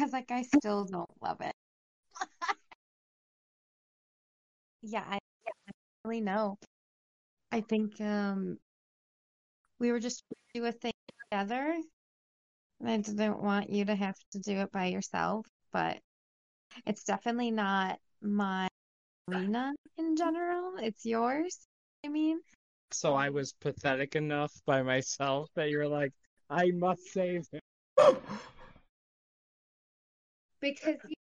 Cause 0.00 0.14
like 0.14 0.30
I 0.30 0.40
still 0.40 0.86
don't 0.86 1.10
love 1.20 1.42
it. 1.42 1.52
yeah, 4.82 5.04
I, 5.06 5.16
I 5.16 5.18
don't 5.68 6.06
really 6.06 6.22
know. 6.22 6.56
I 7.52 7.60
think 7.60 8.00
um 8.00 8.56
we 9.78 9.92
were 9.92 10.00
just 10.00 10.24
trying 10.54 10.54
to 10.54 10.60
do 10.60 10.66
a 10.66 10.72
thing 10.72 10.92
together. 11.30 11.76
And 12.80 12.88
I 12.88 12.96
didn't 12.96 13.42
want 13.42 13.68
you 13.68 13.84
to 13.84 13.94
have 13.94 14.16
to 14.32 14.38
do 14.38 14.60
it 14.60 14.72
by 14.72 14.86
yourself, 14.86 15.44
but 15.70 15.98
it's 16.86 17.04
definitely 17.04 17.50
not 17.50 17.98
my 18.22 18.68
arena 19.28 19.74
in 19.98 20.16
general. 20.16 20.76
It's 20.80 21.04
yours. 21.04 21.58
I 22.06 22.08
mean, 22.08 22.40
So 22.90 23.12
I 23.12 23.28
was 23.28 23.52
pathetic 23.52 24.16
enough 24.16 24.52
by 24.64 24.82
myself 24.82 25.50
that 25.56 25.68
you're 25.68 25.88
like, 25.88 26.14
I 26.48 26.70
must 26.70 27.02
save 27.12 27.46
him. 27.52 27.60
because 30.60 30.96
you 31.06 31.14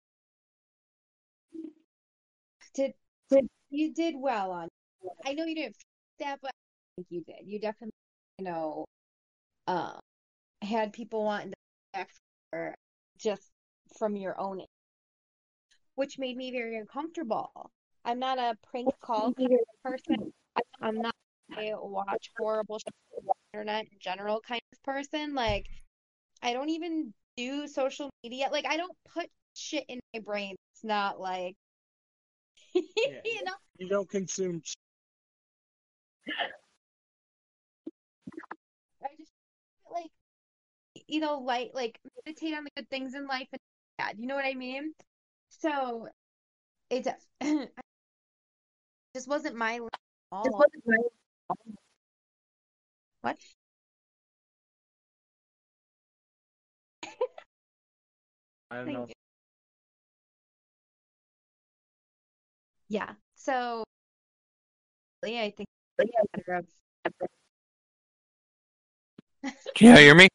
did, 2.74 2.92
did 3.30 3.48
you 3.70 3.92
did 3.94 4.14
well 4.16 4.50
on 4.50 4.68
I 5.24 5.32
know 5.34 5.44
you 5.44 5.54
didn't 5.54 5.76
that, 6.18 6.38
but 6.42 6.50
I 6.50 6.52
think 6.96 7.06
you 7.10 7.24
did. 7.24 7.46
You 7.46 7.60
definitely, 7.60 7.92
you 8.38 8.44
know, 8.44 8.84
um, 9.66 10.00
had 10.62 10.92
people 10.92 11.24
wanting 11.24 11.50
to 11.50 11.56
back 11.92 12.10
for 12.50 12.74
just 13.18 13.50
from 13.98 14.16
your 14.16 14.38
own, 14.40 14.62
which 15.94 16.18
made 16.18 16.36
me 16.36 16.50
very 16.50 16.76
uncomfortable. 16.76 17.70
I'm 18.04 18.18
not 18.18 18.38
a 18.38 18.56
prank 18.70 18.88
call 19.00 19.34
person. 19.84 20.32
I'm 20.80 21.00
not 21.00 21.14
a 21.56 21.74
watch 21.76 22.30
horrible 22.38 22.78
shit 22.78 22.94
on 23.16 23.24
the 23.26 23.58
internet 23.58 23.86
in 23.92 23.98
general 24.00 24.40
kind 24.40 24.60
of 24.72 24.82
person. 24.82 25.34
Like, 25.34 25.66
I 26.42 26.52
don't 26.52 26.70
even 26.70 27.12
do 27.38 27.68
social 27.68 28.10
media. 28.24 28.48
Like, 28.50 28.66
I 28.68 28.76
don't 28.76 28.96
put 29.14 29.26
shit 29.54 29.84
in 29.88 30.00
my 30.12 30.20
brain. 30.20 30.56
It's 30.74 30.84
not 30.84 31.20
like, 31.20 31.54
you 32.74 33.44
know. 33.44 33.52
You 33.78 33.88
don't 33.88 34.10
consume. 34.10 34.60
ch- 34.60 34.74
I 39.02 39.06
just 39.16 39.30
like 39.90 40.10
you 41.06 41.20
know, 41.20 41.38
like 41.38 41.70
like 41.74 41.98
meditate 42.26 42.54
on 42.54 42.64
the 42.64 42.70
good 42.76 42.90
things 42.90 43.14
in 43.14 43.26
life 43.26 43.46
and 43.52 43.60
bad. 43.98 44.16
You 44.18 44.26
know 44.26 44.34
what 44.34 44.44
I 44.44 44.54
mean? 44.54 44.92
So 45.48 46.08
it 46.90 47.04
just 47.04 47.70
just 49.14 49.28
wasn't 49.28 49.56
my 49.56 49.78
lane 49.78 49.88
at 50.32 50.36
all. 50.50 50.64
What? 53.20 53.36
I 58.70 58.76
don't 58.76 58.86
Thank 58.86 58.98
know. 58.98 59.06
you. 59.06 59.14
Yeah. 62.88 63.12
So 63.34 63.84
yeah, 65.24 65.42
I 65.42 65.50
think 65.50 65.68
it's 65.98 66.10
a 66.36 66.38
matter 66.38 66.54
of 66.54 66.66
Can 69.74 69.96
you 69.96 70.02
hear 70.02 70.14
me? 70.14 70.28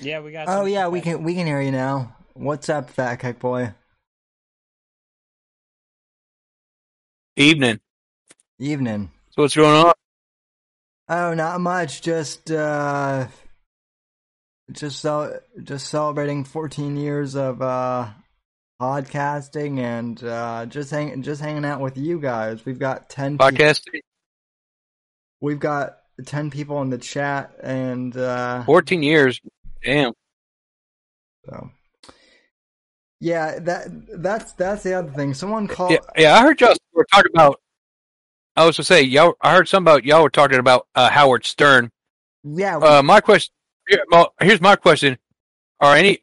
Yeah, 0.00 0.20
we 0.20 0.32
got. 0.32 0.48
Oh 0.48 0.64
some 0.64 0.68
yeah, 0.68 0.88
we 0.88 1.00
can 1.00 1.22
we 1.24 1.34
can 1.34 1.46
hear 1.46 1.60
you 1.60 1.72
now. 1.72 2.16
What's 2.34 2.68
up, 2.68 2.90
Fat 2.90 3.16
Kick 3.16 3.38
Boy? 3.38 3.74
Evening. 7.36 7.80
Evening. 8.58 9.10
So 9.30 9.42
what's 9.42 9.56
going 9.56 9.86
on? 9.86 9.92
Oh, 11.08 11.34
not 11.34 11.60
much. 11.60 12.02
Just 12.02 12.50
uh, 12.50 13.26
just 14.72 15.00
cel- 15.00 15.38
just 15.62 15.88
celebrating 15.88 16.44
14 16.44 16.96
years 16.96 17.34
of 17.36 17.62
uh 17.62 18.08
podcasting 18.80 19.78
and 19.80 20.22
uh 20.22 20.66
just 20.66 20.90
hang 20.90 21.22
just 21.22 21.40
hanging 21.40 21.64
out 21.64 21.80
with 21.80 21.96
you 21.96 22.20
guys. 22.20 22.64
We've 22.64 22.78
got 22.78 23.08
10 23.08 23.38
pe- 23.38 23.44
Podcasting. 23.44 24.00
we've 25.40 25.58
got 25.60 25.96
10 26.26 26.50
people 26.50 26.82
in 26.82 26.90
the 26.90 26.98
chat 26.98 27.52
and 27.62 28.16
uh 28.16 28.64
14 28.64 29.02
years. 29.02 29.40
Damn. 29.82 30.12
so 31.48 31.70
yeah, 33.20 33.58
that 33.60 33.88
that's 34.22 34.52
that's 34.52 34.84
the 34.84 34.94
other 34.94 35.10
thing. 35.10 35.34
Someone 35.34 35.66
called 35.66 35.90
Yeah, 35.92 35.98
yeah. 36.16 36.34
I 36.34 36.42
heard 36.42 36.60
y'all 36.60 36.76
were 36.92 37.06
talking 37.12 37.32
about. 37.34 37.60
I 38.54 38.64
was 38.64 38.76
going 38.76 38.82
to 38.82 38.84
say, 38.84 39.02
y'all. 39.02 39.34
I 39.40 39.54
heard 39.54 39.66
something 39.68 39.92
about 39.92 40.04
y'all 40.04 40.22
were 40.22 40.30
talking 40.30 40.58
about 40.58 40.86
uh, 40.94 41.08
Howard 41.10 41.44
Stern. 41.44 41.90
yeah, 42.44 42.76
we- 42.76 42.86
Uh, 42.86 43.02
my 43.02 43.20
question. 43.20 43.52
Here, 43.88 44.04
well, 44.10 44.34
here's 44.40 44.60
my 44.60 44.76
question: 44.76 45.18
Are 45.80 45.96
any? 45.96 46.18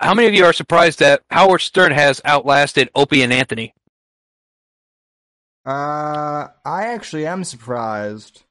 How 0.00 0.14
many 0.14 0.28
of 0.28 0.34
you 0.34 0.44
are 0.44 0.52
surprised 0.52 1.00
that 1.00 1.22
Howard 1.30 1.60
Stern 1.60 1.92
has 1.92 2.20
outlasted 2.24 2.88
Opie 2.94 3.22
and 3.22 3.32
Anthony? 3.32 3.74
uh 5.64 6.48
I 6.64 6.86
actually 6.86 7.26
am 7.26 7.44
surprised. 7.44 8.42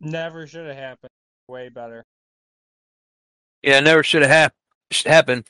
Never 0.00 0.46
should 0.46 0.66
have 0.66 0.76
happened. 0.76 1.10
Way 1.48 1.68
better. 1.68 2.04
Yeah, 3.62 3.80
never 3.80 4.02
should 4.02 4.22
have 4.22 4.30
hap- 4.30 4.54
should 4.90 5.10
happen, 5.10 5.44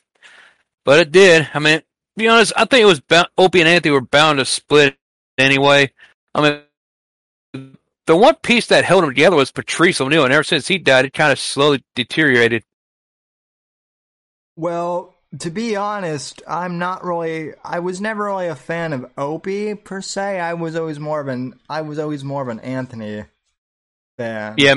but 0.85 0.99
it 0.99 1.11
did. 1.11 1.49
I 1.53 1.59
mean, 1.59 1.79
to 1.79 1.85
be 2.15 2.27
honest, 2.27 2.53
I 2.55 2.65
think 2.65 2.83
it 2.83 2.87
was 2.87 2.99
bound, 2.99 3.27
Opie 3.37 3.59
and 3.59 3.69
Anthony 3.69 3.91
were 3.91 4.01
bound 4.01 4.39
to 4.39 4.45
split 4.45 4.95
anyway. 5.37 5.91
I 6.35 6.41
mean, 6.41 6.61
the 8.05 8.15
one 8.15 8.35
piece 8.35 8.67
that 8.67 8.83
held 8.85 9.03
him 9.03 9.09
together 9.09 9.35
was 9.35 9.51
Patrice 9.51 10.01
O'Neal, 10.01 10.25
and 10.25 10.33
ever 10.33 10.43
since 10.43 10.67
he 10.67 10.77
died, 10.77 11.05
it 11.05 11.13
kind 11.13 11.31
of 11.31 11.39
slowly 11.39 11.83
deteriorated. 11.95 12.63
Well, 14.55 15.15
to 15.39 15.49
be 15.49 15.75
honest, 15.75 16.41
I'm 16.47 16.77
not 16.77 17.03
really. 17.03 17.53
I 17.63 17.79
was 17.79 17.99
never 18.01 18.25
really 18.25 18.47
a 18.47 18.55
fan 18.55 18.93
of 18.93 19.05
Opie 19.17 19.75
per 19.75 20.01
se. 20.01 20.39
I 20.39 20.53
was 20.53 20.75
always 20.75 20.99
more 20.99 21.19
of 21.21 21.27
an. 21.27 21.59
I 21.69 21.81
was 21.81 21.97
always 21.97 22.23
more 22.23 22.41
of 22.41 22.49
an 22.49 22.59
Anthony 22.59 23.25
fan. 24.17 24.55
Yeah, 24.57 24.75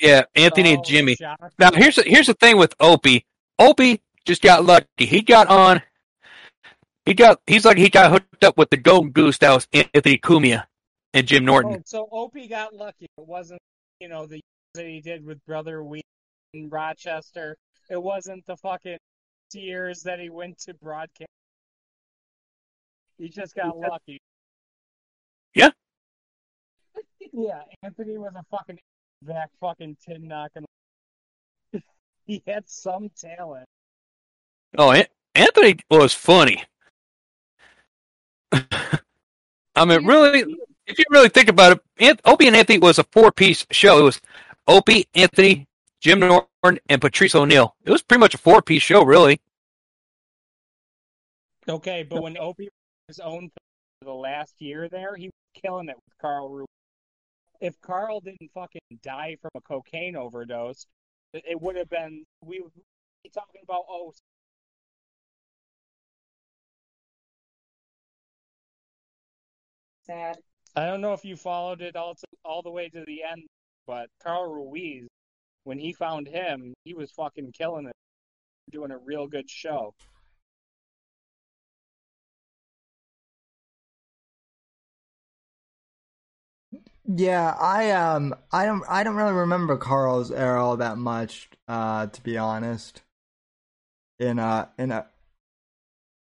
yeah, 0.00 0.24
Anthony 0.34 0.70
and 0.70 0.80
Oh, 0.80 0.84
Jimmy. 0.84 1.14
shock. 1.16 1.52
Now 1.58 1.70
here's 1.72 1.96
the, 1.96 2.02
here's 2.02 2.26
the 2.26 2.34
thing 2.34 2.56
with 2.56 2.74
Opie. 2.80 3.24
Opie 3.58 4.00
just 4.24 4.42
got 4.42 4.64
lucky. 4.64 4.86
He 5.06 5.22
got 5.22 5.46
on. 5.48 5.82
He 7.06 7.14
got. 7.14 7.40
He's 7.46 7.64
like 7.64 7.76
he 7.76 7.90
got 7.90 8.10
hooked 8.10 8.42
up 8.42 8.56
with 8.56 8.70
the 8.70 8.76
golden 8.78 9.10
goose 9.12 9.38
that 9.38 9.52
was 9.54 9.68
Anthony 9.72 10.18
Cumia 10.18 10.64
and 11.14 11.26
Jim 11.26 11.44
Norton. 11.44 11.76
Oh, 11.76 11.82
so 11.86 12.08
Opie 12.12 12.48
got 12.48 12.74
lucky. 12.74 13.06
It 13.16 13.26
wasn't, 13.26 13.60
you 14.00 14.08
know, 14.08 14.26
the 14.26 14.40
that 14.74 14.86
he 14.86 15.00
did 15.00 15.24
with 15.24 15.38
Brother 15.46 15.78
Weez 15.78 16.02
in 16.52 16.68
Rochester. 16.68 17.56
It 17.88 18.02
wasn't 18.02 18.44
the 18.46 18.56
fucking 18.56 18.98
years 19.52 20.02
that 20.02 20.18
he 20.18 20.30
went 20.30 20.58
to 20.58 20.74
broadcast. 20.74 21.28
He 23.18 23.28
just 23.28 23.54
got 23.54 23.76
lucky. 23.78 24.20
Yeah. 25.54 25.70
Yeah, 27.36 27.62
Anthony 27.82 28.16
was 28.16 28.32
a 28.36 28.44
fucking 28.48 28.78
back 29.22 29.50
fucking 29.60 29.96
tin 30.06 30.28
knocking. 30.28 30.64
he 32.26 32.42
had 32.46 32.68
some 32.68 33.10
talent. 33.16 33.66
Oh, 34.78 34.92
An- 34.92 35.06
Anthony 35.34 35.76
was 35.90 36.14
funny. 36.14 36.62
I 38.52 39.84
mean, 39.84 40.06
really, 40.06 40.44
if 40.86 40.98
you 40.98 41.04
really 41.10 41.28
think 41.28 41.48
about 41.48 41.80
it, 41.98 42.20
Opie 42.24 42.46
and 42.46 42.56
Anthony 42.56 42.78
was 42.78 42.98
a 42.98 43.04
four-piece 43.04 43.66
show. 43.70 43.98
It 43.98 44.02
was 44.02 44.20
Opie, 44.66 45.06
Anthony, 45.14 45.66
Jim 46.00 46.20
Norton, 46.20 46.80
and 46.88 47.00
Patrice 47.00 47.34
O'Neal. 47.34 47.74
It 47.84 47.90
was 47.90 48.02
pretty 48.02 48.20
much 48.20 48.34
a 48.34 48.38
four-piece 48.38 48.82
show, 48.82 49.04
really. 49.04 49.40
Okay, 51.68 52.02
but 52.02 52.22
when 52.22 52.36
Opie 52.36 52.64
was 52.64 53.16
his 53.16 53.20
own 53.20 53.50
for 54.00 54.04
the 54.04 54.12
last 54.12 54.60
year 54.60 54.88
there, 54.88 55.16
he 55.16 55.26
was 55.26 55.62
killing 55.62 55.88
it 55.88 55.96
with 55.96 56.18
Carl 56.20 56.50
Ruiz. 56.50 56.66
If 57.60 57.80
Carl 57.80 58.20
didn't 58.20 58.50
fucking 58.52 58.80
die 59.02 59.36
from 59.40 59.50
a 59.54 59.60
cocaine 59.60 60.16
overdose, 60.16 60.86
it 61.32 61.60
would 61.60 61.76
have 61.76 61.88
been 61.88 62.24
we 62.42 62.60
would 62.60 62.72
be 63.22 63.30
talking 63.30 63.62
about 63.62 63.84
oh 63.88 64.12
Sad. 70.06 70.36
I 70.76 70.86
don't 70.86 71.00
know 71.00 71.12
if 71.12 71.24
you 71.24 71.36
followed 71.36 71.82
it 71.82 71.94
all 71.94 72.14
to, 72.14 72.26
all 72.44 72.62
the 72.62 72.70
way 72.70 72.88
to 72.88 73.04
the 73.06 73.22
end, 73.22 73.42
but 73.86 74.08
Carl 74.22 74.52
Ruiz, 74.52 75.06
when 75.62 75.78
he 75.78 75.92
found 75.92 76.26
him, 76.26 76.74
he 76.84 76.94
was 76.94 77.10
fucking 77.12 77.52
killing 77.52 77.86
it, 77.86 77.92
doing 78.70 78.90
a 78.90 78.98
real 78.98 79.26
good 79.28 79.48
show. 79.48 79.94
Yeah, 87.06 87.54
I 87.60 87.90
um, 87.90 88.34
I 88.50 88.64
don't, 88.64 88.82
I 88.88 89.04
don't 89.04 89.14
really 89.14 89.32
remember 89.34 89.76
Carl's 89.76 90.30
era 90.32 90.64
all 90.64 90.78
that 90.78 90.96
much, 90.96 91.50
uh, 91.68 92.06
to 92.06 92.22
be 92.22 92.38
honest. 92.38 93.02
In 94.18 94.38
uh, 94.38 94.68
in 94.78 94.90
a, 94.90 95.06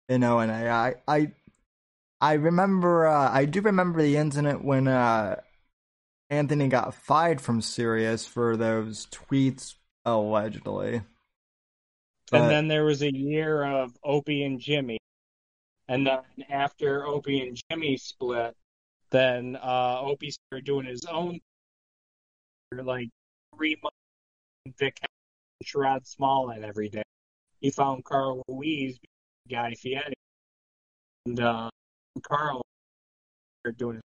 in 0.08 0.24
O 0.24 0.40
and 0.40 0.52
A, 0.52 0.70
I, 0.70 0.96
I, 1.08 1.32
I 2.20 2.34
remember, 2.34 3.08
uh, 3.08 3.32
I 3.32 3.46
do 3.46 3.62
remember 3.62 4.02
the 4.02 4.18
incident 4.18 4.64
when 4.64 4.88
uh, 4.88 5.40
Anthony 6.30 6.68
got 6.68 6.94
fired 6.96 7.40
from 7.40 7.62
Sirius 7.62 8.26
for 8.26 8.58
those 8.58 9.06
tweets 9.08 9.76
allegedly. 10.06 11.02
But- 12.32 12.42
And 12.42 12.50
then 12.52 12.68
there 12.68 12.86
was 12.86 13.04
a 13.04 13.14
year 13.14 13.64
of 13.64 13.96
Opie 14.04 14.44
and 14.44 14.60
Jimmy. 14.60 14.98
And 15.88 16.06
then 16.06 16.20
after 16.50 17.06
Opie 17.06 17.48
and 17.48 17.62
Jimmy 17.70 17.96
split, 17.98 18.56
then 19.12 19.56
uh, 19.56 20.00
Opie 20.02 20.32
started 20.32 20.66
doing 20.66 20.86
his 20.86 21.06
own 21.06 21.40
like 22.74 23.08
three 23.56 23.78
months. 23.82 23.96
Vic 24.78 25.00
and 25.02 25.66
Sherrod 25.66 26.06
Smallin 26.06 26.64
every 26.66 26.90
day. 26.90 27.04
He 27.62 27.70
found 27.72 28.04
Carl 28.04 28.44
Ruiz, 28.50 29.00
Guy 29.50 29.76
Fieri, 29.76 30.14
and 31.26 31.40
uh, 31.40 31.70
Carl 32.22 32.62
are 33.66 33.72
doing 33.72 34.02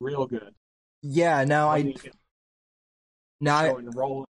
real 0.00 0.26
good. 0.26 0.54
yeah, 1.02 1.44
now 1.44 1.68
I, 1.68 1.94
now 3.40 3.56
I, 3.56 3.68
Showing 3.68 3.90
rolling. 3.90 4.26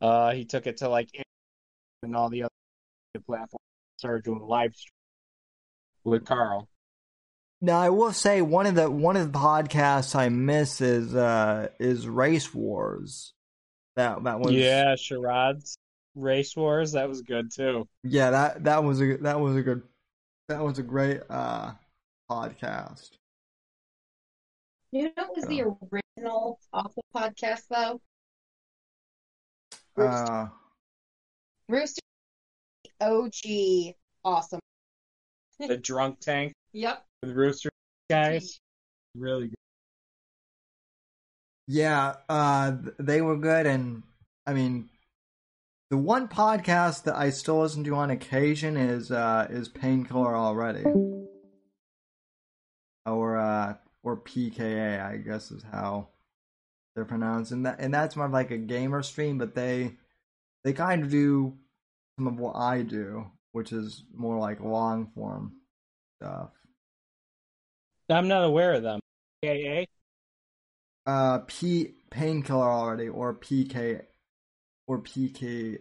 Uh, 0.00 0.32
he 0.32 0.44
took 0.44 0.66
it 0.66 0.78
to 0.78 0.88
like 0.88 1.08
and 2.02 2.16
all 2.16 2.30
the 2.30 2.44
other 2.44 2.50
platforms. 3.26 3.60
Started 3.98 4.24
doing 4.24 4.40
live 4.40 4.74
stream 4.74 4.92
with 6.04 6.24
Carl. 6.24 6.68
Now 7.60 7.78
I 7.78 7.90
will 7.90 8.12
say 8.12 8.40
one 8.40 8.64
of 8.64 8.74
the 8.74 8.90
one 8.90 9.16
of 9.16 9.32
the 9.32 9.38
podcasts 9.38 10.16
I 10.16 10.30
miss 10.30 10.80
is 10.80 11.14
uh 11.14 11.68
is 11.78 12.08
Race 12.08 12.54
Wars. 12.54 13.34
That 13.96 14.24
that 14.24 14.40
was 14.40 14.52
Yeah, 14.52 14.94
Sherrod's 14.94 15.76
Race 16.14 16.56
Wars. 16.56 16.92
That 16.92 17.08
was 17.08 17.20
good 17.20 17.52
too. 17.52 17.86
yeah 18.02 18.30
that 18.30 18.64
that 18.64 18.82
was 18.82 19.02
a 19.02 19.18
that 19.18 19.38
was 19.38 19.56
a 19.56 19.62
good 19.62 19.82
that 20.50 20.64
was 20.64 20.80
a 20.80 20.82
great 20.82 21.20
uh 21.30 21.70
podcast. 22.28 23.10
You 24.90 25.04
know 25.04 25.10
what 25.14 25.36
was 25.36 25.46
the 25.46 25.62
original 25.62 26.58
awful 26.72 27.04
podcast 27.14 27.62
though? 27.70 28.00
Uh, 29.96 30.48
Rooster 31.68 32.00
OG 33.00 33.94
awesome. 34.24 34.58
The 35.60 35.76
drunk 35.76 36.18
tank 36.18 36.52
Yep. 36.72 37.04
with 37.22 37.30
Rooster 37.36 37.70
guys. 38.10 38.58
Really 39.14 39.48
good. 39.48 39.54
yeah, 41.68 42.16
uh 42.28 42.72
they 42.98 43.20
were 43.22 43.36
good 43.36 43.66
and 43.66 44.02
I 44.48 44.54
mean 44.54 44.88
the 45.90 45.98
one 45.98 46.28
podcast 46.28 47.02
that 47.04 47.16
I 47.16 47.30
still 47.30 47.60
listen 47.60 47.82
to 47.84 47.94
on 47.96 48.10
occasion 48.10 48.76
is 48.76 49.10
uh 49.10 49.48
is 49.50 49.68
Painkiller 49.68 50.36
Already. 50.36 50.84
Or 53.04 53.36
uh 53.36 53.74
or 54.02 54.16
PKA, 54.16 55.04
I 55.04 55.16
guess 55.16 55.50
is 55.50 55.64
how 55.70 56.08
they're 56.94 57.04
pronounced. 57.04 57.50
And 57.50 57.66
that 57.66 57.80
and 57.80 57.92
that's 57.92 58.14
more 58.14 58.26
of 58.26 58.32
like 58.32 58.52
a 58.52 58.56
gamer 58.56 59.02
stream, 59.02 59.36
but 59.36 59.54
they 59.54 59.96
they 60.62 60.72
kind 60.72 61.02
of 61.02 61.10
do 61.10 61.58
some 62.16 62.28
of 62.28 62.38
what 62.38 62.54
I 62.54 62.82
do, 62.82 63.26
which 63.50 63.72
is 63.72 64.04
more 64.14 64.38
like 64.38 64.60
long 64.60 65.10
form 65.14 65.54
stuff. 66.20 66.50
I'm 68.08 68.28
not 68.28 68.44
aware 68.44 68.74
of 68.74 68.84
them. 68.84 69.00
KA? 69.42 69.84
Uh 71.04 71.38
P 71.48 71.94
Painkiller 72.10 72.70
Already 72.70 73.08
or 73.08 73.34
PK 73.34 74.02
or 74.90 74.98
PK 74.98 75.78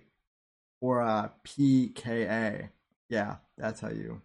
or 0.81 1.01
uh 1.01 1.29
PKA. 1.43 2.69
Yeah, 3.09 3.37
that's 3.57 3.81
how 3.81 3.89
you 3.89 4.21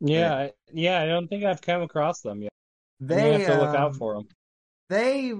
Yeah, 0.00 0.34
I- 0.34 0.52
yeah. 0.72 1.02
I 1.02 1.06
don't 1.06 1.28
think 1.28 1.44
I've 1.44 1.60
come 1.60 1.82
across 1.82 2.22
them 2.22 2.42
yet. 2.42 2.52
They 3.00 3.32
have 3.32 3.44
to 3.46 3.60
look 3.60 3.74
out 3.74 3.92
um, 3.92 3.98
for 3.98 4.14
them. 4.14 4.28
they 4.88 5.34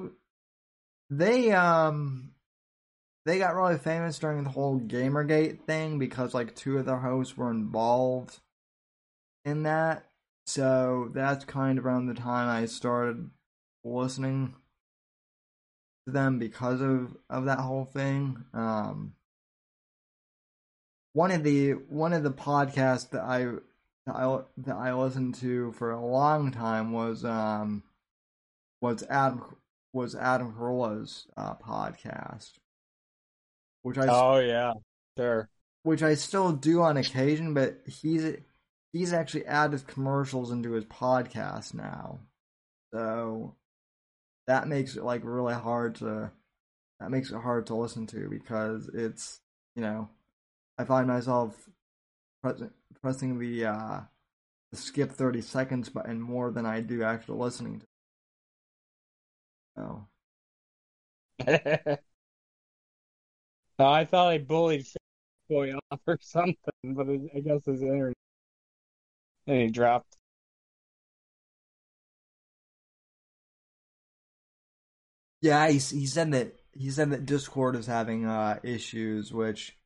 they 1.08 1.50
um 1.52 2.32
they 3.24 3.38
got 3.38 3.54
really 3.54 3.78
famous 3.78 4.18
during 4.18 4.44
the 4.44 4.50
whole 4.50 4.78
Gamergate 4.78 5.64
thing 5.64 5.98
because 5.98 6.34
like 6.34 6.54
two 6.54 6.76
of 6.76 6.84
their 6.84 6.98
hosts 6.98 7.36
were 7.36 7.50
involved 7.50 8.40
in 9.44 9.62
that. 9.62 10.04
So 10.44 11.08
that's 11.14 11.44
kind 11.46 11.78
of 11.78 11.86
around 11.86 12.06
the 12.06 12.14
time 12.14 12.48
I 12.48 12.66
started 12.66 13.30
listening 13.84 14.56
them 16.06 16.38
because 16.38 16.80
of 16.80 17.16
of 17.30 17.44
that 17.46 17.58
whole 17.58 17.84
thing. 17.84 18.44
Um 18.52 19.14
one 21.12 21.30
of 21.30 21.44
the 21.44 21.72
one 21.72 22.12
of 22.12 22.22
the 22.22 22.32
podcasts 22.32 23.10
that 23.10 23.22
I 23.22 23.44
that 24.06 24.16
I 24.16 24.40
that 24.58 24.76
I 24.76 24.94
listened 24.94 25.34
to 25.36 25.72
for 25.72 25.90
a 25.90 26.04
long 26.04 26.50
time 26.50 26.92
was 26.92 27.24
um 27.24 27.82
was 28.80 29.04
Adam 29.08 29.42
was 29.92 30.14
Adam 30.14 30.52
Carolla's 30.54 31.26
uh, 31.36 31.54
podcast, 31.54 32.52
which 33.82 33.98
I 33.98 34.06
Oh 34.08 34.38
yeah, 34.38 34.72
sure. 35.18 35.48
which 35.82 36.02
I 36.02 36.14
still 36.14 36.52
do 36.52 36.82
on 36.82 36.96
occasion, 36.96 37.54
but 37.54 37.80
he's 37.86 38.36
he's 38.92 39.12
actually 39.12 39.46
added 39.46 39.86
commercials 39.86 40.50
into 40.50 40.72
his 40.72 40.86
podcast 40.86 41.74
now, 41.74 42.20
so 42.92 43.54
that 44.47 44.69
makes 44.69 44.97
it 44.97 45.05
like 45.05 45.23
really 45.24 45.55
hard 45.55 45.97
to 45.97 46.31
that 47.01 47.10
makes 47.10 47.31
it 47.32 47.40
hard 47.40 47.66
to 47.66 47.74
listen 47.77 48.06
to 48.09 48.28
because 48.31 48.90
it's 48.94 49.40
you 49.77 49.82
know 49.82 50.09
I 50.78 50.85
find 50.85 51.09
myself 51.09 51.69
press, 52.43 52.62
pressing 53.02 53.39
the 53.39 53.66
uh 53.66 54.01
the 54.73 54.78
skip 54.78 55.12
thirty 55.12 55.43
seconds 55.43 55.89
button 55.90 56.20
more 56.20 56.51
than 56.52 56.66
I 56.66 56.81
do 56.82 57.02
actually 57.05 57.39
listening 57.39 57.81
to. 57.81 57.86
So 59.77 60.09
Oh, 63.78 63.86
I 63.90 64.05
thought 64.05 64.28
I 64.32 64.39
bullied 64.39 64.86
boy 65.48 65.74
off 65.90 66.01
or 66.06 66.19
something, 66.23 66.56
but 66.85 67.09
I 67.09 67.40
guess 67.40 67.64
his 67.66 67.82
internet. 67.82 68.16
And 69.47 69.60
he 69.62 69.69
dropped. 69.69 70.16
Yeah, 75.43 75.69
he 75.69 75.74
he 75.74 76.06
said 76.06 76.32
that 76.32 76.55
he 76.73 76.90
said 76.90 77.10
that 77.10 77.27
Discord 77.27 77.77
is 77.77 77.86
having 77.86 78.27
uh 78.27 78.60
issues, 78.62 79.32
which 79.32 79.77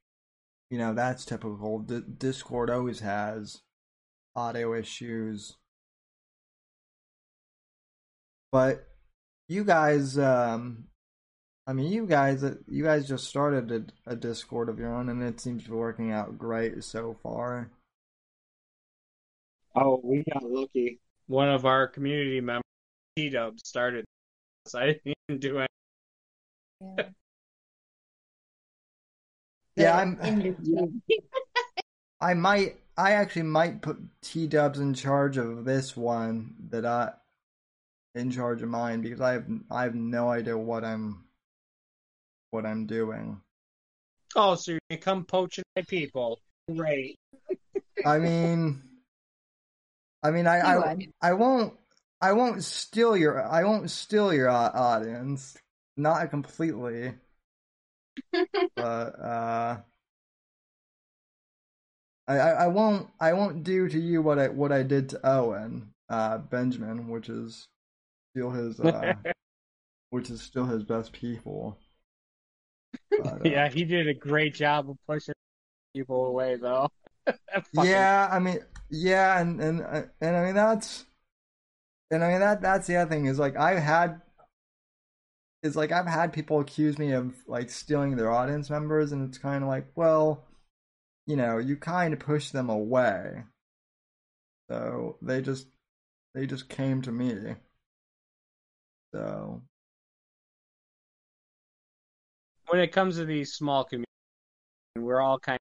you 0.71 0.79
know 0.79 0.95
that's 0.95 1.25
typical. 1.25 1.81
D- 1.81 2.03
Discord 2.19 2.71
always 2.71 3.01
has 3.01 3.63
audio 4.37 4.75
issues, 4.75 5.57
but 8.53 8.87
you 9.49 9.65
guys, 9.65 10.19
um, 10.19 10.85
I 11.67 11.73
mean, 11.73 11.91
you 11.93 12.07
guys, 12.07 12.45
you 12.69 12.85
guys 12.85 13.09
just 13.09 13.27
started 13.27 13.93
a, 14.07 14.13
a 14.13 14.17
Discord 14.17 14.69
of 14.69 14.79
your 14.79 14.95
own, 14.95 15.09
and 15.09 15.23
it 15.23 15.41
seems 15.41 15.65
to 15.65 15.71
be 15.71 15.77
working 15.77 16.13
out 16.13 16.39
great 16.39 16.85
so 16.85 17.17
far. 17.23 17.71
Oh, 19.75 20.01
we 20.03 20.25
got 20.33 20.43
lucky. 20.43 21.01
One 21.29 21.49
of 21.49 21.65
our 21.65 21.87
community 21.89 22.41
members, 22.41 22.63
T 23.17 23.31
Dub, 23.31 23.59
started. 23.61 24.05
So 24.67 24.79
I 24.81 25.01
didn't 25.05 25.41
do 25.41 25.59
it. 25.59 25.71
Yeah, 29.77 29.97
I'm- 30.21 31.03
I 32.21 32.33
might, 32.35 32.77
I 32.97 33.13
actually 33.13 33.43
might 33.43 33.83
put 33.83 33.99
T 34.23 34.47
Dubs 34.47 34.79
in 34.79 34.95
charge 34.95 35.37
of 35.37 35.65
this 35.67 35.95
one 35.97 36.55
that 36.71 36.87
I, 36.87 37.13
in 38.15 38.31
charge 38.31 38.63
of 38.63 38.71
mine 38.71 39.03
because 39.03 39.21
I 39.21 39.33
have, 39.33 39.47
I 39.71 39.83
have 39.83 39.95
no 39.95 40.31
idea 40.31 40.57
what 40.57 40.83
I'm, 40.83 41.25
what 42.53 42.65
I'm 42.65 42.87
doing. 42.87 43.39
Oh, 44.35 44.55
so 44.55 44.73
you're 44.73 44.81
gonna 44.91 45.01
come 45.01 45.25
poaching 45.25 45.65
my 45.77 45.83
people? 45.83 46.41
Great. 46.75 47.17
I 48.05 48.19
mean, 48.19 48.83
I 50.23 50.31
mean, 50.31 50.47
I, 50.47 50.61
I. 50.61 51.09
I 51.21 51.33
won't, 51.35 51.75
I 52.21 52.33
won't 52.33 52.65
steal 52.65 53.17
your, 53.17 53.43
I 53.47 53.65
won't 53.65 53.91
steal 53.91 54.33
your 54.33 54.49
audience, 54.51 55.57
not 55.97 56.31
completely, 56.31 57.15
but 58.77 58.83
uh, 58.83 59.79
I, 62.29 62.39
I, 62.39 62.51
I 62.51 62.67
won't, 62.69 63.09
I 63.21 63.33
won't 63.35 63.65
do 63.65 63.89
to 63.89 63.99
you 63.99 64.23
what 64.23 64.39
I, 64.39 64.49
what 64.49 64.73
I 64.73 64.83
did 64.83 65.11
to 65.11 65.21
Owen, 65.27 65.91
uh, 66.09 66.39
Benjamin, 66.39 67.09
which 67.09 67.29
is 67.29 67.69
still 68.33 68.51
his, 68.51 68.81
uh, 68.81 69.15
which 70.11 70.31
is 70.31 70.41
still 70.41 70.65
his 70.65 70.83
best 70.83 71.13
people. 71.13 71.79
But, 73.11 73.47
uh, 73.47 73.49
Yeah, 73.49 73.69
he 73.69 73.85
did 73.85 74.09
a 74.09 74.15
great 74.15 74.55
job 74.55 74.91
of 74.91 74.97
pushing 75.07 75.35
people 75.95 76.27
away, 76.27 76.57
though. 76.57 76.89
Yeah, 77.73 78.29
I 78.31 78.39
mean, 78.39 78.61
yeah, 78.89 79.41
and 79.41 79.61
and 79.61 79.83
uh, 79.83 80.03
and 80.21 80.37
I 80.37 80.45
mean 80.45 80.55
that's, 80.55 81.05
and 82.11 82.25
I 82.25 82.31
mean 82.31 82.41
that 82.41 82.61
that's 82.63 82.87
the 82.87 82.97
other 82.97 83.11
thing 83.11 83.27
is 83.27 83.39
like 83.39 83.57
I've 83.57 83.79
had, 83.79 84.21
is 85.63 85.77
like 85.77 85.93
I've 85.93 86.07
had 86.07 86.33
people 86.33 86.61
accuse 86.61 86.99
me 86.99 87.13
of 87.13 87.35
like 87.47 87.71
stealing 87.71 88.17
their 88.17 88.31
audience 88.31 88.71
members, 88.71 89.13
and 89.13 89.29
it's 89.29 89.39
kind 89.39 89.63
of 89.63 89.69
like, 89.69 89.89
well, 89.97 90.45
you 91.27 91.37
know, 91.37 91.59
you 91.59 91.77
kind 91.77 92.13
of 92.13 92.21
push 92.21 92.51
them 92.51 92.71
away, 92.71 93.45
so 94.71 95.19
they 95.23 95.41
just 95.43 95.67
they 96.35 96.47
just 96.47 96.69
came 96.69 97.03
to 97.03 97.13
me, 97.13 97.55
so. 99.15 99.63
When 102.69 102.81
it 102.81 102.93
comes 102.93 103.17
to 103.17 103.25
these 103.25 103.53
small 103.55 103.85
communities, 103.85 104.07
we're 104.99 105.21
all 105.21 105.39
kind 105.39 105.59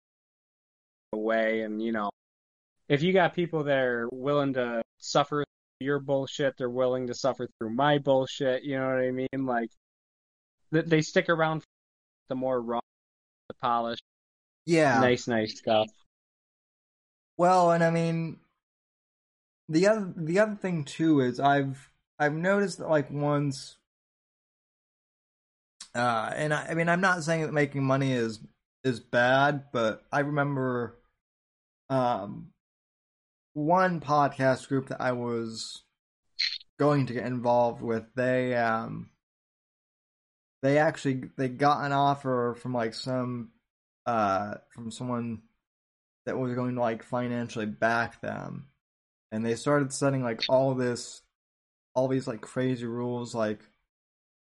of 1.13 1.19
away, 1.19 1.61
and 1.63 1.83
you 1.83 1.93
know, 1.93 2.11
if 2.89 3.03
you 3.03 3.13
got 3.13 3.35
people 3.35 3.65
that 3.65 3.79
are 3.79 4.09
willing 4.11 4.55
to 4.55 4.83
suffer 4.99 5.45
your 5.81 5.99
bullshit, 5.99 6.57
they're 6.57 6.71
willing 6.71 7.07
to 7.09 7.15
suffer 7.15 7.49
through 7.59 7.71
my 7.71 7.99
bullshit. 7.99 8.65
You 8.65 8.79
know 8.79 8.87
what 8.87 9.05
I 9.05 9.11
mean? 9.11 9.47
Like, 9.47 9.71
th- 10.73 10.87
they 10.87 11.03
stick 11.03 11.29
around 11.29 11.61
for 11.61 11.67
the 12.29 12.35
more 12.35 12.61
raw, 12.61 12.81
the 13.49 13.55
polished, 13.61 14.03
yeah, 14.67 15.01
nice, 15.01 15.29
nice 15.29 15.59
stuff. 15.59 15.89
Well, 17.37 17.73
and 17.73 17.83
I 17.85 17.91
mean, 17.91 18.39
the 19.69 19.87
other 19.89 20.13
the 20.17 20.39
other 20.39 20.55
thing 20.55 20.85
too 20.85 21.21
is 21.21 21.41
I've 21.41 21.91
I've 22.19 22.35
noticed 22.35 22.79
that 22.79 22.89
like 22.89 23.11
once, 23.11 23.77
uh, 25.95 26.31
and 26.35 26.55
I, 26.55 26.69
I 26.71 26.75
mean 26.75 26.89
I'm 26.89 27.01
not 27.01 27.25
saying 27.25 27.43
that 27.43 27.53
making 27.53 27.85
money 27.85 28.13
is 28.13 28.41
is 28.85 29.01
bad, 29.01 29.65
but 29.73 30.05
I 30.13 30.21
remember, 30.21 30.97
um, 31.91 32.49
one 33.55 34.01
podcast 34.01 34.69
group 34.69 34.89
that 34.89 35.01
I 35.01 35.13
was 35.13 35.83
going 36.79 37.07
to 37.07 37.15
get 37.15 37.27
involved 37.27 37.81
with. 37.81 38.05
They 38.15 38.55
um, 38.55 39.11
they 40.63 40.79
actually 40.79 41.25
they 41.37 41.49
got 41.49 41.85
an 41.85 41.93
offer 41.93 42.57
from 42.61 42.73
like 42.73 42.95
some 42.95 43.51
uh 44.07 44.55
from 44.71 44.91
someone 44.91 45.43
that 46.27 46.39
was 46.39 46.55
going 46.55 46.75
to 46.75 46.81
like 46.81 47.03
financially 47.03 47.67
back 47.67 48.21
them 48.21 48.67
and 49.31 49.45
they 49.45 49.57
started 49.57 49.93
setting 49.93 50.23
like 50.23 50.43
all 50.49 50.75
this 50.75 51.23
all 51.95 52.09
these 52.09 52.27
like 52.27 52.41
crazy 52.41 52.87
rules 52.87 53.35
like 53.35 53.61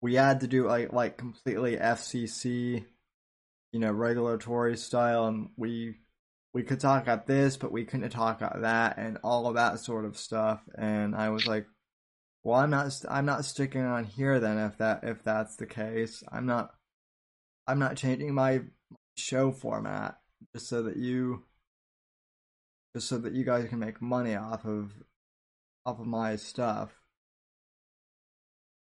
we 0.01 0.15
had 0.15 0.39
to 0.39 0.47
do 0.47 0.65
like 0.67 0.91
like 0.91 1.17
completely 1.17 1.75
fcc 1.75 2.83
you 3.71 3.79
know 3.79 3.91
regulatory 3.91 4.77
style 4.77 5.27
and 5.27 5.49
we 5.55 5.97
we 6.57 6.63
could 6.63 6.79
talk 6.79 7.03
about 7.03 7.27
this 7.27 7.55
but 7.55 7.71
we 7.71 7.85
couldn't 7.85 8.09
talk 8.09 8.37
about 8.37 8.61
that 8.61 8.97
and 8.97 9.17
all 9.23 9.47
of 9.47 9.55
that 9.55 9.79
sort 9.79 10.05
of 10.05 10.17
stuff 10.17 10.59
and 10.77 11.15
i 11.15 11.29
was 11.29 11.45
like 11.45 11.65
well 12.43 12.59
i'm 12.59 12.69
not 12.69 12.91
i'm 13.09 13.25
not 13.25 13.45
sticking 13.45 13.85
on 13.85 14.03
here 14.03 14.39
then 14.39 14.57
if 14.57 14.77
that 14.77 15.03
if 15.03 15.23
that's 15.23 15.55
the 15.57 15.65
case 15.65 16.23
i'm 16.31 16.45
not 16.45 16.71
i'm 17.67 17.79
not 17.79 17.95
changing 17.95 18.33
my 18.33 18.61
show 19.17 19.51
format 19.51 20.17
just 20.53 20.67
so 20.67 20.83
that 20.83 20.97
you 20.97 21.43
just 22.95 23.09
so 23.09 23.17
that 23.19 23.33
you 23.33 23.43
guys 23.43 23.69
can 23.69 23.77
make 23.79 24.01
money 24.01 24.35
off 24.35 24.65
of 24.65 24.91
off 25.85 25.99
of 25.99 26.07
my 26.07 26.35
stuff. 26.35 26.89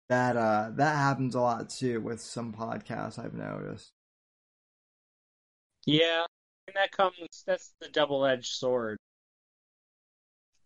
That 0.09 0.37
uh 0.37 0.71
that 0.75 0.95
happens 0.95 1.35
a 1.35 1.41
lot 1.41 1.69
too 1.69 1.99
with 1.99 2.21
some 2.21 2.53
podcasts 2.53 3.19
I've 3.19 3.33
noticed. 3.33 3.91
Yeah, 5.85 6.25
and 6.67 6.75
that 6.75 6.91
comes. 6.91 7.43
That's 7.45 7.73
the 7.81 7.89
double-edged 7.89 8.45
sword. 8.53 8.97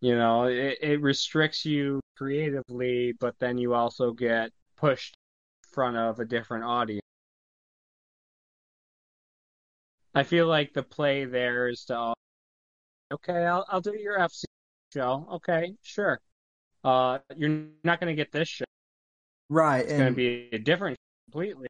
You 0.02 0.16
know, 0.16 0.46
it, 0.46 0.80
it 0.82 1.02
restricts 1.02 1.66
you 1.66 2.02
creatively, 2.18 3.14
but 3.20 3.38
then 3.40 3.58
you 3.58 3.74
also 3.74 4.12
get 4.12 4.52
pushed 4.78 5.16
in 5.64 5.70
front 5.74 5.98
of 5.98 6.20
a 6.20 6.26
different 6.26 6.66
audience. 6.66 7.02
I 10.16 10.24
feel 10.24 10.48
like 10.48 10.74
the 10.74 10.84
play 10.84 11.26
there 11.26 11.68
is 11.68 11.84
to, 11.86 12.14
okay, 13.14 13.46
I'll 13.46 13.66
I'll 13.70 13.82
do 13.82 13.96
your 13.98 14.18
FC 14.20 14.46
show. 14.94 15.28
Okay, 15.34 15.76
sure. 15.82 16.20
Uh, 16.84 17.20
you're 17.38 17.68
not 17.84 18.00
going 18.00 18.10
to 18.16 18.16
get 18.16 18.32
this 18.32 18.48
show. 18.48 18.66
Right, 19.50 19.86
It's 19.86 19.94
going 19.94 20.10
to 20.10 20.16
be 20.16 20.50
a 20.54 20.60
different 20.60 20.98
show 20.98 21.32
completely. 21.32 21.68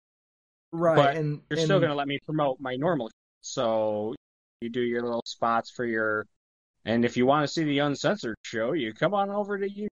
right, 0.71 0.95
but 0.95 1.15
and 1.15 1.41
You're 1.49 1.59
and, 1.59 1.65
still 1.65 1.79
going 1.79 1.89
to 1.89 1.95
let 1.95 2.07
me 2.07 2.19
promote 2.25 2.59
my 2.59 2.75
normal. 2.75 3.09
So 3.41 4.15
you 4.61 4.69
do 4.69 4.81
your 4.81 5.01
little 5.01 5.23
spots 5.25 5.71
for 5.71 5.85
your, 5.85 6.27
and 6.85 7.03
if 7.03 7.17
you 7.17 7.25
want 7.25 7.45
to 7.45 7.51
see 7.51 7.63
the 7.63 7.79
uncensored 7.79 8.37
show, 8.43 8.73
you 8.73 8.93
come 8.93 9.13
on 9.13 9.29
over 9.29 9.57
to 9.57 9.69
you. 9.69 9.83
Make 9.83 9.89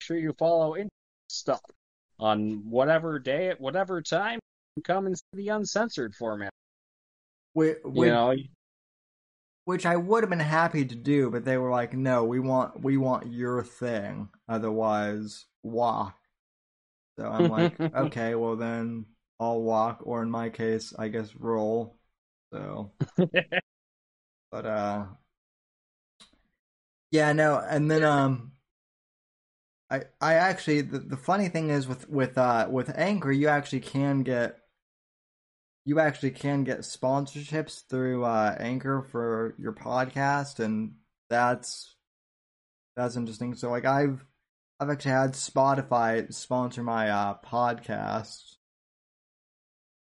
sure 0.00 0.18
you 0.18 0.34
follow 0.38 0.74
in 0.74 0.88
stuff 1.28 1.60
on 2.18 2.62
whatever 2.68 3.18
day 3.18 3.48
at 3.48 3.60
whatever 3.60 4.00
time. 4.02 4.38
you 4.76 4.82
Come 4.82 5.06
and 5.06 5.16
see 5.16 5.24
the 5.32 5.48
uncensored 5.48 6.14
format. 6.14 6.50
which, 7.54 7.78
You 7.84 8.06
know, 8.06 8.34
which 9.64 9.86
I 9.86 9.96
would 9.96 10.22
have 10.22 10.30
been 10.30 10.40
happy 10.40 10.84
to 10.84 10.94
do, 10.94 11.30
but 11.30 11.44
they 11.44 11.56
were 11.56 11.70
like, 11.70 11.94
"No, 11.94 12.24
we 12.24 12.38
want 12.38 12.80
we 12.82 12.96
want 12.98 13.32
your 13.32 13.62
thing, 13.62 14.28
otherwise 14.48 15.46
walk." 15.62 16.18
So 17.18 17.26
I'm 17.26 17.48
like, 17.48 17.78
"Okay, 17.94 18.34
well 18.34 18.56
then 18.56 19.06
I'll 19.40 19.62
walk, 19.62 20.00
or 20.02 20.22
in 20.22 20.30
my 20.30 20.50
case, 20.50 20.92
I 20.98 21.08
guess 21.08 21.34
roll." 21.34 21.96
So, 22.52 22.92
but 24.54 24.66
uh, 24.66 25.06
yeah, 27.10 27.32
no, 27.32 27.58
and 27.58 27.90
then 27.90 28.04
um, 28.04 28.52
I 29.90 30.02
I 30.20 30.34
actually 30.34 30.82
the, 30.82 31.00
the 31.00 31.16
funny 31.16 31.48
thing 31.48 31.70
is 31.70 31.88
with 31.88 32.08
with 32.08 32.38
uh 32.38 32.68
with 32.70 32.96
Anchor, 32.96 33.32
you 33.32 33.48
actually 33.48 33.80
can 33.80 34.22
get 34.22 34.60
you 35.84 35.98
actually 35.98 36.30
can 36.30 36.62
get 36.62 36.80
sponsorships 36.80 37.82
through 37.90 38.24
uh, 38.24 38.54
Anchor 38.60 39.02
for 39.10 39.56
your 39.58 39.72
podcast, 39.72 40.60
and 40.60 40.94
that's 41.28 41.96
that's 42.94 43.16
interesting. 43.16 43.56
So, 43.56 43.70
like, 43.72 43.84
I've 43.84 44.24
I've 44.78 44.88
actually 44.88 45.10
had 45.10 45.32
Spotify 45.32 46.32
sponsor 46.32 46.84
my 46.84 47.10
uh, 47.10 47.34
podcast, 47.44 48.54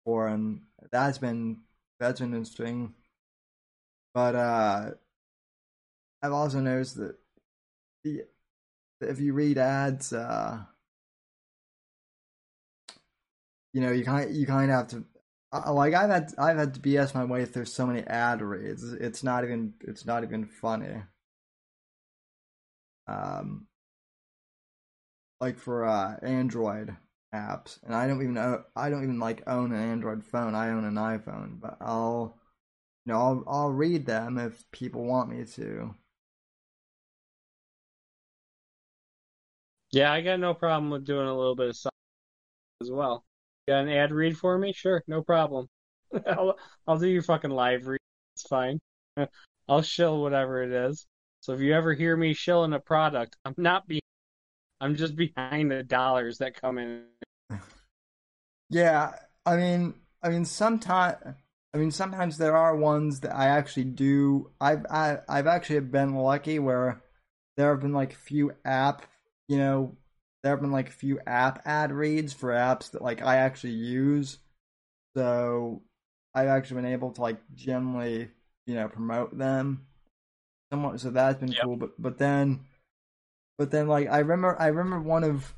or 0.04 0.28
and 0.28 0.60
that's 0.92 1.18
been 1.18 1.62
that's 1.98 2.20
been 2.20 2.34
interesting. 2.34 2.94
But 4.18 4.34
uh, 4.34 4.90
I've 6.20 6.32
also 6.32 6.58
noticed 6.58 6.96
that 6.96 7.14
the 8.02 8.24
if 9.00 9.20
you 9.20 9.32
read 9.32 9.58
ads, 9.58 10.12
uh, 10.12 10.64
you 13.72 13.80
know, 13.80 13.92
you 13.92 14.04
kind 14.04 14.34
you 14.34 14.44
kind 14.44 14.72
of 14.72 14.76
have 14.76 14.88
to 14.88 15.04
uh, 15.52 15.72
like 15.72 15.94
I've 15.94 16.10
had 16.10 16.32
I've 16.36 16.56
had 16.56 16.74
to 16.74 16.80
BS 16.80 17.14
my 17.14 17.24
way 17.24 17.44
through 17.44 17.66
so 17.66 17.86
many 17.86 18.00
ad 18.08 18.42
reads. 18.42 18.92
It's 18.92 19.22
not 19.22 19.44
even 19.44 19.74
it's 19.82 20.04
not 20.04 20.24
even 20.24 20.46
funny. 20.46 21.04
Um, 23.06 23.68
like 25.40 25.58
for 25.58 25.86
uh 25.86 26.16
Android 26.22 26.96
apps, 27.32 27.78
and 27.84 27.94
I 27.94 28.08
don't 28.08 28.20
even 28.20 28.34
know 28.34 28.64
I 28.74 28.90
don't 28.90 29.04
even 29.04 29.20
like 29.20 29.44
own 29.46 29.70
an 29.70 29.80
Android 29.80 30.24
phone. 30.24 30.56
I 30.56 30.70
own 30.70 30.84
an 30.84 30.94
iPhone, 30.96 31.60
but 31.60 31.76
I'll 31.80 32.37
you 33.06 33.12
know 33.12 33.18
I'll 33.18 33.44
I'll 33.46 33.70
read 33.70 34.06
them 34.06 34.38
if 34.38 34.70
people 34.72 35.04
want 35.04 35.30
me 35.30 35.44
to. 35.44 35.94
yeah, 39.90 40.12
I 40.12 40.20
got 40.20 40.40
no 40.40 40.54
problem 40.54 40.90
with 40.90 41.04
doing 41.04 41.26
a 41.26 41.36
little 41.36 41.54
bit 41.56 41.70
of 41.70 41.76
as 42.80 42.90
well. 42.90 43.24
Got 43.66 43.84
an 43.84 43.88
ad 43.90 44.12
read 44.12 44.36
for 44.38 44.58
me? 44.58 44.72
Sure, 44.72 45.02
no 45.06 45.22
problem. 45.22 45.68
I'll, 46.26 46.56
I'll 46.86 46.98
do 46.98 47.08
your 47.08 47.22
fucking 47.22 47.50
live 47.50 47.86
read. 47.86 48.00
It's 48.34 48.46
fine. 48.46 48.80
I'll 49.68 49.82
shill 49.82 50.22
whatever 50.22 50.62
it 50.62 50.72
is. 50.72 51.06
So 51.40 51.52
if 51.52 51.60
you 51.60 51.74
ever 51.74 51.94
hear 51.94 52.16
me 52.16 52.34
shilling 52.34 52.72
a 52.72 52.80
product, 52.80 53.36
I'm 53.44 53.54
not 53.56 53.86
being. 53.86 54.00
I'm 54.80 54.96
just 54.96 55.16
behind 55.16 55.70
the 55.70 55.82
dollars 55.82 56.38
that 56.38 56.60
come 56.60 56.78
in. 56.78 57.04
Yeah, 58.70 59.14
I 59.46 59.56
mean, 59.56 59.94
I 60.22 60.28
mean, 60.28 60.44
sometimes, 60.44 61.16
I 61.78 61.80
mean, 61.80 61.92
sometimes 61.92 62.38
there 62.38 62.56
are 62.56 62.74
ones 62.74 63.20
that 63.20 63.32
I 63.32 63.46
actually 63.50 63.84
do. 63.84 64.50
I've 64.60 64.84
I, 64.90 65.18
I've 65.28 65.46
actually 65.46 65.78
been 65.78 66.16
lucky 66.16 66.58
where 66.58 67.00
there 67.56 67.70
have 67.70 67.80
been 67.80 67.92
like 67.92 68.14
a 68.14 68.16
few 68.16 68.50
app, 68.64 69.02
you 69.46 69.58
know, 69.58 69.96
there 70.42 70.50
have 70.50 70.60
been 70.60 70.72
like 70.72 70.88
a 70.88 70.92
few 70.92 71.20
app 71.24 71.62
ad 71.66 71.92
reads 71.92 72.32
for 72.32 72.50
apps 72.50 72.90
that 72.90 73.02
like 73.02 73.22
I 73.22 73.36
actually 73.36 73.74
use. 73.74 74.38
So 75.16 75.82
I've 76.34 76.48
actually 76.48 76.82
been 76.82 76.92
able 76.92 77.12
to 77.12 77.20
like 77.22 77.38
generally, 77.54 78.28
you 78.66 78.74
know, 78.74 78.88
promote 78.88 79.38
them 79.38 79.86
somewhat. 80.72 80.98
So 80.98 81.10
that's 81.10 81.38
been 81.38 81.54
Yep. 81.54 81.62
cool. 81.62 81.76
But 81.76 81.90
but 82.02 82.18
then, 82.18 82.66
but 83.56 83.70
then 83.70 83.86
like 83.86 84.08
I 84.08 84.18
remember 84.18 84.60
I 84.60 84.66
remember 84.66 85.00
one 85.00 85.22
of 85.22 85.54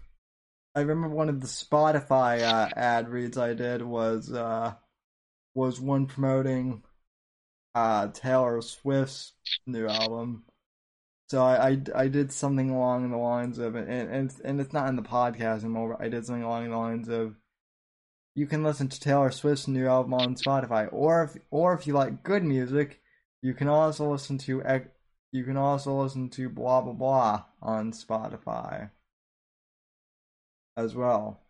I 0.74 0.80
remember 0.80 1.16
one 1.16 1.30
of 1.30 1.40
the 1.40 1.46
Spotify 1.46 2.42
uh, 2.44 2.70
ad 2.76 3.08
reads 3.08 3.38
I 3.38 3.54
did 3.54 3.80
was 3.82 4.30
uh 4.30 4.74
was 5.54 5.80
one 5.80 6.06
promoting 6.06 6.82
uh 7.74 8.08
Taylor 8.08 8.60
Swift's 8.60 9.32
new 9.66 9.86
album. 9.86 10.44
So 11.28 11.44
I, 11.44 11.68
I, 11.68 11.82
I 11.94 12.08
did 12.08 12.32
something 12.32 12.70
along 12.70 13.10
the 13.10 13.16
lines 13.16 13.58
of 13.58 13.76
and 13.76 13.88
and 13.88 14.32
and 14.44 14.60
it's 14.60 14.72
not 14.72 14.88
in 14.88 14.96
the 14.96 15.02
podcast 15.02 15.60
anymore. 15.60 15.96
I 16.00 16.08
did 16.08 16.26
something 16.26 16.42
along 16.42 16.68
the 16.68 16.76
lines 16.76 17.08
of 17.08 17.36
you 18.34 18.46
can 18.46 18.62
listen 18.62 18.88
to 18.88 19.00
Taylor 19.00 19.30
Swift's 19.30 19.68
new 19.68 19.86
album 19.86 20.14
on 20.14 20.34
Spotify, 20.34 20.88
or 20.92 21.24
if 21.24 21.36
or 21.50 21.74
if 21.74 21.86
you 21.86 21.94
like 21.94 22.22
good 22.22 22.44
music, 22.44 23.00
you 23.42 23.54
can 23.54 23.68
also 23.68 24.10
listen 24.10 24.38
to 24.38 24.62
you 25.32 25.44
can 25.44 25.56
also 25.56 26.00
listen 26.00 26.28
to 26.30 26.48
blah 26.48 26.80
blah 26.80 26.92
blah 26.92 27.44
on 27.62 27.92
Spotify 27.92 28.90
as 30.76 30.94
well. 30.94 31.40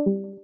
All 0.00 0.40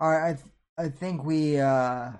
right, 0.00 0.30
I 0.30 0.32
th- 0.34 0.46
I 0.78 0.88
think 0.88 1.24
we 1.24 1.58
uh 1.58 2.12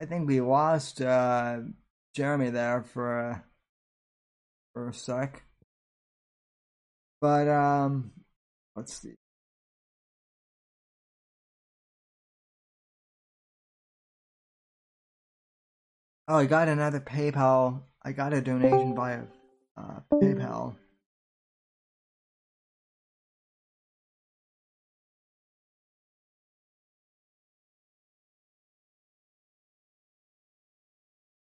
I 0.00 0.04
think 0.04 0.26
we 0.26 0.40
lost 0.40 1.00
uh 1.00 1.60
Jeremy 2.14 2.50
there 2.50 2.82
for 2.82 3.20
a 3.20 3.44
for 4.72 4.88
a 4.88 4.94
sec. 4.94 5.44
But 7.20 7.48
um 7.48 8.10
let's 8.74 8.94
see. 8.94 9.14
Oh, 16.28 16.38
I 16.38 16.46
got 16.46 16.66
another 16.66 16.98
PayPal. 16.98 17.82
I 18.02 18.10
got 18.10 18.32
a 18.32 18.40
donation 18.40 18.96
via 18.96 19.22
uh, 19.76 20.00
PayPal. 20.12 20.74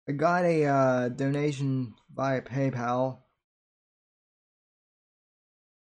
I 0.08 0.12
got 0.12 0.44
a 0.44 0.64
uh, 0.64 1.08
donation 1.08 1.94
via 2.14 2.40
PayPal. 2.40 3.18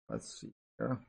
Let's 0.09 0.39
see 0.39 0.53
here. 0.77 0.99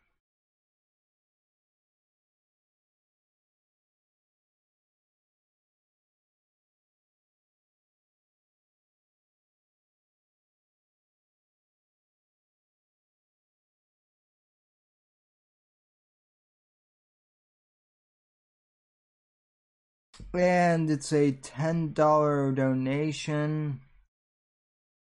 And 20.37 20.91
it's 20.91 21.13
a 21.13 21.33
$10 21.33 22.55
donation. 22.55 23.81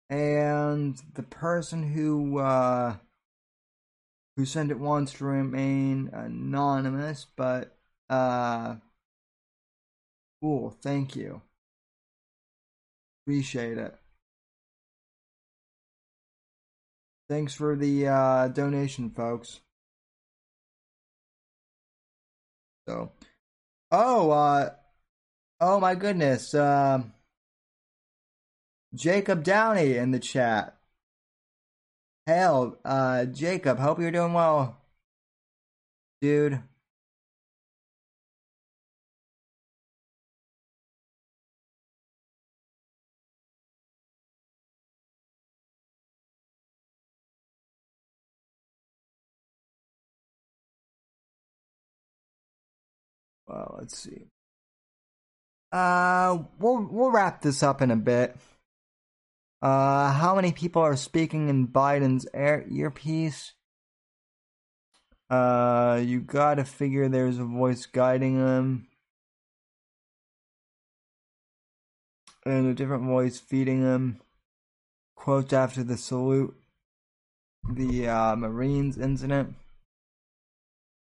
And 0.10 1.02
the 1.14 1.23
person 1.23 1.93
who 1.93 2.39
uh, 2.39 2.95
who 4.35 4.45
sent 4.45 4.72
it 4.72 4.80
wants 4.80 5.14
to 5.14 5.26
remain 5.26 6.10
anonymous, 6.14 7.27
but 7.35 7.77
uh, 8.10 8.76
cool, 10.41 10.72
thank 10.81 11.15
you. 11.15 11.41
Appreciate 13.23 13.77
it. 13.77 13.95
Thanks 17.30 17.53
for 17.53 17.76
the 17.77 18.07
uh, 18.07 18.48
donation, 18.49 19.10
folks. 19.10 19.61
So, 22.88 23.11
oh, 23.91 24.31
uh, 24.31 24.72
oh 25.62 25.80
my 25.80 25.96
goodness, 25.96 26.54
um, 26.54 27.14
Jacob 28.94 29.44
Downey 29.44 29.98
in 29.98 30.12
the 30.12 30.20
chat. 30.20 30.78
Hell, 32.26 32.80
uh, 32.86 33.26
Jacob, 33.26 33.78
hope 33.80 34.00
you're 34.00 34.12
doing 34.12 34.34
well, 34.34 34.82
dude. 36.22 36.62
Well, 53.48 53.76
let's 53.80 53.98
see. 53.98 54.28
Uh, 55.72 56.39
we'll 56.60 56.88
we'll 56.91 57.11
wrap 57.11 57.41
this 57.41 57.64
up 57.64 57.81
in 57.81 57.91
a 57.91 57.95
bit. 57.95 58.35
Uh, 59.61 60.11
how 60.11 60.35
many 60.35 60.52
people 60.52 60.81
are 60.81 60.95
speaking 60.95 61.48
in 61.48 61.68
Biden's 61.68 62.27
air 62.34 62.65
earpiece? 62.69 63.53
Uh, 65.30 66.02
you 66.03 66.19
gotta 66.19 66.65
figure 66.65 67.07
there's 67.07 67.38
a 67.38 67.45
voice 67.45 67.85
guiding 67.85 68.43
them. 68.43 68.88
And 72.45 72.68
a 72.68 72.73
different 72.73 73.03
voice 73.03 73.39
feeding 73.39 73.84
them. 73.84 74.19
Quotes 75.15 75.53
after 75.53 75.84
the 75.84 75.95
salute. 75.95 76.53
The, 77.69 78.10
uh, 78.10 78.35
Marines 78.35 78.98
incident. 78.98 79.53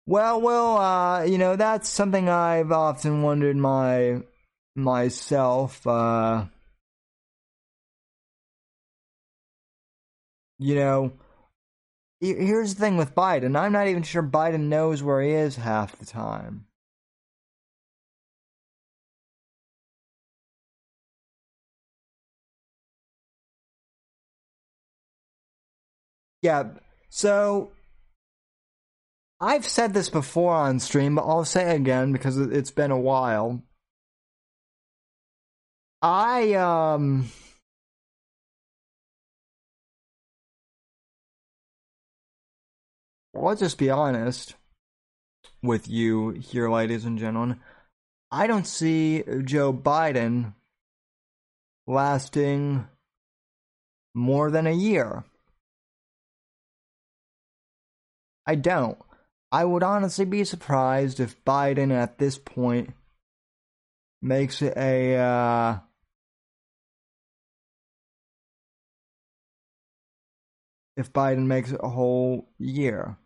Well, 0.06 0.40
well, 0.40 0.77
uh, 0.77 1.23
you 1.23 1.38
know, 1.38 1.56
that's 1.56 1.90
something 1.90 2.30
I've 2.30 2.72
often 2.72 3.23
wondered 3.23 3.57
my, 3.57 4.22
myself, 4.76 5.86
uh, 5.86 6.45
you 10.60 10.76
know, 10.76 11.14
here's 12.22 12.76
the 12.76 12.80
thing 12.80 12.98
with 12.98 13.16
Biden. 13.16 13.58
I'm 13.58 13.74
not 13.74 13.88
even 13.88 14.04
sure 14.04 14.24
Biden 14.24 14.68
knows 14.70 15.04
where 15.04 15.22
he 15.22 15.32
is 15.32 15.58
half 15.58 15.98
the 15.98 16.06
time. 16.06 16.66
Yeah, 26.41 26.72
so 27.10 27.72
I've 29.40 29.68
said 29.68 29.94
this 29.94 30.10
before 30.10 30.54
on 30.54 30.80
stream, 30.80 31.16
but 31.16 31.26
I'll 31.26 31.45
say 31.45 31.72
it 31.72 31.76
again 31.76 32.12
because 32.12 32.38
it's 32.38 32.72
been 32.72 32.91
a 32.91 33.00
while. 33.00 33.62
I 36.04 36.56
um 36.56 37.32
well, 43.34 43.46
let's 43.46 43.62
just 43.62 43.78
be 43.78 43.90
honest 43.90 44.56
with 45.62 45.88
you 45.88 46.32
here, 46.32 46.70
ladies 46.70 47.06
and 47.06 47.18
gentlemen. 47.18 47.62
I 48.30 48.48
don't 48.48 48.68
see 48.68 49.24
Joe 49.46 49.72
Biden 49.72 50.56
lasting 51.88 52.86
more 54.14 54.52
than 54.52 54.68
a 54.68 54.72
year. 54.72 55.24
I 58.46 58.56
don't. 58.56 58.98
I 59.54 59.64
would 59.64 59.84
honestly 59.84 60.26
be 60.26 60.44
surprised 60.44 61.22
if 61.22 61.42
Biden 61.46 61.94
at 61.94 62.18
this 62.18 62.38
point 62.38 62.94
makes 64.22 64.62
it 64.62 64.76
a 64.76 65.16
uh, 65.16 65.80
if 70.95 71.11
Biden 71.11 71.45
makes 71.45 71.72
it 71.72 71.80
a 71.84 71.90
whole 71.90 72.49
year. 72.57 73.18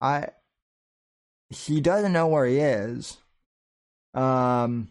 I 0.00 0.28
he 1.50 1.80
doesn't 1.80 2.12
know 2.12 2.26
where 2.26 2.46
he 2.46 2.58
is. 2.58 3.18
Um 4.14 4.90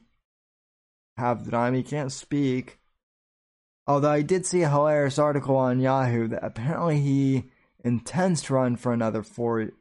half 1.18 1.44
the 1.44 1.52
time 1.52 1.74
he 1.74 1.84
can't 1.84 2.12
speak. 2.12 2.80
Although 3.88 4.12
I 4.12 4.22
did 4.22 4.46
see 4.46 4.62
a 4.62 4.70
hilarious 4.70 5.20
article 5.20 5.58
on 5.58 5.82
Yahoo 5.82 6.28
that 6.30 6.44
apparently 6.44 7.00
he 7.00 7.52
intends 7.84 8.44
to 8.44 8.54
run 8.54 8.76
for 8.76 8.94
another 8.94 9.24
four 9.24 9.72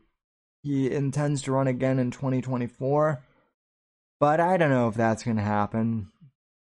he 0.63 0.91
intends 0.91 1.43
to 1.43 1.53
run 1.53 1.67
again 1.67 1.99
in 1.99 2.11
2024 2.11 3.23
but 4.19 4.41
i 4.41 4.57
don't 4.57 4.71
know 4.71 4.89
if 4.89 4.95
that's 4.95 5.23
going 5.23 5.37
to 5.37 5.43
happen 5.43 6.09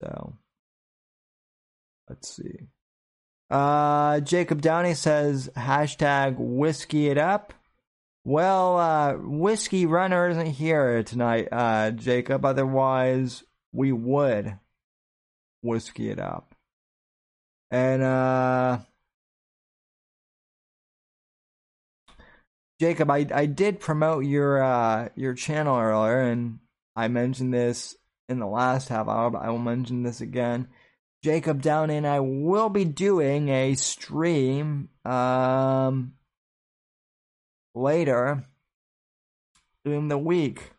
so 0.02 0.34
let's 2.10 2.36
see 2.36 2.68
uh 3.52 4.20
jacob 4.22 4.62
downey 4.62 4.94
says 4.94 5.50
hashtag 5.56 6.36
whiskey 6.38 7.10
it 7.10 7.18
up. 7.18 7.54
Well 8.24 8.78
uh 8.78 9.14
whiskey 9.18 9.86
runner 9.86 10.30
isn't 10.30 10.48
here 10.48 11.04
tonight 11.04 11.50
uh 11.52 11.92
jacob. 11.92 12.46
Otherwise 12.46 13.44
we 13.72 13.92
would 13.92 14.58
whiskey 15.62 16.10
it 16.10 16.20
up. 16.20 16.56
And 17.70 18.02
uh 18.02 18.80
Jacob, 22.82 23.12
I 23.12 23.28
I 23.32 23.46
did 23.46 23.80
promote 23.80 24.26
your 24.26 24.64
uh 24.64 25.10
your 25.16 25.36
channel 25.36 25.78
earlier, 25.78 26.22
and 26.22 26.58
I 26.96 27.10
mentioned 27.10 27.54
this 27.54 27.96
in 28.28 28.40
the 28.40 28.48
last 28.48 28.90
half. 28.90 29.08
Hour, 29.08 29.30
but 29.30 29.44
I 29.44 29.52
will 29.52 29.60
mention 29.60 30.02
this 30.02 30.20
again. 30.20 30.68
Jacob 31.24 31.62
Downey 31.62 31.98
and 31.98 32.08
I 32.08 32.20
will 32.20 32.70
be 32.70 32.86
doing 32.86 33.50
a 33.50 33.76
stream 33.76 34.90
um 35.06 36.14
later 37.74 38.46
during 39.86 40.08
the 40.08 40.18
week 40.18 40.72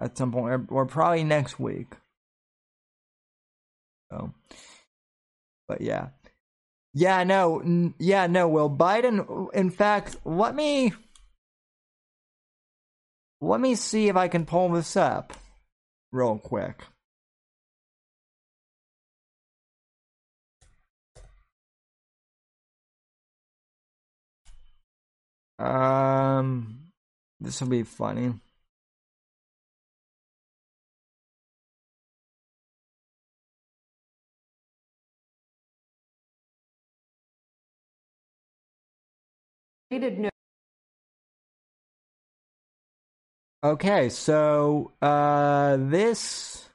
at 0.00 0.16
some 0.16 0.32
point, 0.32 0.52
or, 0.52 0.66
or 0.70 0.86
probably 0.86 1.24
next 1.24 1.60
week. 1.60 1.88
So, 4.10 4.32
but 5.68 5.80
yeah. 5.80 6.08
Yeah, 6.92 7.22
no, 7.22 7.60
n- 7.60 7.94
yeah, 7.98 8.26
no. 8.26 8.48
Will 8.48 8.70
Biden? 8.70 9.52
In 9.54 9.70
fact, 9.70 10.16
let 10.24 10.54
me 10.56 10.92
let 13.40 13.60
me 13.60 13.76
see 13.76 14.08
if 14.08 14.16
I 14.16 14.26
can 14.26 14.44
pull 14.44 14.70
this 14.70 14.96
up 14.96 15.32
real 16.10 16.38
quick. 16.38 16.82
Um, 25.60 26.90
this 27.38 27.60
will 27.60 27.68
be 27.68 27.82
funny. 27.82 28.32
Okay, 43.62 44.08
so 44.08 44.92
uh 45.02 45.76
this 45.76 46.70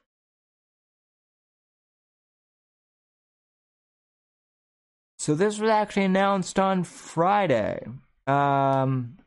So 5.17 5.33
this 5.33 5.57
was 5.57 5.71
actually 5.71 6.03
announced 6.03 6.59
on 6.59 6.83
Friday. 6.83 7.87
Um 8.27 9.17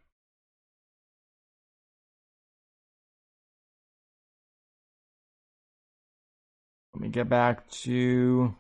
Let 6.95 7.03
me 7.03 7.09
get 7.11 7.29
back 7.29 7.69
to 7.83 8.55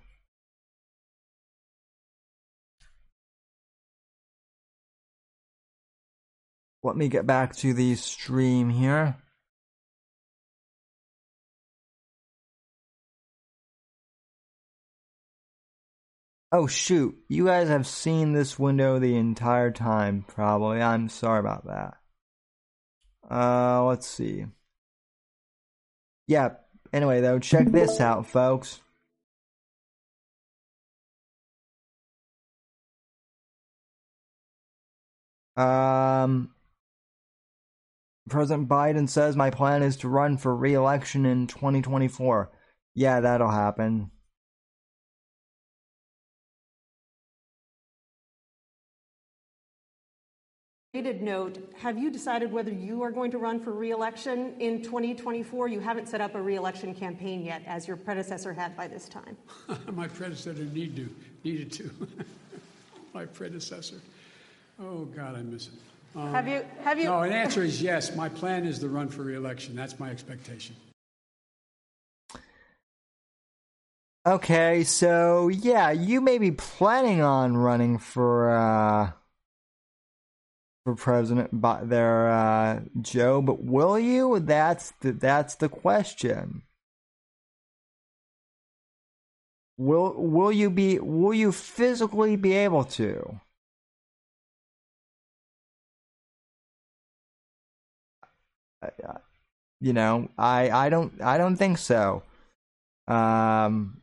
Let 6.84 6.96
me 6.96 7.08
get 7.08 7.26
back 7.26 7.56
to 7.56 7.74
the 7.74 7.96
stream 7.96 8.70
here. 8.70 9.16
Oh 16.50 16.66
shoot, 16.66 17.16
you 17.28 17.46
guys 17.46 17.68
have 17.68 17.86
seen 17.86 18.32
this 18.32 18.58
window 18.58 18.98
the 18.98 19.16
entire 19.16 19.70
time, 19.70 20.24
probably. 20.26 20.80
I'm 20.80 21.08
sorry 21.08 21.40
about 21.40 21.66
that. 21.66 21.98
Uh, 23.30 23.84
let's 23.84 24.06
see. 24.06 24.46
Yeah, 26.26 26.54
anyway 26.92 27.20
though, 27.20 27.38
check 27.38 27.66
this 27.68 28.00
out, 28.00 28.26
folks. 28.26 28.80
Um, 35.56 36.54
President 38.30 38.68
Biden 38.68 39.08
says 39.08 39.36
my 39.36 39.50
plan 39.50 39.82
is 39.82 39.96
to 39.98 40.08
run 40.08 40.36
for 40.38 40.54
re-election 40.54 41.26
in 41.26 41.46
2024. 41.46 42.50
Yeah, 42.94 43.20
that'll 43.20 43.50
happen. 43.50 44.10
Related 50.98 51.22
note, 51.22 51.58
have 51.78 51.96
you 51.96 52.10
decided 52.10 52.50
whether 52.50 52.72
you 52.72 53.02
are 53.04 53.12
going 53.12 53.30
to 53.30 53.38
run 53.38 53.60
for 53.60 53.70
re-election 53.70 54.54
in 54.58 54.82
2024? 54.82 55.68
You 55.68 55.78
haven't 55.78 56.08
set 56.08 56.20
up 56.20 56.34
a 56.34 56.42
re-election 56.42 56.92
campaign 56.92 57.44
yet, 57.44 57.62
as 57.68 57.86
your 57.86 57.96
predecessor 57.96 58.52
had 58.52 58.76
by 58.76 58.88
this 58.88 59.08
time. 59.08 59.36
My 59.92 60.08
predecessor 60.08 60.64
need 60.64 60.96
to, 60.96 61.08
needed 61.44 61.70
to. 61.74 61.90
My 63.14 63.26
predecessor. 63.26 64.00
Oh, 64.82 65.04
God, 65.04 65.36
I 65.36 65.42
miss 65.42 65.68
it. 65.68 65.74
Um, 66.18 66.32
Have 66.32 66.48
you- 66.48 66.64
have 66.82 66.98
you- 66.98 67.04
No, 67.04 67.20
an 67.20 67.32
answer 67.32 67.62
is 67.62 67.80
yes. 67.80 68.16
My 68.16 68.28
plan 68.28 68.66
is 68.66 68.80
to 68.80 68.88
run 68.88 69.06
for 69.06 69.22
reelection. 69.22 69.76
That's 69.76 70.00
my 70.00 70.10
expectation. 70.10 70.74
Okay, 74.26 74.82
so 74.82 75.46
yeah, 75.46 75.92
you 75.92 76.20
may 76.20 76.38
be 76.38 76.50
planning 76.50 77.20
on 77.22 77.56
running 77.56 77.98
for 77.98 78.50
uh 78.50 79.12
for 80.84 80.94
president 80.94 81.60
by 81.60 81.84
there 81.84 82.28
uh 82.30 82.80
Joe, 83.00 83.42
but 83.42 83.62
will 83.62 83.98
you? 83.98 84.38
That's 84.40 84.92
the 85.00 85.12
that's 85.12 85.54
the 85.56 85.68
question. 85.68 86.62
Will 89.78 90.12
will 90.14 90.52
you 90.52 90.70
be 90.70 90.98
will 90.98 91.32
you 91.34 91.52
physically 91.52 92.36
be 92.36 92.52
able 92.54 92.84
to? 92.84 93.40
You 99.80 99.92
know, 99.92 100.30
I 100.36 100.70
I 100.70 100.88
don't 100.88 101.20
I 101.22 101.38
don't 101.38 101.56
think 101.56 101.78
so. 101.78 102.22
Um 103.08 104.02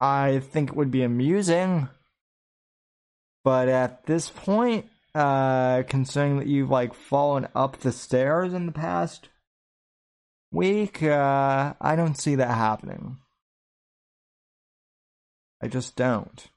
I 0.00 0.40
think 0.40 0.70
it 0.70 0.76
would 0.76 0.90
be 0.90 1.02
amusing, 1.02 1.88
but 3.48 3.70
at 3.70 4.04
this 4.04 4.28
point, 4.28 4.90
uh, 5.14 5.82
that 6.36 6.46
you've 6.46 6.68
like 6.68 6.92
fallen 6.92 7.48
up 7.54 7.78
the 7.78 7.92
stairs 7.92 8.52
in 8.52 8.66
the 8.66 8.72
past 8.72 9.30
week, 10.52 11.02
uh, 11.02 11.72
I 11.80 11.96
don't 11.96 12.20
see 12.20 12.34
that 12.34 12.50
happening. 12.50 13.16
I 15.62 15.68
just 15.68 15.96
don't. 15.96 16.48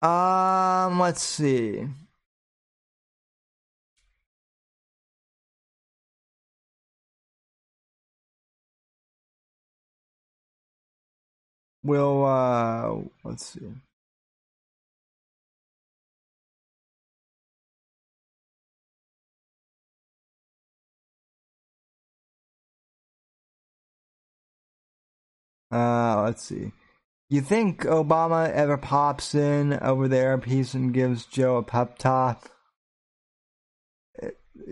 Um, 0.00 1.00
let's 1.00 1.24
see. 1.24 1.88
We'll 11.84 12.24
uh 12.24 12.94
let's 13.24 13.46
see. 13.46 13.70
Uh, 25.74 26.22
let's 26.22 26.44
see. 26.44 26.70
You 27.28 27.40
think 27.40 27.80
Obama 27.82 28.48
ever 28.52 28.76
pops 28.76 29.34
in 29.34 29.72
over 29.82 30.06
the 30.06 30.18
earpiece 30.18 30.72
and 30.74 30.94
gives 30.94 31.26
Joe 31.26 31.56
a 31.56 31.62
pep 31.64 31.98
talk? 31.98 32.50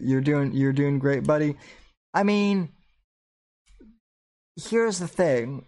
You're 0.00 0.20
doing 0.20 0.52
you're 0.52 0.72
doing 0.72 1.00
great, 1.00 1.24
buddy. 1.24 1.56
I 2.14 2.22
mean, 2.22 2.68
here's 4.54 5.00
the 5.00 5.08
thing. 5.08 5.64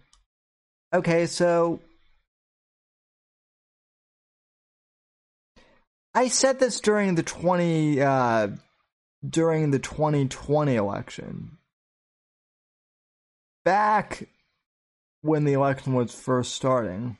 Okay, 0.95 1.25
so 1.25 1.81
I 6.13 6.29
said 6.29 6.57
this 6.57 6.79
during 6.79 7.15
the 7.15 7.23
20 7.23 8.01
uh 8.01 8.47
during 9.27 9.71
the 9.71 9.79
2020 9.79 10.73
election. 10.73 11.57
Back 13.65 14.29
when 15.21 15.43
the 15.43 15.51
election 15.51 15.95
was 15.95 16.15
first 16.15 16.53
starting. 16.53 17.17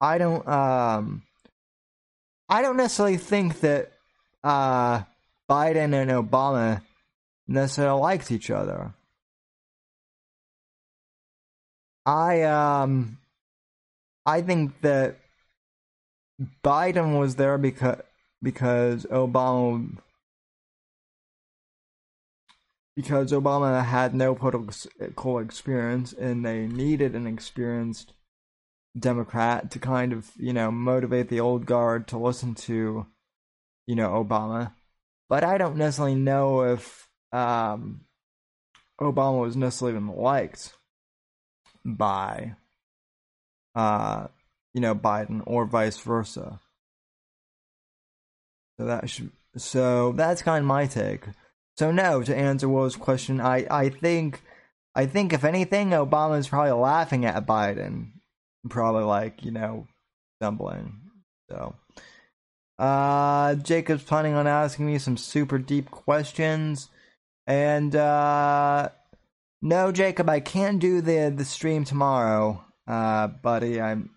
I 0.00 0.16
don't 0.16 0.48
um 0.48 1.24
I 2.48 2.62
don't 2.62 2.78
necessarily 2.78 3.18
think 3.18 3.60
that 3.60 3.92
uh 4.42 5.02
Biden 5.50 5.92
and 5.92 6.10
Obama 6.10 6.80
necessarily 7.46 8.00
liked 8.00 8.30
each 8.30 8.50
other. 8.50 8.94
I 12.06 12.42
um 12.42 13.18
I 14.26 14.42
think 14.42 14.80
that 14.82 15.16
Biden 16.62 17.18
was 17.18 17.36
there 17.36 17.58
because 17.58 18.00
because 18.42 19.06
Obama 19.06 19.98
because 22.96 23.32
Obama 23.32 23.84
had 23.84 24.14
no 24.14 24.34
political 24.34 25.38
experience 25.38 26.12
and 26.12 26.44
they 26.44 26.66
needed 26.66 27.14
an 27.14 27.26
experienced 27.26 28.12
Democrat 28.96 29.70
to 29.72 29.78
kind 29.80 30.12
of, 30.12 30.30
you 30.36 30.52
know, 30.52 30.70
motivate 30.70 31.28
the 31.28 31.40
old 31.40 31.66
guard 31.66 32.06
to 32.08 32.18
listen 32.18 32.54
to, 32.54 33.06
you 33.86 33.96
know, 33.96 34.10
Obama. 34.10 34.72
But 35.28 35.42
I 35.42 35.58
don't 35.58 35.76
necessarily 35.76 36.14
know 36.14 36.62
if 36.62 37.03
um, 37.34 38.02
Obama 39.00 39.40
was 39.40 39.56
necessarily 39.56 39.96
even 39.96 40.08
liked 40.14 40.72
by, 41.84 42.54
uh, 43.74 44.28
you 44.72 44.80
know, 44.80 44.94
Biden 44.94 45.42
or 45.44 45.66
vice 45.66 45.98
versa. 45.98 46.60
So 48.78 48.86
that 48.86 49.10
should, 49.10 49.32
so 49.56 50.12
that's 50.12 50.42
kind 50.42 50.62
of 50.62 50.66
my 50.66 50.86
take. 50.86 51.24
So 51.76 51.90
no, 51.90 52.22
to 52.22 52.36
answer 52.36 52.68
Will's 52.68 52.96
question, 52.96 53.40
I, 53.40 53.66
I 53.68 53.88
think 53.88 54.42
I 54.94 55.06
think 55.06 55.32
if 55.32 55.42
anything, 55.42 55.90
Obama's 55.90 56.46
probably 56.48 56.70
laughing 56.70 57.24
at 57.24 57.46
Biden. 57.46 58.12
Probably 58.68 59.02
like, 59.02 59.44
you 59.44 59.50
know, 59.50 59.88
stumbling. 60.38 61.00
So 61.50 61.74
uh 62.78 63.54
Jacob's 63.56 64.04
planning 64.04 64.34
on 64.34 64.46
asking 64.46 64.86
me 64.86 64.98
some 64.98 65.16
super 65.16 65.58
deep 65.58 65.90
questions. 65.90 66.88
And 67.46 67.94
uh 67.94 68.90
no, 69.62 69.92
Jacob, 69.92 70.28
I 70.28 70.40
can't 70.40 70.78
do 70.78 71.00
the 71.00 71.32
the 71.34 71.44
stream 71.44 71.84
tomorrow, 71.84 72.64
uh, 72.86 73.28
buddy. 73.28 73.80
I'm 73.80 74.10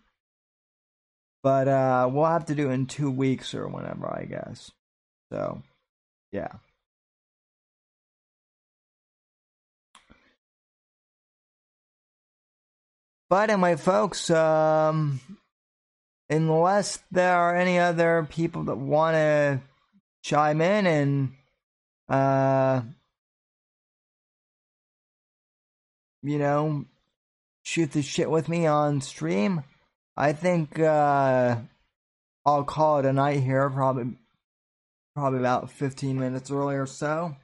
but 1.43 1.67
uh 1.67 2.09
we'll 2.11 2.25
have 2.25 2.45
to 2.45 2.55
do 2.55 2.69
it 2.69 2.73
in 2.73 2.85
two 2.87 3.11
weeks 3.11 3.53
or 3.53 3.67
whenever, 3.67 4.07
I 4.07 4.25
guess. 4.25 4.71
So 5.31 5.61
yeah. 6.31 6.53
But 13.29 13.49
anyway, 13.49 13.75
folks, 13.75 14.29
um, 14.29 15.19
unless 16.29 16.99
there 17.11 17.35
are 17.35 17.55
any 17.55 17.77
other 17.77 18.25
people 18.29 18.63
that 18.65 18.77
want 18.77 19.15
to 19.15 19.61
chime 20.23 20.61
in 20.61 20.85
and, 20.87 21.33
uh, 22.07 22.81
you 26.23 26.37
know, 26.37 26.85
shoot 27.63 27.91
the 27.91 28.01
shit 28.01 28.29
with 28.29 28.49
me 28.49 28.65
on 28.65 29.01
stream, 29.01 29.63
I 30.15 30.33
think 30.33 30.79
uh, 30.79 31.57
I'll 32.45 32.63
call 32.63 32.99
it 32.99 33.05
a 33.05 33.13
night 33.13 33.41
here. 33.41 33.69
Probably, 33.69 34.15
probably 35.15 35.39
about 35.39 35.71
fifteen 35.71 36.19
minutes 36.19 36.49
early 36.49 36.75
or 36.75 36.87
so. 36.87 37.35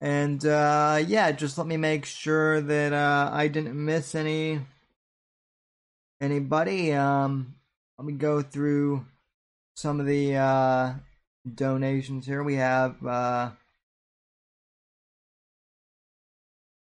And 0.00 0.44
uh, 0.44 1.02
yeah, 1.06 1.32
just 1.32 1.56
let 1.56 1.66
me 1.66 1.76
make 1.76 2.04
sure 2.04 2.60
that 2.60 2.92
uh, 2.92 3.30
I 3.32 3.48
didn't 3.48 3.82
miss 3.82 4.14
any 4.14 4.60
anybody. 6.20 6.92
Um, 6.92 7.54
let 7.98 8.06
me 8.06 8.12
go 8.12 8.42
through 8.42 9.06
some 9.74 10.00
of 10.00 10.06
the 10.06 10.36
uh, 10.36 10.94
donations 11.54 12.26
here. 12.26 12.42
We 12.42 12.56
have 12.56 12.96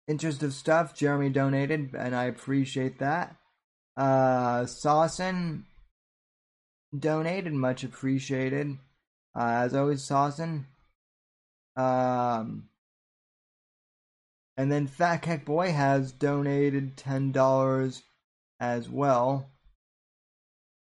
interest 0.08 0.44
of 0.44 0.54
stuff. 0.54 0.96
Jeremy 0.96 1.30
donated, 1.30 1.96
and 1.98 2.16
I 2.16 2.26
appreciate 2.26 3.00
that. 3.00 3.36
Uh, 3.98 4.66
Sawson 4.66 5.66
donated, 6.98 7.54
much 7.54 7.84
appreciated. 7.84 8.78
Uh, 9.36 9.64
as 9.64 9.76
always, 9.76 10.04
Sawson. 10.04 10.68
Um, 11.76 12.70
and 14.58 14.72
then 14.72 14.88
Fat 14.88 15.18
Keck 15.18 15.46
Boy 15.46 15.72
has 15.72 16.12
donated 16.12 16.96
ten 16.98 17.32
dollars 17.32 18.04
as 18.60 18.90
well. 18.90 19.50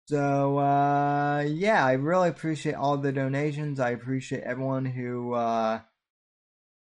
So 0.08 0.58
uh, 0.58 1.44
yeah, 1.48 1.84
I 1.84 1.92
really 1.92 2.28
appreciate 2.28 2.74
all 2.74 2.98
the 2.98 3.12
donations. 3.12 3.80
I 3.80 3.90
appreciate 3.90 4.42
everyone 4.42 4.84
who 4.84 5.32
uh, 5.32 5.80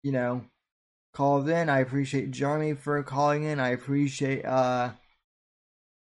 you 0.04 0.12
know 0.12 0.46
called 1.16 1.50
in. 1.50 1.70
I 1.70 1.80
appreciate 1.80 2.32
Jeremy 2.32 2.74
for 2.74 3.02
calling 3.04 3.44
in. 3.44 3.60
I 3.60 3.70
appreciate 3.70 4.46
uh, 4.46 4.92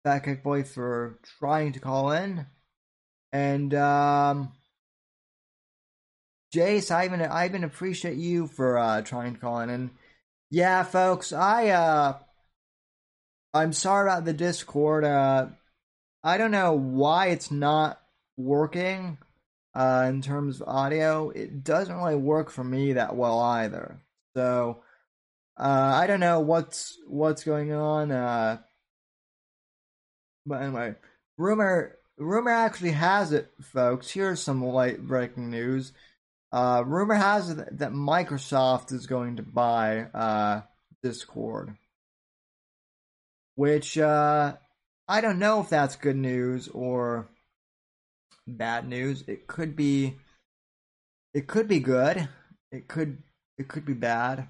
Fat 0.03 0.19
Keck 0.19 0.44
Boy 0.44 0.64
for 0.64 1.19
trying 1.40 1.73
to 1.73 1.80
call 1.80 2.11
in. 2.11 2.45
And 3.31 3.73
um, 3.73 4.53
Jace, 6.53 6.90
I 6.90 7.06
even 7.06 7.22
I 7.22 7.45
even 7.45 7.64
appreciate 7.64 8.18
you 8.18 8.48
for 8.48 8.77
uh, 8.77 9.02
trying 9.02 9.34
to 9.34 9.40
call 9.40 9.60
in. 9.60 9.69
And 9.69 9.90
yeah, 10.49 10.84
folks, 10.84 11.31
I 11.31 11.69
uh 11.69 12.18
I'm 13.53 13.73
sorry 13.73 14.10
about 14.10 14.26
the 14.26 14.34
Discord. 14.34 15.03
Uh 15.03 15.48
I 16.23 16.38
don't 16.38 16.52
know 16.52 16.73
why 16.73 17.27
it's 17.27 17.52
not 17.52 18.02
working 18.36 19.19
uh 19.76 20.07
in 20.10 20.22
terms 20.22 20.60
of 20.60 20.68
audio. 20.68 21.30
It 21.30 21.64
doesn't 21.64 21.95
really 21.95 22.15
work 22.15 22.49
for 22.49 22.64
me 22.64 22.94
that 22.94 23.15
well 23.15 23.40
either. 23.40 23.99
So 24.36 24.81
uh 25.60 25.91
I 25.95 26.07
don't 26.07 26.19
know 26.19 26.40
what's 26.40 26.98
what's 27.07 27.44
going 27.44 27.73
on 27.73 28.11
uh 28.11 28.60
but 30.49 30.64
anyway, 30.64 30.95
rumor 31.38 31.98
rumor 32.18 32.49
actually 32.49 32.91
has 32.91 33.31
it, 33.31 33.52
folks. 33.61 34.10
Here's 34.10 34.41
some 34.41 34.65
light 34.65 34.99
breaking 34.99 35.52
news. 35.52 35.94
Uh, 36.52 36.84
rumor 36.86 37.14
has 37.14 37.52
it 37.52 37.77
that 37.77 37.91
Microsoft 37.91 38.91
is 38.91 39.06
going 39.06 39.36
to 39.36 39.44
buy 39.44 40.07
uh, 40.14 40.61
Discord, 41.03 41.76
which 43.53 43.98
uh, 43.98 44.56
I 45.07 45.22
don't 45.22 45.38
know 45.38 45.61
if 45.61 45.69
that's 45.69 45.95
good 45.95 46.18
news 46.18 46.68
or 46.68 47.30
bad 48.48 48.88
news. 48.88 49.23
It 49.27 49.45
could 49.45 49.76
be. 49.76 50.18
It 51.36 51.45
could 51.45 51.68
be 51.68 51.80
good. 51.80 52.27
It 52.72 52.88
could. 52.88 53.22
It 53.60 53.68
could 53.68 53.86
be 53.86 53.94
bad. 53.94 54.48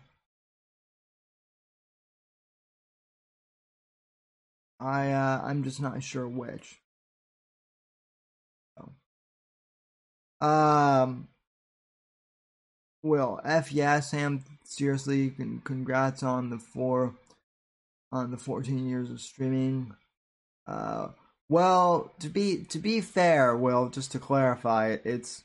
I 4.79 5.11
uh, 5.11 5.41
I'm 5.43 5.63
just 5.63 5.81
not 5.81 6.03
sure 6.03 6.27
which. 6.27 6.79
Um 10.41 11.27
well, 13.01 13.39
F 13.43 13.71
yeah, 13.71 13.99
Sam. 13.99 14.43
Seriously, 14.63 15.31
con- 15.31 15.61
congrats 15.63 16.21
on 16.21 16.49
the 16.49 16.57
four, 16.57 17.15
on 18.11 18.31
the 18.31 18.37
fourteen 18.37 18.87
years 18.89 19.09
of 19.09 19.21
streaming. 19.21 19.95
Uh, 20.67 21.09
well, 21.49 22.13
to 22.19 22.29
be 22.29 22.65
to 22.65 22.79
be 22.79 23.01
fair, 23.01 23.55
well, 23.55 23.89
just 23.89 24.11
to 24.13 24.19
clarify, 24.19 24.97
it's 25.03 25.43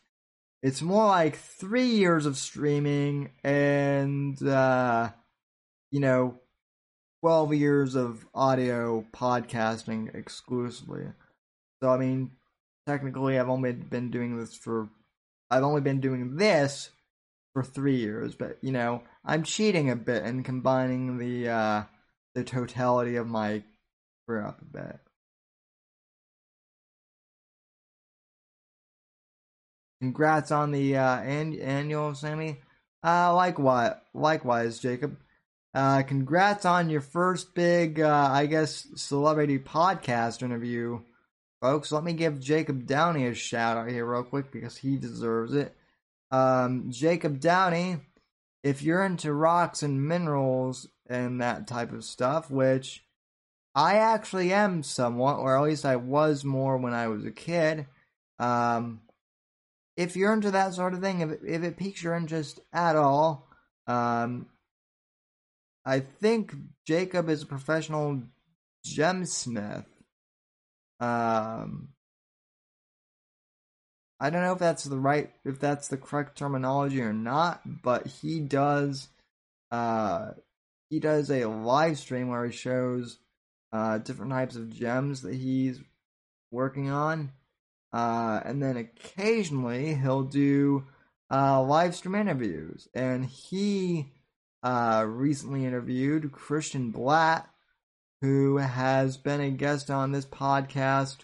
it's 0.63 0.83
more 0.83 1.07
like 1.07 1.37
three 1.37 1.87
years 1.87 2.27
of 2.27 2.37
streaming 2.37 3.31
and 3.45 4.43
uh, 4.43 5.11
you 5.91 6.01
know, 6.01 6.41
twelve 7.25 7.55
years 7.55 7.95
of 7.95 8.27
audio 8.35 9.03
podcasting 9.11 10.15
exclusively. 10.15 11.07
So 11.83 11.89
I 11.89 11.97
mean, 11.97 12.33
technically, 12.87 13.39
I've 13.39 13.49
only 13.49 13.73
been 13.73 14.11
doing 14.11 14.39
this 14.39 14.55
for, 14.55 14.91
I've 15.51 15.63
only 15.63 15.81
been 15.81 16.03
doing 16.03 16.37
this 16.37 16.91
for 17.55 17.63
three 17.63 17.97
years, 17.97 18.35
but 18.35 18.59
you 18.61 18.73
know, 18.73 19.05
I'm 19.25 19.43
cheating 19.43 19.89
a 19.89 19.97
bit 19.97 20.23
and 20.23 20.45
combining 20.45 21.17
the 21.17 21.49
uh, 21.49 21.83
the 22.35 22.45
totality 22.45 23.17
of 23.17 23.27
my 23.27 23.63
career 24.29 24.45
up 24.45 24.61
a 24.61 24.65
bit. 24.67 24.99
Congrats 30.03 30.51
on 30.51 30.73
the 30.73 30.99
uh, 30.99 31.21
an- 31.21 31.59
annual, 31.59 32.15
Sammy. 32.15 32.59
Uh, 33.03 33.35
likewise, 33.35 33.95
likewise, 34.13 34.79
Jacob. 34.79 35.17
Uh, 35.75 36.03
congrats 36.03 36.65
on 36.65 36.89
your 36.89 37.01
first 37.01 37.55
big, 37.55 38.01
uh, 38.01 38.29
I 38.33 38.47
guess, 38.47 38.87
celebrity 38.95 39.59
podcast 39.59 40.43
interview, 40.43 41.01
folks. 41.61 41.91
Let 41.91 42.05
me 42.05 42.13
give 42.13 42.39
Jacob 42.39 42.87
Downey 42.87 43.27
a 43.27 43.35
shout 43.35 43.77
out 43.77 43.91
here 43.91 44.07
real 44.07 44.23
quick 44.23 44.53
because 44.53 44.77
he 44.77 44.97
deserves 44.97 45.53
it. 45.53 45.75
Um, 46.31 46.91
Jacob 46.91 47.41
Downey, 47.41 47.97
if 48.63 48.83
you're 48.83 49.05
into 49.05 49.33
rocks 49.33 49.83
and 49.83 50.07
minerals 50.07 50.89
and 51.09 51.41
that 51.41 51.67
type 51.67 51.93
of 51.93 52.05
stuff, 52.05 52.53
which 52.53 53.05
I 53.75 53.97
actually 53.97 54.53
am 54.53 54.85
somewhat, 54.85 55.39
or 55.39 55.57
at 55.57 55.65
least 55.65 55.85
I 55.85 55.97
was 55.97 56.45
more 56.45 56.77
when 56.77 56.95
I 56.95 57.09
was 57.09 57.25
a 57.25 57.33
kid. 57.33 57.87
Um, 58.39 59.01
if 59.97 60.17
you're 60.17 60.33
into 60.33 60.53
that 60.53 60.75
sort 60.75 60.95
of 60.95 61.01
thing, 61.01 61.21
if 61.21 61.31
if 61.45 61.63
it 61.65 61.77
piques 61.77 62.03
your 62.03 62.15
interest 62.15 62.61
at 62.73 62.95
all, 62.95 63.49
um, 63.89 64.47
I 65.85 66.01
think 66.01 66.55
Jacob 66.87 67.29
is 67.29 67.43
a 67.43 67.47
professional 67.47 68.23
gemsmith. 68.87 69.87
Um, 71.01 71.89
I 74.21 74.31
don't 74.31 74.43
know 74.43 74.53
if 74.53 74.59
that's 74.59 74.85
the 74.85 74.99
right, 74.99 75.31
if 75.45 75.61
that's 75.61 75.89
the 75.89 75.97
correct 75.97 76.39
terminology 76.39 77.03
or 77.03 77.13
not, 77.13 77.61
but 77.83 78.07
he 78.07 78.41
does, 78.41 79.09
uh, 79.71 80.31
he 80.89 81.01
does 81.01 81.31
a 81.31 81.47
live 81.47 81.99
stream 81.99 82.29
where 82.29 82.47
he 82.47 82.53
shows, 82.53 83.19
uh, 83.73 83.99
different 83.99 84.33
types 84.33 84.57
of 84.57 84.75
gems 84.75 85.23
that 85.23 85.35
he's 85.35 85.81
working 86.51 86.91
on. 86.91 87.33
Uh, 87.93 88.41
and 88.45 88.63
then 88.63 88.77
occasionally 88.77 89.95
he'll 89.95 90.23
do, 90.23 90.85
uh, 91.31 91.61
live 91.63 91.95
stream 91.95 92.15
interviews. 92.15 92.89
And 92.95 93.27
he, 93.27 94.14
uh, 94.65 95.05
recently 95.07 95.67
interviewed 95.67 96.33
Christian 96.33 96.91
Blatt, 96.91 97.49
who 98.23 98.57
has 98.57 99.19
been 99.19 99.41
a 99.41 99.51
guest 99.51 99.91
on 99.91 100.11
this 100.11 100.25
podcast, 100.25 101.19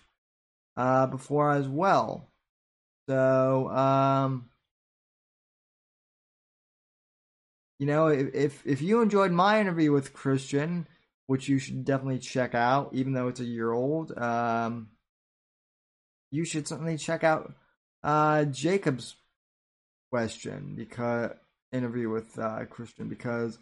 uh, 0.77 1.07
before 1.07 1.51
as 1.51 1.67
well. 1.67 2.29
So, 3.09 3.69
um, 3.71 4.51
you 7.79 7.87
know, 7.87 8.09
if 8.09 8.65
if 8.67 8.83
you 8.83 9.01
enjoyed 9.01 9.33
my 9.33 9.59
interview 9.59 9.91
with 9.91 10.13
Christian, 10.13 10.87
which 11.27 11.49
you 11.49 11.59
should 11.59 11.85
definitely 11.85 12.19
check 12.19 12.55
out, 12.55 12.91
even 12.93 13.15
though 13.15 13.29
it's 13.29 13.41
a 13.41 13.45
year 13.45 13.73
old, 13.73 14.17
um, 14.19 14.91
you 16.31 16.45
should 16.45 16.69
certainly 16.69 16.99
check 16.99 17.25
out 17.25 17.55
uh, 18.05 18.45
Jacob's 18.45 19.17
question 20.11 20.75
because 20.77 21.31
interview 21.73 22.09
with 22.11 22.39
uh, 22.39 22.65
Christian 22.67 23.09
because 23.09 23.59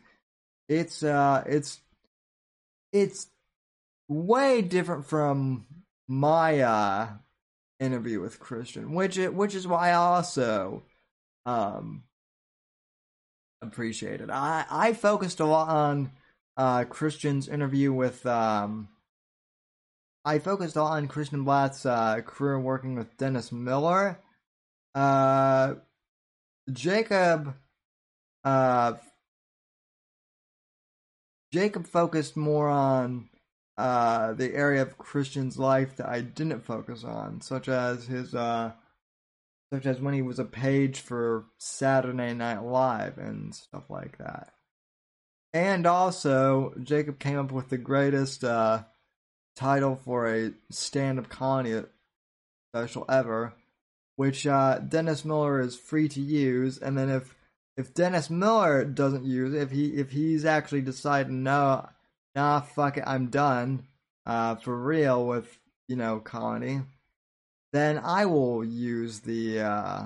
it's 0.68 1.02
uh, 1.02 1.44
it's 1.46 1.80
it's 2.92 3.28
way 4.08 4.62
different 4.62 5.06
from 5.06 5.66
my 6.06 6.60
uh, 6.60 7.08
interview 7.80 8.20
with 8.20 8.40
Christian, 8.40 8.94
which 8.94 9.18
it, 9.18 9.34
which 9.34 9.54
is 9.54 9.66
why 9.66 9.90
I 9.90 9.94
also 9.94 10.82
um 11.46 12.04
appreciate 13.62 14.20
it. 14.20 14.30
I 14.30 14.64
I 14.70 14.92
focused 14.92 15.40
a 15.40 15.46
lot 15.46 15.68
on 15.68 16.12
uh 16.56 16.84
Christian's 16.84 17.48
interview 17.48 17.92
with 17.92 18.24
um 18.26 18.88
I 20.24 20.38
focused 20.38 20.76
a 20.76 20.82
lot 20.82 20.96
on 20.98 21.08
Christian 21.08 21.44
Blatt's 21.44 21.86
uh, 21.86 22.20
career 22.20 22.60
working 22.60 22.96
with 22.96 23.16
Dennis 23.16 23.50
Miller. 23.52 24.18
Uh 24.94 25.76
Jacob 26.70 27.54
uh 28.44 28.94
Jacob 31.52 31.86
focused 31.86 32.36
more 32.36 32.68
on 32.68 33.28
uh, 33.78 34.34
the 34.34 34.54
area 34.54 34.82
of 34.82 34.98
Christian's 34.98 35.58
life 35.58 35.96
that 35.96 36.08
I 36.08 36.20
didn't 36.20 36.64
focus 36.64 37.04
on, 37.04 37.40
such 37.40 37.68
as 37.68 38.06
his, 38.06 38.34
uh, 38.34 38.72
such 39.72 39.86
as 39.86 40.00
when 40.00 40.14
he 40.14 40.20
was 40.20 40.38
a 40.38 40.44
page 40.44 41.00
for 41.00 41.46
Saturday 41.58 42.34
Night 42.34 42.62
Live 42.62 43.18
and 43.18 43.54
stuff 43.54 43.84
like 43.88 44.18
that. 44.18 44.52
And 45.54 45.86
also, 45.86 46.74
Jacob 46.82 47.18
came 47.18 47.38
up 47.38 47.52
with 47.52 47.70
the 47.70 47.78
greatest 47.78 48.44
uh, 48.44 48.82
title 49.56 49.96
for 49.96 50.26
a 50.26 50.52
stand-up 50.70 51.30
comedy 51.30 51.82
special 52.74 53.06
ever, 53.08 53.54
which 54.16 54.46
uh, 54.46 54.80
Dennis 54.80 55.24
Miller 55.24 55.60
is 55.60 55.78
free 55.78 56.08
to 56.10 56.20
use. 56.20 56.76
And 56.76 56.98
then 56.98 57.08
if 57.08 57.34
if 57.78 57.94
Dennis 57.94 58.28
Miller 58.28 58.84
doesn't 58.84 59.24
use 59.24 59.54
it, 59.54 59.62
if 59.62 59.70
he 59.70 59.86
if 59.94 60.10
he's 60.10 60.44
actually 60.44 60.82
deciding 60.82 61.42
no 61.42 61.88
nah, 62.38 62.60
fuck 62.60 62.96
it, 62.96 63.04
I'm 63.06 63.28
done, 63.28 63.82
uh, 64.26 64.54
for 64.56 64.76
real 64.76 65.26
with, 65.26 65.58
you 65.88 65.96
know, 65.96 66.20
comedy, 66.20 66.80
then 67.72 67.98
I 67.98 68.26
will 68.26 68.64
use 68.64 69.20
the, 69.20 69.60
uh, 69.60 70.02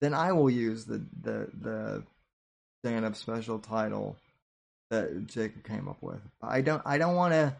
then 0.00 0.14
I 0.14 0.32
will 0.32 0.50
use 0.50 0.86
the, 0.86 1.04
the, 1.20 1.50
the 1.60 2.04
stand-up 2.82 3.16
special 3.16 3.58
title 3.58 4.16
that 4.90 5.26
Jacob 5.26 5.64
came 5.64 5.88
up 5.88 5.98
with. 6.00 6.20
I 6.42 6.60
don't, 6.62 6.82
I 6.86 6.96
don't 6.98 7.16
want 7.16 7.34
to, 7.34 7.54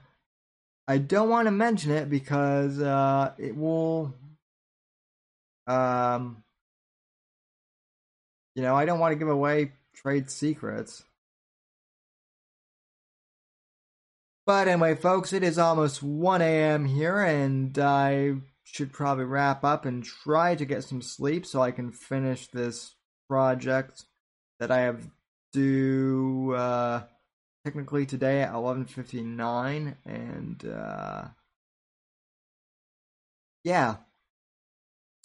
I 0.89 0.99
don't 0.99 1.29
want 1.29 1.47
to 1.47 1.53
mention 1.53 1.91
it 1.91 2.09
because, 2.09 2.81
uh, 2.81 3.33
it 3.37 3.57
will, 3.57 4.15
um, 5.67 6.43
you 8.57 8.63
know, 8.63 8.75
I 8.75 8.87
don't 8.87 8.99
want 8.99 9.13
to 9.13 9.19
give 9.19 9.29
away 9.29 9.73
trade 9.95 10.31
secrets. 10.31 11.05
But 14.47 14.67
anyway, 14.67 14.95
folks, 14.95 15.33
it 15.33 15.43
is 15.43 15.59
almost 15.59 16.03
1 16.03 16.41
a.m. 16.41 16.87
here, 16.87 17.21
and 17.21 17.79
I 17.79 18.37
should 18.65 18.93
probably 18.93 19.25
wrap 19.25 19.63
up 19.63 19.85
and 19.85 20.03
try 20.03 20.55
to 20.55 20.65
get 20.65 20.85
some 20.85 21.03
sleep 21.03 21.45
so 21.45 21.61
I 21.61 21.71
can 21.71 21.93
finish 21.93 22.47
this 22.47 22.95
project 23.29 24.05
that 24.59 24.71
I 24.71 24.81
have 24.81 25.07
due 25.53 26.55
uh, 26.55 27.03
technically 27.65 28.07
today 28.07 28.41
at 28.41 28.55
11:59, 28.55 29.97
and 30.07 30.65
uh, 30.65 31.25
yeah. 33.65 33.97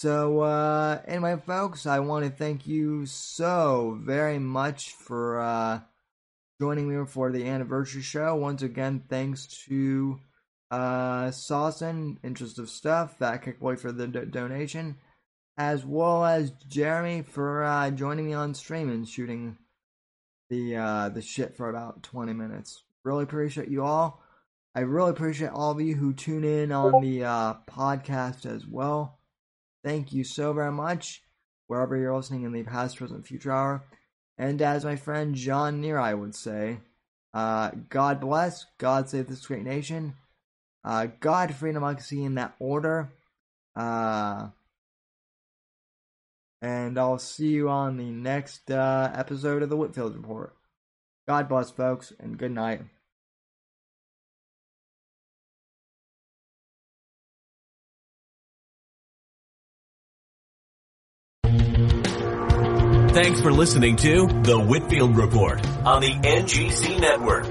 So 0.02 0.40
uh, 0.40 1.00
anyway, 1.08 1.38
folks, 1.46 1.86
I 1.86 2.00
want 2.00 2.26
to 2.26 2.32
thank 2.32 2.66
you 2.66 3.06
so 3.06 4.00
very 4.02 4.40
much 4.40 4.94
for 4.94 5.40
uh, 5.40 5.82
joining 6.60 6.90
me 6.90 7.06
for 7.06 7.32
the 7.32 7.48
anniversary 7.48 8.02
show. 8.02 8.34
Once 8.34 8.64
again, 8.64 9.04
thanks 9.08 9.46
to 9.68 10.20
uh, 10.72 11.30
Sawson, 11.30 12.18
Interest 12.24 12.58
of 12.58 12.72
Stuff, 12.72 13.20
Fat 13.20 13.44
Kickboy 13.44 13.78
for 13.78 13.92
the 13.92 14.08
do- 14.08 14.26
donation, 14.26 14.96
as 15.56 15.86
well 15.86 16.26
as 16.26 16.50
Jeremy 16.68 17.22
for 17.22 17.64
uh, 17.64 17.92
joining 17.92 18.26
me 18.26 18.34
on 18.34 18.56
stream 18.56 18.90
and 18.90 19.08
shooting 19.08 19.56
the 20.50 20.78
uh, 20.78 21.10
the 21.10 21.22
shit 21.22 21.56
for 21.56 21.70
about 21.70 22.02
20 22.02 22.34
minutes. 22.34 22.84
Really 23.04 23.22
appreciate 23.22 23.68
you 23.68 23.84
all. 23.84 24.24
I 24.74 24.80
really 24.80 25.12
appreciate 25.12 25.52
all 25.52 25.74
of 25.74 25.80
you 25.80 25.94
who 25.94 26.12
tune 26.14 26.44
in 26.44 26.72
on 26.72 27.04
the 27.04 27.24
uh, 27.24 27.54
podcast 27.70 28.48
as 28.48 28.66
well. 28.66 29.20
Thank 29.84 30.14
you 30.14 30.24
so 30.24 30.54
very 30.54 30.72
much, 30.72 31.24
wherever 31.68 31.98
you're 31.98 32.16
listening 32.16 32.44
in 32.44 32.52
the 32.52 32.64
past, 32.64 32.98
present, 32.98 33.26
future 33.26 33.52
hour. 33.52 33.84
And 34.38 34.62
as 34.62 34.86
my 34.86 34.96
friend 34.96 35.36
John 35.36 35.82
Neary 35.82 36.18
would 36.18 36.36
say, 36.36 36.80
uh, 37.34 37.72
God 37.90 38.20
bless, 38.20 38.66
God 38.78 39.10
save 39.10 39.28
this 39.28 39.46
great 39.46 39.64
nation, 39.64 40.16
uh, 40.84 41.08
God, 41.20 41.54
freedom, 41.54 41.82
democracy 41.82 42.24
in 42.24 42.36
that 42.36 42.56
order. 42.60 43.12
Uh, 43.76 44.50
and 46.62 46.98
I'll 47.00 47.20
see 47.20 47.50
you 47.50 47.70
on 47.70 47.98
the 47.98 48.12
next 48.12 48.70
uh, 48.70 49.12
episode 49.16 49.64
of 49.64 49.70
the 49.70 49.78
Whitfield 49.78 50.16
Report. 50.16 50.54
God 51.28 51.48
bless, 51.48 51.72
folks, 51.72 52.14
and 52.20 52.38
good 52.38 52.52
night. 52.52 52.82
Thanks 63.14 63.42
for 63.42 63.52
listening 63.52 63.98
to 63.98 64.26
The 64.28 64.58
Whitfield 64.58 65.18
Report 65.18 65.60
on 65.86 66.00
the 66.02 66.14
NGC 66.14 66.98
Network. 67.00 67.44